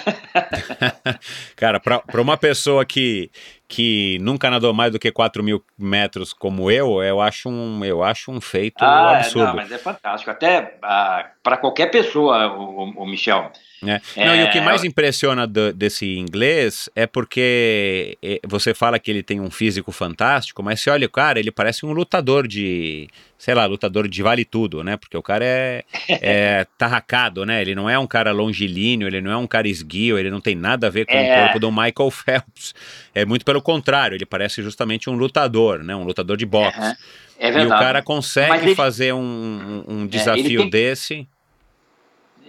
Cara, 1.56 1.80
para 1.80 2.22
uma 2.22 2.36
pessoa 2.36 2.86
que, 2.86 3.32
que 3.72 4.18
nunca 4.20 4.50
nadou 4.50 4.74
mais 4.74 4.92
do 4.92 5.00
que 5.00 5.10
4 5.10 5.42
mil 5.42 5.64
metros 5.80 6.34
como 6.34 6.70
eu, 6.70 7.02
eu 7.02 7.22
acho 7.22 7.48
um, 7.48 7.86
eu 7.86 8.04
acho 8.04 8.30
um 8.30 8.42
feito 8.42 8.84
ah, 8.84 9.16
absurdo. 9.16 9.48
Não, 9.48 9.56
mas 9.56 9.72
é 9.72 9.78
fantástico. 9.78 10.30
Até 10.30 10.78
ah, 10.84 11.26
para 11.42 11.56
qualquer 11.56 11.90
pessoa, 11.90 12.54
o, 12.54 12.92
o 13.02 13.06
Michel. 13.08 13.50
É. 13.84 14.26
Não, 14.26 14.36
e 14.36 14.44
o 14.44 14.52
que 14.52 14.60
é, 14.60 14.62
mais 14.62 14.84
impressiona 14.84 15.48
do, 15.48 15.74
desse 15.74 16.16
inglês 16.18 16.88
é 16.96 17.08
porque 17.08 18.16
é, 18.22 18.40
você 18.48 18.76
fala 18.76 19.00
que 19.00 19.10
ele 19.10 19.24
tem 19.24 19.40
um 19.40 19.50
físico 19.50 19.92
fantástico, 19.92 20.62
mas 20.62 20.82
se 20.82 20.90
olha 20.90 21.08
o 21.08 21.10
cara, 21.10 21.40
ele 21.40 21.52
parece 21.52 21.84
um 21.84 21.92
lutador 21.92 22.48
de, 22.48 23.10
sei 23.40 23.56
lá, 23.56 23.66
lutador 23.66 24.08
de 24.08 24.22
vale 24.22 24.46
tudo, 24.46 24.84
né? 24.84 24.98
Porque 24.98 25.18
o 25.18 25.24
cara 25.24 25.44
é, 25.44 25.84
é 26.22 26.68
tarracado, 26.78 27.44
né? 27.44 27.60
Ele 27.60 27.74
não 27.74 27.90
é 27.90 27.98
um 27.98 28.06
cara 28.06 28.32
longilíneo, 28.32 29.08
ele 29.08 29.20
não 29.20 29.32
é 29.32 29.38
um 29.38 29.48
cara 29.48 29.68
esguio, 29.68 30.20
ele 30.20 30.30
não 30.30 30.40
tem 30.40 30.56
nada 30.56 30.86
a 30.86 30.90
ver 30.92 31.08
com 31.08 31.14
é. 31.14 31.24
o 31.24 31.44
corpo 31.44 31.60
do 31.60 31.72
Michael 31.72 32.12
Phelps. 32.12 32.76
É 33.14 33.26
muito 33.26 33.44
pelo 33.44 33.62
contrário, 33.62 34.16
ele 34.16 34.26
parece 34.26 34.64
justamente 34.64 35.10
um 35.10 35.14
lutador, 35.14 35.84
né? 35.84 35.96
Um 35.96 36.04
lutador 36.04 36.38
de 36.38 36.46
boxe. 36.46 36.80
Uhum. 36.80 36.94
É 37.38 37.52
verdade. 37.52 37.72
E 37.72 37.76
o 37.76 37.86
cara 37.86 38.02
consegue 38.02 38.68
ele... 38.68 38.76
fazer 38.76 39.14
um, 39.14 39.84
um 39.88 40.04
é, 40.06 40.08
desafio 40.08 40.62
tem... 40.62 40.70
desse. 40.70 41.28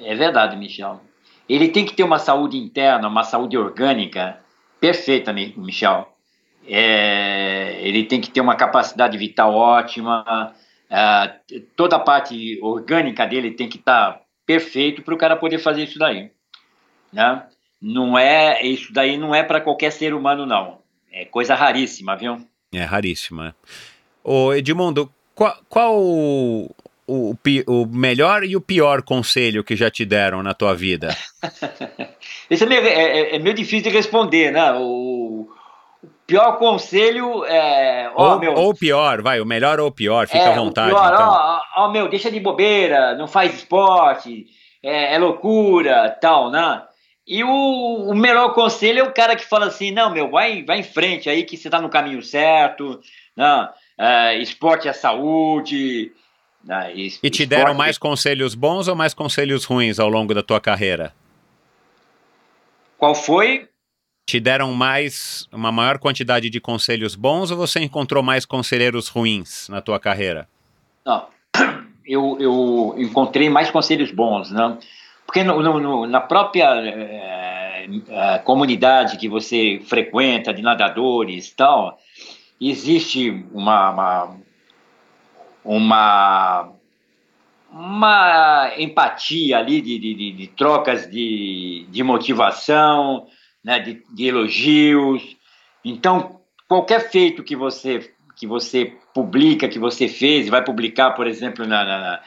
É 0.02 0.14
verdade, 0.14 0.56
Michel. 0.56 1.00
Ele 1.48 1.68
tem 1.68 1.84
que 1.84 1.94
ter 1.94 2.04
uma 2.04 2.18
saúde 2.18 2.56
interna, 2.56 3.08
uma 3.08 3.24
saúde 3.24 3.56
orgânica 3.56 4.38
perfeita, 4.80 5.32
Michel. 5.32 6.08
É, 6.66 7.78
ele 7.80 8.04
tem 8.04 8.20
que 8.20 8.30
ter 8.30 8.40
uma 8.40 8.54
capacidade 8.54 9.18
vital 9.18 9.54
ótima, 9.54 10.54
é, 10.88 11.34
toda 11.74 11.96
a 11.96 12.00
parte 12.00 12.58
orgânica 12.62 13.26
dele 13.26 13.50
tem 13.52 13.68
que 13.68 13.78
estar 13.78 14.12
tá 14.12 14.20
perfeito 14.44 15.02
para 15.02 15.14
o 15.14 15.18
cara 15.18 15.36
poder 15.36 15.58
fazer 15.58 15.84
isso 15.84 15.98
daí. 15.98 16.30
Né? 17.12 17.42
Não 17.82 18.16
é 18.16 18.64
isso 18.64 18.92
daí 18.92 19.16
não 19.16 19.34
é 19.34 19.42
para 19.42 19.60
qualquer 19.60 19.90
ser 19.90 20.14
humano 20.14 20.46
não. 20.46 20.78
É 21.12 21.24
coisa 21.24 21.56
raríssima, 21.56 22.16
viu? 22.16 22.38
É 22.72 22.84
raríssima. 22.84 23.54
Ô 24.22 24.54
Edmundo, 24.54 25.10
qual, 25.34 25.56
qual 25.68 25.96
o, 25.98 26.70
o 27.66 27.86
melhor 27.86 28.44
e 28.44 28.56
o 28.56 28.60
pior 28.60 29.02
conselho 29.02 29.64
que 29.64 29.74
já 29.74 29.90
te 29.90 30.04
deram 30.04 30.42
na 30.42 30.54
tua 30.54 30.74
vida? 30.74 31.08
Isso 32.48 32.64
é 32.64 32.66
meio, 32.66 32.86
é, 32.86 32.90
é, 32.92 33.36
é 33.36 33.38
meio, 33.40 33.54
difícil 33.54 33.90
de 33.90 33.96
responder, 33.96 34.52
né? 34.52 34.72
O, 34.74 35.48
o 36.02 36.08
pior 36.26 36.58
conselho 36.58 37.44
é. 37.44 38.10
Oh, 38.14 38.22
ou, 38.22 38.38
meu, 38.38 38.54
ou 38.54 38.74
pior, 38.74 39.22
vai, 39.22 39.40
o 39.40 39.46
melhor 39.46 39.80
ou 39.80 39.88
o 39.88 39.92
pior, 39.92 40.28
fica 40.28 40.44
é, 40.44 40.52
à 40.52 40.54
vontade. 40.54 40.90
Pior, 40.90 41.12
então. 41.12 41.28
ó, 41.28 41.60
ó, 41.76 41.90
meu, 41.90 42.08
deixa 42.08 42.30
de 42.30 42.38
bobeira, 42.38 43.16
não 43.16 43.26
faz 43.26 43.54
esporte, 43.54 44.46
é, 44.82 45.14
é 45.14 45.18
loucura, 45.18 46.16
tal, 46.20 46.50
né? 46.50 46.82
E 47.26 47.44
o, 47.44 48.10
o, 48.10 48.14
melhor 48.14 48.52
conselho 48.52 49.00
é 49.00 49.02
o 49.02 49.12
cara 49.12 49.36
que 49.36 49.44
fala 49.44 49.66
assim: 49.66 49.90
não, 49.90 50.10
meu, 50.10 50.30
vai, 50.30 50.64
vai 50.64 50.80
em 50.80 50.82
frente 50.82 51.28
aí 51.28 51.44
que 51.44 51.56
você 51.56 51.70
tá 51.70 51.80
no 51.80 51.88
caminho 51.88 52.22
certo, 52.22 53.00
né? 53.36 53.68
É, 53.96 54.38
esporte 54.38 54.88
é 54.88 54.92
saúde, 54.92 56.12
né? 56.64 56.92
E, 56.94 57.12
e 57.22 57.30
te 57.30 57.46
deram 57.46 57.74
mais 57.74 57.96
conselhos 57.96 58.54
bons 58.54 58.88
ou 58.88 58.96
mais 58.96 59.14
conselhos 59.14 59.64
ruins 59.64 60.00
ao 60.00 60.08
longo 60.08 60.34
da 60.34 60.42
tua 60.42 60.60
carreira? 60.60 61.14
Qual 62.98 63.14
foi? 63.14 63.68
Te 64.26 64.40
deram 64.40 64.72
mais, 64.72 65.46
uma 65.52 65.72
maior 65.72 65.98
quantidade 65.98 66.48
de 66.48 66.60
conselhos 66.60 67.14
bons 67.14 67.50
ou 67.50 67.56
você 67.56 67.80
encontrou 67.80 68.22
mais 68.22 68.44
conselheiros 68.44 69.08
ruins 69.08 69.68
na 69.68 69.80
tua 69.80 69.98
carreira? 69.98 70.48
Não, 71.04 71.26
eu, 72.06 72.36
eu 72.40 72.94
encontrei 72.98 73.48
mais 73.48 73.70
conselhos 73.70 74.10
bons, 74.10 74.50
né? 74.50 74.78
Porque 75.32 75.44
no, 75.44 75.62
no, 75.62 76.06
na 76.06 76.20
própria 76.20 76.74
é, 76.74 77.88
comunidade 78.44 79.16
que 79.16 79.30
você 79.30 79.80
frequenta, 79.82 80.52
de 80.52 80.60
nadadores 80.60 81.48
e 81.48 81.56
tal, 81.56 81.98
existe 82.60 83.30
uma, 83.50 83.90
uma 83.92 84.36
uma, 85.64 86.68
uma 87.72 88.72
empatia 88.76 89.56
ali 89.56 89.80
de, 89.80 89.98
de, 89.98 90.32
de 90.32 90.46
trocas 90.48 91.10
de, 91.10 91.86
de 91.88 92.02
motivação, 92.02 93.26
né, 93.64 93.78
de, 93.78 94.02
de 94.12 94.26
elogios. 94.26 95.34
Então, 95.82 96.40
qualquer 96.68 97.10
feito 97.10 97.42
que 97.42 97.56
você 97.56 98.12
que 98.36 98.46
você 98.46 98.92
publica, 99.14 99.68
que 99.68 99.78
você 99.78 100.08
fez, 100.08 100.48
vai 100.48 100.62
publicar, 100.62 101.12
por 101.12 101.26
exemplo, 101.26 101.66
na, 101.66 101.84
na, 101.84 102.20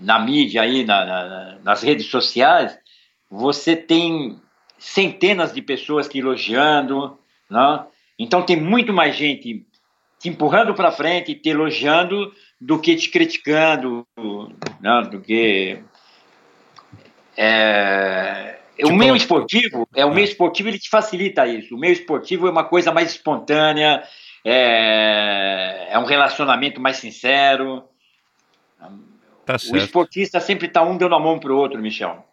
na 0.00 0.18
mídia 0.18 0.62
aí, 0.62 0.84
na, 0.84 1.04
na, 1.04 1.58
nas 1.62 1.82
redes 1.82 2.06
sociais, 2.06 2.76
você 3.30 3.76
tem 3.76 4.40
centenas 4.78 5.52
de 5.52 5.60
pessoas 5.60 6.08
te 6.08 6.18
elogiando, 6.18 7.18
né? 7.48 7.84
então 8.18 8.42
tem 8.42 8.56
muito 8.56 8.92
mais 8.92 9.14
gente 9.14 9.64
te 10.18 10.28
empurrando 10.28 10.74
para 10.74 10.90
frente, 10.90 11.34
te 11.34 11.48
elogiando, 11.48 12.32
do 12.60 12.78
que 12.78 12.94
te 12.96 13.08
criticando, 13.08 14.06
né? 14.80 15.02
do 15.10 15.20
que 15.20 15.82
é, 17.36 18.58
tipo, 18.76 18.90
o 18.90 18.94
meio 18.94 19.16
esportivo 19.16 19.88
é 19.94 20.04
o 20.04 20.12
meio 20.12 20.26
esportivo 20.26 20.68
ele 20.68 20.78
te 20.78 20.90
facilita 20.90 21.46
isso. 21.46 21.74
O 21.74 21.78
meio 21.78 21.92
esportivo 21.92 22.46
é 22.46 22.50
uma 22.50 22.64
coisa 22.64 22.92
mais 22.92 23.10
espontânea, 23.10 24.02
é, 24.44 25.88
é 25.90 25.98
um 25.98 26.04
relacionamento 26.04 26.80
mais 26.80 26.98
sincero. 26.98 27.84
Tá 29.58 29.72
o 29.72 29.76
esportista 29.76 30.40
sempre 30.40 30.66
está 30.66 30.82
um 30.82 30.96
dando 30.96 31.14
a 31.14 31.20
mão 31.20 31.38
para 31.38 31.52
o 31.52 31.56
outro, 31.56 31.80
Michel. 31.80 32.26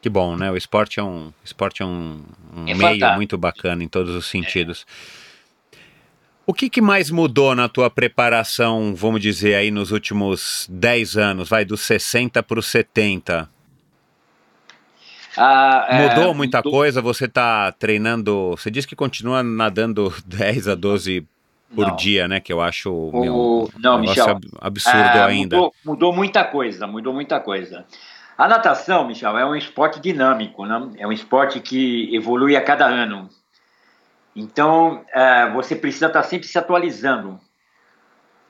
Que 0.00 0.08
bom, 0.08 0.36
né? 0.36 0.50
O 0.50 0.56
esporte 0.56 1.00
é 1.00 1.02
um, 1.02 1.32
esporte 1.44 1.82
é 1.82 1.86
um, 1.86 2.22
um 2.56 2.62
é 2.62 2.74
meio 2.74 2.78
fantástico. 2.78 3.16
muito 3.16 3.38
bacana 3.38 3.82
em 3.82 3.88
todos 3.88 4.14
os 4.14 4.26
sentidos. 4.26 4.86
É. 4.86 5.28
O 6.46 6.54
que, 6.54 6.70
que, 6.70 6.80
mais 6.80 7.10
mudou 7.10 7.54
na 7.54 7.68
tua 7.68 7.90
preparação, 7.90 8.94
vamos 8.94 9.20
dizer, 9.20 9.54
aí 9.54 9.70
nos 9.70 9.92
últimos 9.92 10.66
10 10.70 11.16
anos? 11.18 11.48
Vai 11.48 11.62
dos 11.62 11.82
60 11.82 12.42
para 12.42 12.58
os 12.58 12.66
70? 12.68 13.50
Ah, 15.36 15.86
é, 15.90 16.08
mudou 16.08 16.32
muita 16.32 16.58
mudou. 16.58 16.72
coisa? 16.72 17.02
Você 17.02 17.26
está 17.26 17.70
treinando. 17.72 18.56
Você 18.56 18.70
disse 18.70 18.88
que 18.88 18.96
continua 18.96 19.42
nadando 19.42 20.12
10 20.24 20.68
a 20.68 20.74
12 20.74 21.26
por 21.74 21.86
não. 21.88 21.96
dia, 21.96 22.26
né? 22.26 22.40
Que 22.40 22.52
eu 22.52 22.60
acho 22.60 22.92
o, 22.92 23.20
meu, 23.20 23.70
não, 23.78 23.98
Michel, 23.98 24.38
absurdo 24.60 24.98
é, 24.98 25.24
ainda. 25.24 25.56
Mudou, 25.56 25.74
mudou, 25.84 26.12
muita 26.12 26.44
coisa, 26.44 26.86
mudou 26.86 27.12
muita 27.12 27.40
coisa. 27.40 27.84
A 28.36 28.46
natação, 28.46 29.06
Michel, 29.06 29.36
é 29.36 29.44
um 29.44 29.56
esporte 29.56 30.00
dinâmico, 30.00 30.64
né? 30.64 30.90
É 30.98 31.06
um 31.06 31.12
esporte 31.12 31.60
que 31.60 32.14
evolui 32.14 32.56
a 32.56 32.62
cada 32.62 32.86
ano. 32.86 33.28
Então, 34.34 35.04
é, 35.12 35.50
você 35.50 35.74
precisa 35.74 36.06
estar 36.06 36.22
sempre 36.22 36.46
se 36.46 36.56
atualizando. 36.56 37.40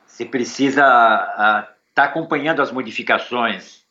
Você 0.07 0.24
precisa 0.24 0.82
estar 0.82 1.77
tá 1.95 2.05
acompanhando 2.05 2.61
as 2.61 2.70
modificações 2.70 3.82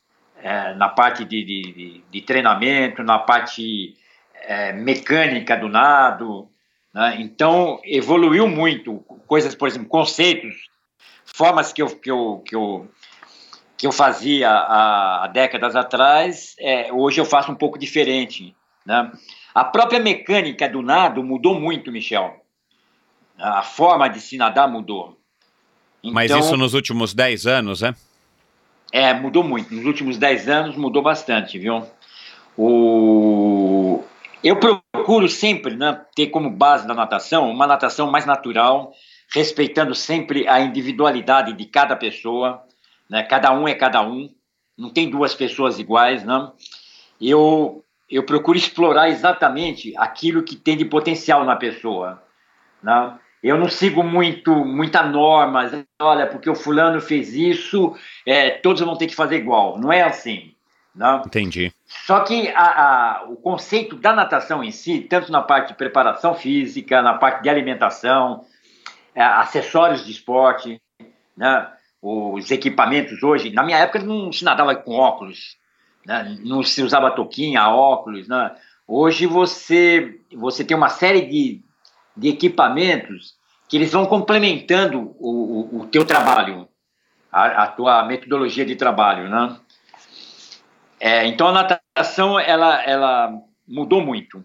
é, 0.41 0.73
na 0.75 0.89
parte 0.89 1.25
de, 1.25 1.43
de, 1.43 2.03
de, 2.09 2.21
treinamento, 2.21 3.01
na 3.03 3.17
parte 3.17 3.95
é, 4.35 4.73
mecânica 4.73 5.57
do 5.57 5.67
nado, 5.67 6.47
né? 6.97 7.17
Então, 7.19 7.79
evoluiu 7.85 8.47
muito. 8.47 9.05
Coisas, 9.27 9.53
por 9.53 9.67
exemplo, 9.67 9.87
conceitos, 9.87 10.55
formas 11.23 11.71
que 11.71 11.83
eu, 11.83 11.87
que 11.87 12.09
eu, 12.09 12.41
que 12.43 12.55
eu, 12.55 12.89
que 13.77 13.85
eu 13.85 13.91
fazia 13.91 14.49
há, 14.49 15.25
há 15.25 15.27
décadas 15.27 15.75
atrás, 15.75 16.55
é, 16.59 16.91
hoje 16.91 17.21
eu 17.21 17.25
faço 17.25 17.51
um 17.51 17.55
pouco 17.55 17.77
diferente. 17.77 18.55
Né? 18.83 19.11
A 19.53 19.63
própria 19.63 19.99
mecânica 19.99 20.67
do 20.67 20.81
nado 20.81 21.23
mudou 21.23 21.53
muito, 21.59 21.91
Michel. 21.91 22.43
A 23.37 23.61
forma 23.61 24.07
de 24.07 24.19
se 24.19 24.35
nadar 24.35 24.67
mudou. 24.67 25.19
Então, 26.01 26.13
Mas 26.15 26.31
isso 26.31 26.57
nos 26.57 26.73
últimos 26.73 27.13
10 27.13 27.45
anos, 27.45 27.83
é? 27.83 27.93
É, 28.91 29.13
mudou 29.13 29.43
muito. 29.43 29.71
Nos 29.71 29.85
últimos 29.85 30.17
10 30.17 30.49
anos 30.49 30.75
mudou 30.75 31.03
bastante, 31.03 31.59
viu? 31.59 31.85
O... 32.57 33.66
Eu 34.43 34.57
procuro 34.57 35.27
sempre 35.27 35.75
né, 35.75 36.01
ter 36.15 36.27
como 36.27 36.49
base 36.49 36.87
da 36.87 36.93
natação 36.93 37.49
uma 37.49 37.67
natação 37.67 38.09
mais 38.09 38.25
natural, 38.25 38.93
respeitando 39.33 39.95
sempre 39.95 40.47
a 40.47 40.59
individualidade 40.59 41.53
de 41.53 41.65
cada 41.65 41.95
pessoa, 41.95 42.63
né, 43.09 43.23
cada 43.23 43.51
um 43.51 43.67
é 43.67 43.73
cada 43.73 44.01
um, 44.01 44.29
não 44.77 44.89
tem 44.89 45.09
duas 45.09 45.33
pessoas 45.33 45.79
iguais. 45.79 46.23
Né? 46.23 46.51
Eu, 47.19 47.83
eu 48.09 48.23
procuro 48.23 48.57
explorar 48.57 49.09
exatamente 49.09 49.93
aquilo 49.97 50.43
que 50.43 50.55
tem 50.55 50.77
de 50.77 50.85
potencial 50.85 51.43
na 51.43 51.55
pessoa. 51.55 52.21
Né? 52.81 53.17
Eu 53.41 53.57
não 53.57 53.69
sigo 53.69 54.03
muito 54.03 54.53
muita 54.53 55.03
normas, 55.03 55.71
olha, 55.99 56.27
porque 56.27 56.49
o 56.49 56.55
fulano 56.55 57.01
fez 57.01 57.33
isso, 57.33 57.95
é, 58.25 58.51
todos 58.51 58.81
vão 58.81 58.97
ter 58.97 59.07
que 59.07 59.15
fazer 59.15 59.37
igual. 59.37 59.79
Não 59.79 59.91
é 59.91 60.03
assim. 60.03 60.53
Não? 60.93 61.21
Entendi. 61.25 61.71
Só 61.87 62.19
que 62.19 62.49
a, 62.49 62.63
a, 62.63 63.23
o 63.29 63.37
conceito 63.37 63.95
da 63.95 64.13
natação 64.13 64.61
em 64.61 64.71
si, 64.71 64.99
tanto 64.99 65.31
na 65.31 65.41
parte 65.41 65.69
de 65.69 65.75
preparação 65.75 66.35
física, 66.35 67.01
na 67.01 67.13
parte 67.13 67.41
de 67.41 67.49
alimentação, 67.49 68.45
é, 69.15 69.23
acessórios 69.23 70.05
de 70.05 70.11
esporte, 70.11 70.81
né? 71.35 71.71
os 72.01 72.51
equipamentos 72.51 73.23
hoje, 73.23 73.51
na 73.51 73.63
minha 73.63 73.77
época 73.77 73.99
não 73.99 74.31
se 74.31 74.43
nadava 74.43 74.75
com 74.75 74.95
óculos, 74.95 75.57
né? 76.05 76.37
não 76.43 76.61
se 76.61 76.83
usava 76.83 77.11
toquinha, 77.11 77.69
óculos. 77.69 78.27
Né? 78.27 78.53
Hoje 78.85 79.25
você, 79.25 80.19
você 80.33 80.65
tem 80.65 80.75
uma 80.75 80.89
série 80.89 81.21
de, 81.21 81.63
de 82.15 82.27
equipamentos 82.27 83.35
que 83.67 83.77
eles 83.77 83.91
vão 83.91 84.05
complementando 84.05 85.15
o, 85.19 85.77
o, 85.77 85.81
o 85.81 85.87
teu 85.87 86.05
trabalho, 86.05 86.67
a, 87.31 87.63
a 87.63 87.67
tua 87.67 88.03
metodologia 88.05 88.65
de 88.65 88.75
trabalho, 88.75 89.29
né? 89.29 89.57
É, 90.99 91.25
então 91.25 91.47
a 91.47 91.51
natação 91.51 92.39
ela, 92.39 92.81
ela 92.83 93.31
mudou 93.67 94.01
muito. 94.01 94.43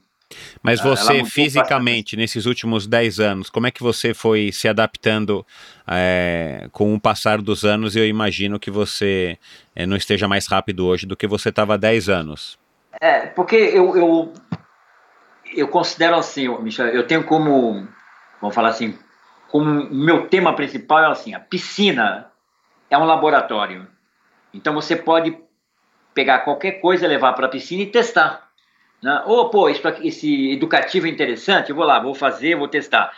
Mas 0.62 0.80
você 0.80 1.24
fisicamente, 1.24 2.16
nesses 2.16 2.46
últimos 2.46 2.86
10 2.86 3.20
anos, 3.20 3.50
como 3.50 3.66
é 3.66 3.70
que 3.70 3.82
você 3.82 4.14
foi 4.14 4.50
se 4.52 4.68
adaptando 4.68 5.46
é, 5.86 6.68
com 6.72 6.94
o 6.94 7.00
passar 7.00 7.40
dos 7.40 7.64
anos? 7.64 7.96
Eu 7.96 8.06
imagino 8.06 8.58
que 8.58 8.70
você 8.70 9.38
é, 9.74 9.86
não 9.86 9.96
esteja 9.96 10.26
mais 10.26 10.46
rápido 10.46 10.86
hoje 10.86 11.06
do 11.06 11.16
que 11.16 11.26
você 11.26 11.50
estava 11.50 11.74
há 11.74 11.76
10 11.76 12.08
anos. 12.08 12.58
É, 13.00 13.26
porque 13.26 13.56
eu, 13.56 13.96
eu, 13.96 14.34
eu 15.54 15.68
considero 15.68 16.16
assim, 16.16 16.48
Michel, 16.58 16.88
eu 16.88 17.06
tenho 17.06 17.24
como, 17.24 17.86
vamos 18.40 18.54
falar 18.54 18.68
assim, 18.68 18.98
como 19.50 19.90
meu 19.90 20.28
tema 20.28 20.54
principal 20.54 21.00
é 21.00 21.06
assim, 21.06 21.34
a 21.34 21.40
piscina 21.40 22.30
é 22.90 22.96
um 22.96 23.04
laboratório. 23.04 23.86
Então 24.52 24.74
você 24.74 24.94
pode 24.94 25.36
pegar 26.14 26.40
qualquer 26.40 26.72
coisa, 26.72 27.06
levar 27.06 27.32
para 27.32 27.47
a 27.47 27.51
piscina 27.51 27.82
e 27.82 27.86
testar. 27.86 28.51
Né? 29.02 29.22
Ou, 29.26 29.51
pô, 29.51 29.68
isso, 29.68 29.82
esse 30.02 30.52
educativo 30.52 31.06
é 31.06 31.10
interessante, 31.10 31.70
eu 31.70 31.76
vou 31.76 31.84
lá, 31.84 31.98
vou 31.98 32.14
fazer, 32.14 32.56
vou 32.56 32.68
testar. 32.68 33.12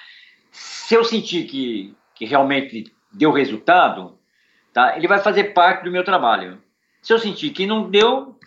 Se 0.50 0.94
eu 0.94 1.04
sentir 1.04 1.44
que, 1.44 1.94
que 2.14 2.24
realmente 2.24 2.92
deu 3.12 3.30
resultado, 3.30 4.18
tá? 4.72 4.96
ele 4.96 5.08
vai 5.08 5.18
fazer 5.18 5.52
parte 5.52 5.84
do 5.84 5.90
meu 5.90 6.04
trabalho. 6.04 6.62
Se 7.02 7.12
eu 7.12 7.18
sentir 7.18 7.50
que 7.50 7.66
não 7.66 7.90
deu, 7.90 8.38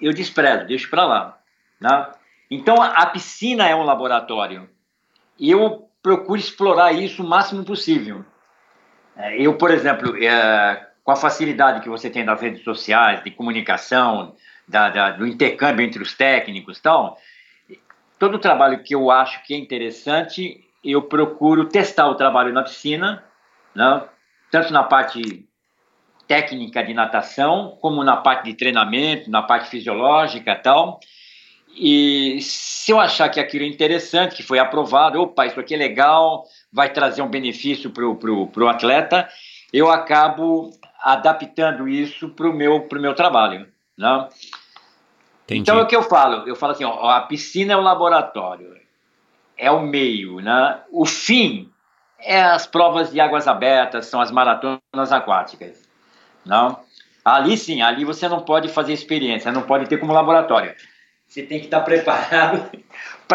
eu 0.00 0.12
desprezo, 0.12 0.66
deixo 0.66 0.90
para 0.90 1.06
lá. 1.06 1.38
Né? 1.80 2.10
Então, 2.50 2.82
a 2.82 3.06
piscina 3.06 3.68
é 3.68 3.74
um 3.74 3.84
laboratório. 3.84 4.68
E 5.38 5.50
eu 5.50 5.88
procuro 6.02 6.38
explorar 6.38 6.92
isso 6.92 7.22
o 7.22 7.28
máximo 7.28 7.64
possível. 7.64 8.24
É, 9.16 9.40
eu, 9.40 9.56
por 9.56 9.70
exemplo, 9.70 10.16
é, 10.16 10.88
com 11.04 11.12
a 11.12 11.16
facilidade 11.16 11.80
que 11.80 11.88
você 11.88 12.08
tem 12.08 12.24
das 12.24 12.40
redes 12.40 12.62
sociais, 12.62 13.22
de 13.22 13.30
comunicação, 13.30 14.34
da, 14.66 14.88
da, 14.88 15.10
do 15.10 15.26
intercâmbio 15.26 15.84
entre 15.84 16.02
os 16.02 16.14
técnicos 16.14 16.78
e 16.78 16.82
tal, 16.82 17.18
todo 18.18 18.36
o 18.36 18.38
trabalho 18.38 18.82
que 18.82 18.94
eu 18.94 19.10
acho 19.10 19.42
que 19.44 19.54
é 19.54 19.56
interessante, 19.56 20.64
eu 20.84 21.02
procuro 21.02 21.68
testar 21.68 22.08
o 22.08 22.14
trabalho 22.14 22.52
na 22.52 22.62
piscina, 22.62 23.24
né? 23.74 24.02
tanto 24.50 24.72
na 24.72 24.82
parte 24.84 25.44
técnica 26.26 26.84
de 26.84 26.94
natação, 26.94 27.76
como 27.80 28.04
na 28.04 28.16
parte 28.16 28.44
de 28.44 28.54
treinamento, 28.54 29.30
na 29.30 29.42
parte 29.42 29.68
fisiológica 29.68 30.52
e 30.52 30.56
tal. 30.56 31.00
E 31.74 32.38
se 32.40 32.92
eu 32.92 33.00
achar 33.00 33.28
que 33.28 33.40
aquilo 33.40 33.64
é 33.64 33.68
interessante, 33.68 34.36
que 34.36 34.42
foi 34.42 34.58
aprovado, 34.58 35.20
opa, 35.20 35.46
isso 35.46 35.58
aqui 35.58 35.74
é 35.74 35.76
legal, 35.76 36.44
vai 36.72 36.92
trazer 36.92 37.22
um 37.22 37.28
benefício 37.28 37.90
para 37.90 38.04
o 38.06 38.68
atleta, 38.68 39.28
eu 39.72 39.90
acabo 39.90 40.70
adaptando 41.02 41.88
isso 41.88 42.28
para 42.30 42.48
o 42.48 42.52
meu, 42.52 42.82
pro 42.82 43.00
meu 43.00 43.14
trabalho. 43.14 43.66
Né? 43.98 44.28
Então 45.48 45.78
é 45.78 45.82
o 45.82 45.86
que 45.86 45.96
eu 45.96 46.02
falo, 46.02 46.48
eu 46.48 46.56
falo 46.56 46.72
assim, 46.72 46.84
ó, 46.84 47.10
a 47.10 47.22
piscina 47.22 47.74
é 47.74 47.76
o 47.76 47.80
laboratório, 47.80 48.74
é 49.58 49.70
o 49.70 49.80
meio, 49.80 50.40
né? 50.40 50.80
o 50.90 51.04
fim 51.04 51.70
é 52.18 52.40
as 52.40 52.66
provas 52.66 53.10
de 53.10 53.20
águas 53.20 53.48
abertas, 53.48 54.06
são 54.06 54.20
as 54.20 54.30
maratonas 54.30 55.12
aquáticas. 55.12 55.82
Não? 56.46 56.80
Ali 57.24 57.56
sim, 57.56 57.82
ali 57.82 58.04
você 58.04 58.28
não 58.28 58.40
pode 58.40 58.68
fazer 58.68 58.92
experiência, 58.92 59.52
não 59.52 59.62
pode 59.62 59.86
ter 59.86 59.98
como 59.98 60.12
laboratório. 60.12 60.74
Você 61.26 61.42
tem 61.42 61.58
que 61.58 61.66
estar 61.66 61.80
preparado 61.80 62.70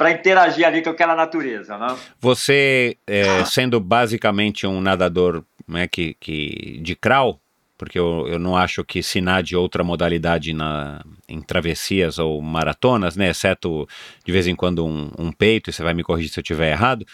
para 0.00 0.12
interagir 0.12 0.66
ali 0.66 0.80
com 0.80 0.88
aquela 0.88 1.14
natureza. 1.14 1.76
Não? 1.76 1.94
Você, 2.18 2.96
é, 3.06 3.44
sendo 3.44 3.78
basicamente 3.78 4.66
um 4.66 4.80
nadador 4.80 5.44
né, 5.68 5.86
que, 5.86 6.16
que 6.18 6.80
de 6.82 6.96
crawl, 6.96 7.38
porque 7.76 7.98
eu, 7.98 8.26
eu 8.26 8.38
não 8.38 8.56
acho 8.56 8.82
que 8.82 9.02
se 9.02 9.20
nade 9.20 9.54
outra 9.54 9.84
modalidade 9.84 10.54
na, 10.54 11.04
em 11.28 11.42
travessias 11.42 12.18
ou 12.18 12.40
maratonas, 12.40 13.14
né, 13.14 13.28
exceto 13.28 13.86
de 14.24 14.32
vez 14.32 14.46
em 14.46 14.56
quando 14.56 14.86
um, 14.86 15.10
um 15.18 15.30
peito, 15.30 15.68
e 15.68 15.72
você 15.74 15.82
vai 15.82 15.92
me 15.92 16.02
corrigir 16.02 16.32
se 16.32 16.40
eu 16.40 16.42
estiver 16.42 16.70
errado, 16.70 17.04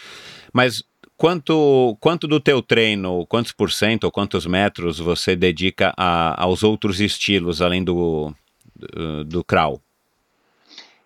mas 0.53 0.85
quanto, 1.17 1.97
quanto 1.99 2.29
do 2.29 2.39
teu 2.39 2.63
treino, 2.63 3.27
quantos 3.27 3.51
por 3.51 3.73
cento 3.73 4.05
ou 4.05 4.13
quantos 4.13 4.47
metros 4.47 5.01
você 5.01 5.35
dedica 5.35 5.93
a, 5.97 6.41
aos 6.41 6.63
outros 6.63 7.01
estilos, 7.01 7.61
além 7.61 7.83
do, 7.83 8.33
do, 8.77 9.25
do 9.25 9.45
crawl? 9.45 9.83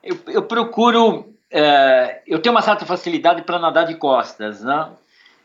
Eu, 0.02 0.18
eu 0.28 0.42
procuro. 0.42 1.29
É, 1.50 2.22
eu 2.26 2.38
tenho 2.40 2.54
uma 2.54 2.62
certa 2.62 2.86
facilidade 2.86 3.42
para 3.42 3.58
nadar 3.58 3.86
de 3.86 3.94
costas, 3.94 4.62
né? 4.62 4.88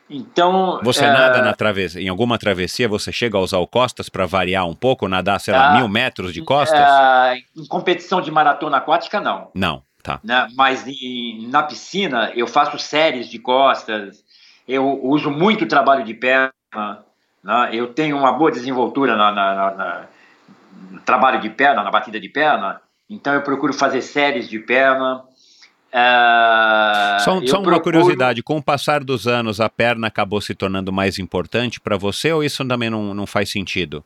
Então. 0.08 0.78
Você 0.84 1.04
é, 1.04 1.10
nada 1.10 1.42
na 1.42 1.52
travessia, 1.52 2.00
em 2.00 2.08
alguma 2.08 2.38
travessia 2.38 2.88
você 2.88 3.10
chega 3.10 3.36
a 3.36 3.40
usar 3.40 3.58
o 3.58 3.66
costas 3.66 4.08
para 4.08 4.24
variar 4.24 4.66
um 4.66 4.74
pouco, 4.74 5.08
nadar, 5.08 5.40
sei 5.40 5.52
lá, 5.52 5.66
Ah, 5.66 5.70
mil 5.72 5.88
metros 5.88 6.32
de 6.32 6.42
costas? 6.42 6.78
é, 6.88 7.38
em 7.56 7.66
competição 7.66 8.20
de 8.20 8.30
maratona 8.30 8.76
aquática, 8.76 9.20
não. 9.20 9.50
Não, 9.52 9.82
tá. 10.02 10.20
né? 10.22 10.46
Mas 10.54 10.86
em- 10.86 11.48
na 11.48 11.64
piscina 11.64 12.30
eu 12.36 12.46
faço 12.46 12.78
séries 12.78 13.28
de 13.28 13.38
costas, 13.40 14.24
eu 14.68 15.04
uso 15.04 15.28
muito 15.30 15.66
trabalho 15.66 16.04
de 16.04 16.14
perna, 16.14 16.52
né? 17.42 17.70
eu 17.72 17.92
tenho 17.92 18.16
uma 18.16 18.30
boa 18.32 18.52
desenvoltura 18.52 19.16
na, 19.16 19.32
na- 19.32 19.54
na- 19.54 19.70
na- 19.74 20.06
no 20.92 21.00
trabalho 21.00 21.40
de 21.40 21.50
perna, 21.50 21.82
na 21.82 21.90
batida 21.90 22.20
de 22.20 22.28
perna, 22.28 22.80
então 23.10 23.34
eu 23.34 23.42
procuro 23.42 23.72
fazer 23.72 24.02
séries 24.02 24.48
de 24.48 24.60
perna. 24.60 25.24
É, 25.98 27.18
Só, 27.20 27.40
só 27.46 27.56
uma 27.58 27.64
procuro- 27.64 27.80
curiosidade, 27.82 28.42
com 28.42 28.58
o 28.58 28.62
passar 28.62 29.02
dos 29.02 29.26
anos 29.26 29.60
a 29.60 29.68
perna 29.68 30.08
acabou 30.08 30.40
se 30.42 30.54
tornando 30.54 30.92
mais 30.92 31.18
importante 31.18 31.80
para 31.80 31.96
você 31.96 32.32
ou 32.32 32.44
isso 32.44 32.62
também 32.66 32.90
não, 32.90 33.14
não 33.14 33.26
faz 33.26 33.50
sentido? 33.50 34.04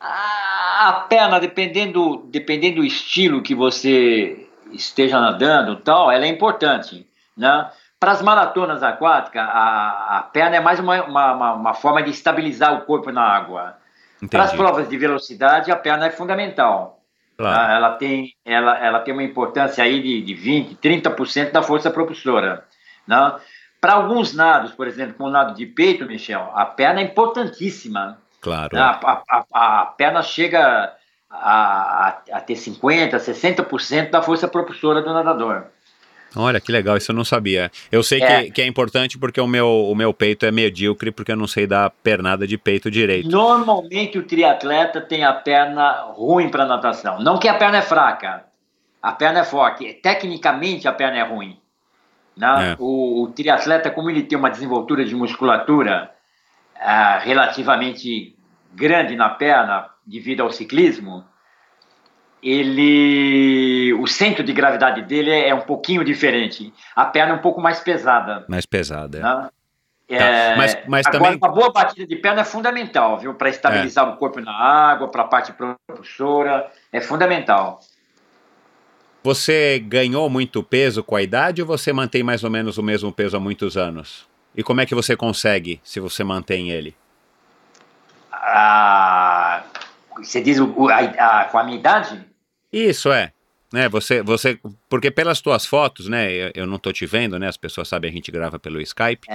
A 0.00 0.42
a 0.86 0.92
perna, 1.08 1.40
dependendo, 1.40 2.26
dependendo 2.30 2.76
do 2.76 2.84
estilo 2.84 3.40
que 3.42 3.54
você 3.54 4.46
esteja 4.72 5.18
nadando, 5.18 5.72
e 5.72 5.76
tal, 5.76 6.10
ela 6.10 6.26
é 6.26 6.28
importante, 6.28 7.06
né? 7.36 7.70
Para 7.98 8.12
as 8.12 8.20
maratonas 8.20 8.82
aquáticas, 8.82 9.40
a, 9.48 10.18
a 10.18 10.22
perna 10.30 10.56
é 10.56 10.60
mais 10.60 10.78
uma, 10.78 11.02
uma, 11.04 11.32
uma- 11.32 11.52
uma 11.54 11.74
forma 11.74 12.02
de 12.02 12.10
estabilizar 12.10 12.74
o 12.74 12.82
corpo 12.82 13.10
na 13.10 13.22
água. 13.22 13.76
Para 14.30 14.42
as 14.42 14.52
provas 14.52 14.86
de 14.88 14.96
velocidade, 14.98 15.70
a 15.70 15.76
perna 15.76 16.06
é 16.06 16.10
fundamental. 16.10 17.00
Claro. 17.36 17.56
tá? 17.66 17.72
Ela, 17.74 17.90
tem, 17.96 18.32
ela, 18.44 18.78
ela 18.78 19.00
tem 19.00 19.12
uma 19.12 19.22
importância 19.22 19.82
aí 19.82 20.00
de, 20.02 20.22
de 20.22 20.34
20%, 20.34 20.78
30% 20.78 21.50
da 21.52 21.62
força 21.62 21.90
propulsora. 21.90 22.64
Né? 23.06 23.34
Para 23.80 23.94
alguns 23.94 24.32
nados, 24.34 24.72
por 24.72 24.86
exemplo, 24.86 25.14
com 25.14 25.24
o 25.24 25.30
nado 25.30 25.54
de 25.54 25.66
peito, 25.66 26.06
Michel, 26.06 26.50
a 26.54 26.64
perna 26.64 27.00
é 27.00 27.04
importantíssima. 27.04 28.18
Claro. 28.40 28.76
A, 28.78 28.90
a- 29.02 29.22
a- 29.52 29.80
a 29.80 29.86
perna 29.86 30.22
chega 30.22 30.92
a, 31.30 32.08
a, 32.08 32.08
a 32.32 32.40
ter 32.40 32.54
50%, 32.54 33.10
60% 33.16 34.10
da 34.10 34.22
força 34.22 34.46
propulsora 34.48 35.02
do 35.02 35.12
nadador. 35.12 35.66
Olha 36.36 36.60
que 36.60 36.72
legal, 36.72 36.96
isso 36.96 37.12
eu 37.12 37.16
não 37.16 37.24
sabia. 37.24 37.70
Eu 37.90 38.02
sei 38.02 38.22
É. 38.22 38.44
que, 38.44 38.50
que 38.52 38.62
é 38.62 38.66
importante 38.66 39.18
porque 39.18 39.40
o 39.40 39.46
meu, 39.46 39.68
o 39.68 39.94
meu 39.94 40.12
peito 40.12 40.44
é 40.44 40.50
medíocre, 40.50 41.10
porque 41.10 41.32
eu 41.32 41.36
não 41.36 41.46
sei 41.46 41.66
dar 41.66 41.90
pernada 41.90 42.46
de 42.46 42.58
peito 42.58 42.90
direito. 42.90 43.28
Normalmente 43.30 44.18
o 44.18 44.22
triatleta 44.24 45.00
tem 45.00 45.24
a 45.24 45.32
perna 45.32 46.12
ruim 46.14 46.48
para 46.48 46.64
natação. 46.66 47.20
Não 47.20 47.38
que 47.38 47.48
a 47.48 47.54
perna 47.54 47.78
é 47.78 47.82
fraca, 47.82 48.44
a 49.02 49.12
perna 49.12 49.40
é 49.40 49.44
forte. 49.44 49.92
Tecnicamente 49.94 50.88
a 50.88 50.92
perna 50.92 51.18
é 51.18 51.22
ruim. 51.22 51.58
Né? 52.36 52.72
É. 52.72 52.76
O, 52.80 53.22
o 53.22 53.28
triatleta, 53.28 53.90
como 53.90 54.10
ele 54.10 54.22
tem 54.22 54.36
uma 54.36 54.50
desenvoltura 54.50 55.04
de 55.04 55.14
musculatura 55.14 56.10
ah, 56.80 57.18
relativamente 57.18 58.34
grande 58.74 59.14
na 59.14 59.28
perna, 59.28 59.86
devido 60.04 60.42
ao 60.42 60.50
ciclismo, 60.50 61.24
ele, 62.44 63.94
o 63.94 64.06
centro 64.06 64.44
de 64.44 64.52
gravidade 64.52 65.02
dele 65.02 65.30
é, 65.30 65.48
é 65.48 65.54
um 65.54 65.62
pouquinho 65.62 66.04
diferente. 66.04 66.72
A 66.94 67.06
perna 67.06 67.32
é 67.32 67.36
um 67.36 67.40
pouco 67.40 67.60
mais 67.60 67.80
pesada. 67.80 68.44
Mais 68.48 68.66
pesada. 68.66 69.18
é. 69.18 69.22
Né? 69.22 69.48
Tá, 70.06 70.14
É, 70.16 70.56
mas- 70.56 70.78
mas 70.86 71.06
agora, 71.06 71.24
também- 71.24 71.38
uma 71.38 71.48
boa 71.48 71.72
batida 71.72 72.06
de 72.06 72.16
perna 72.16 72.42
é 72.42 72.44
fundamental, 72.44 73.18
viu? 73.18 73.32
Para 73.34 73.48
estabilizar 73.48 74.06
o 74.06 74.18
corpo 74.18 74.38
na 74.38 74.52
água, 74.52 75.08
para 75.08 75.22
a 75.22 75.26
parte 75.26 75.52
propulsora, 75.54 76.70
é 76.92 77.00
fundamental. 77.00 77.80
Você 79.22 79.78
ganhou 79.78 80.28
muito 80.28 80.62
peso 80.62 81.02
com 81.02 81.16
a 81.16 81.22
idade 81.22 81.62
ou 81.62 81.66
você 81.66 81.90
mantém 81.90 82.22
mais 82.22 82.44
ou 82.44 82.50
menos 82.50 82.76
o 82.76 82.82
mesmo 82.82 83.10
peso 83.10 83.34
há 83.38 83.40
muitos 83.40 83.78
anos? 83.78 84.28
E 84.54 84.62
como 84.62 84.82
é 84.82 84.86
que 84.86 84.94
você 84.94 85.16
consegue 85.16 85.80
se 85.82 85.98
você 85.98 86.22
mantém 86.22 86.70
ele? 86.70 86.94
Ah, 88.30 89.62
você 90.18 90.42
diz 90.42 90.58
o- 90.60 90.88
a, 90.90 90.98
a- 91.40 91.44
com 91.46 91.58
a 91.58 91.64
minha 91.64 91.78
idade? 91.78 92.20
Isso 92.74 93.12
é. 93.12 93.32
Né, 93.72 93.88
você, 93.88 94.22
você, 94.22 94.58
porque 94.88 95.10
pelas 95.10 95.40
tuas 95.40 95.66
fotos, 95.66 96.06
né, 96.06 96.30
eu, 96.30 96.52
eu 96.54 96.66
não 96.66 96.78
tô 96.78 96.92
te 96.92 97.06
vendo, 97.06 97.38
né, 97.40 97.48
as 97.48 97.56
pessoas 97.56 97.88
sabem 97.88 98.08
a 98.08 98.12
gente 98.12 98.30
grava 98.30 98.56
pelo 98.56 98.80
Skype, 98.80 99.26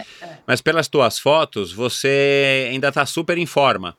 mas 0.48 0.62
pelas 0.62 0.88
tuas 0.88 1.20
fotos 1.20 1.74
você 1.74 2.70
ainda 2.72 2.90
tá 2.90 3.06
super 3.06 3.38
em 3.38 3.46
forma, 3.46 3.98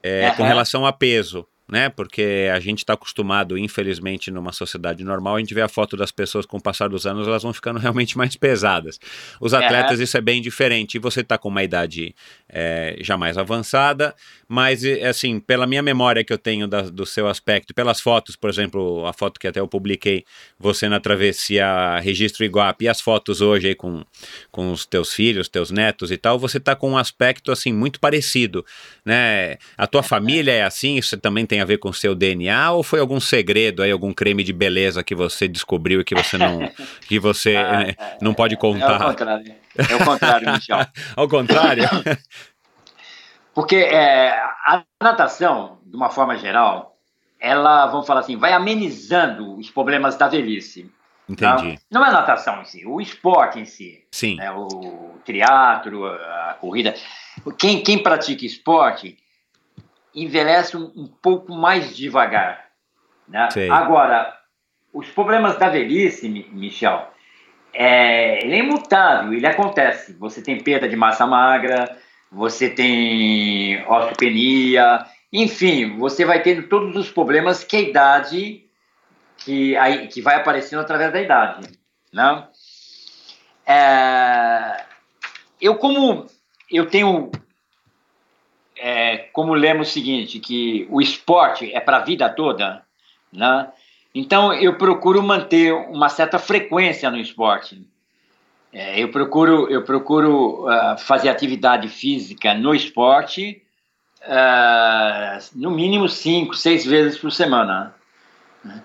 é, 0.00 0.30
com 0.36 0.44
relação 0.44 0.86
a 0.86 0.92
peso, 0.92 1.44
né, 1.68 1.88
porque 1.88 2.48
a 2.52 2.60
gente 2.60 2.78
está 2.78 2.92
acostumado, 2.92 3.56
infelizmente, 3.56 4.30
numa 4.30 4.52
sociedade 4.52 5.02
normal, 5.02 5.36
a 5.36 5.38
gente 5.38 5.54
vê 5.54 5.62
a 5.62 5.68
foto 5.68 5.96
das 5.96 6.10
pessoas 6.10 6.44
com 6.44 6.58
o 6.58 6.62
passar 6.62 6.88
dos 6.88 7.06
anos, 7.06 7.26
elas 7.26 7.42
vão 7.42 7.52
ficando 7.52 7.78
realmente 7.78 8.16
mais 8.18 8.36
pesadas. 8.36 8.98
Os 9.40 9.54
Aham. 9.54 9.64
atletas 9.64 10.00
isso 10.00 10.16
é 10.16 10.20
bem 10.20 10.42
diferente, 10.42 10.96
e 10.96 10.98
você 10.98 11.24
tá 11.24 11.38
com 11.38 11.48
uma 11.48 11.62
idade 11.62 12.14
é, 12.48 12.96
já 13.00 13.16
mais 13.16 13.38
avançada, 13.38 14.14
mas 14.46 14.84
assim, 14.84 15.40
pela 15.40 15.66
minha 15.66 15.82
memória 15.82 16.22
que 16.22 16.32
eu 16.32 16.38
tenho 16.38 16.68
da- 16.68 16.82
do 16.82 17.06
seu 17.06 17.26
aspecto, 17.26 17.74
pelas 17.74 18.00
fotos, 18.00 18.36
por 18.36 18.50
exemplo, 18.50 19.06
a 19.06 19.12
foto 19.12 19.40
que 19.40 19.46
até 19.48 19.60
eu 19.60 19.66
publiquei, 19.66 20.24
você 20.58 20.88
na 20.88 21.00
travessia 21.00 21.98
Registro 22.00 22.44
Iguape, 22.44 22.84
e 22.84 22.88
as 22.88 23.00
fotos 23.00 23.40
hoje 23.40 23.68
aí 23.68 23.74
com, 23.74 24.04
com 24.50 24.70
os 24.70 24.84
teus 24.86 25.12
filhos, 25.12 25.48
teus 25.48 25.70
netos 25.70 26.10
e 26.10 26.16
tal, 26.16 26.38
você 26.38 26.60
tá 26.60 26.76
com 26.76 26.90
um 26.90 26.98
aspecto 26.98 27.50
assim 27.50 27.72
muito 27.72 27.98
parecido, 27.98 28.64
né? 29.04 29.56
A 29.76 29.86
tua 29.86 30.02
família 30.02 30.52
é 30.52 30.62
assim, 30.62 30.96
isso 30.96 31.16
também 31.18 31.46
tem 31.46 31.53
a 31.60 31.64
ver 31.64 31.78
com 31.78 31.88
o 31.88 31.94
seu 31.94 32.14
DNA 32.14 32.70
ou 32.72 32.82
foi 32.82 33.00
algum 33.00 33.20
segredo 33.20 33.82
aí, 33.82 33.90
algum 33.90 34.12
creme 34.12 34.42
de 34.42 34.52
beleza 34.52 35.02
que 35.04 35.14
você 35.14 35.46
descobriu 35.48 36.00
e 36.00 36.04
que 36.04 36.14
você 36.14 36.36
não 36.38 36.58
que 37.08 37.18
você 37.18 37.54
eh, 37.56 37.96
não 38.20 38.32
pode 38.34 38.54
É 38.54 38.56
o 38.56 38.60
contar? 38.60 38.98
contrário. 39.04 39.54
É 39.76 39.94
o 39.96 40.04
contrário, 40.04 40.52
Michel. 40.52 40.78
Ao 41.16 41.28
contrário? 41.28 41.84
Porque 43.54 43.76
é, 43.76 44.30
a 44.66 44.82
natação, 45.02 45.78
de 45.84 45.96
uma 45.96 46.10
forma 46.10 46.36
geral, 46.36 46.96
ela, 47.38 47.86
vamos 47.86 48.06
falar 48.06 48.20
assim, 48.20 48.36
vai 48.36 48.52
amenizando 48.52 49.56
os 49.56 49.70
problemas 49.70 50.16
da 50.16 50.26
velhice. 50.26 50.90
tá? 51.36 51.54
Entendi. 51.56 51.78
Não 51.90 52.04
é 52.04 52.08
a 52.08 52.12
natação 52.12 52.62
em 52.62 52.64
si, 52.64 52.84
o 52.84 53.00
esporte 53.00 53.60
em 53.60 53.64
si. 53.64 54.02
Sim. 54.10 54.36
né, 54.36 54.50
o 54.50 55.14
teatro, 55.24 56.04
a 56.06 56.56
corrida. 56.60 56.94
Quem, 57.58 57.82
quem 57.82 58.02
pratica 58.02 58.44
esporte 58.44 59.16
envelhece 60.14 60.76
um, 60.76 60.92
um 60.96 61.06
pouco 61.06 61.52
mais 61.54 61.96
devagar. 61.96 62.66
Né? 63.28 63.48
Agora, 63.70 64.32
os 64.92 65.08
problemas 65.08 65.58
da 65.58 65.68
velhice, 65.68 66.28
Mi- 66.28 66.48
Michel, 66.52 67.08
é, 67.72 68.44
ele 68.44 68.54
é 68.54 68.58
imutável, 68.58 69.32
ele 69.32 69.46
acontece. 69.46 70.12
Você 70.14 70.40
tem 70.42 70.62
perda 70.62 70.88
de 70.88 70.94
massa 70.94 71.26
magra, 71.26 71.98
você 72.30 72.70
tem 72.70 73.84
osteopenia, 73.88 75.04
enfim, 75.32 75.98
você 75.98 76.24
vai 76.24 76.42
tendo 76.42 76.68
todos 76.68 76.96
os 76.96 77.10
problemas 77.10 77.64
que 77.64 77.76
a 77.76 77.80
idade, 77.80 78.64
que, 79.38 79.76
aí, 79.76 80.06
que 80.06 80.22
vai 80.22 80.36
aparecendo 80.36 80.80
através 80.80 81.12
da 81.12 81.20
idade. 81.20 81.68
Né? 82.12 82.46
É, 83.66 84.84
eu 85.60 85.76
como 85.76 86.26
eu 86.70 86.86
tenho 86.86 87.32
é, 88.78 89.18
como 89.32 89.54
lema 89.54 89.82
o 89.82 89.84
seguinte 89.84 90.38
que 90.38 90.86
o 90.90 91.00
esporte 91.00 91.72
é 91.72 91.80
para 91.80 91.98
a 91.98 92.04
vida 92.04 92.28
toda, 92.28 92.82
né? 93.32 93.68
Então 94.14 94.52
eu 94.52 94.76
procuro 94.76 95.22
manter 95.22 95.72
uma 95.72 96.08
certa 96.08 96.38
frequência 96.38 97.10
no 97.10 97.18
esporte. 97.18 97.86
É, 98.72 99.00
eu 99.00 99.10
procuro 99.10 99.70
eu 99.70 99.82
procuro 99.82 100.68
ah, 100.68 100.96
fazer 100.96 101.28
atividade 101.28 101.88
física 101.88 102.54
no 102.54 102.74
esporte 102.74 103.62
ah, 104.26 105.38
no 105.54 105.70
mínimo 105.70 106.08
cinco, 106.08 106.54
seis 106.54 106.84
vezes 106.84 107.18
por 107.18 107.30
semana. 107.30 107.94
né? 108.64 108.82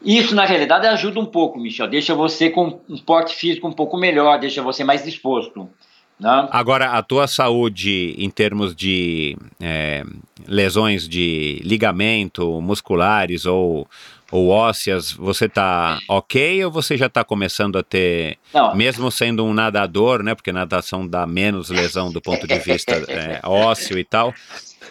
Isso, 0.00 0.34
na 0.34 0.44
realidade, 0.44 0.86
ajuda 0.86 1.18
um 1.18 1.26
pouco, 1.26 1.58
Michel. 1.58 1.88
Deixa 1.88 2.14
você 2.14 2.50
com 2.50 2.80
um 2.88 2.98
porte 2.98 3.34
físico 3.34 3.66
um 3.66 3.72
pouco 3.72 3.96
melhor, 3.96 4.38
deixa 4.38 4.62
você 4.62 4.84
mais 4.84 5.04
disposto. 5.04 5.68
Né? 6.18 6.48
Agora, 6.50 6.90
a 6.92 7.02
tua 7.02 7.26
saúde 7.28 8.14
em 8.18 8.28
termos 8.28 8.74
de 8.74 9.36
é, 9.60 10.04
lesões 10.46 11.08
de 11.08 11.60
ligamento, 11.62 12.60
musculares 12.60 13.46
ou, 13.46 13.86
ou 14.32 14.48
ósseas, 14.48 15.12
você 15.12 15.48
tá 15.48 16.00
ok 16.08 16.64
ou 16.64 16.70
você 16.72 16.96
já 16.96 17.08
tá 17.08 17.22
começando 17.22 17.78
a 17.78 17.82
ter, 17.84 18.36
Não, 18.52 18.74
mesmo 18.74 19.10
sendo 19.10 19.44
um 19.44 19.54
nadador, 19.54 20.22
né? 20.22 20.34
Porque 20.34 20.50
natação 20.50 21.06
dá 21.06 21.26
menos 21.26 21.70
lesão 21.70 22.10
do 22.10 22.20
ponto 22.20 22.46
de 22.46 22.58
vista 22.58 22.94
é, 23.08 23.40
ósseo 23.44 23.96
e 23.96 24.04
tal. 24.04 24.34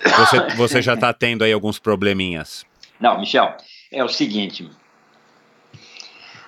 Você, 0.04 0.56
você 0.56 0.82
já 0.82 0.96
tá 0.96 1.12
tendo 1.12 1.44
aí 1.44 1.52
alguns 1.52 1.78
probleminhas. 1.78 2.66
não, 3.00 3.20
Michel, 3.20 3.56
é 3.92 4.04
o 4.04 4.08
seguinte. 4.08 4.70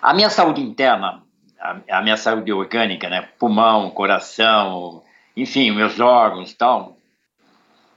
A 0.02 0.14
minha 0.14 0.30
saúde 0.30 0.62
interna, 0.62 1.22
a, 1.60 1.78
a 1.98 2.02
minha 2.02 2.18
saúde 2.18 2.52
orgânica, 2.54 3.10
né? 3.10 3.28
Pulmão, 3.38 3.90
coração, 3.90 5.04
enfim, 5.36 5.72
meus 5.72 6.00
órgãos 6.00 6.54
tal, 6.54 6.98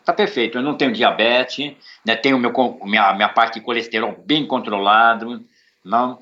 tá 0.05 0.12
perfeito. 0.12 0.59
Eu 0.59 0.62
não 0.62 0.76
tenho 0.76 0.93
diabetes, 0.93 1.74
né? 2.05 2.16
Tenho 2.16 2.39
meu, 2.39 2.52
minha, 2.84 3.12
minha 3.14 3.28
parte 3.28 3.55
de 3.55 3.64
colesterol 3.64 4.16
bem 4.26 4.47
controlado, 4.47 5.44
não? 5.84 6.18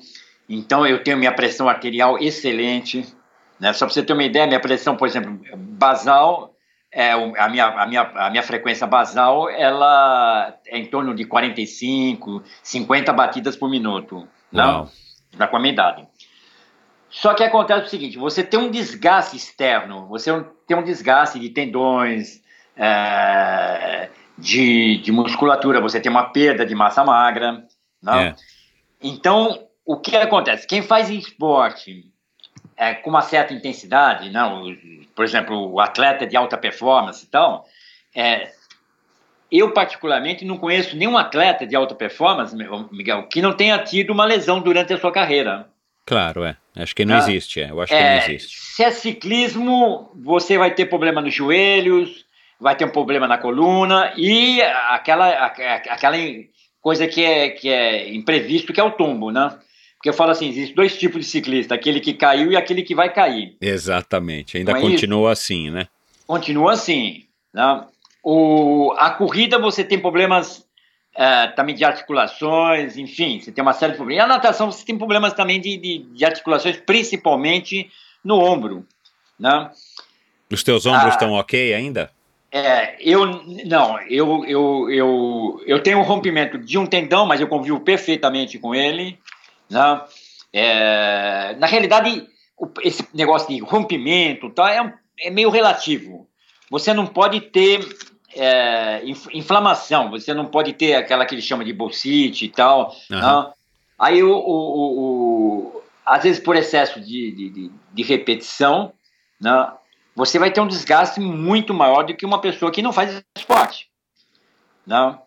Então 0.47 0.85
eu 0.85 1.03
tenho 1.03 1.17
minha 1.17 1.31
pressão 1.31 1.67
arterial 1.67 2.17
excelente, 2.19 3.05
né? 3.59 3.73
Só 3.73 3.85
para 3.85 3.93
você 3.93 4.03
ter 4.03 4.13
uma 4.13 4.23
ideia, 4.23 4.47
minha 4.47 4.59
pressão, 4.59 4.95
por 4.95 5.07
exemplo, 5.07 5.39
basal, 5.57 6.53
é, 6.91 7.11
a, 7.11 7.49
minha, 7.49 7.65
a, 7.67 7.87
minha, 7.87 8.01
a 8.01 8.29
minha 8.29 8.43
frequência 8.43 8.85
basal, 8.85 9.49
ela 9.49 10.53
é 10.67 10.77
em 10.77 10.85
torno 10.85 11.15
de 11.15 11.23
45, 11.23 12.43
50 12.61 13.13
batidas 13.13 13.55
por 13.55 13.69
minuto, 13.69 14.27
não? 14.51 14.89
Para 15.37 15.47
com 15.47 15.55
a 15.55 15.59
minha 15.59 15.71
idade. 15.71 16.05
Só 17.11 17.33
que 17.33 17.43
acontece 17.43 17.85
o 17.85 17.89
seguinte: 17.89 18.17
você 18.17 18.41
tem 18.43 18.59
um 18.59 18.71
desgaste 18.71 19.35
externo, 19.35 20.07
você 20.07 20.31
tem 20.65 20.77
um 20.77 20.83
desgaste 20.83 21.37
de 21.37 21.49
tendões, 21.49 22.41
é, 22.75 24.09
de, 24.37 24.97
de, 24.97 25.11
musculatura, 25.11 25.81
você 25.81 25.99
tem 25.99 26.09
uma 26.09 26.29
perda 26.29 26.65
de 26.65 26.73
massa 26.73 27.03
magra. 27.03 27.63
Não? 28.01 28.17
É. 28.17 28.35
Então, 29.03 29.67
o 29.85 29.97
que 29.97 30.15
acontece? 30.15 30.65
Quem 30.65 30.81
faz 30.81 31.09
esporte 31.09 32.05
é, 32.77 32.93
com 32.93 33.09
uma 33.09 33.21
certa 33.21 33.53
intensidade, 33.53 34.29
não, 34.29 34.63
por 35.13 35.25
exemplo, 35.25 35.71
o 35.71 35.79
atleta 35.79 36.25
de 36.25 36.37
alta 36.37 36.57
performance 36.57 37.25
e 37.25 37.27
tal, 37.27 37.65
é, 38.15 38.51
eu 39.51 39.71
particularmente 39.73 40.45
não 40.45 40.57
conheço 40.57 40.95
nenhum 40.95 41.17
atleta 41.17 41.67
de 41.67 41.75
alta 41.75 41.93
performance, 41.93 42.55
Miguel, 42.91 43.23
que 43.23 43.41
não 43.41 43.53
tenha 43.53 43.77
tido 43.83 44.13
uma 44.13 44.23
lesão 44.23 44.61
durante 44.61 44.93
a 44.93 44.97
sua 44.97 45.11
carreira. 45.11 45.67
Claro, 46.05 46.43
é. 46.45 46.55
Acho 46.75 46.95
que 46.95 47.05
não 47.05 47.15
ah, 47.15 47.19
existe, 47.19 47.61
é. 47.61 47.69
Eu 47.69 47.81
acho 47.81 47.93
é, 47.93 47.97
que 47.97 48.03
não 48.03 48.35
existe. 48.35 48.57
Se 48.59 48.83
é 48.83 48.91
ciclismo, 48.91 50.11
você 50.15 50.57
vai 50.57 50.73
ter 50.73 50.85
problema 50.85 51.21
nos 51.21 51.33
joelhos, 51.33 52.25
vai 52.59 52.75
ter 52.75 52.85
um 52.85 52.91
problema 52.91 53.27
na 53.27 53.37
coluna 53.37 54.13
e 54.15 54.61
aquela, 54.61 55.29
aquela 55.29 56.17
coisa 56.79 57.07
que 57.07 57.23
é, 57.23 57.49
que 57.49 57.69
é 57.69 58.13
imprevisto, 58.13 58.71
que 58.71 58.79
é 58.79 58.83
o 58.83 58.91
tombo, 58.91 59.31
né? 59.31 59.57
Porque 59.95 60.09
eu 60.09 60.13
falo 60.13 60.31
assim, 60.31 60.49
existem 60.49 60.73
dois 60.73 60.97
tipos 60.97 61.21
de 61.21 61.27
ciclista, 61.27 61.75
aquele 61.75 61.99
que 61.99 62.13
caiu 62.13 62.51
e 62.51 62.57
aquele 62.57 62.81
que 62.81 62.95
vai 62.95 63.13
cair. 63.13 63.55
Exatamente, 63.61 64.57
ainda 64.57 64.71
é 64.71 64.81
continua 64.81 65.31
isso? 65.31 65.41
assim, 65.41 65.69
né? 65.69 65.87
Continua 66.25 66.73
assim. 66.73 67.25
Né? 67.53 67.85
O, 68.23 68.93
a 68.97 69.11
corrida 69.11 69.59
você 69.59 69.83
tem 69.83 69.99
problemas 69.99 70.65
é, 71.15 71.47
também 71.47 71.75
de 71.75 71.83
articulações, 71.83 72.97
enfim, 72.97 73.39
você 73.39 73.51
tem 73.51 73.61
uma 73.61 73.73
série 73.73 73.93
de 73.93 73.97
problemas. 73.97 74.21
E 74.21 74.25
a 74.25 74.27
natação 74.27 74.71
você 74.71 74.85
tem 74.85 74.97
problemas 74.97 75.33
também 75.33 75.59
de, 75.59 75.77
de, 75.77 75.97
de 75.99 76.25
articulações, 76.25 76.77
principalmente 76.77 77.89
no 78.23 78.39
ombro. 78.39 78.85
Né? 79.39 79.69
Os 80.49 80.63
teus 80.63 80.85
ombros 80.85 81.05
ah, 81.05 81.09
estão 81.09 81.33
ok 81.33 81.73
ainda? 81.73 82.11
É, 82.51 82.97
eu 82.99 83.25
não, 83.65 83.99
eu, 84.01 84.45
eu, 84.45 84.89
eu, 84.89 85.63
eu 85.65 85.83
tenho 85.83 85.99
um 85.99 86.03
rompimento 86.03 86.57
de 86.57 86.77
um 86.77 86.85
tendão, 86.85 87.25
mas 87.25 87.39
eu 87.39 87.47
convivo 87.47 87.79
perfeitamente 87.79 88.59
com 88.59 88.75
ele. 88.75 89.17
Né? 89.69 90.01
É, 90.53 91.55
na 91.57 91.67
realidade, 91.67 92.27
esse 92.83 93.07
negócio 93.13 93.47
de 93.47 93.59
rompimento 93.61 94.49
tá, 94.49 94.73
é, 94.73 94.93
é 95.27 95.29
meio 95.29 95.49
relativo. 95.49 96.27
Você 96.69 96.93
não 96.93 97.07
pode 97.07 97.41
ter 97.41 97.79
é, 98.35 99.01
inflamação, 99.33 100.09
você 100.09 100.33
não 100.33 100.45
pode 100.45 100.73
ter 100.73 100.95
aquela 100.95 101.25
que 101.25 101.35
ele 101.35 101.41
chama 101.41 101.65
de 101.65 101.73
bolsite 101.73 102.45
e 102.45 102.49
tal. 102.49 102.95
Uhum. 103.09 103.51
Aí, 103.99 104.23
o, 104.23 104.31
o, 104.31 104.99
o, 104.99 105.83
às 106.05 106.23
vezes, 106.23 106.41
por 106.41 106.55
excesso 106.55 106.99
de, 106.99 107.31
de, 107.31 107.71
de 107.93 108.03
repetição, 108.03 108.93
né? 109.39 109.71
você 110.15 110.39
vai 110.39 110.51
ter 110.51 110.61
um 110.61 110.67
desgaste 110.67 111.19
muito 111.19 111.73
maior 111.73 112.03
do 112.03 112.15
que 112.15 112.25
uma 112.25 112.41
pessoa 112.41 112.71
que 112.71 112.81
não 112.81 112.91
faz 112.91 113.23
esporte. 113.37 113.89
Não? 114.85 115.11
Né? 115.11 115.19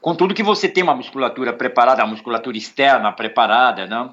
Contudo 0.00 0.34
que 0.34 0.42
você 0.42 0.68
tem 0.68 0.82
uma 0.82 0.94
musculatura 0.94 1.50
preparada, 1.50 2.02
a 2.02 2.06
musculatura 2.06 2.58
externa 2.58 3.10
preparada? 3.10 3.86
Né? 3.86 4.10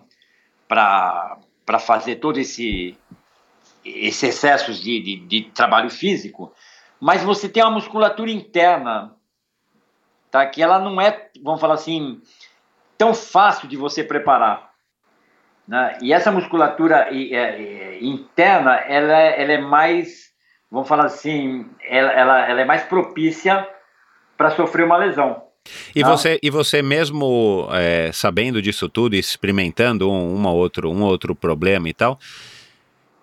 Para 0.65 1.37
fazer 1.79 2.15
todo 2.15 2.39
esse, 2.39 2.97
esse 3.83 4.27
excesso 4.27 4.73
de, 4.73 5.01
de, 5.01 5.15
de, 5.17 5.41
trabalho 5.51 5.89
físico, 5.89 6.53
mas 7.01 7.23
você 7.23 7.49
tem 7.49 7.63
uma 7.63 7.71
musculatura 7.71 8.29
interna, 8.29 9.15
tá? 10.29 10.45
Que 10.45 10.61
ela 10.61 10.77
não 10.77 11.01
é, 11.01 11.29
vamos 11.43 11.59
falar 11.59 11.73
assim, 11.73 12.21
tão 12.95 13.15
fácil 13.15 13.67
de 13.67 13.75
você 13.75 14.03
preparar. 14.03 14.69
Né? 15.67 15.97
E 16.01 16.13
essa 16.13 16.31
musculatura 16.31 17.07
é, 17.09 17.33
é, 17.33 18.03
interna, 18.03 18.75
ela, 18.75 19.17
ela 19.17 19.51
é 19.51 19.57
mais, 19.57 20.29
vamos 20.69 20.87
falar 20.87 21.05
assim, 21.05 21.67
ela, 21.83 22.11
ela, 22.11 22.47
ela 22.47 22.61
é 22.61 22.65
mais 22.65 22.83
propícia 22.83 23.67
para 24.37 24.51
sofrer 24.51 24.85
uma 24.85 24.97
lesão. 24.97 25.43
E, 25.95 26.03
você, 26.03 26.39
e 26.41 26.49
você 26.49 26.81
mesmo 26.81 27.67
é, 27.71 28.11
sabendo 28.11 28.61
disso 28.61 28.89
tudo, 28.89 29.15
experimentando 29.15 30.09
um, 30.09 30.35
uma 30.35 30.51
outro, 30.51 30.91
um 30.91 31.03
outro 31.03 31.35
problema 31.35 31.89
e 31.89 31.93
tal, 31.93 32.19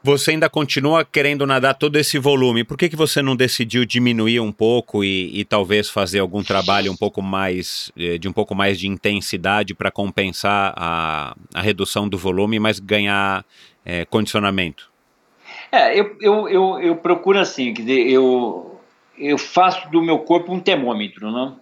você 0.02 0.30
ainda 0.30 0.48
continua 0.48 1.04
querendo 1.04 1.46
nadar 1.46 1.74
todo 1.74 1.96
esse 1.96 2.18
volume. 2.18 2.64
Por 2.64 2.76
que, 2.76 2.88
que 2.88 2.96
você 2.96 3.20
não 3.20 3.34
decidiu 3.34 3.84
diminuir 3.84 4.40
um 4.40 4.52
pouco 4.52 5.02
e, 5.02 5.40
e 5.40 5.44
talvez 5.44 5.90
fazer 5.90 6.20
algum 6.20 6.42
trabalho 6.42 6.92
um 6.92 6.96
pouco 6.96 7.20
mais 7.20 7.90
eh, 7.96 8.16
de 8.16 8.28
um 8.28 8.32
pouco 8.32 8.54
mais 8.54 8.78
de 8.78 8.86
intensidade 8.86 9.74
para 9.74 9.90
compensar 9.90 10.72
a, 10.76 11.36
a 11.52 11.60
redução 11.60 12.08
do 12.08 12.16
volume, 12.16 12.58
mas 12.58 12.78
ganhar 12.78 13.44
é, 13.84 14.04
condicionamento? 14.04 14.90
É, 15.72 15.98
eu, 15.98 16.16
eu, 16.20 16.48
eu, 16.48 16.80
eu, 16.80 16.96
procuro 16.96 17.38
assim, 17.38 17.74
quer 17.74 17.82
dizer, 17.82 18.10
eu, 18.10 18.80
eu 19.18 19.36
faço 19.36 19.90
do 19.90 20.00
meu 20.00 20.20
corpo 20.20 20.52
um 20.52 20.60
termômetro, 20.60 21.30
não? 21.30 21.50
Né? 21.50 21.56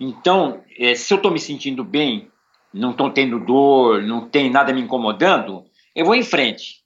Então, 0.00 0.60
é, 0.78 0.94
se 0.94 1.12
eu 1.12 1.16
estou 1.16 1.30
me 1.30 1.38
sentindo 1.38 1.84
bem, 1.84 2.28
não 2.72 2.90
estou 2.90 3.10
tendo 3.10 3.38
dor, 3.38 4.02
não 4.02 4.28
tem 4.28 4.50
nada 4.50 4.72
me 4.72 4.80
incomodando, 4.80 5.64
eu 5.94 6.04
vou 6.04 6.14
em 6.14 6.22
frente. 6.22 6.83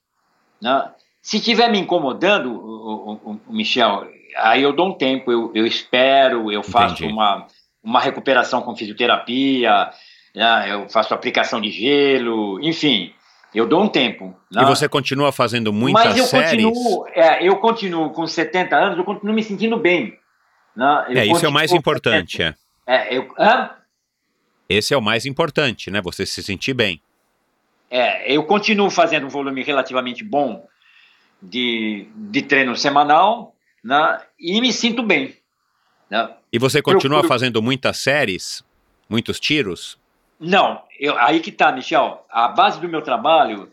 Né? 0.60 0.90
Se 1.20 1.38
estiver 1.38 1.70
me 1.70 1.78
incomodando, 1.78 2.50
o, 2.50 3.12
o, 3.12 3.40
o, 3.46 3.52
Michel, 3.52 4.06
aí 4.36 4.62
eu 4.62 4.72
dou 4.72 4.88
um 4.88 4.94
tempo, 4.94 5.30
eu, 5.30 5.50
eu 5.54 5.66
espero, 5.66 6.50
eu 6.50 6.62
faço 6.62 7.04
uma, 7.06 7.46
uma 7.82 8.00
recuperação 8.00 8.62
com 8.62 8.76
fisioterapia, 8.76 9.90
né? 10.34 10.72
eu 10.72 10.88
faço 10.88 11.12
aplicação 11.14 11.60
de 11.60 11.70
gelo, 11.70 12.60
enfim, 12.60 13.12
eu 13.54 13.66
dou 13.66 13.82
um 13.82 13.88
tempo. 13.88 14.34
Né? 14.50 14.62
E 14.62 14.66
você 14.66 14.88
continua 14.88 15.32
fazendo 15.32 15.72
muitas 15.72 16.04
Mas 16.04 16.18
eu 16.18 16.24
séries? 16.24 16.64
Continuo, 16.64 17.06
é, 17.14 17.46
eu 17.46 17.56
continuo 17.56 18.10
com 18.10 18.26
70 18.26 18.76
anos, 18.76 18.98
eu 18.98 19.04
continuo 19.04 19.34
me 19.34 19.42
sentindo 19.42 19.76
bem. 19.76 20.18
Né? 20.76 21.04
é, 21.08 21.26
isso 21.26 21.44
é 21.44 21.48
o 21.48 21.52
mais 21.52 21.72
importante. 21.72 22.42
É. 22.42 22.54
É, 22.86 23.16
eu, 23.16 23.28
hã? 23.38 23.70
Esse 24.68 24.94
é 24.94 24.96
o 24.96 25.02
mais 25.02 25.26
importante, 25.26 25.90
né? 25.90 26.00
Você 26.02 26.24
se 26.24 26.42
sentir 26.42 26.74
bem. 26.74 27.00
É, 27.90 28.30
eu 28.32 28.44
continuo 28.44 28.90
fazendo 28.90 29.26
um 29.26 29.30
volume 29.30 29.62
relativamente 29.62 30.22
bom 30.22 30.66
de, 31.42 32.08
de 32.14 32.42
treino 32.42 32.76
semanal 32.76 33.54
né, 33.82 34.20
e 34.38 34.60
me 34.60 34.72
sinto 34.72 35.02
bem. 35.02 35.36
Né? 36.10 36.34
E 36.52 36.58
você 36.58 36.82
continua 36.82 37.20
Procuro... 37.20 37.28
fazendo 37.28 37.62
muitas 37.62 37.98
séries? 37.98 38.62
Muitos 39.08 39.40
tiros? 39.40 39.98
Não, 40.38 40.82
eu, 40.98 41.18
aí 41.18 41.40
que 41.40 41.50
tá, 41.50 41.72
Michel. 41.72 42.24
A 42.30 42.48
base 42.48 42.80
do 42.80 42.88
meu 42.88 43.02
trabalho, 43.02 43.70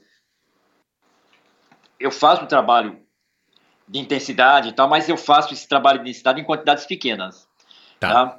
eu 2.00 2.10
faço 2.10 2.44
um 2.44 2.48
trabalho 2.48 3.00
de 3.88 4.00
intensidade 4.00 4.70
e 4.70 4.74
tal, 4.74 4.90
mas 4.90 5.08
eu 5.08 5.18
faço 5.18 5.54
esse 5.54 5.68
trabalho 5.68 6.00
de 6.00 6.06
intensidade 6.06 6.42
em 6.42 6.44
quantidades 6.44 6.86
pequenas. 6.86 7.48
Tá. 8.00 8.12
tá? 8.12 8.38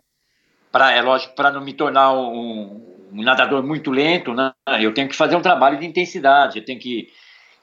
Pra, 0.73 0.93
é 0.93 1.01
lógico, 1.01 1.35
para 1.35 1.51
não 1.51 1.61
me 1.61 1.73
tornar 1.73 2.13
um, 2.13 2.96
um 3.13 3.23
nadador 3.23 3.63
muito 3.63 3.91
lento, 3.91 4.35
né? 4.35 4.53
Eu 4.81 4.93
tenho 4.93 5.09
que 5.09 5.17
fazer 5.17 5.37
um 5.37 5.43
trabalho 5.43 5.79
de 5.79 5.87
intensidade, 5.87 6.59
eu 6.59 6.65
tenho 6.65 6.79
que 6.79 7.13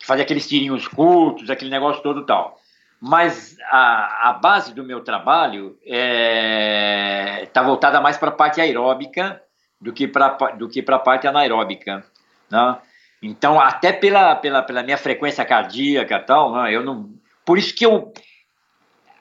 fazer 0.03 0.23
aqueles 0.23 0.47
tirinhos 0.47 0.87
curtos, 0.87 1.49
aquele 1.49 1.71
negócio 1.71 2.01
todo 2.01 2.25
tal. 2.25 2.59
Mas 2.99 3.57
a, 3.69 4.29
a 4.29 4.33
base 4.33 4.73
do 4.73 4.83
meu 4.83 5.01
trabalho 5.01 5.77
está 5.83 5.95
é, 5.95 7.49
tá 7.51 7.61
voltada 7.61 7.99
mais 7.99 8.17
para 8.17 8.29
a 8.29 8.33
parte 8.33 8.61
aeróbica 8.61 9.41
do 9.79 9.91
que 9.91 10.07
para 10.07 10.27
a 10.27 10.99
parte 10.99 11.27
anaeróbica, 11.27 12.05
né? 12.49 12.77
Então, 13.21 13.59
até 13.59 13.93
pela, 13.93 14.35
pela, 14.35 14.61
pela 14.61 14.83
minha 14.83 14.97
frequência 14.97 15.45
cardíaca 15.45 16.19
tal, 16.19 16.53
né? 16.53 16.75
eu 16.75 16.83
não, 16.83 17.09
por 17.45 17.57
isso 17.57 17.73
que 17.73 17.85
eu 17.85 18.11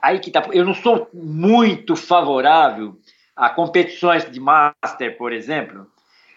aí 0.02 0.18
que 0.18 0.32
tá, 0.32 0.44
eu 0.52 0.64
não 0.64 0.74
sou 0.74 1.08
muito 1.14 1.94
favorável 1.94 2.98
a 3.36 3.48
competições 3.48 4.28
de 4.28 4.40
master, 4.40 5.16
por 5.16 5.32
exemplo, 5.32 5.86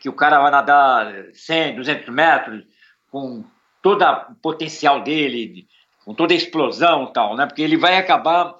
que 0.05 0.09
o 0.09 0.13
cara 0.13 0.39
vai 0.39 0.51
nadar 0.51 1.11
100, 1.33 1.77
200 1.77 2.13
metros 2.13 2.63
com 3.11 3.43
todo 3.81 4.03
o 4.03 4.35
potencial 4.35 5.01
dele, 5.01 5.65
com 6.05 6.13
toda 6.13 6.31
a 6.31 6.37
explosão 6.37 7.05
e 7.05 7.13
tal, 7.13 7.35
né? 7.35 7.47
Porque 7.47 7.63
ele 7.63 7.75
vai 7.75 7.97
acabar 7.97 8.53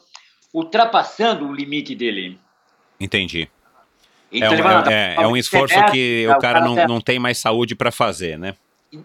ultrapassando 0.51 1.47
o 1.47 1.53
limite 1.53 1.93
dele. 1.93 2.39
Entendi. 2.99 3.47
Então 4.31 4.53
é, 4.53 4.57
um, 4.57 4.89
é, 4.89 5.15
é 5.19 5.27
um 5.27 5.37
esforço 5.37 5.75
que 5.91 6.25
o 6.27 6.39
cara 6.39 6.61
não, 6.61 6.73
não 6.87 6.99
tem 6.99 7.19
mais 7.19 7.37
saúde 7.37 7.75
para 7.75 7.91
fazer, 7.91 8.39
né? 8.39 8.55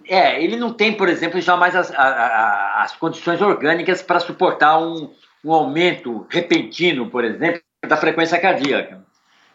É, 0.09 0.43
ele 0.43 0.57
não 0.57 0.73
tem, 0.73 0.95
por 0.95 1.11
exemplo, 1.11 1.39
jamais 1.43 1.77
as, 1.77 1.93
as 1.95 2.97
condições 2.97 3.43
orgânicas 3.43 4.01
para 4.01 4.19
suportar 4.19 4.79
um, 4.79 5.13
um 5.45 5.53
aumento 5.53 6.27
repentino, 6.31 7.11
por 7.11 7.23
exemplo, 7.23 7.61
da 7.87 7.99
frequência 7.99 8.41
cardíaca, 8.41 9.05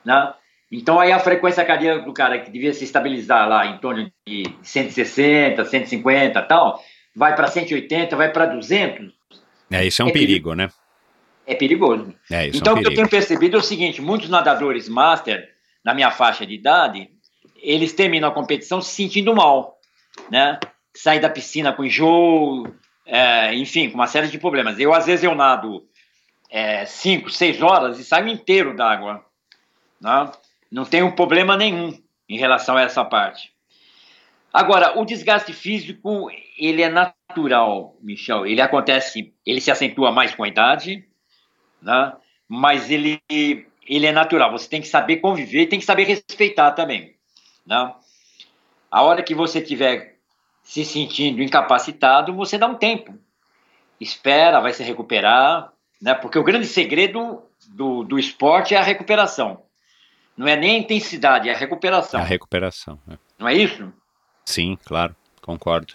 né? 0.06 0.36
Então 0.78 1.00
aí 1.00 1.12
a 1.12 1.20
frequência 1.20 1.64
cardíaca 1.64 2.04
do 2.04 2.14
cara 2.14 2.40
que 2.40 2.52
devia 2.52 2.74
se 2.74 2.84
estabilizar 2.84 3.48
lá 3.48 3.66
em 3.66 3.78
torno 3.78 4.12
de 4.28 4.44
160, 4.62 5.64
150 5.64 6.42
tal, 6.42 6.84
vai 7.16 7.34
para 7.34 7.48
180, 7.48 8.14
vai 8.16 8.30
para 8.32 8.46
200. 8.48 9.14
É, 9.72 9.86
isso 9.86 10.02
é 10.02 10.06
um 10.06 10.10
é 10.10 10.12
perigo, 10.12 10.50
perigo, 10.50 10.54
né? 10.54 10.70
É 11.48 11.56
perigoso. 11.56 12.14
É, 12.30 12.48
isso 12.48 12.58
então 12.58 12.74
é 12.74 12.76
um 12.76 12.80
o 12.80 12.82
que 12.82 12.90
eu 12.90 12.96
tenho 12.96 13.08
percebido 13.08 13.56
é 13.56 13.60
o 13.60 13.64
seguinte, 13.64 14.02
muitos 14.02 14.30
nadadores 14.30 14.90
master, 14.90 15.50
na 15.84 15.94
minha 15.94 16.12
faixa 16.12 16.46
de 16.46 16.54
idade, 16.54 17.10
eles 17.56 17.94
terminam 17.94 18.28
a 18.28 18.34
competição 18.34 18.82
se 18.82 18.94
sentindo 18.94 19.34
mal, 19.34 19.80
né? 20.30 20.60
Saem 20.94 21.22
da 21.22 21.30
piscina 21.30 21.72
com 21.72 21.86
enjoo, 21.86 22.68
é, 23.06 23.54
enfim, 23.54 23.90
com 23.90 23.96
uma 23.96 24.08
série 24.08 24.28
de 24.28 24.38
problemas. 24.38 24.78
Eu, 24.78 24.94
às 24.94 25.06
vezes, 25.06 25.24
eu 25.24 25.36
nado 25.36 25.86
5, 26.86 27.28
é, 27.28 27.32
6 27.32 27.62
horas 27.62 27.98
e 27.98 28.04
saio 28.04 28.28
inteiro 28.28 28.76
d'água. 28.76 29.24
Né? 30.02 30.32
Não 30.72 30.86
tenho 30.86 31.16
problema 31.16 31.56
nenhum 31.56 31.98
em 32.28 32.38
relação 32.38 32.78
a 32.78 32.82
essa 32.82 33.04
parte. 33.04 33.54
Agora, 34.52 34.98
o 34.98 35.06
desgaste 35.06 35.52
físico, 35.52 36.30
ele 36.58 36.82
é 36.82 36.90
natural, 36.90 37.98
Michel. 38.02 38.46
Ele 38.46 38.62
acontece, 38.62 39.34
ele 39.46 39.60
se 39.60 39.70
acentua 39.70 40.12
mais 40.12 40.34
com 40.34 40.44
a 40.44 40.48
idade, 40.48 41.06
né? 41.82 42.14
mas 42.48 42.90
ele, 42.90 43.22
ele 43.30 44.06
é 44.06 44.14
natural. 44.14 44.52
Você 44.52 44.70
tem 44.70 44.82
que 44.82 44.88
saber 44.88 45.18
conviver 45.18 45.66
tem 45.68 45.80
que 45.80 45.86
saber 45.86 46.06
respeitar 46.06 46.72
também. 46.72 47.16
Né? 47.66 47.94
A 48.90 49.02
hora 49.02 49.22
que 49.22 49.36
você 49.36 49.62
tiver 49.62 50.16
se 50.64 50.86
sentindo 50.86 51.44
incapacitado, 51.44 52.34
você 52.34 52.58
dá 52.58 52.66
um 52.68 52.76
tempo. 52.76 53.14
Espera, 54.00 54.62
vai 54.62 54.72
se 54.74 54.84
recuperar, 54.84 55.72
né? 56.02 56.14
Porque 56.14 56.40
o 56.40 56.44
grande 56.44 56.66
segredo 56.66 57.44
do, 57.70 58.04
do 58.04 58.18
esporte 58.18 58.74
é 58.74 58.78
a 58.78 58.84
recuperação. 58.84 59.65
Não 60.38 60.48
é 60.48 60.56
nem 60.56 60.76
a 60.76 60.80
intensidade, 60.80 61.50
é 61.50 61.54
a 61.54 61.58
recuperação. 61.58 62.20
A 62.20 62.24
recuperação. 62.24 63.00
É. 63.10 63.18
Não 63.40 63.48
é 63.48 63.54
isso? 63.54 63.92
Sim, 64.46 64.78
claro, 64.86 65.16
concordo. 65.42 65.94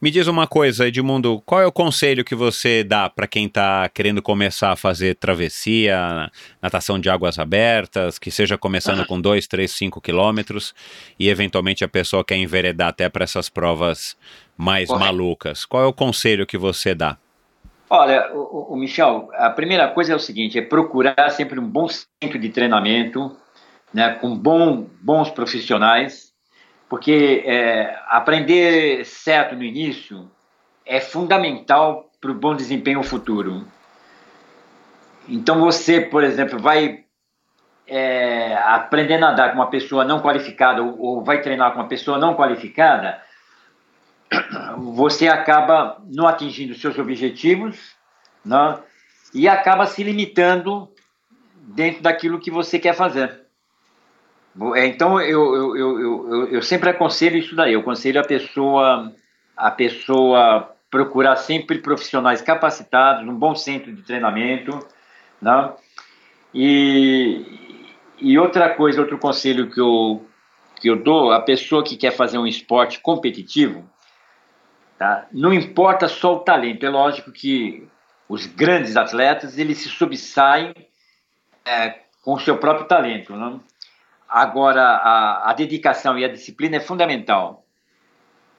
Me 0.00 0.12
diz 0.12 0.28
uma 0.28 0.46
coisa, 0.46 0.86
Edmundo, 0.86 1.42
qual 1.44 1.60
é 1.60 1.66
o 1.66 1.72
conselho 1.72 2.24
que 2.24 2.34
você 2.36 2.84
dá 2.84 3.10
para 3.10 3.26
quem 3.26 3.46
está 3.46 3.88
querendo 3.88 4.22
começar 4.22 4.70
a 4.70 4.76
fazer 4.76 5.16
travessia, 5.16 6.30
natação 6.62 7.00
de 7.00 7.10
águas 7.10 7.36
abertas, 7.36 8.16
que 8.16 8.30
seja 8.30 8.56
começando 8.56 9.04
com 9.04 9.20
2, 9.20 9.48
3, 9.48 9.68
5 9.68 10.00
quilômetros 10.00 10.72
e 11.18 11.28
eventualmente 11.28 11.82
a 11.82 11.88
pessoa 11.88 12.24
quer 12.24 12.36
enveredar 12.36 12.90
até 12.90 13.08
para 13.08 13.24
essas 13.24 13.48
provas 13.48 14.16
mais 14.56 14.88
Correto. 14.88 15.04
malucas? 15.04 15.64
Qual 15.64 15.82
é 15.82 15.86
o 15.86 15.92
conselho 15.92 16.46
que 16.46 16.56
você 16.56 16.94
dá? 16.94 17.18
Olha, 17.90 18.30
o, 18.32 18.74
o, 18.74 18.76
Michel, 18.76 19.30
a 19.34 19.50
primeira 19.50 19.88
coisa 19.88 20.12
é 20.12 20.16
o 20.16 20.20
seguinte: 20.20 20.58
é 20.58 20.62
procurar 20.62 21.30
sempre 21.30 21.58
um 21.58 21.66
bom 21.66 21.88
centro 21.88 22.38
de 22.38 22.50
treinamento, 22.50 23.36
né, 23.92 24.14
com 24.14 24.36
bom, 24.36 24.88
bons 25.00 25.30
profissionais, 25.30 26.32
porque 26.88 27.42
é, 27.44 27.98
aprender 28.08 29.04
certo 29.04 29.54
no 29.54 29.62
início 29.62 30.30
é 30.84 31.00
fundamental 31.00 32.10
para 32.20 32.30
o 32.30 32.34
bom 32.34 32.54
desempenho 32.54 33.02
futuro. 33.02 33.66
Então 35.28 35.60
você, 35.60 36.00
por 36.00 36.24
exemplo, 36.24 36.58
vai 36.58 37.04
é, 37.86 38.54
aprender 38.54 39.14
a 39.14 39.18
nadar 39.18 39.50
com 39.50 39.56
uma 39.56 39.70
pessoa 39.70 40.04
não 40.04 40.20
qualificada 40.20 40.82
ou, 40.82 40.98
ou 40.98 41.24
vai 41.24 41.40
treinar 41.40 41.72
com 41.72 41.80
uma 41.80 41.88
pessoa 41.88 42.18
não 42.18 42.34
qualificada, 42.34 43.20
você 44.76 45.28
acaba 45.28 46.02
não 46.06 46.26
atingindo 46.26 46.74
seus 46.74 46.98
objetivos 46.98 47.96
né, 48.44 48.78
e 49.34 49.48
acaba 49.48 49.86
se 49.86 50.02
limitando 50.02 50.90
dentro 51.54 52.02
daquilo 52.02 52.40
que 52.40 52.50
você 52.50 52.78
quer 52.78 52.94
fazer. 52.94 53.47
É, 54.74 54.86
então, 54.86 55.20
eu, 55.20 55.76
eu, 55.76 56.00
eu, 56.00 56.48
eu, 56.48 56.62
sempre 56.62 56.90
aconselho 56.90 57.36
isso 57.36 57.54
daí. 57.54 57.72
Eu 57.72 57.80
aconselho 57.80 58.20
a 58.20 58.24
pessoa, 58.24 59.12
a 59.56 59.70
pessoa 59.70 60.74
procurar 60.90 61.36
sempre 61.36 61.78
profissionais 61.78 62.42
capacitados, 62.42 63.28
um 63.28 63.34
bom 63.34 63.54
centro 63.54 63.92
de 63.92 64.02
treinamento, 64.02 64.78
né? 65.40 65.72
E, 66.52 67.44
e 68.18 68.38
outra 68.38 68.74
coisa, 68.74 69.00
outro 69.00 69.18
conselho 69.18 69.70
que 69.70 69.80
eu, 69.80 70.26
que 70.80 70.88
eu 70.88 70.96
dou, 70.96 71.30
a 71.30 71.40
pessoa 71.40 71.84
que 71.84 71.96
quer 71.96 72.12
fazer 72.12 72.38
um 72.38 72.46
esporte 72.46 73.00
competitivo, 73.00 73.88
Tá? 74.98 75.28
Não 75.32 75.52
importa 75.52 76.08
só 76.08 76.34
o 76.34 76.40
talento, 76.40 76.84
é 76.84 76.90
lógico 76.90 77.30
que 77.30 77.86
os 78.28 78.46
grandes 78.46 78.96
atletas 78.96 79.56
eles 79.56 79.78
se 79.78 79.88
subsaem 79.88 80.74
é, 81.64 82.00
com 82.24 82.34
o 82.34 82.40
seu 82.40 82.58
próprio 82.58 82.88
talento. 82.88 83.32
Não? 83.32 83.54
Né? 83.54 83.60
Agora, 84.28 84.82
a, 84.82 85.50
a, 85.50 85.52
dedicação 85.54 86.18
e 86.18 86.24
a 86.24 86.28
disciplina 86.28 86.76
é 86.76 86.80
fundamental. 86.80 87.64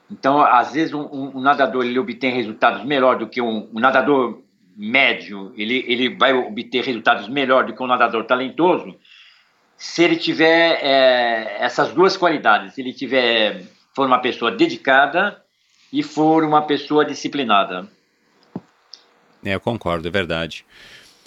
Então, 0.10 0.42
às 0.42 0.74
vezes, 0.74 0.94
um, 0.94 1.38
um 1.38 1.40
nadador 1.40 1.86
ele 1.86 2.00
obtém 2.00 2.34
resultados 2.34 2.84
melhor 2.84 3.18
do 3.18 3.28
que 3.28 3.40
um, 3.40 3.70
um, 3.72 3.80
nadador 3.80 4.42
médio, 4.76 5.54
ele, 5.56 5.86
ele 5.88 6.16
vai 6.16 6.34
obter 6.34 6.84
resultados 6.84 7.28
melhor 7.28 7.66
do 7.66 7.74
que 7.74 7.84
um 7.84 7.88
nadador 7.88 8.24
talentoso, 8.24 8.96
se 9.78 10.04
ele 10.04 10.16
tiver 10.16 10.80
é, 10.82 11.58
essas 11.60 11.94
duas 11.94 12.18
qualidades, 12.18 12.74
se 12.74 12.82
ele 12.82 12.94
tiver 12.94 13.64
for 13.94 14.08
uma 14.08 14.20
pessoa 14.20 14.52
dedicada 14.52 15.44
e 15.94 16.02
for 16.02 16.44
uma 16.44 16.64
pessoa 16.64 17.06
disciplinada. 17.06 17.88
É, 19.44 19.54
eu 19.54 19.60
concordo, 19.60 20.08
é 20.08 20.12
verdade. 20.12 20.66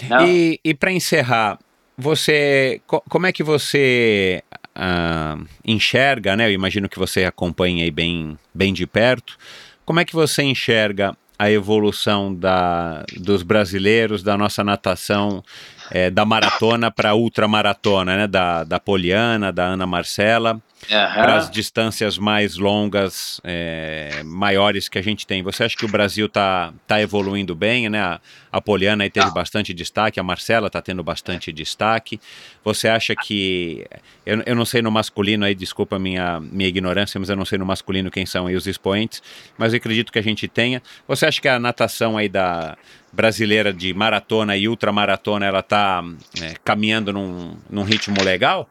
Não? 0.09 0.27
E, 0.27 0.59
e 0.65 0.75
para 0.75 0.91
encerrar, 0.91 1.59
você, 1.97 2.81
co 2.87 3.03
como 3.09 3.27
é 3.27 3.33
que 3.33 3.43
você 3.43 4.43
uh, 4.77 5.47
enxerga, 5.65 6.37
né? 6.37 6.47
Eu 6.47 6.53
imagino 6.53 6.89
que 6.89 6.99
você 6.99 7.25
acompanha 7.25 7.85
aí 7.85 7.91
bem, 7.91 8.39
bem 8.55 8.73
de 8.73 8.87
perto. 8.87 9.37
Como 9.85 10.01
é 10.01 10.05
que 10.05 10.15
você 10.15 10.43
enxerga 10.43 11.17
a 11.39 11.51
evolução 11.51 12.35
da, 12.35 13.05
dos 13.17 13.43
brasileiros, 13.43 14.23
da 14.23 14.39
nossa 14.39 14.63
natação, 14.63 15.43
é, 15.91 16.09
da 16.09 16.25
maratona 16.25 16.91
para 16.91 17.15
ultramaratona, 17.15 18.17
né? 18.17 18.27
Da, 18.27 18.65
da 18.65 18.79
Poliana, 18.79 19.53
da 19.53 19.65
Ana 19.65 19.87
Marcela 19.87 20.61
para 20.89 21.37
as 21.37 21.51
distâncias 21.51 22.19
mais 22.19 22.57
longas, 22.57 23.41
é, 23.45 24.23
maiores 24.25 24.89
que 24.89 24.99
a 24.99 25.03
gente 25.03 25.27
tem. 25.27 25.43
Você 25.43 25.65
acha 25.65 25.77
que 25.77 25.85
o 25.85 25.89
Brasil 25.89 26.27
está 26.27 26.73
tá 26.87 27.01
evoluindo 27.01 27.55
bem, 27.55 27.89
né? 27.89 28.01
A, 28.01 28.21
a 28.51 28.61
Poliana 28.61 29.05
aí 29.05 29.11
teve 29.11 29.27
Não. 29.27 29.35
bastante 29.35 29.73
destaque, 29.73 30.19
a 30.19 30.23
Marcela 30.23 30.67
está 30.67 30.83
tendo 30.83 31.03
bastante 31.03 31.53
destaque. 31.53 32.21
Você 32.65 32.89
acha 32.89 33.15
que. 33.15 33.87
Eu, 34.27 34.43
eu 34.45 34.57
não 34.57 34.65
sei 34.65 34.83
no 34.83 34.91
masculino 34.91 35.45
aí, 35.45 35.55
desculpa 35.55 35.97
a 35.97 35.99
minha, 35.99 36.41
minha 36.41 36.69
ignorância, 36.69 37.19
mas 37.19 37.29
eu 37.29 37.37
não 37.37 37.45
sei 37.45 37.59
no 37.59 37.67
masculino 37.67 38.11
quem 38.11 38.27
são 38.27 38.47
aí 38.47 38.57
os 38.57 38.67
expoentes, 38.67 39.23
mas 39.57 39.73
eu 39.73 39.77
acredito 39.79 40.13
que 40.13 40.19
a 40.19 40.23
gente 40.23 40.49
tenha. 40.49 40.83
Você 41.07 41.27
acha 41.27 41.41
que 41.41 41.49
a 41.49 41.59
natação 41.59 42.17
aí 42.17 42.29
da 42.29 42.77
brasileira 43.13 43.73
de 43.73 43.93
maratona 43.93 44.57
e 44.57 44.67
ultramaratona 44.69 45.47
ela 45.47 45.61
está 45.61 46.03
é, 46.41 46.55
caminhando 46.65 47.13
num, 47.13 47.57
num 47.71 47.83
ritmo 47.83 48.23
legal? 48.23 48.69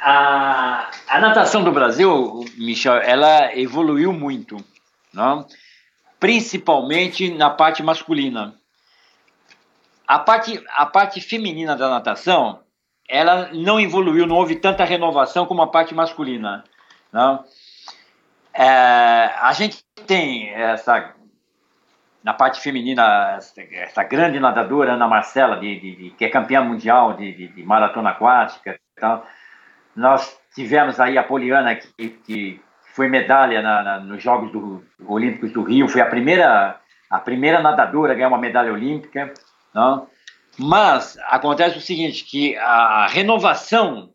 A, 0.00 0.90
a 1.08 1.20
natação 1.20 1.62
do 1.62 1.72
Brasil, 1.72 2.44
Michel, 2.56 2.96
ela 2.96 3.56
evoluiu 3.56 4.12
muito, 4.12 4.56
não? 5.12 5.46
principalmente 6.20 7.32
na 7.32 7.48
parte 7.48 7.82
masculina. 7.82 8.54
A 10.06 10.18
parte, 10.18 10.62
a 10.76 10.84
parte 10.84 11.20
feminina 11.20 11.74
da 11.74 11.88
natação, 11.88 12.60
ela 13.08 13.50
não 13.52 13.80
evoluiu, 13.80 14.26
não 14.26 14.36
houve 14.36 14.56
tanta 14.56 14.84
renovação 14.84 15.46
como 15.46 15.62
a 15.62 15.66
parte 15.66 15.94
masculina. 15.94 16.62
Não? 17.12 17.44
É, 18.52 19.30
a 19.40 19.52
gente 19.52 19.84
tem 20.06 20.50
essa 20.50 21.14
na 22.22 22.34
parte 22.34 22.60
feminina 22.60 23.38
essa, 23.72 24.02
grande 24.04 24.38
nadadora 24.38 24.92
Ana 24.92 25.08
Marcela 25.08 25.56
de, 25.56 25.80
de, 25.80 25.96
de, 25.96 26.10
que 26.10 26.24
é 26.26 26.28
campeã 26.28 26.62
mundial 26.62 27.14
de, 27.14 27.48
de 27.48 27.62
maratona 27.62 28.10
aquática 28.10 28.78
tal 28.96 29.26
nós 29.94 30.38
tivemos 30.54 30.98
aí 31.00 31.18
a 31.18 31.22
Poliana, 31.22 31.74
que, 31.74 32.08
que 32.08 32.60
foi 32.94 33.08
medalha 33.08 33.62
na, 33.62 33.82
na, 33.82 34.00
nos 34.00 34.22
Jogos 34.22 34.50
do, 34.52 34.84
Olímpicos 35.06 35.52
do 35.52 35.62
Rio, 35.62 35.88
foi 35.88 36.00
a 36.00 36.06
primeira, 36.06 36.78
a 37.08 37.18
primeira 37.18 37.62
nadadora 37.62 38.12
a 38.12 38.14
ganhar 38.14 38.28
uma 38.28 38.38
medalha 38.38 38.72
olímpica. 38.72 39.32
Não? 39.74 40.08
Mas 40.58 41.18
acontece 41.26 41.78
o 41.78 41.80
seguinte, 41.80 42.24
que 42.24 42.56
a 42.56 43.06
renovação 43.06 44.12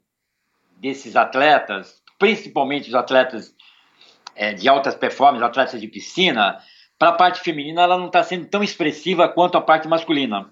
desses 0.78 1.16
atletas, 1.16 2.02
principalmente 2.20 2.90
os 2.90 2.96
atletas 2.96 3.54
é, 4.36 4.54
de 4.54 4.68
altas 4.68 4.96
performances, 4.96 5.48
atletas 5.48 5.80
de 5.80 5.88
piscina, 5.88 6.60
para 7.00 7.10
a 7.10 7.14
parte 7.14 7.42
feminina 7.42 7.82
ela 7.82 7.98
não 7.98 8.08
está 8.08 8.24
sendo 8.24 8.46
tão 8.48 8.64
expressiva 8.64 9.28
quanto 9.28 9.58
a 9.58 9.62
parte 9.62 9.88
masculina. 9.88 10.50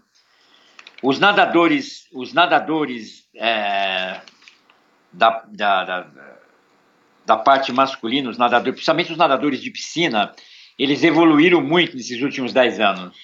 Os 1.01 1.19
nadadores, 1.19 2.07
os 2.13 2.33
nadadores 2.33 3.27
é, 3.35 4.21
da, 5.13 5.43
da, 5.47 5.83
da, 5.83 6.07
da 7.25 7.37
parte 7.37 7.71
masculina, 7.71 8.29
os 8.29 8.37
nadadores, 8.37 8.75
principalmente 8.75 9.11
os 9.11 9.17
nadadores 9.17 9.61
de 9.61 9.69
piscina, 9.69 10.33
eles 10.77 11.03
evoluíram 11.03 11.61
muito 11.61 11.95
nesses 11.95 12.21
últimos 12.21 12.51
10 12.51 12.79
anos. 12.79 13.15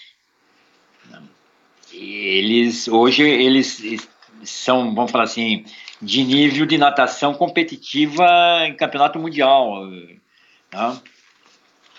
eles 1.92 2.88
hoje 2.88 3.24
eles 3.24 4.08
são, 4.44 4.94
vamos 4.94 5.12
falar 5.12 5.26
assim, 5.26 5.66
de 6.02 6.24
nível 6.24 6.66
de 6.66 6.78
natação 6.78 7.34
competitiva 7.34 8.26
em 8.66 8.76
campeonato 8.76 9.20
mundial. 9.20 9.86
Né? 9.86 11.02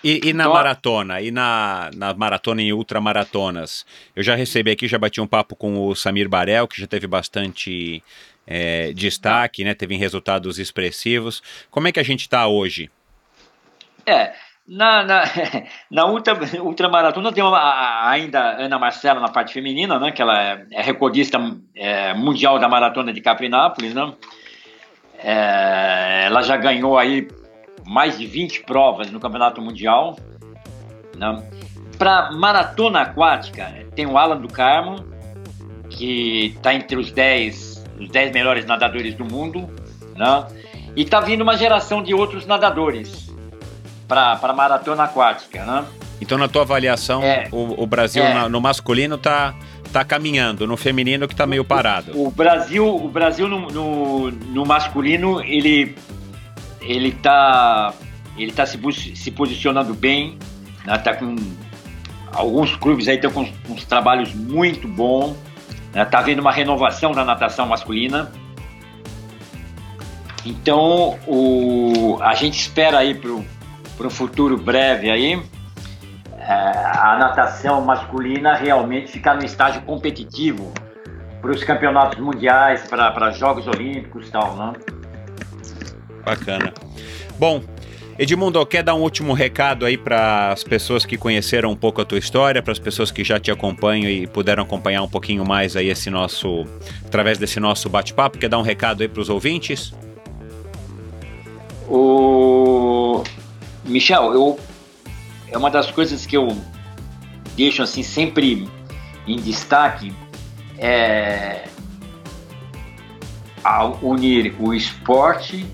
E, 0.03 0.29
e, 0.29 0.33
na 0.33 0.45
então, 0.45 0.53
maratona, 0.53 1.21
e 1.21 1.29
na, 1.29 1.91
na 1.95 2.13
maratona 2.13 2.61
e 2.63 2.73
ultramaratonas? 2.73 3.85
Eu 4.15 4.23
já 4.23 4.33
recebi 4.33 4.71
aqui, 4.71 4.87
já 4.87 4.97
bati 4.97 5.21
um 5.21 5.27
papo 5.27 5.55
com 5.55 5.85
o 5.85 5.95
Samir 5.95 6.27
Barel, 6.27 6.67
que 6.67 6.81
já 6.81 6.87
teve 6.87 7.05
bastante 7.05 8.01
é, 8.45 8.91
destaque, 8.93 9.63
né? 9.63 9.73
Teve 9.73 9.95
resultados 9.95 10.59
expressivos. 10.59 11.41
Como 11.69 11.87
é 11.87 11.91
que 11.91 11.99
a 11.99 12.03
gente 12.03 12.21
está 12.21 12.47
hoje? 12.47 12.89
É, 14.05 14.33
na, 14.67 15.03
na, 15.03 15.23
na 15.89 16.05
ultra, 16.05 16.37
ultramaratona 16.61 17.31
tem 17.31 17.43
uma, 17.43 18.09
ainda 18.09 18.57
Ana 18.57 18.79
Marcela 18.79 19.19
na 19.19 19.29
parte 19.29 19.53
feminina, 19.53 19.99
né? 19.99 20.11
Que 20.11 20.21
ela 20.21 20.41
é, 20.41 20.65
é 20.71 20.81
recordista 20.81 21.39
é, 21.75 22.13
mundial 22.13 22.59
da 22.59 22.67
maratona 22.67 23.13
de 23.13 23.21
Caprinápolis, 23.21 23.93
né? 23.93 24.13
É, 25.23 26.23
ela 26.25 26.41
já 26.41 26.57
ganhou 26.57 26.97
aí 26.97 27.27
mais 27.85 28.17
de 28.17 28.25
20 28.25 28.63
provas 28.63 29.11
no 29.11 29.19
Campeonato 29.19 29.61
Mundial. 29.61 30.17
Né? 31.15 31.43
Para 31.97 32.31
maratona 32.31 33.01
aquática, 33.01 33.71
tem 33.95 34.05
o 34.05 34.17
Alan 34.17 34.37
do 34.37 34.47
Carmo, 34.47 35.05
que 35.89 36.53
está 36.55 36.73
entre 36.73 36.97
os 36.97 37.11
10, 37.11 37.70
os 38.01 38.09
10 38.09 38.31
melhores 38.31 38.65
nadadores 38.65 39.13
do 39.15 39.23
mundo. 39.23 39.69
Né? 40.15 40.47
E 40.95 41.03
está 41.03 41.19
vindo 41.19 41.41
uma 41.41 41.55
geração 41.55 42.03
de 42.03 42.13
outros 42.13 42.45
nadadores 42.45 43.31
para 44.07 44.53
maratona 44.53 45.03
aquática. 45.03 45.63
Né? 45.63 45.85
Então, 46.19 46.37
na 46.37 46.47
tua 46.47 46.63
avaliação, 46.63 47.23
é, 47.23 47.47
o, 47.51 47.83
o, 47.83 47.87
Brasil 47.87 48.23
é, 48.23 48.33
na, 48.33 48.49
no 48.49 48.59
masculino 48.59 49.15
está 49.15 49.55
tá 49.91 50.03
caminhando, 50.03 50.67
no 50.67 50.77
feminino 50.77 51.27
que 51.27 51.33
está 51.33 51.45
meio 51.45 51.63
parado. 51.63 52.11
O 52.19 52.29
Brasil, 52.29 52.87
o 52.87 53.07
Brasil 53.07 53.47
no, 53.47 53.67
no, 53.67 54.31
no 54.31 54.65
masculino, 54.65 55.41
ele 55.41 55.95
ele 56.81 57.09
está 57.09 57.93
ele 58.37 58.51
tá 58.51 58.65
se, 58.65 58.79
se 59.15 59.31
posicionando 59.31 59.93
bem, 59.93 60.37
né? 60.85 60.97
tá 60.97 61.13
com 61.15 61.35
alguns 62.33 62.75
clubes 62.75 63.07
aí 63.07 63.15
estão 63.15 63.31
com 63.31 63.47
uns 63.69 63.83
trabalhos 63.85 64.33
muito 64.33 64.87
bons, 64.87 65.35
né? 65.93 66.05
tá 66.05 66.19
havendo 66.19 66.41
uma 66.41 66.51
renovação 66.51 67.11
na 67.11 67.23
natação 67.23 67.65
masculina. 67.65 68.31
Então 70.45 71.19
o, 71.27 72.17
a 72.21 72.33
gente 72.33 72.59
espera 72.59 72.99
aí 72.99 73.13
para 73.13 73.31
um 73.31 74.09
futuro 74.09 74.57
breve 74.57 75.11
aí 75.11 75.41
é, 76.39 76.53
a 76.53 77.17
natação 77.19 77.81
masculina 77.81 78.55
realmente 78.55 79.11
ficar 79.11 79.35
no 79.35 79.45
estágio 79.45 79.83
competitivo 79.83 80.73
para 81.39 81.51
os 81.51 81.63
campeonatos 81.63 82.19
mundiais, 82.19 82.87
para 82.87 83.31
Jogos 83.31 83.67
Olímpicos 83.67 84.27
e 84.27 84.31
tal, 84.31 84.55
né? 84.55 84.73
Bacana. 86.25 86.73
Bom, 87.39 87.63
Edmundo, 88.19 88.63
quer 88.65 88.83
dar 88.83 88.93
um 88.93 89.01
último 89.01 89.33
recado 89.33 89.85
aí 89.85 89.97
para 89.97 90.51
as 90.51 90.63
pessoas 90.63 91.05
que 91.05 91.17
conheceram 91.17 91.71
um 91.71 91.75
pouco 91.75 92.01
a 92.01 92.05
tua 92.05 92.19
história, 92.19 92.61
para 92.61 92.71
as 92.71 92.79
pessoas 92.79 93.09
que 93.11 93.23
já 93.23 93.39
te 93.39 93.49
acompanham 93.49 94.09
e 94.09 94.27
puderam 94.27 94.63
acompanhar 94.63 95.01
um 95.01 95.07
pouquinho 95.07 95.45
mais 95.45 95.75
aí 95.75 95.89
esse 95.89 96.09
nosso, 96.09 96.65
através 97.05 97.37
desse 97.37 97.59
nosso 97.59 97.89
bate-papo, 97.89 98.37
quer 98.37 98.49
dar 98.49 98.59
um 98.59 98.63
recado 98.63 99.01
aí 99.01 99.07
para 99.07 99.21
os 99.21 99.29
ouvintes? 99.29 99.93
O 101.87 103.23
Michel, 103.85 104.33
eu 104.33 104.59
é 105.51 105.57
uma 105.57 105.69
das 105.69 105.89
coisas 105.91 106.25
que 106.25 106.37
eu 106.37 106.55
deixo 107.55 107.81
assim 107.83 108.03
sempre 108.03 108.69
em 109.27 109.35
destaque 109.37 110.13
é 110.77 111.67
ao 113.63 113.99
unir 114.01 114.55
o 114.59 114.73
esporte 114.73 115.65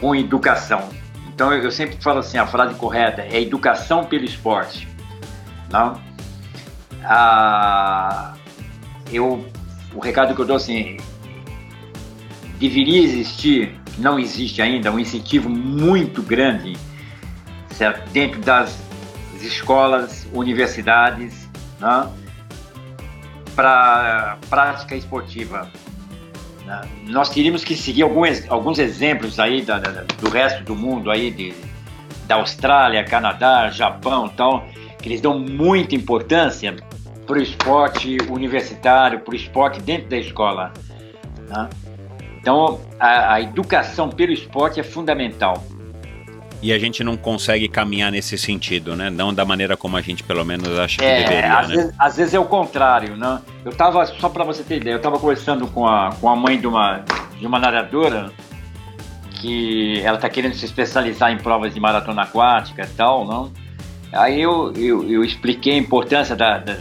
com 0.00 0.14
educação. 0.14 0.97
Então 1.38 1.52
eu 1.52 1.70
sempre 1.70 1.96
falo 2.02 2.18
assim, 2.18 2.36
a 2.36 2.44
frase 2.48 2.74
correta 2.74 3.22
é 3.22 3.40
educação 3.40 4.04
pelo 4.04 4.24
esporte. 4.24 4.88
Não? 5.70 6.02
Ah, 7.04 8.34
eu, 9.12 9.46
o 9.94 10.00
recado 10.00 10.34
que 10.34 10.40
eu 10.40 10.44
dou 10.44 10.56
assim, 10.56 10.96
deveria 12.58 13.00
existir, 13.04 13.80
não 13.98 14.18
existe 14.18 14.60
ainda, 14.60 14.90
um 14.90 14.98
incentivo 14.98 15.48
muito 15.48 16.24
grande 16.24 16.76
certo? 17.70 18.10
dentro 18.10 18.40
das 18.40 18.76
escolas, 19.40 20.26
universidades, 20.32 21.48
para 23.54 24.38
prática 24.50 24.96
esportiva. 24.96 25.70
Né? 26.68 26.82
Nós 27.06 27.30
teríamos 27.30 27.64
que 27.64 27.74
seguir 27.74 28.02
alguns, 28.02 28.48
alguns 28.50 28.78
exemplos 28.78 29.40
aí 29.40 29.62
da, 29.62 29.78
da, 29.78 30.02
do 30.02 30.28
resto 30.28 30.62
do 30.62 30.76
mundo, 30.76 31.10
aí 31.10 31.30
de, 31.30 31.54
da 32.26 32.34
Austrália, 32.34 33.02
Canadá, 33.02 33.70
Japão, 33.70 34.28
tal, 34.28 34.66
que 35.00 35.08
eles 35.08 35.22
dão 35.22 35.38
muita 35.38 35.94
importância 35.94 36.76
para 37.26 37.38
o 37.38 37.42
esporte 37.42 38.18
universitário, 38.28 39.20
para 39.20 39.32
o 39.32 39.36
esporte 39.36 39.80
dentro 39.80 40.10
da 40.10 40.18
escola. 40.18 40.72
Né? 41.48 41.70
Então, 42.38 42.80
a, 43.00 43.34
a 43.34 43.40
educação 43.40 44.10
pelo 44.10 44.32
esporte 44.32 44.78
é 44.78 44.82
fundamental 44.82 45.64
e 46.60 46.72
a 46.72 46.78
gente 46.78 47.04
não 47.04 47.16
consegue 47.16 47.68
caminhar 47.68 48.10
nesse 48.10 48.36
sentido, 48.36 48.96
né? 48.96 49.10
Não 49.10 49.32
da 49.32 49.44
maneira 49.44 49.76
como 49.76 49.96
a 49.96 50.00
gente 50.00 50.22
pelo 50.22 50.44
menos 50.44 50.76
acha 50.78 50.98
que 50.98 51.04
é, 51.04 51.22
deveria, 51.22 51.58
às 51.58 51.68
né? 51.68 51.76
Vezes, 51.76 51.94
às 51.98 52.16
vezes 52.16 52.34
é 52.34 52.38
o 52.38 52.44
contrário, 52.44 53.16
né? 53.16 53.40
Eu 53.64 53.72
tava, 53.72 54.04
só 54.06 54.28
para 54.28 54.44
você 54.44 54.62
ter 54.62 54.78
ideia, 54.78 54.94
eu 54.94 55.00
tava 55.00 55.18
conversando 55.18 55.66
com 55.68 55.86
a, 55.86 56.10
com 56.20 56.28
a 56.28 56.34
mãe 56.34 56.58
de 56.58 56.66
uma, 56.66 57.04
de 57.38 57.46
uma 57.46 57.58
nadadora 57.58 58.32
que 59.40 60.00
ela 60.02 60.18
tá 60.18 60.28
querendo 60.28 60.54
se 60.54 60.64
especializar 60.64 61.30
em 61.30 61.38
provas 61.38 61.72
de 61.72 61.78
maratona 61.78 62.22
aquática 62.22 62.82
e 62.82 62.96
tal, 62.96 63.24
não? 63.24 63.52
Aí 64.12 64.40
eu, 64.40 64.72
eu, 64.74 65.08
eu 65.08 65.24
expliquei 65.24 65.74
a 65.74 65.76
importância 65.76 66.34
da, 66.34 66.58
da, 66.58 66.76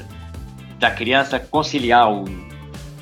da 0.80 0.90
criança 0.90 1.40
conciliar 1.40 2.12
o, 2.12 2.26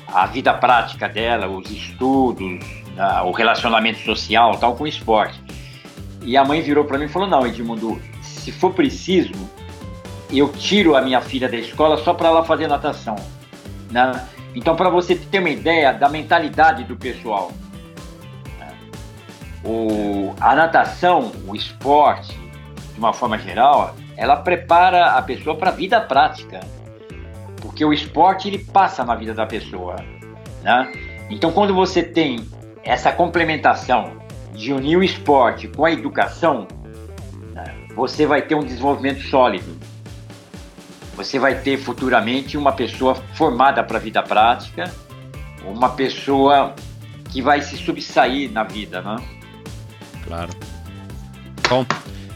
a 0.08 0.26
vida 0.26 0.52
prática 0.52 1.08
dela, 1.08 1.48
os 1.48 1.70
estudos, 1.70 2.60
a, 2.98 3.22
o 3.22 3.32
relacionamento 3.32 4.00
social 4.00 4.58
tal 4.58 4.76
com 4.76 4.84
o 4.84 4.86
esporte. 4.86 5.45
E 6.26 6.36
a 6.36 6.44
mãe 6.44 6.60
virou 6.60 6.84
para 6.84 6.98
mim 6.98 7.04
e 7.04 7.08
falou: 7.08 7.28
Não, 7.28 7.46
Edmundo, 7.46 8.02
se 8.20 8.50
for 8.50 8.74
preciso, 8.74 9.32
eu 10.30 10.52
tiro 10.52 10.96
a 10.96 11.00
minha 11.00 11.20
filha 11.20 11.48
da 11.48 11.56
escola 11.56 11.96
só 11.98 12.12
para 12.12 12.28
ela 12.28 12.44
fazer 12.44 12.66
natação. 12.66 13.14
Né? 13.90 14.26
Então, 14.52 14.74
para 14.74 14.90
você 14.90 15.14
ter 15.14 15.38
uma 15.38 15.48
ideia 15.48 15.92
da 15.92 16.08
mentalidade 16.08 16.82
do 16.82 16.96
pessoal, 16.96 17.52
né? 18.58 18.74
o, 19.64 20.34
a 20.40 20.56
natação, 20.56 21.30
o 21.46 21.54
esporte, 21.54 22.36
de 22.92 22.98
uma 22.98 23.12
forma 23.12 23.38
geral, 23.38 23.94
ela 24.16 24.34
prepara 24.36 25.12
a 25.12 25.22
pessoa 25.22 25.54
para 25.54 25.70
a 25.70 25.74
vida 25.74 26.00
prática, 26.00 26.58
porque 27.62 27.84
o 27.84 27.92
esporte 27.92 28.48
ele 28.48 28.58
passa 28.58 29.04
na 29.04 29.14
vida 29.14 29.32
da 29.32 29.46
pessoa. 29.46 29.94
Né? 30.60 30.92
Então, 31.30 31.52
quando 31.52 31.72
você 31.72 32.02
tem 32.02 32.44
essa 32.82 33.12
complementação 33.12 34.25
de 34.56 34.72
unir 34.72 34.96
o 34.96 35.04
esporte 35.04 35.68
com 35.68 35.84
a 35.84 35.92
educação, 35.92 36.66
você 37.96 38.26
vai 38.26 38.42
ter 38.42 38.54
um 38.54 38.62
desenvolvimento 38.62 39.22
sólido. 39.22 39.74
Você 41.16 41.38
vai 41.38 41.58
ter 41.60 41.78
futuramente 41.78 42.58
uma 42.58 42.72
pessoa 42.72 43.14
formada 43.14 43.82
para 43.82 43.96
a 43.96 44.00
vida 44.00 44.22
prática, 44.22 44.92
uma 45.64 45.88
pessoa 45.88 46.74
que 47.32 47.40
vai 47.40 47.62
se 47.62 47.78
subsair 47.78 48.52
na 48.52 48.64
vida, 48.64 49.00
né? 49.00 49.16
Claro. 50.24 50.50
Bom, 51.68 51.86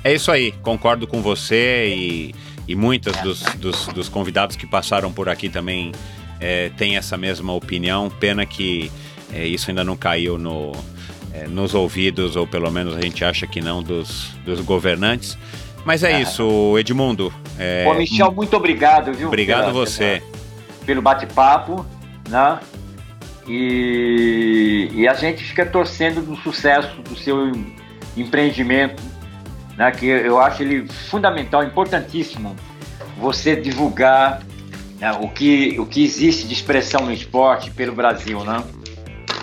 é 0.02 0.14
isso 0.14 0.32
aí. 0.32 0.50
Concordo 0.50 1.06
com 1.06 1.20
você 1.20 1.94
e, 1.94 2.34
e 2.66 2.74
muitos 2.74 3.14
dos, 3.18 3.42
dos, 3.56 3.86
dos 3.88 4.08
convidados 4.08 4.56
que 4.56 4.66
passaram 4.66 5.12
por 5.12 5.28
aqui 5.28 5.50
também 5.50 5.92
é, 6.40 6.70
têm 6.70 6.96
essa 6.96 7.18
mesma 7.18 7.52
opinião. 7.52 8.08
Pena 8.08 8.46
que 8.46 8.90
é, 9.30 9.46
isso 9.46 9.70
ainda 9.70 9.84
não 9.84 9.96
caiu 9.96 10.38
no, 10.38 10.72
é, 11.40 11.46
nos 11.46 11.74
ouvidos, 11.74 12.36
ou 12.36 12.46
pelo 12.46 12.70
menos 12.70 12.94
a 12.96 13.00
gente 13.00 13.24
acha 13.24 13.46
que 13.46 13.60
não, 13.60 13.82
dos, 13.82 14.30
dos 14.44 14.60
governantes. 14.60 15.38
Mas 15.84 16.04
é, 16.04 16.12
é. 16.12 16.20
isso, 16.20 16.76
Edmundo. 16.78 17.32
É, 17.58 17.86
Ô, 17.88 17.94
Michel, 17.94 18.30
muito 18.32 18.56
obrigado, 18.56 19.12
viu? 19.12 19.28
Obrigado 19.28 19.66
pela, 19.66 19.72
você. 19.72 20.22
Pela, 20.22 20.84
pelo 20.86 21.02
bate-papo, 21.02 21.86
né? 22.28 22.58
E, 23.48 24.90
e, 24.92 25.08
a 25.08 25.14
gente 25.14 25.42
fica 25.42 25.64
torcendo 25.64 26.20
do 26.20 26.36
sucesso 26.36 27.00
do 27.02 27.16
seu 27.16 27.50
empreendimento, 28.16 29.02
né? 29.76 29.90
Que 29.90 30.06
eu 30.06 30.38
acho 30.38 30.62
ele 30.62 30.86
fundamental, 30.86 31.64
importantíssimo 31.64 32.54
você 33.18 33.56
divulgar 33.56 34.42
né, 34.98 35.12
o, 35.12 35.28
que, 35.28 35.78
o 35.80 35.86
que 35.86 36.04
existe 36.04 36.46
de 36.46 36.54
expressão 36.54 37.06
no 37.06 37.12
esporte 37.12 37.70
pelo 37.70 37.94
Brasil, 37.94 38.44
né? 38.44 38.62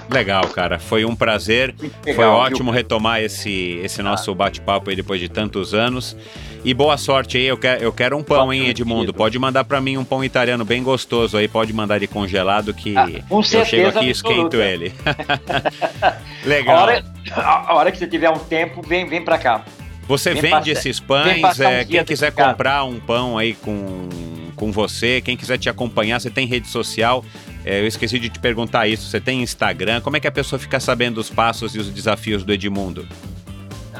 Legal, 0.09 0.43
cara. 0.49 0.79
Foi 0.79 1.03
um 1.05 1.15
prazer. 1.15 1.75
Legal, 2.05 2.15
Foi 2.15 2.25
ótimo 2.25 2.71
viu? 2.71 2.73
retomar 2.73 3.21
esse, 3.21 3.79
esse 3.83 4.01
nosso 4.01 4.33
bate-papo 4.33 4.89
aí 4.89 4.95
depois 4.95 5.19
de 5.19 5.27
tantos 5.29 5.73
anos. 5.73 6.15
E 6.63 6.73
boa 6.73 6.97
sorte 6.97 7.37
aí, 7.37 7.45
eu 7.45 7.57
quero, 7.57 7.83
eu 7.83 7.93
quero 7.93 8.17
um 8.17 8.23
pão, 8.23 8.51
hein, 8.51 8.67
Edmundo? 8.67 9.13
Pode 9.13 9.37
mandar 9.39 9.63
pra 9.63 9.79
mim 9.79 9.95
um 9.97 10.03
pão 10.03 10.23
italiano 10.23 10.65
bem 10.65 10.81
gostoso 10.83 11.37
aí, 11.37 11.47
pode 11.47 11.71
mandar 11.71 11.97
ele 11.97 12.07
congelado 12.07 12.73
que 12.73 12.97
Ah, 12.97 13.07
eu 13.29 13.43
chego 13.65 13.89
aqui 13.89 14.05
e 14.05 14.09
esquento 14.09 14.57
ele. 14.57 14.91
A 16.01 16.15
Legal. 16.45 16.77
hora, 16.81 17.05
a 17.35 17.73
hora 17.75 17.91
que 17.91 17.97
você 17.97 18.07
tiver 18.07 18.29
um 18.29 18.39
tempo, 18.39 18.81
vem, 18.81 19.05
vem 19.05 19.23
pra 19.23 19.37
cá. 19.37 19.63
Você 20.07 20.31
Vem 20.33 20.41
vende 20.41 20.53
passar- 20.53 20.71
esses 20.71 20.99
pães, 21.01 21.59
é, 21.59 21.83
quem 21.83 22.03
quiser 22.05 22.31
comprar 22.31 22.85
um 22.85 22.97
pão 22.99 23.37
aí 23.37 23.53
com, 23.55 24.07
com 24.55 24.71
você, 24.71 25.19
quem 25.21 25.35
quiser 25.35 25.57
te 25.57 25.69
acompanhar, 25.69 26.19
você 26.21 26.29
tem 26.29 26.47
rede 26.47 26.67
social, 26.69 27.23
é, 27.67 27.81
eu 27.81 27.87
esqueci 27.87 28.17
de 28.17 28.29
te 28.29 28.39
perguntar 28.39 28.87
isso, 28.87 29.09
você 29.09 29.19
tem 29.19 29.41
Instagram, 29.41 29.99
como 29.99 30.15
é 30.15 30.21
que 30.21 30.27
a 30.27 30.31
pessoa 30.31 30.57
fica 30.57 30.79
sabendo 30.79 31.17
os 31.17 31.29
passos 31.29 31.75
e 31.75 31.79
os 31.79 31.89
desafios 31.89 32.45
do 32.45 32.53
Edmundo? 32.53 33.05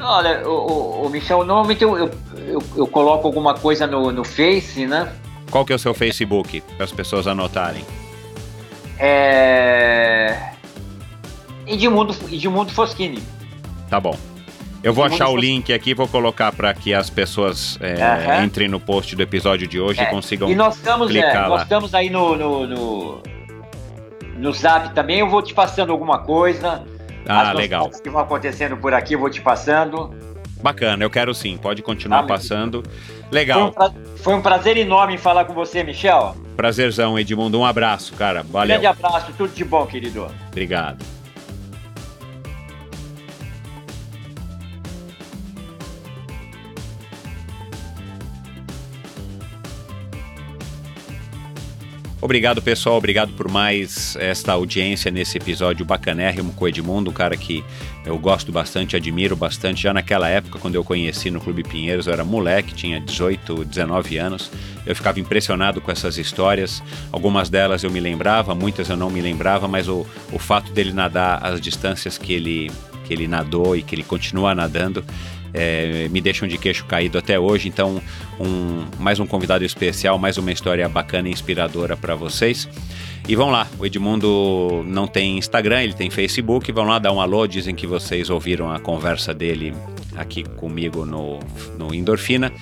Olha, 0.00 0.48
o, 0.48 1.02
o, 1.02 1.06
o 1.06 1.10
Michel, 1.10 1.44
normalmente 1.44 1.84
eu, 1.84 1.98
eu, 1.98 2.10
eu, 2.46 2.62
eu 2.76 2.86
coloco 2.86 3.26
alguma 3.26 3.52
coisa 3.52 3.86
no, 3.86 4.10
no 4.10 4.24
Face, 4.24 4.86
né? 4.86 5.12
Qual 5.50 5.66
que 5.66 5.72
é 5.72 5.76
o 5.76 5.78
seu 5.78 5.92
Facebook, 5.92 6.62
para 6.76 6.84
as 6.84 6.92
pessoas 6.92 7.26
anotarem? 7.26 7.84
É... 8.98 10.52
Edmundo, 11.66 12.16
Edmundo 12.32 12.72
Foschini. 12.72 13.22
Tá 13.90 14.00
bom. 14.00 14.16
Eu 14.82 14.94
vou 14.94 15.04
achar 15.04 15.28
o 15.28 15.36
link 15.36 15.72
aqui, 15.74 15.92
vou 15.92 16.08
colocar 16.08 16.52
para 16.52 16.72
que 16.72 16.94
as 16.94 17.10
pessoas 17.10 17.76
é, 17.82 18.00
Aham. 18.00 18.44
entrem 18.44 18.68
no 18.68 18.80
post 18.80 19.14
do 19.14 19.22
episódio 19.22 19.66
de 19.66 19.78
hoje 19.78 20.00
É, 20.00 20.04
e 20.04 20.06
consigam 20.06 20.48
E 20.48 20.54
nós 20.54 20.76
estamos, 20.76 21.14
é, 21.14 21.48
nós 21.48 21.62
estamos 21.62 21.94
aí 21.94 22.08
no, 22.08 22.36
no, 22.36 22.66
no, 22.66 23.22
no 24.38 24.52
Zap 24.52 24.94
também. 24.94 25.18
Eu 25.18 25.28
vou 25.28 25.42
te 25.42 25.52
passando 25.54 25.92
alguma 25.92 26.18
coisa. 26.20 26.82
Ah, 27.26 27.52
legal. 27.52 27.90
que 27.90 28.08
vão 28.08 28.22
acontecendo 28.22 28.76
por 28.76 28.94
aqui, 28.94 29.12
eu 29.14 29.18
vou 29.18 29.28
te 29.28 29.40
passando. 29.42 30.14
Bacana, 30.62 31.04
eu 31.04 31.10
quero 31.10 31.32
sim, 31.34 31.56
pode 31.56 31.82
continuar 31.82 32.20
Ah, 32.20 32.22
passando. 32.24 32.82
Foi 32.82 33.22
um, 33.22 33.30
Legal, 33.34 33.70
pra- 33.72 33.92
foi 34.16 34.34
um 34.34 34.40
prazer 34.40 34.76
enorme 34.76 35.18
falar 35.18 35.44
com 35.44 35.52
você, 35.52 35.84
Michel. 35.84 36.34
prazerzão, 36.56 37.18
Edmundo. 37.18 37.60
Um 37.60 37.64
abraço, 37.66 38.14
cara. 38.14 38.42
Valeu. 38.42 38.80
Grande 38.80 38.86
abraço, 38.86 39.32
tudo 39.36 39.54
de 39.54 39.64
bom, 39.64 39.86
querido. 39.86 40.26
Obrigado. 40.50 41.04
Obrigado, 52.20 52.60
pessoal. 52.60 52.96
Obrigado 52.96 53.32
por 53.34 53.48
mais 53.48 54.16
esta 54.16 54.52
audiência 54.52 55.08
nesse 55.08 55.38
episódio 55.38 55.86
bacanérrimo 55.86 56.52
com 56.52 56.64
o 56.64 56.68
Edmundo, 56.68 57.10
um 57.10 57.14
cara 57.14 57.36
que 57.36 57.64
eu 58.04 58.18
gosto 58.18 58.50
bastante, 58.50 58.96
admiro 58.96 59.36
bastante. 59.36 59.82
Já 59.82 59.94
naquela 59.94 60.28
época, 60.28 60.58
quando 60.58 60.74
eu 60.74 60.82
conheci 60.82 61.30
no 61.30 61.40
Clube 61.40 61.62
Pinheiros, 61.62 62.08
eu 62.08 62.12
era 62.12 62.24
moleque, 62.24 62.74
tinha 62.74 63.00
18, 63.00 63.64
19 63.64 64.18
anos. 64.18 64.50
Eu 64.84 64.96
ficava 64.96 65.20
impressionado 65.20 65.80
com 65.80 65.92
essas 65.92 66.18
histórias. 66.18 66.82
Algumas 67.12 67.48
delas 67.48 67.84
eu 67.84 67.90
me 67.90 68.00
lembrava, 68.00 68.52
muitas 68.52 68.88
eu 68.88 68.96
não 68.96 69.10
me 69.10 69.20
lembrava, 69.20 69.68
mas 69.68 69.86
o, 69.88 70.04
o 70.32 70.40
fato 70.40 70.72
dele 70.72 70.92
nadar 70.92 71.44
as 71.46 71.60
distâncias 71.60 72.18
que 72.18 72.32
ele, 72.32 72.68
que 73.04 73.14
ele 73.14 73.28
nadou 73.28 73.76
e 73.76 73.82
que 73.82 73.94
ele 73.94 74.02
continua 74.02 74.56
nadando 74.56 75.04
é, 75.52 76.08
me 76.10 76.20
deixam 76.20 76.46
de 76.48 76.58
queixo 76.58 76.84
caído 76.84 77.18
até 77.18 77.38
hoje. 77.38 77.68
Então, 77.68 78.00
um, 78.40 78.84
mais 78.98 79.20
um 79.20 79.26
convidado 79.26 79.64
especial, 79.64 80.18
mais 80.18 80.38
uma 80.38 80.52
história 80.52 80.88
bacana 80.88 81.28
e 81.28 81.32
inspiradora 81.32 81.96
para 81.96 82.14
vocês. 82.14 82.68
E 83.28 83.36
vão 83.36 83.50
lá, 83.50 83.66
o 83.78 83.84
Edmundo 83.84 84.82
não 84.86 85.06
tem 85.06 85.36
Instagram, 85.36 85.82
ele 85.82 85.92
tem 85.92 86.10
Facebook. 86.10 86.70
Vão 86.72 86.84
lá 86.84 86.98
dar 86.98 87.12
um 87.12 87.20
alô, 87.20 87.46
dizem 87.46 87.74
que 87.74 87.86
vocês 87.86 88.30
ouviram 88.30 88.72
a 88.72 88.78
conversa 88.78 89.34
dele 89.34 89.74
aqui 90.16 90.42
comigo 90.42 91.04
no, 91.04 91.38
no 91.78 91.94
Endorfina. 91.94 92.52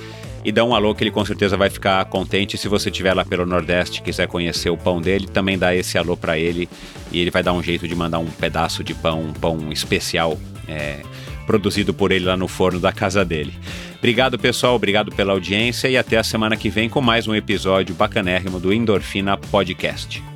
E 0.44 0.52
dá 0.52 0.64
um 0.64 0.74
alô 0.74 0.94
que 0.94 1.02
ele 1.02 1.10
com 1.10 1.24
certeza 1.24 1.56
vai 1.56 1.68
ficar 1.68 2.04
contente. 2.04 2.56
Se 2.56 2.68
você 2.68 2.88
estiver 2.88 3.12
lá 3.14 3.24
pelo 3.24 3.44
Nordeste 3.44 4.00
quiser 4.00 4.28
conhecer 4.28 4.70
o 4.70 4.76
pão 4.76 5.00
dele, 5.00 5.26
também 5.26 5.58
dá 5.58 5.74
esse 5.74 5.98
alô 5.98 6.16
para 6.16 6.38
ele. 6.38 6.68
E 7.10 7.20
ele 7.20 7.30
vai 7.30 7.42
dar 7.42 7.52
um 7.52 7.62
jeito 7.62 7.86
de 7.88 7.94
mandar 7.96 8.20
um 8.20 8.26
pedaço 8.26 8.84
de 8.84 8.94
pão, 8.94 9.22
um 9.22 9.32
pão 9.32 9.72
especial. 9.72 10.38
é, 10.68 11.00
produzido 11.46 11.94
por 11.94 12.12
ele 12.12 12.24
lá 12.26 12.36
no 12.36 12.48
forno 12.48 12.80
da 12.80 12.92
casa 12.92 13.24
dele. 13.24 13.54
Obrigado, 13.98 14.38
pessoal, 14.38 14.74
obrigado 14.74 15.10
pela 15.12 15.32
audiência 15.32 15.88
e 15.88 15.96
até 15.96 16.18
a 16.18 16.24
semana 16.24 16.56
que 16.56 16.68
vem 16.68 16.88
com 16.88 17.00
mais 17.00 17.26
um 17.26 17.34
episódio 17.34 17.94
bacanérrimo 17.94 18.60
do 18.60 18.72
Endorfina 18.72 19.36
Podcast. 19.36 20.35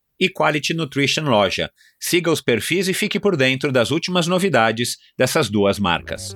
e 0.21 0.29
Quality 0.29 0.75
Nutrition 0.75 1.23
Loja. 1.23 1.71
Siga 1.99 2.31
os 2.31 2.41
perfis 2.41 2.87
e 2.87 2.93
fique 2.93 3.19
por 3.19 3.35
dentro 3.35 3.71
das 3.71 3.89
últimas 3.89 4.27
novidades 4.27 4.97
dessas 5.17 5.49
duas 5.49 5.79
marcas. 5.79 6.35